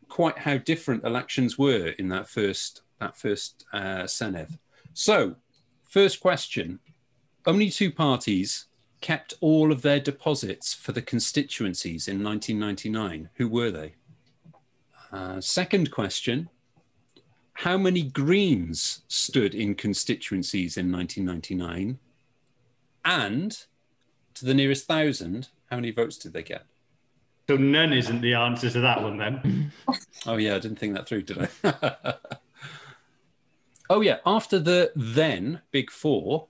quite 0.09 0.37
how 0.37 0.57
different 0.57 1.03
elections 1.03 1.57
were 1.57 1.87
in 1.99 2.09
that 2.09 2.27
first 2.27 2.81
that 2.99 3.17
first 3.17 3.65
uh, 3.73 4.03
Senedd. 4.03 4.57
So, 4.93 5.35
first 5.83 6.19
question: 6.19 6.79
Only 7.45 7.69
two 7.69 7.91
parties 7.91 8.65
kept 9.01 9.33
all 9.41 9.71
of 9.71 9.81
their 9.81 9.99
deposits 9.99 10.73
for 10.73 10.91
the 10.91 11.01
constituencies 11.01 12.07
in 12.07 12.23
1999. 12.23 13.29
Who 13.35 13.47
were 13.47 13.71
they? 13.71 13.95
Uh, 15.15 15.39
second 15.39 15.91
question: 15.91 16.49
how 17.53 17.77
many 17.77 18.03
Greens 18.03 19.03
stood 19.07 19.55
in 19.55 19.73
constituencies 19.73 20.75
in 20.75 20.91
1999? 20.91 21.99
And 23.05 23.57
to 24.33 24.45
the 24.45 24.53
nearest 24.53 24.87
thousand, 24.87 25.47
how 25.69 25.77
many 25.77 25.91
votes 25.91 26.17
did 26.17 26.33
they 26.33 26.43
get? 26.43 26.65
So 27.47 27.55
none 27.55 27.93
isn't 27.93 28.19
the 28.19 28.33
answer 28.33 28.69
to 28.69 28.81
that 28.81 29.01
one 29.01 29.17
then. 29.17 29.71
Oh, 30.27 30.37
yeah, 30.37 30.55
I 30.55 30.59
didn't 30.59 30.79
think 30.79 30.95
that 30.95 31.07
through, 31.07 31.21
did 31.21 31.47
I? 31.63 32.15
oh, 33.91 34.01
yeah, 34.01 34.17
after 34.25 34.57
the 34.57 34.91
then 34.95 35.61
Big 35.69 35.91
Four, 35.91 36.47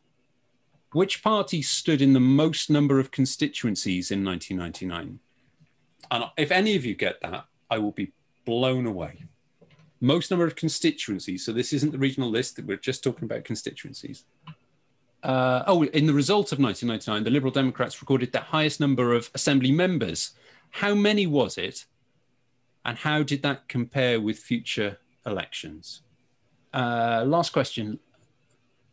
which 0.93 1.21
party 1.21 1.61
stood 1.61 2.01
in 2.01 2.13
the 2.13 2.21
most 2.21 2.69
number 2.69 3.01
of 3.01 3.11
constituencies 3.11 4.11
in 4.11 4.23
1999? 4.23 5.19
And 6.09 6.23
if 6.37 6.51
any 6.51 6.77
of 6.77 6.85
you 6.85 6.95
get 6.95 7.19
that, 7.21 7.47
I 7.69 7.79
will 7.79 7.91
be 7.91 8.13
blown 8.45 8.85
away. 8.85 9.25
Most 10.01 10.29
number 10.29 10.45
of 10.45 10.55
constituencies. 10.55 11.45
So 11.45 11.51
this 11.51 11.73
isn't 11.73 11.91
the 11.91 11.97
regional 11.97 12.29
list. 12.29 12.55
that 12.55 12.65
We're 12.65 12.77
just 12.77 13.03
talking 13.03 13.25
about 13.25 13.43
constituencies. 13.43 14.25
Uh, 15.23 15.63
oh, 15.65 15.83
in 15.83 16.05
the 16.05 16.13
result 16.13 16.51
of 16.51 16.59
1999, 16.59 17.23
the 17.23 17.31
Liberal 17.31 17.51
Democrats 17.51 18.01
recorded 18.01 18.31
the 18.31 18.39
highest 18.39 18.79
number 18.79 19.13
of 19.13 19.31
assembly 19.33 19.71
members. 19.71 20.31
How 20.69 20.93
many 20.93 21.25
was 21.25 21.57
it? 21.57 21.85
And 22.85 22.97
how 22.97 23.23
did 23.23 23.41
that 23.41 23.67
compare 23.67 24.21
with 24.21 24.37
future 24.37 24.99
elections? 25.25 26.03
Uh, 26.71 27.23
last 27.25 27.53
question. 27.53 27.99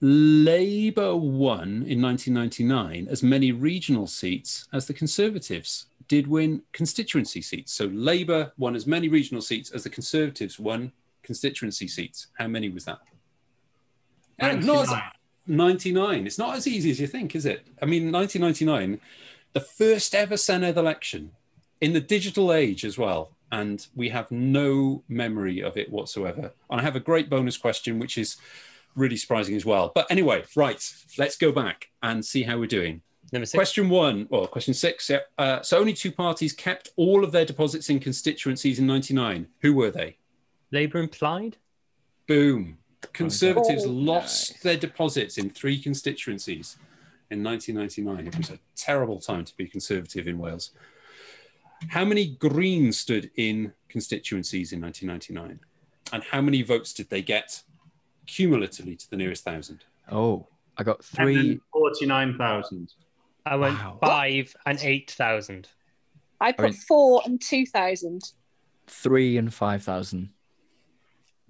Labour 0.00 1.14
won 1.14 1.84
in 1.86 2.00
1999 2.00 3.06
as 3.08 3.22
many 3.22 3.52
regional 3.52 4.06
seats 4.06 4.66
as 4.72 4.86
the 4.86 4.94
Conservatives 4.94 5.86
did 6.08 6.26
win 6.26 6.62
constituency 6.72 7.42
seats. 7.42 7.72
So 7.72 7.86
Labour 7.86 8.52
won 8.58 8.74
as 8.74 8.86
many 8.86 9.08
regional 9.08 9.42
seats 9.42 9.70
as 9.70 9.84
the 9.84 9.90
Conservatives 9.90 10.58
won 10.58 10.92
constituency 11.22 11.88
seats. 11.88 12.28
How 12.38 12.48
many 12.48 12.68
was 12.68 12.84
that? 12.84 13.00
Uh, 14.40 14.52
not 14.54 14.88
99. 14.88 15.12
99. 15.46 16.26
It's 16.26 16.38
not 16.38 16.56
as 16.56 16.66
easy 16.66 16.90
as 16.90 17.00
you 17.00 17.06
think, 17.06 17.34
is 17.34 17.46
it? 17.46 17.66
I 17.80 17.86
mean, 17.86 18.10
1999, 18.12 19.00
the 19.52 19.60
first 19.60 20.14
ever 20.14 20.34
Senedd 20.34 20.76
election 20.76 21.32
in 21.80 21.92
the 21.92 22.00
digital 22.00 22.52
age 22.52 22.84
as 22.84 22.98
well. 22.98 23.32
And 23.50 23.86
we 23.94 24.08
have 24.08 24.30
no 24.30 25.02
memory 25.08 25.60
of 25.60 25.76
it 25.76 25.92
whatsoever. 25.92 26.52
And 26.70 26.80
I 26.80 26.82
have 26.82 26.96
a 26.96 27.00
great 27.00 27.28
bonus 27.28 27.58
question, 27.58 27.98
which 27.98 28.16
is 28.16 28.38
really 28.94 29.16
surprising 29.16 29.56
as 29.56 29.66
well. 29.66 29.92
But 29.94 30.06
anyway, 30.10 30.44
right, 30.56 30.82
let's 31.18 31.36
go 31.36 31.52
back 31.52 31.90
and 32.02 32.24
see 32.24 32.44
how 32.44 32.58
we're 32.58 32.66
doing. 32.66 33.02
Number 33.32 33.46
six. 33.46 33.56
Question 33.56 33.88
one, 33.88 34.26
or 34.30 34.46
question 34.46 34.74
six. 34.74 35.08
Yeah. 35.08 35.18
Uh, 35.38 35.62
so 35.62 35.78
only 35.78 35.94
two 35.94 36.12
parties 36.12 36.52
kept 36.52 36.90
all 36.96 37.24
of 37.24 37.32
their 37.32 37.46
deposits 37.46 37.88
in 37.88 37.98
constituencies 37.98 38.78
in 38.78 38.86
99. 38.86 39.46
Who 39.62 39.74
were 39.74 39.90
they? 39.90 40.18
Labour 40.70 40.98
implied? 40.98 41.56
Boom. 42.26 42.78
Conservatives 43.12 43.84
Oh, 43.84 43.90
lost 43.90 44.62
their 44.62 44.76
deposits 44.76 45.38
in 45.38 45.50
three 45.50 45.80
constituencies 45.80 46.76
in 47.30 47.42
1999. 47.42 48.26
It 48.28 48.36
was 48.38 48.50
a 48.50 48.58
terrible 48.76 49.18
time 49.18 49.44
to 49.44 49.56
be 49.56 49.66
Conservative 49.66 50.28
in 50.28 50.38
Wales. 50.38 50.70
How 51.88 52.04
many 52.04 52.36
Greens 52.36 52.98
stood 52.98 53.30
in 53.36 53.72
constituencies 53.88 54.72
in 54.72 54.80
1999? 54.80 55.58
And 56.12 56.22
how 56.22 56.40
many 56.42 56.62
votes 56.62 56.92
did 56.92 57.10
they 57.10 57.22
get 57.22 57.62
cumulatively 58.26 58.94
to 58.96 59.10
the 59.10 59.16
nearest 59.16 59.42
thousand? 59.42 59.84
Oh, 60.10 60.46
I 60.76 60.84
got 60.84 61.00
And 61.18 61.28
then 61.28 61.42
three. 61.44 61.60
49,000. 61.72 62.92
I 63.44 63.56
went 63.56 63.78
Wow. 63.78 63.98
five 64.00 64.54
and 64.66 64.78
8,000. 64.80 65.68
I 66.40 66.52
put 66.52 66.62
mean- 66.64 66.72
four 66.74 67.22
and 67.24 67.40
two 67.40 67.66
thousand. 67.66 68.32
Three 68.86 69.36
and 69.36 69.52
five 69.52 69.82
thousand. 69.82 70.30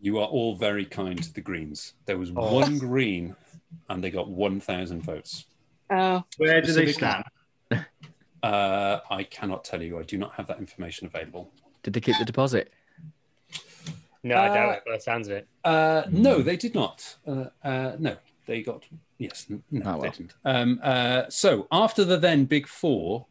You 0.00 0.18
are 0.18 0.26
all 0.26 0.54
very 0.56 0.84
kind 0.84 1.22
to 1.22 1.32
the 1.32 1.40
Greens. 1.40 1.94
There 2.06 2.18
was 2.18 2.30
Oh. 2.34 2.54
one 2.54 2.78
Green 2.78 3.36
and 3.88 4.02
they 4.02 4.10
got 4.10 4.28
1,000 4.28 5.02
votes. 5.02 5.46
Oh, 5.90 6.24
Where 6.38 6.60
do 6.60 6.72
they 6.72 6.92
stand? 6.92 7.24
Uh, 8.42 9.00
I 9.08 9.22
cannot 9.24 9.64
tell 9.64 9.80
you. 9.80 9.98
I 9.98 10.02
do 10.02 10.18
not 10.18 10.32
have 10.34 10.48
that 10.48 10.58
information 10.58 11.06
available. 11.06 11.52
Did 11.84 11.92
they 11.94 12.00
keep 12.00 12.18
the 12.18 12.24
deposit? 12.24 12.72
No, 14.24 14.34
I 14.34 14.48
Uh, 14.48 14.54
doubt 14.54 14.74
it, 14.78 14.82
but 14.84 14.90
that 14.92 15.02
sounds 15.02 15.28
it. 15.28 15.46
Uh, 15.64 16.02
no, 16.10 16.42
they 16.42 16.56
did 16.56 16.74
not. 16.74 17.16
Uh, 17.26 17.46
uh, 17.62 17.96
no, 18.00 18.16
they 18.46 18.62
got 18.62 18.84
yes. 19.18 19.46
No, 19.48 19.82
Oh, 19.84 20.00
they 20.02 20.10
didn't. 20.10 20.34
Um, 20.44 20.80
uh, 20.82 21.24
so 21.28 21.66
after 21.70 22.04
the 22.04 22.16
then 22.16 22.44
Big 22.44 22.66
Four, 22.66 23.26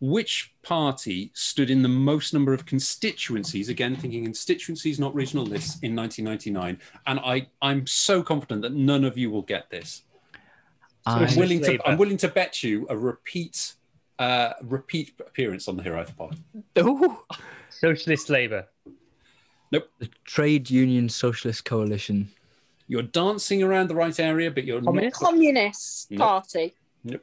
which 0.00 0.52
party 0.62 1.30
stood 1.34 1.70
in 1.70 1.82
the 1.82 1.88
most 1.88 2.32
number 2.32 2.52
of 2.52 2.66
constituencies? 2.66 3.68
Again, 3.68 3.94
thinking 3.96 4.24
constituencies, 4.24 4.98
not 4.98 5.14
regional 5.14 5.44
lists, 5.44 5.78
in 5.82 5.94
1999. 5.94 6.80
And 7.06 7.20
I, 7.20 7.48
I'm 7.60 7.86
so 7.86 8.22
confident 8.22 8.62
that 8.62 8.72
none 8.72 9.04
of 9.04 9.16
you 9.16 9.30
will 9.30 9.42
get 9.42 9.70
this. 9.70 10.02
I- 11.06 11.24
I'm 11.24 11.36
willing 11.36 11.60
to, 11.62 11.78
I'm 11.88 11.98
willing 11.98 12.16
to 12.18 12.28
bet 12.28 12.62
you 12.62 12.86
a 12.90 12.96
repeat, 12.96 13.74
uh, 14.18 14.54
repeat 14.62 15.12
appearance 15.20 15.68
on 15.68 15.76
the 15.76 15.82
Hiraeth 15.82 16.16
Pod. 16.16 16.36
Ooh. 16.78 17.18
Socialist 17.70 18.28
Labour. 18.30 18.66
Nope. 19.70 19.88
The 20.00 20.08
Trade 20.24 20.68
Union 20.70 21.08
Socialist 21.08 21.64
Coalition. 21.64 22.30
You're 22.88 23.02
dancing 23.02 23.62
around 23.62 23.88
the 23.88 23.94
right 23.94 24.18
area, 24.18 24.50
but 24.50 24.64
you're 24.64 24.82
Communist? 24.82 25.20
Communist 25.20 26.10
No. 26.10 26.18
Party. 26.18 26.74
No, 27.04 27.18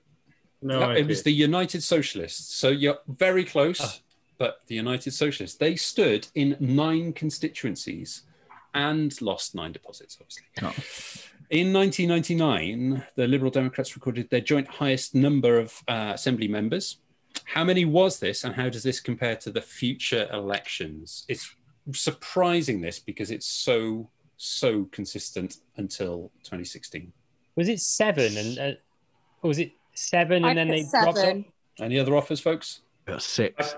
not. 0.62 0.80
No, 0.80 0.92
it 0.92 1.08
was 1.08 1.24
the 1.24 1.32
United 1.34 1.84
Socialists. 1.84 2.54
So 2.56 2.70
you're 2.70 3.00
very 3.08 3.46
close, 3.46 3.80
Ah. 3.82 3.98
but 4.38 4.62
the 4.68 4.76
United 4.76 5.12
Socialists. 5.12 5.58
They 5.58 5.76
stood 5.76 6.28
in 6.36 6.58
nine 6.60 7.14
constituencies 7.14 8.24
and 8.74 9.20
lost 9.22 9.56
nine 9.56 9.72
deposits, 9.72 10.18
obviously. 10.20 10.46
No. 10.62 10.72
In 11.50 11.74
1999, 11.74 13.04
the 13.16 13.28
Liberal 13.28 13.52
Democrats 13.52 13.96
recorded 13.96 14.30
their 14.30 14.42
joint 14.42 14.68
highest 14.68 15.16
number 15.16 15.58
of 15.58 15.82
uh, 15.88 16.12
assembly 16.14 16.48
members. 16.48 16.98
How 17.46 17.64
many 17.64 17.86
was 17.86 18.20
this, 18.20 18.44
and 18.44 18.54
how 18.56 18.70
does 18.70 18.84
this 18.84 19.00
compare 19.00 19.36
to 19.38 19.50
the 19.52 19.62
future 19.62 20.30
elections? 20.32 21.26
It's 21.28 21.56
surprising 21.94 22.82
this 22.82 23.00
because 23.00 23.32
it's 23.32 23.48
so 23.48 24.10
so 24.42 24.86
consistent 24.86 25.58
until 25.78 26.32
2016. 26.44 27.12
Was 27.56 27.68
it 27.70 27.80
seven 27.82 28.38
and 28.38 28.58
uh, 28.58 28.72
or 29.44 29.50
was 29.50 29.60
it 29.60 29.72
seven 29.94 30.46
I 30.46 30.50
and 30.50 30.58
then 30.58 30.68
put 30.68 30.74
they 30.74 30.86
dropped 30.90 31.08
off? 31.10 31.24
seven. 31.26 31.46
Any 31.80 32.00
other 32.00 32.16
offers, 32.16 32.40
folks? 32.40 32.82
Got 33.06 33.22
six. 33.22 33.70
Si- 33.72 33.76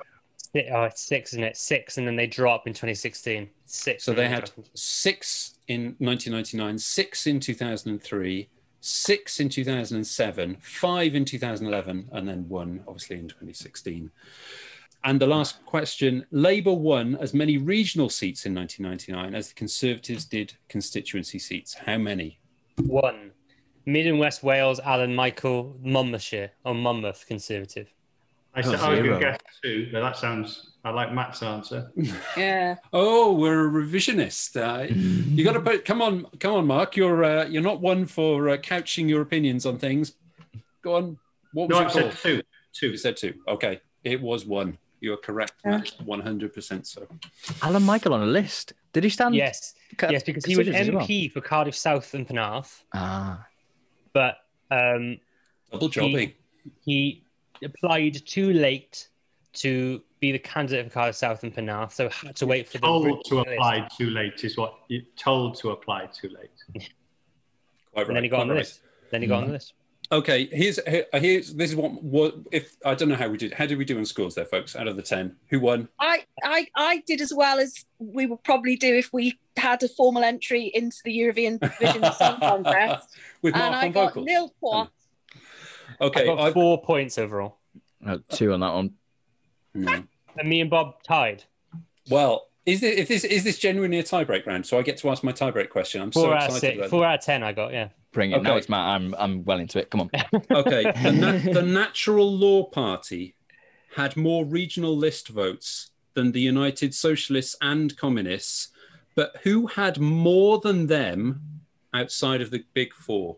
Oh, 0.73 0.83
it's 0.83 1.01
six, 1.01 1.31
isn't 1.33 1.45
it? 1.45 1.55
Six, 1.55 1.97
and 1.97 2.05
then 2.05 2.17
they 2.17 2.27
drop 2.27 2.67
in 2.67 2.73
2016. 2.73 3.49
Six. 3.65 4.03
So 4.03 4.11
they 4.13 4.27
had 4.27 4.51
six 4.73 5.55
in 5.69 5.95
1999, 5.99 6.77
six 6.77 7.25
in 7.25 7.39
2003, 7.39 8.49
six 8.81 9.39
in 9.39 9.47
2007, 9.47 10.57
five 10.59 11.15
in 11.15 11.23
2011, 11.23 12.09
and 12.11 12.27
then 12.27 12.49
one, 12.49 12.83
obviously, 12.85 13.15
in 13.19 13.29
2016. 13.29 14.11
And 15.03 15.19
the 15.19 15.27
last 15.27 15.65
question 15.65 16.25
Labour 16.31 16.73
won 16.73 17.15
as 17.15 17.33
many 17.33 17.57
regional 17.57 18.09
seats 18.09 18.45
in 18.45 18.53
1999 18.53 19.35
as 19.35 19.49
the 19.49 19.55
Conservatives 19.55 20.25
did 20.25 20.53
constituency 20.69 21.39
seats. 21.39 21.73
How 21.73 21.97
many? 21.97 22.39
one. 22.87 23.31
Mid 23.85 24.07
and 24.07 24.19
West 24.19 24.43
Wales, 24.43 24.79
Alun 24.79 25.15
Michael, 25.15 25.75
Monmouthshire, 25.81 26.51
or 26.63 26.75
Monmouth 26.75 27.25
Conservative. 27.27 27.91
I, 28.53 28.61
said, 28.61 28.79
Oh, 28.79 28.85
I 28.85 28.89
was 28.91 28.99
going 28.99 29.11
to 29.13 29.19
guess 29.19 29.39
two, 29.63 29.89
but 29.91 30.01
that 30.01 30.17
sounds. 30.17 30.73
I 30.83 30.89
like 30.89 31.13
Matt's 31.13 31.41
answer. 31.41 31.91
Yeah. 32.37 32.75
Oh, 32.91 33.33
we're 33.33 33.67
a 33.67 33.71
revisionist. 33.71 34.57
Uh, 34.57 34.87
you 34.93 35.43
got 35.43 35.53
to 35.53 35.61
put. 35.61 35.85
Come 35.85 36.01
on, 36.01 36.25
come 36.39 36.53
on, 36.53 36.67
Mark. 36.67 36.95
You're 36.95 37.23
uh, 37.23 37.45
you're 37.45 37.61
not 37.61 37.81
one 37.81 38.05
for 38.05 38.49
uh, 38.49 38.57
couching 38.57 39.07
your 39.07 39.21
opinions 39.21 39.65
on 39.65 39.77
things. 39.77 40.13
Go 40.83 40.95
on. 40.95 41.17
What 41.53 41.69
was 41.69 41.79
No, 41.79 41.85
I 41.85 41.89
said 41.89 42.11
two. 42.21 42.41
Two. 42.73 42.89
You 42.89 42.97
said 42.97 43.17
two. 43.17 43.33
Okay, 43.47 43.79
it 44.03 44.21
was 44.21 44.45
one. 44.45 44.77
You 45.01 45.13
are 45.13 45.17
correct. 45.17 45.53
Yeah. 45.65 45.81
One 46.05 46.21
hundred 46.21 46.53
percent. 46.53 46.87
So 46.87 47.07
Alun 47.61 47.81
Michael 47.83 48.13
on 48.13 48.21
a 48.21 48.25
list. 48.27 48.73
Did 48.93 49.03
he 49.03 49.09
stand? 49.09 49.33
Yes, 49.35 49.73
ca- 49.97 50.09
yes, 50.11 50.23
because 50.23 50.45
he 50.45 50.55
was 50.55 50.67
constituencies 50.67 50.89
as 50.89 50.95
well? 50.95 51.07
MP 51.07 51.31
for 51.31 51.41
Cardiff 51.41 51.75
South 51.75 52.13
and 52.13 52.27
Penarth, 52.27 52.83
Ah. 52.93 53.45
but 54.13 54.35
um, 54.69 55.17
double 55.71 55.89
jobbing. 55.89 56.33
he 56.85 57.23
applied 57.63 58.25
too 58.25 58.53
late 58.53 59.07
to 59.53 60.01
be 60.19 60.31
the 60.31 60.39
candidate 60.39 60.85
for 60.85 60.91
Cardiff 60.91 61.15
South 61.15 61.41
and 61.43 61.53
Penarth, 61.55 61.93
so 61.93 62.07
had 62.09 62.35
to 62.35 62.45
wait 62.45 62.67
for 62.67 62.77
the 62.77 62.85
Told 62.85 63.25
to 63.25 63.35
list. 63.37 63.47
apply 63.49 63.87
too 63.97 64.09
late 64.11 64.43
is 64.43 64.55
what 64.57 64.75
you 64.87 65.01
told 65.17 65.55
to 65.59 65.71
apply 65.71 66.07
too 66.07 66.29
late. 66.29 66.51
Quite 67.93 68.07
and 68.07 68.15
then 68.15 68.23
he 68.23 68.29
got 68.29 68.37
quite 68.37 68.41
on 68.43 68.47
the 68.49 68.53
right. 68.53 68.59
list. 68.59 68.81
Then 69.09 69.21
he 69.23 69.27
got 69.27 69.41
on 69.41 69.47
the 69.47 69.53
list. 69.53 69.73
Okay, 70.11 70.47
here's 70.51 70.77
here's 71.13 71.53
this 71.53 71.69
is 71.69 71.75
what 71.75 72.03
what 72.03 72.35
if 72.51 72.75
I 72.85 72.95
don't 72.95 73.07
know 73.07 73.15
how 73.15 73.29
we 73.29 73.37
did. 73.37 73.53
How 73.53 73.65
did 73.65 73.77
we 73.77 73.85
do 73.85 73.97
in 73.97 74.05
scores 74.05 74.35
there, 74.35 74.43
folks? 74.45 74.75
Out 74.75 74.89
of 74.89 74.97
the 74.97 75.01
ten, 75.01 75.37
who 75.49 75.61
won? 75.61 75.87
I, 75.99 76.25
I, 76.43 76.67
I 76.75 77.03
did 77.07 77.21
as 77.21 77.33
well 77.33 77.59
as 77.59 77.85
we 77.97 78.25
would 78.25 78.43
probably 78.43 78.75
do 78.75 78.93
if 78.93 79.13
we 79.13 79.39
had 79.55 79.81
a 79.83 79.87
formal 79.87 80.23
entry 80.23 80.65
into 80.73 80.97
the 81.05 81.13
European 81.13 81.59
Vision 81.79 82.03
Song 82.13 82.39
Contest. 82.41 83.07
With 83.41 83.53
Mark 83.55 83.65
and 83.65 83.75
I 83.75 83.85
on 83.85 83.91
got 83.93 84.07
vocals. 84.09 84.25
nil 84.25 84.53
points. 84.59 84.91
Okay, 86.01 86.23
I 86.23 86.25
got 86.25 86.39
I've- 86.39 86.53
four 86.53 86.81
points 86.83 87.17
overall, 87.17 87.59
Uh, 88.05 88.17
two 88.29 88.51
on 88.51 88.59
that 88.59 88.73
one. 88.73 88.91
Hmm. 89.73 89.87
and 90.37 90.49
me 90.49 90.59
and 90.59 90.69
Bob 90.69 91.01
tied. 91.03 91.45
Well, 92.09 92.49
is 92.65 92.81
this 92.81 92.97
if 92.99 93.07
this 93.07 93.23
is 93.23 93.43
this 93.43 93.57
genuinely 93.59 93.99
a 93.99 94.03
tiebreak 94.03 94.45
round? 94.45 94.65
So 94.65 94.77
I 94.77 94.81
get 94.81 94.97
to 94.97 95.09
ask 95.09 95.23
my 95.23 95.31
tiebreak 95.31 95.69
question. 95.69 96.01
I'm 96.01 96.11
Four 96.11 96.23
so 96.23 96.33
out 96.33 96.43
excited. 96.45 96.79
six, 96.79 96.89
four 96.89 97.05
out 97.05 97.19
of 97.19 97.25
ten. 97.25 97.43
I 97.43 97.51
got 97.53 97.73
yeah. 97.73 97.89
Bring 98.13 98.31
it. 98.31 98.41
Now 98.43 98.51
Okay. 98.51 98.57
it's 98.59 98.69
Matt. 98.69 98.87
I'm 98.87 99.15
I'm 99.17 99.43
well 99.45 99.59
into 99.59 99.79
it. 99.79 99.89
Come 99.89 100.01
on. 100.01 100.09
Okay, 100.51 100.83
the, 100.83 101.11
na- 101.11 101.53
the 101.53 101.61
Natural 101.61 102.29
Law 102.31 102.63
Party 102.65 103.35
had 103.95 104.15
more 104.17 104.45
regional 104.45 104.95
list 104.95 105.29
votes 105.29 105.91
than 106.13 106.31
the 106.33 106.41
United 106.41 106.93
Socialists 106.93 107.55
and 107.61 107.95
Communists, 107.97 108.67
but 109.15 109.37
who 109.43 109.67
had 109.67 109.99
more 109.99 110.59
than 110.59 110.87
them 110.87 111.41
outside 111.93 112.41
of 112.41 112.51
the 112.51 112.63
Big 112.73 112.93
Four? 112.93 113.37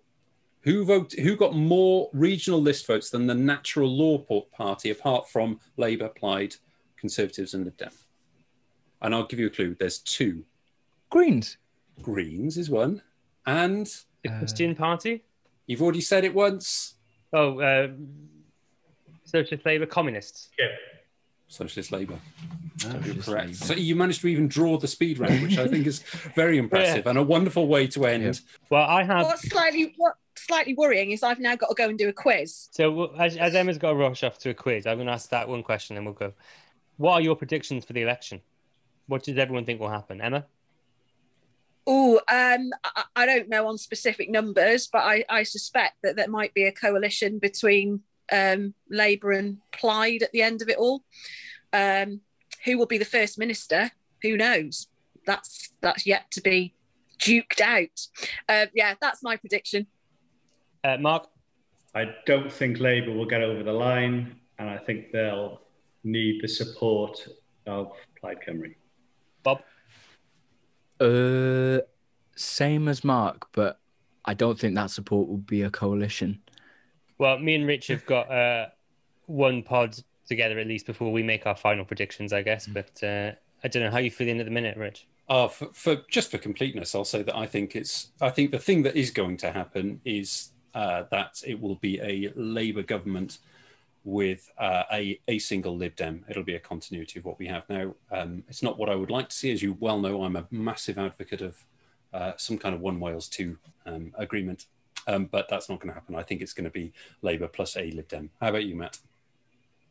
Who 0.62 0.86
vote? 0.86 1.14
Who 1.14 1.36
got 1.36 1.56
more 1.56 2.10
regional 2.14 2.62
list 2.62 2.88
votes 2.88 3.10
than 3.10 3.28
the 3.28 3.36
Natural 3.36 3.90
Law 3.90 4.18
Party, 4.58 4.90
apart 4.90 5.30
from 5.30 5.60
Labour, 5.78 6.10
Plaid, 6.10 6.56
Conservatives, 6.98 7.54
and 7.54 7.66
Lib 7.66 7.78
Dem? 7.78 7.92
And 9.04 9.14
I'll 9.14 9.26
give 9.28 9.40
you 9.40 9.48
a 9.48 9.50
clue. 9.50 9.76
There's 9.78 10.00
two. 10.00 10.44
Greens. 11.10 11.58
Greens 12.02 12.58
is 12.58 12.70
one, 12.70 13.02
and 13.46 13.86
The 14.24 14.30
Uh, 14.32 14.40
Christian 14.40 14.74
Party. 14.76 15.24
you've 15.68 15.82
already 15.82 16.02
said 16.02 16.24
it 16.24 16.34
once. 16.34 16.96
Oh, 17.34 17.60
uh, 17.60 17.90
Socialist 19.26 19.66
Labour, 19.66 19.86
Communists. 19.86 20.50
Yeah. 20.58 20.68
Socialist 21.48 21.92
Labour. 21.92 22.18
You're 22.80 22.92
correct. 23.16 23.28
Labour. 23.28 23.54
So 23.54 23.74
you 23.74 23.96
managed 23.96 24.22
to 24.22 24.28
even 24.28 24.48
draw 24.48 24.78
the 24.78 24.88
speed 24.88 25.20
round, 25.20 25.42
which 25.44 25.58
I 25.58 25.68
think 25.68 25.86
is 25.86 26.00
very 26.36 26.58
impressive 26.64 27.06
and 27.06 27.18
a 27.18 27.24
wonderful 27.24 27.68
way 27.68 27.86
to 27.88 28.06
end. 28.06 28.42
Well, 28.70 28.84
I 28.90 29.04
have. 29.04 29.26
What's 29.26 29.48
slightly 29.50 29.94
what 29.98 30.16
slightly 30.36 30.74
worrying 30.74 31.12
is 31.12 31.22
I've 31.22 31.40
now 31.40 31.56
got 31.56 31.68
to 31.68 31.76
go 31.76 31.90
and 31.90 31.98
do 31.98 32.10
a 32.10 32.14
quiz. 32.14 32.70
So 32.72 33.14
as, 33.20 33.38
as 33.38 33.54
Emma's 33.54 33.78
got 33.78 33.90
to 33.92 33.96
rush 33.96 34.24
off 34.24 34.40
to 34.40 34.50
a 34.50 34.54
quiz, 34.54 34.88
I'm 34.88 34.98
going 34.98 35.08
to 35.08 35.14
ask 35.14 35.30
that 35.30 35.48
one 35.48 35.62
question, 35.64 35.96
and 35.98 36.06
we'll 36.06 36.16
go. 36.16 36.34
What 36.98 37.14
are 37.14 37.22
your 37.22 37.36
predictions 37.36 37.86
for 37.86 37.94
the 37.94 38.02
election? 38.02 38.42
What 39.08 39.24
does 39.24 39.38
everyone 39.38 39.66
think 39.66 39.80
will 39.80 39.90
happen, 39.90 40.22
Emma? 40.22 40.46
Oh, 41.86 42.18
um, 42.30 42.72
I, 42.84 43.04
I 43.16 43.26
don't 43.26 43.50
know 43.50 43.68
on 43.68 43.78
specific 43.78 44.30
numbers, 44.30 44.88
but 44.88 45.00
I, 45.00 45.26
I 45.30 45.44
suspect 45.44 45.96
that 46.04 46.16
there 46.16 46.30
might 46.30 46.54
be 46.54 46.64
a 46.64 46.72
coalition 46.72 47.40
between 47.40 48.02
um, 48.32 48.74
Labour 48.90 49.32
and 49.34 49.58
Plaid 49.74 50.24
at 50.24 50.32
the 50.32 50.42
end 50.42 50.62
of 50.62 50.70
it 50.70 50.78
all. 50.78 51.04
Um, 51.74 52.22
who 52.64 52.78
will 52.78 52.86
be 52.86 52.98
the 52.98 53.06
first 53.06 53.38
minister? 53.38 53.92
Who 54.22 54.38
knows? 54.38 54.88
That's 55.26 55.74
that's 55.82 56.06
yet 56.06 56.32
to 56.32 56.42
be 56.42 56.74
duked 57.20 57.62
out. 57.62 58.08
Uh, 58.48 58.68
yeah, 58.74 58.96
that's 59.02 59.22
my 59.22 59.36
prediction. 59.36 59.88
Uh, 60.84 60.98
Mark, 60.98 61.28
I 61.96 62.14
don't 62.26 62.52
think 62.52 62.80
Labour 62.80 63.12
will 63.12 63.26
get 63.26 63.42
over 63.42 63.64
the 63.64 63.74
line, 63.74 64.36
and 64.60 64.70
I 64.70 64.78
think 64.78 65.12
they'll 65.12 65.62
need 66.04 66.42
the 66.42 66.48
support 66.48 67.28
of 67.66 67.92
Plaid 68.20 68.38
Cymru. 68.48 68.74
Bob, 69.44 69.62
Uh, 71.00 71.80
same 72.36 72.88
as 72.88 73.04
Mark, 73.04 73.48
but 73.52 73.80
I 74.26 74.34
don't 74.34 74.58
think 74.60 74.76
that 74.76 74.90
support 74.90 75.28
will 75.28 75.38
be 75.38 75.62
a 75.64 75.70
coalition. 75.70 76.42
well, 77.20 77.38
me 77.38 77.56
and 77.56 77.68
Rich 77.68 77.88
have 77.88 78.06
got 78.06 78.32
uh, 78.32 78.68
one 79.28 79.64
pod 79.64 79.98
together 80.28 80.58
at 80.60 80.68
least 80.68 80.86
before 80.86 81.12
we 81.12 81.22
make 81.24 81.46
our 81.46 81.56
final 81.56 81.86
predictions, 81.86 82.32
I 82.34 82.42
guess. 82.42 82.66
But 82.68 83.04
uh, 83.04 83.32
I 83.64 83.68
don't 83.68 83.84
know 83.84 83.92
how 83.92 84.00
you 84.00 84.10
feeling 84.12 84.40
at 84.40 84.46
the 84.46 84.52
minute, 84.52 84.78
Rich. 84.78 85.08
Uh, 85.30 85.48
for, 85.48 85.68
for 85.74 85.98
just 86.10 86.32
for 86.32 86.38
completeness, 86.38 86.96
I'll 86.96 87.06
say 87.06 87.24
that 87.24 87.36
I 87.36 87.46
think 87.46 87.76
it's 87.76 88.10
I 88.22 88.30
think 88.30 88.52
the 88.52 88.60
thing 88.60 88.84
that 88.84 88.96
is 88.96 89.12
going 89.12 89.38
to 89.38 89.52
happen 89.52 90.02
is 90.06 90.52
uh, 90.74 91.04
that 91.12 91.42
it 91.46 91.60
will 91.60 91.76
be 91.76 92.00
a 92.02 92.32
Labour 92.36 92.84
government 92.84 93.40
with 94.04 94.52
uh, 94.58 94.84
a 94.92 95.20
a 95.28 95.40
single 95.40 95.78
Lib 95.78 95.96
Dem. 95.96 96.26
It'll 96.30 96.44
be 96.44 96.56
a 96.56 96.60
continuity 96.60 97.20
of 97.20 97.26
what 97.26 97.40
we 97.40 97.48
have 97.48 97.68
now. 97.70 97.94
Um, 98.12 98.44
it's 98.48 98.64
not 98.64 98.78
what 98.78 98.90
I 98.90 98.96
would 98.96 99.10
like 99.10 99.30
to 99.30 99.36
see, 99.36 99.52
as 99.52 99.62
you 99.62 99.78
well 99.80 100.00
know. 100.00 100.24
I'm 100.24 100.36
a 100.36 100.48
massive 100.52 100.98
advocate 100.98 101.42
of 101.42 101.64
uh, 102.14 102.34
some 102.38 102.58
kind 102.58 102.76
of 102.76 102.82
One 102.82 103.00
Wales 103.00 103.28
Two 103.28 103.58
um, 103.86 104.14
agreement, 104.18 104.66
um, 105.08 105.26
but 105.26 105.48
that's 105.50 105.70
not 105.70 105.80
going 105.80 105.90
to 105.90 105.94
happen. 105.94 106.16
I 106.16 106.24
think 106.24 106.42
it's 106.42 106.54
going 106.54 106.66
to 106.66 106.72
be 106.72 106.92
Labour 107.22 107.48
plus 107.48 107.78
a 107.78 107.92
Lib 107.92 108.08
Dem. 108.08 108.30
How 108.42 108.50
about 108.50 108.66
you, 108.66 108.76
Matt? 108.76 109.00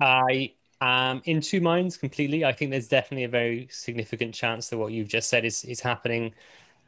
I 0.01 0.53
am 0.81 1.23
in 1.25 1.41
two 1.41 1.61
minds 1.61 1.97
completely. 1.97 2.45
I 2.45 2.53
think 2.53 2.71
there's 2.71 2.89
definitely 2.89 3.25
a 3.25 3.29
very 3.29 3.69
significant 3.71 4.35
chance 4.35 4.69
that 4.69 4.79
what 4.79 4.93
you've 4.93 5.09
just 5.09 5.29
said 5.29 5.45
is, 5.45 5.65
is 5.65 5.81
happening 5.81 6.35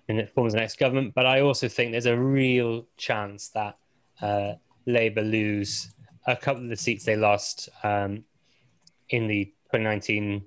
and 0.09 0.19
it 0.19 0.31
forms 0.31 0.53
the 0.53 0.59
next 0.59 0.79
government. 0.79 1.15
But 1.15 1.27
I 1.27 1.41
also 1.41 1.69
think 1.69 1.93
there's 1.93 2.07
a 2.07 2.19
real 2.19 2.87
chance 2.97 3.49
that 3.51 3.79
uh, 4.21 4.55
Labour 4.87 5.23
lose 5.23 5.94
a 6.27 6.37
couple 6.37 6.63
of 6.63 6.69
the 6.69 6.77
seats 6.77 7.05
they 7.05 7.17
lost 7.17 7.69
um, 7.83 8.25
in 9.11 9.27
the 9.27 9.45
2019 9.73 10.43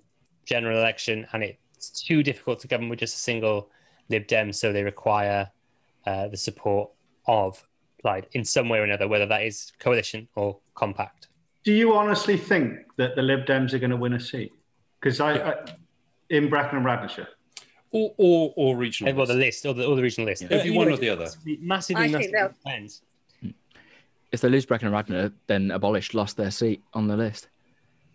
general 0.46 0.78
election, 0.78 1.28
and 1.34 1.44
it's 1.44 1.90
too 1.90 2.24
difficult 2.24 2.60
to 2.60 2.68
govern 2.68 2.90
with 2.90 3.00
just 3.00 3.16
a 3.16 3.20
single 3.20 3.70
Lib 4.10 4.28
Dem, 4.28 4.54
so 4.54 4.72
they 4.72 4.84
require 4.84 5.50
uh, 6.06 6.28
the 6.30 6.38
support 6.38 6.90
of 7.28 7.66
Plaid 8.02 8.28
in 8.34 8.46
some 8.46 8.70
way 8.70 8.80
or 8.80 8.84
another, 8.84 9.08
whether 9.08 9.26
that 9.26 9.44
is 9.44 9.72
coalition 9.80 10.28
or 10.36 10.60
compact. 10.76 11.28
Do 11.64 11.74
you 11.74 11.94
honestly 11.94 12.38
think 12.38 12.86
that 12.98 13.16
the 13.16 13.22
Lib 13.22 13.46
Dems 13.46 13.74
are 13.74 13.80
going 13.80 13.90
to 13.90 13.98
win 13.98 14.14
a 14.14 14.20
seat? 14.20 14.54
Because 15.00 15.20
I, 15.20 15.34
I, 15.34 15.54
in 16.30 16.50
Brecon 16.50 16.78
and 16.78 16.86
Radnorshire. 16.86 17.28
Or, 17.92 18.14
or, 18.18 18.54
or 18.56 18.78
regional. 18.78 19.14
Well, 19.16 19.26
the 19.26 19.34
list, 19.34 19.66
or 19.66 19.74
the, 19.74 19.86
or 19.86 19.96
the 19.96 20.02
regional 20.02 20.30
list. 20.30 20.44
It'd 20.44 20.64
be 20.64 20.72
one 20.72 20.90
or 20.90 20.98
the 20.98 21.10
other. 21.10 21.26
Massively, 21.26 21.58
massively, 21.62 22.04
I 22.04 22.12
think 22.20 22.32
depends. 22.64 23.02
If 24.32 24.42
they 24.42 24.50
lose 24.50 24.66
Brecon 24.66 24.88
and 24.88 24.94
Radnor, 24.96 25.32
then 25.48 25.72
abolished 25.72 26.14
lost 26.14 26.38
their 26.38 26.52
seat 26.52 26.84
on 26.94 27.08
the 27.08 27.16
list. 27.18 27.48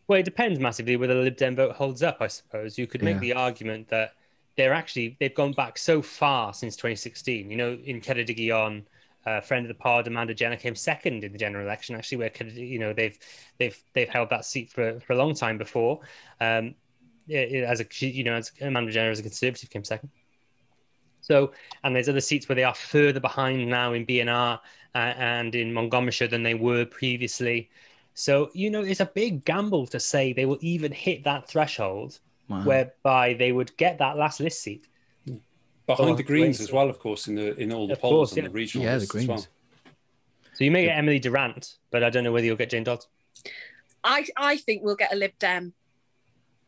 Well, 0.09 0.19
it 0.21 0.25
depends 0.25 0.59
massively 0.61 0.97
whether 0.97 1.15
the 1.15 1.21
Lib 1.23 1.37
Dem 1.37 1.57
vote 1.57 1.75
holds 1.75 2.03
up. 2.03 2.19
I 2.21 2.27
suppose 2.27 2.77
you 2.77 2.87
could 2.87 3.03
make 3.03 3.15
Yeah. 3.15 3.21
the 3.21 3.33
argument 3.35 3.89
that 3.89 4.13
they're 4.57 4.75
actually 4.75 5.17
they've 5.21 5.35
gone 5.35 5.53
back 5.53 5.79
so 5.79 6.03
far 6.03 6.53
since 6.53 6.77
2016. 6.77 7.51
You 7.51 7.57
know, 7.57 7.79
in 7.85 8.01
Ceredigion, 8.01 8.55
on 8.55 8.87
uh, 9.25 9.41
friend 9.41 9.65
of 9.65 9.69
the 9.69 9.75
pod 9.75 10.07
Amanda 10.09 10.35
Jenner 10.35 10.57
came 10.57 10.75
second 10.75 11.25
in 11.25 11.33
the 11.33 11.39
general 11.39 11.65
election. 11.65 11.95
Actually, 11.95 12.19
where 12.19 12.31
you 12.53 12.79
know 12.79 12.93
they've 12.93 13.19
they've 13.59 13.81
they've 13.95 14.09
held 14.09 14.29
that 14.31 14.45
seat 14.45 14.71
for, 14.71 15.01
for 15.01 15.15
a 15.15 15.17
long 15.17 15.35
time 15.35 15.57
before. 15.57 16.01
Um, 16.41 16.75
it- 17.29 17.53
it- 17.53 17.65
as 17.65 17.81
a 17.81 17.87
you 18.07 18.25
know, 18.25 18.35
as 18.35 18.51
Amanda 18.61 18.91
Jenner 18.93 19.11
as 19.11 19.21
a 19.21 19.23
conservative 19.23 19.71
came 19.71 19.85
second. 19.85 20.11
So, 21.23 21.53
and 21.85 21.95
there's 21.97 22.09
other 22.09 22.21
seats 22.21 22.49
where 22.49 22.57
they 22.57 22.65
are 22.65 22.75
further 22.75 23.21
behind 23.21 23.69
now 23.69 23.93
in 23.95 24.05
BNR 24.05 24.59
uh, 24.95 24.99
and 24.99 25.55
in 25.55 25.73
Montgomeryshire 25.73 26.29
than 26.29 26.43
they 26.43 26.55
were 26.55 26.85
previously. 26.85 27.71
So, 28.15 28.51
you 28.53 28.69
know, 28.71 28.83
it's 28.83 29.01
a 29.01 29.07
big 29.07 29.45
gamble 29.45 29.87
to 29.87 29.99
say 29.99 30.33
they 30.33 30.45
will 30.45 30.59
even 30.61 30.93
hit 30.93 31.25
that 31.25 31.49
threshold 31.49 32.19
Wow. 32.49 32.65
whereby 32.65 33.35
they 33.35 33.53
would 33.53 33.75
get 33.79 33.99
that 33.99 34.19
last 34.19 34.41
list 34.41 34.61
seat. 34.61 34.87
Behind 35.87 36.11
Oh, 36.11 36.15
the 36.15 36.23
Greens 36.23 36.61
as 36.61 36.71
well, 36.73 36.91
of 36.91 36.99
course, 36.99 37.29
in 37.29 37.35
the 37.37 37.55
in 37.59 37.73
all 37.73 37.87
the 37.87 37.95
Of 37.95 38.01
polls 38.01 38.31
course, 38.31 38.33
and 38.33 38.39
yeah. 38.43 38.49
the 38.49 38.51
regional 38.55 38.85
Yeah, 38.85 38.95
the 38.95 38.99
lists 39.01 39.15
as 39.15 39.27
well. 39.29 39.37
Greens. 39.39 39.49
So 40.55 40.65
you 40.65 40.71
may 40.71 40.85
get 40.85 40.99
Emily 40.99 41.19
Durrant, 41.19 41.77
but 41.91 42.05
I 42.05 42.11
don't 42.11 42.25
know 42.25 42.33
whether 42.33 42.45
you'll 42.45 42.57
get 42.57 42.69
Jane 42.71 42.85
Dodds. 42.85 43.07
I, 44.05 44.27
I 44.37 44.57
think 44.59 44.83
we'll 44.83 44.97
get 44.97 45.13
a 45.13 45.17
Lib 45.17 45.33
Dem 45.39 45.73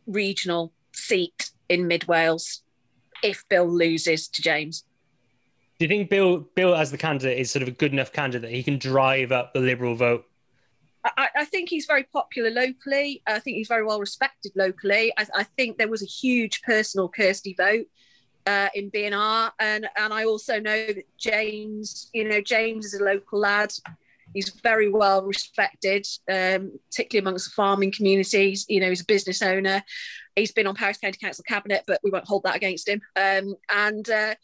regional 0.07 0.73
seat 0.93 1.51
in 1.69 1.87
Mid 1.87 2.05
Wales 2.05 2.63
if 3.25 3.43
Bill 3.49 3.67
loses 3.67 4.29
to 4.29 4.43
James. 4.43 4.85
Do 5.79 5.87
you 5.87 5.89
think 5.89 6.09
Bill, 6.09 6.47
Bill 6.55 6.75
as 6.77 6.93
the 6.93 6.99
candidate, 6.99 7.39
is 7.39 7.51
sort 7.51 7.63
of 7.63 7.69
a 7.69 7.73
good 7.73 7.93
enough 7.93 8.13
candidate 8.13 8.43
that 8.43 8.57
he 8.57 8.63
can 8.63 8.79
drive 8.79 9.33
up 9.33 9.53
the 9.53 9.61
Liberal 9.61 9.97
vote? 9.97 10.25
I, 11.05 11.29
I 11.37 11.45
think 11.45 11.69
he's 11.69 11.87
very 11.87 12.05
popular 12.05 12.51
locally. 12.51 13.23
I 13.27 13.39
think 13.39 13.57
he's 13.57 13.69
very 13.69 13.85
well 13.85 13.99
respected 13.99 14.53
locally. 14.55 15.13
I, 15.19 15.27
I 15.35 15.43
think 15.43 15.77
there 15.77 15.89
was 15.89 16.03
a 16.03 16.07
huge 16.07 16.63
personal 16.63 17.09
Kirsty 17.09 17.55
vote 17.59 17.87
uh, 18.47 18.69
in 18.75 18.91
BNR, 18.91 19.53
and 19.59 19.89
and 19.97 20.13
I 20.13 20.25
also 20.25 20.61
know 20.61 20.87
that 20.87 21.05
James, 21.19 22.11
you 22.15 22.29
know, 22.29 22.41
James 22.41 22.87
is 22.87 22.95
a 22.95 23.05
local 23.05 23.41
lad. 23.41 23.73
He's 24.33 24.49
very 24.63 24.91
well 24.91 25.23
respected, 25.23 26.07
um, 26.31 26.73
particularly 26.91 27.29
amongst 27.29 27.47
the 27.47 27.55
farming 27.55 27.93
communities. 27.93 28.65
You 28.69 28.81
know, 28.81 28.89
he's 28.89 29.03
a 29.03 29.07
business 29.07 29.43
owner. 29.43 29.83
He's 30.37 30.53
been 30.53 30.67
on 30.67 30.75
Powys 30.75 30.99
County 30.99 31.19
Council 31.19 31.45
cabinet, 31.47 31.85
but 31.87 32.01
we 32.03 32.11
won't 32.11 32.27
hold 32.27 32.43
that 32.45 32.57
against 32.57 32.89
him. 32.89 33.01
Um, 33.17 33.55
and 33.73 34.09
uh, 34.11 34.35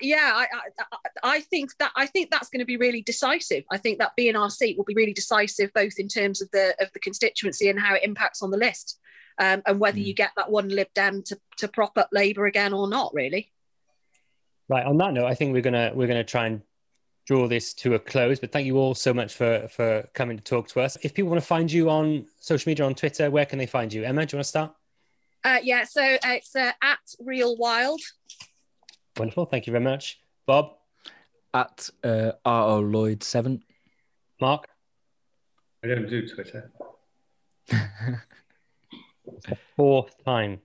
yeah, 0.00 0.30
I, 0.34 0.46
I, 0.52 1.08
I- 1.22 1.40
think 1.40 1.70
that 1.78 1.90
I 1.96 2.06
think 2.06 2.30
that's 2.30 2.48
going 2.48 2.60
to 2.60 2.64
be 2.64 2.76
really 2.76 3.02
decisive. 3.02 3.64
I 3.70 3.78
think 3.78 3.98
that 3.98 4.12
BNR 4.18 4.50
seat 4.50 4.76
will 4.76 4.84
be 4.84 4.94
really 4.94 5.12
decisive, 5.12 5.72
both 5.74 5.94
in 5.98 6.08
terms 6.08 6.40
of 6.40 6.50
the 6.52 6.74
of 6.80 6.92
the 6.92 7.00
constituency 7.00 7.68
and 7.68 7.78
how 7.80 7.94
it 7.94 8.02
impacts 8.04 8.42
on 8.42 8.50
the 8.50 8.56
list, 8.56 8.98
um, 9.38 9.62
and 9.66 9.80
whether 9.80 9.98
Mm. 9.98 10.04
you 10.06 10.14
get 10.14 10.30
that 10.36 10.50
one 10.50 10.68
Lib 10.68 10.88
Dem 10.94 11.22
to, 11.24 11.38
to 11.58 11.68
prop 11.68 11.98
up 11.98 12.08
Labour 12.12 12.46
again 12.46 12.72
or 12.72 12.88
not. 12.88 13.12
Really, 13.14 13.50
Right. 14.68 14.86
On 14.86 14.96
that 14.98 15.12
note, 15.12 15.26
I 15.26 15.34
think 15.34 15.52
we're 15.52 15.60
gonna 15.62 15.90
we're 15.94 16.06
gonna 16.08 16.24
try 16.24 16.46
and 16.46 16.62
draw 17.26 17.46
this 17.48 17.74
to 17.74 17.94
a 17.94 17.98
close. 17.98 18.38
But 18.40 18.52
thank 18.52 18.66
you 18.66 18.78
all 18.78 18.94
so 18.94 19.12
much 19.12 19.34
for 19.34 19.68
for 19.68 20.08
coming 20.14 20.36
to 20.38 20.44
talk 20.44 20.68
to 20.68 20.80
us. 20.80 20.96
If 21.02 21.12
people 21.14 21.30
want 21.30 21.42
to 21.42 21.46
find 21.46 21.70
you 21.70 21.90
on 21.90 22.26
social 22.40 22.70
media 22.70 22.86
on 22.86 22.94
Twitter, 22.94 23.30
where 23.30 23.44
can 23.46 23.58
they 23.58 23.66
find 23.66 23.92
you? 23.92 24.04
Emma, 24.04 24.24
do 24.24 24.34
you 24.34 24.38
want 24.38 24.44
to 24.44 24.48
start? 24.48 24.74
Uh, 25.44 25.58
yeah. 25.62 25.84
So 25.84 26.02
uh, 26.02 26.18
it's 26.24 26.56
uh, 26.56 26.72
at 26.82 26.98
Real 27.20 27.56
Wild. 27.56 28.00
Wonderful. 29.16 29.46
Thank 29.46 29.66
you 29.66 29.70
very 29.72 29.84
much, 29.84 30.18
Bob, 30.46 30.72
At 31.52 31.88
uh, 32.02 32.32
R.O. 32.44 32.80
Lloyd 32.80 33.22
7. 33.22 33.62
Mark. 34.40 34.66
I 35.84 35.88
don't 35.88 36.08
do 36.08 36.26
Twitter. 36.26 36.72
Fourth 39.76 40.24
time 40.24 40.60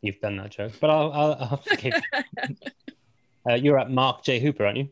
you've 0.00 0.20
done 0.20 0.36
that 0.38 0.50
joke, 0.50 0.72
but 0.80 0.90
I'll 0.90 1.12
I'll, 1.12 1.34
I'll 1.34 1.56
forgive. 1.58 1.94
you. 2.12 2.56
uh, 3.50 3.54
you're 3.54 3.78
at 3.78 3.90
Mark 3.90 4.22
J 4.24 4.40
Hooper, 4.40 4.64
aren't 4.64 4.78
you? 4.78 4.88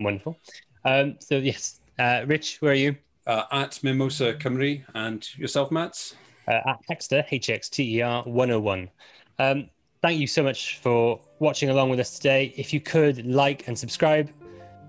Wonderful. 0.00 0.36
Um, 0.84 1.16
so 1.20 1.36
yes, 1.36 1.80
uh, 1.98 2.24
Rich, 2.26 2.60
where 2.60 2.72
are 2.72 2.74
you? 2.74 2.96
Uh, 3.26 3.44
at 3.52 3.78
Mimosa 3.84 4.34
Cymru 4.34 4.82
and 4.94 5.26
yourself, 5.38 5.70
Matt. 5.70 6.14
Uh, 6.48 6.60
at 6.66 6.80
Hexter, 6.90 7.24
H 7.30 7.50
X 7.50 7.68
T 7.68 7.98
E 7.98 8.02
R 8.02 8.22
101. 8.24 8.90
Um, 9.38 9.68
thank 10.02 10.18
you 10.18 10.26
so 10.26 10.42
much 10.42 10.78
for 10.78 11.20
watching 11.38 11.70
along 11.70 11.90
with 11.90 12.00
us 12.00 12.16
today. 12.16 12.52
If 12.56 12.72
you 12.72 12.80
could 12.80 13.24
like 13.24 13.68
and 13.68 13.78
subscribe, 13.78 14.30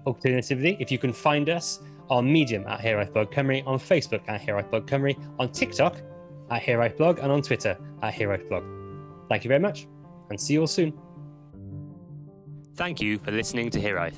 alternatively, 0.06 0.78
if 0.80 0.92
you 0.92 0.98
can 0.98 1.14
find 1.14 1.50
us 1.50 1.80
on 2.10 2.32
Medium 2.32 2.66
at 2.68 2.80
Hiraeth 2.80 3.14
Blog 3.14 3.32
Cymru, 3.32 3.66
on 3.66 3.80
Facebook 3.80 4.28
at 4.28 4.42
Hiraeth 4.42 4.70
Blog 4.70 4.88
Cymru, 4.88 5.16
on 5.40 5.52
TikTok 5.52 6.02
at 6.52 6.62
Hiraeth 6.62 6.98
Blog, 6.98 7.20
and 7.20 7.32
on 7.32 7.42
Twitter 7.42 7.78
at 8.02 8.14
Hiraeth 8.14 8.48
Blog. 8.50 8.64
Thank 9.30 9.44
you 9.44 9.48
very 9.48 9.62
much, 9.62 9.88
and 10.30 10.40
see 10.40 10.54
you 10.54 10.62
all 10.62 10.68
soon. 10.68 10.94
Thank 12.76 13.02
you 13.02 13.20
for 13.20 13.32
listening 13.32 13.70
to 13.72 13.80
Hiraeth. 13.80 14.18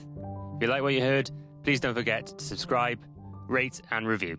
If 0.56 0.62
you 0.62 0.68
like 0.68 0.82
what 0.82 0.94
you 0.94 1.02
heard, 1.02 1.30
please 1.64 1.80
don't 1.80 1.96
forget 1.96 2.28
to 2.28 2.46
subscribe, 2.46 3.00
rate, 3.48 3.82
and 3.92 4.08
review. 4.08 4.38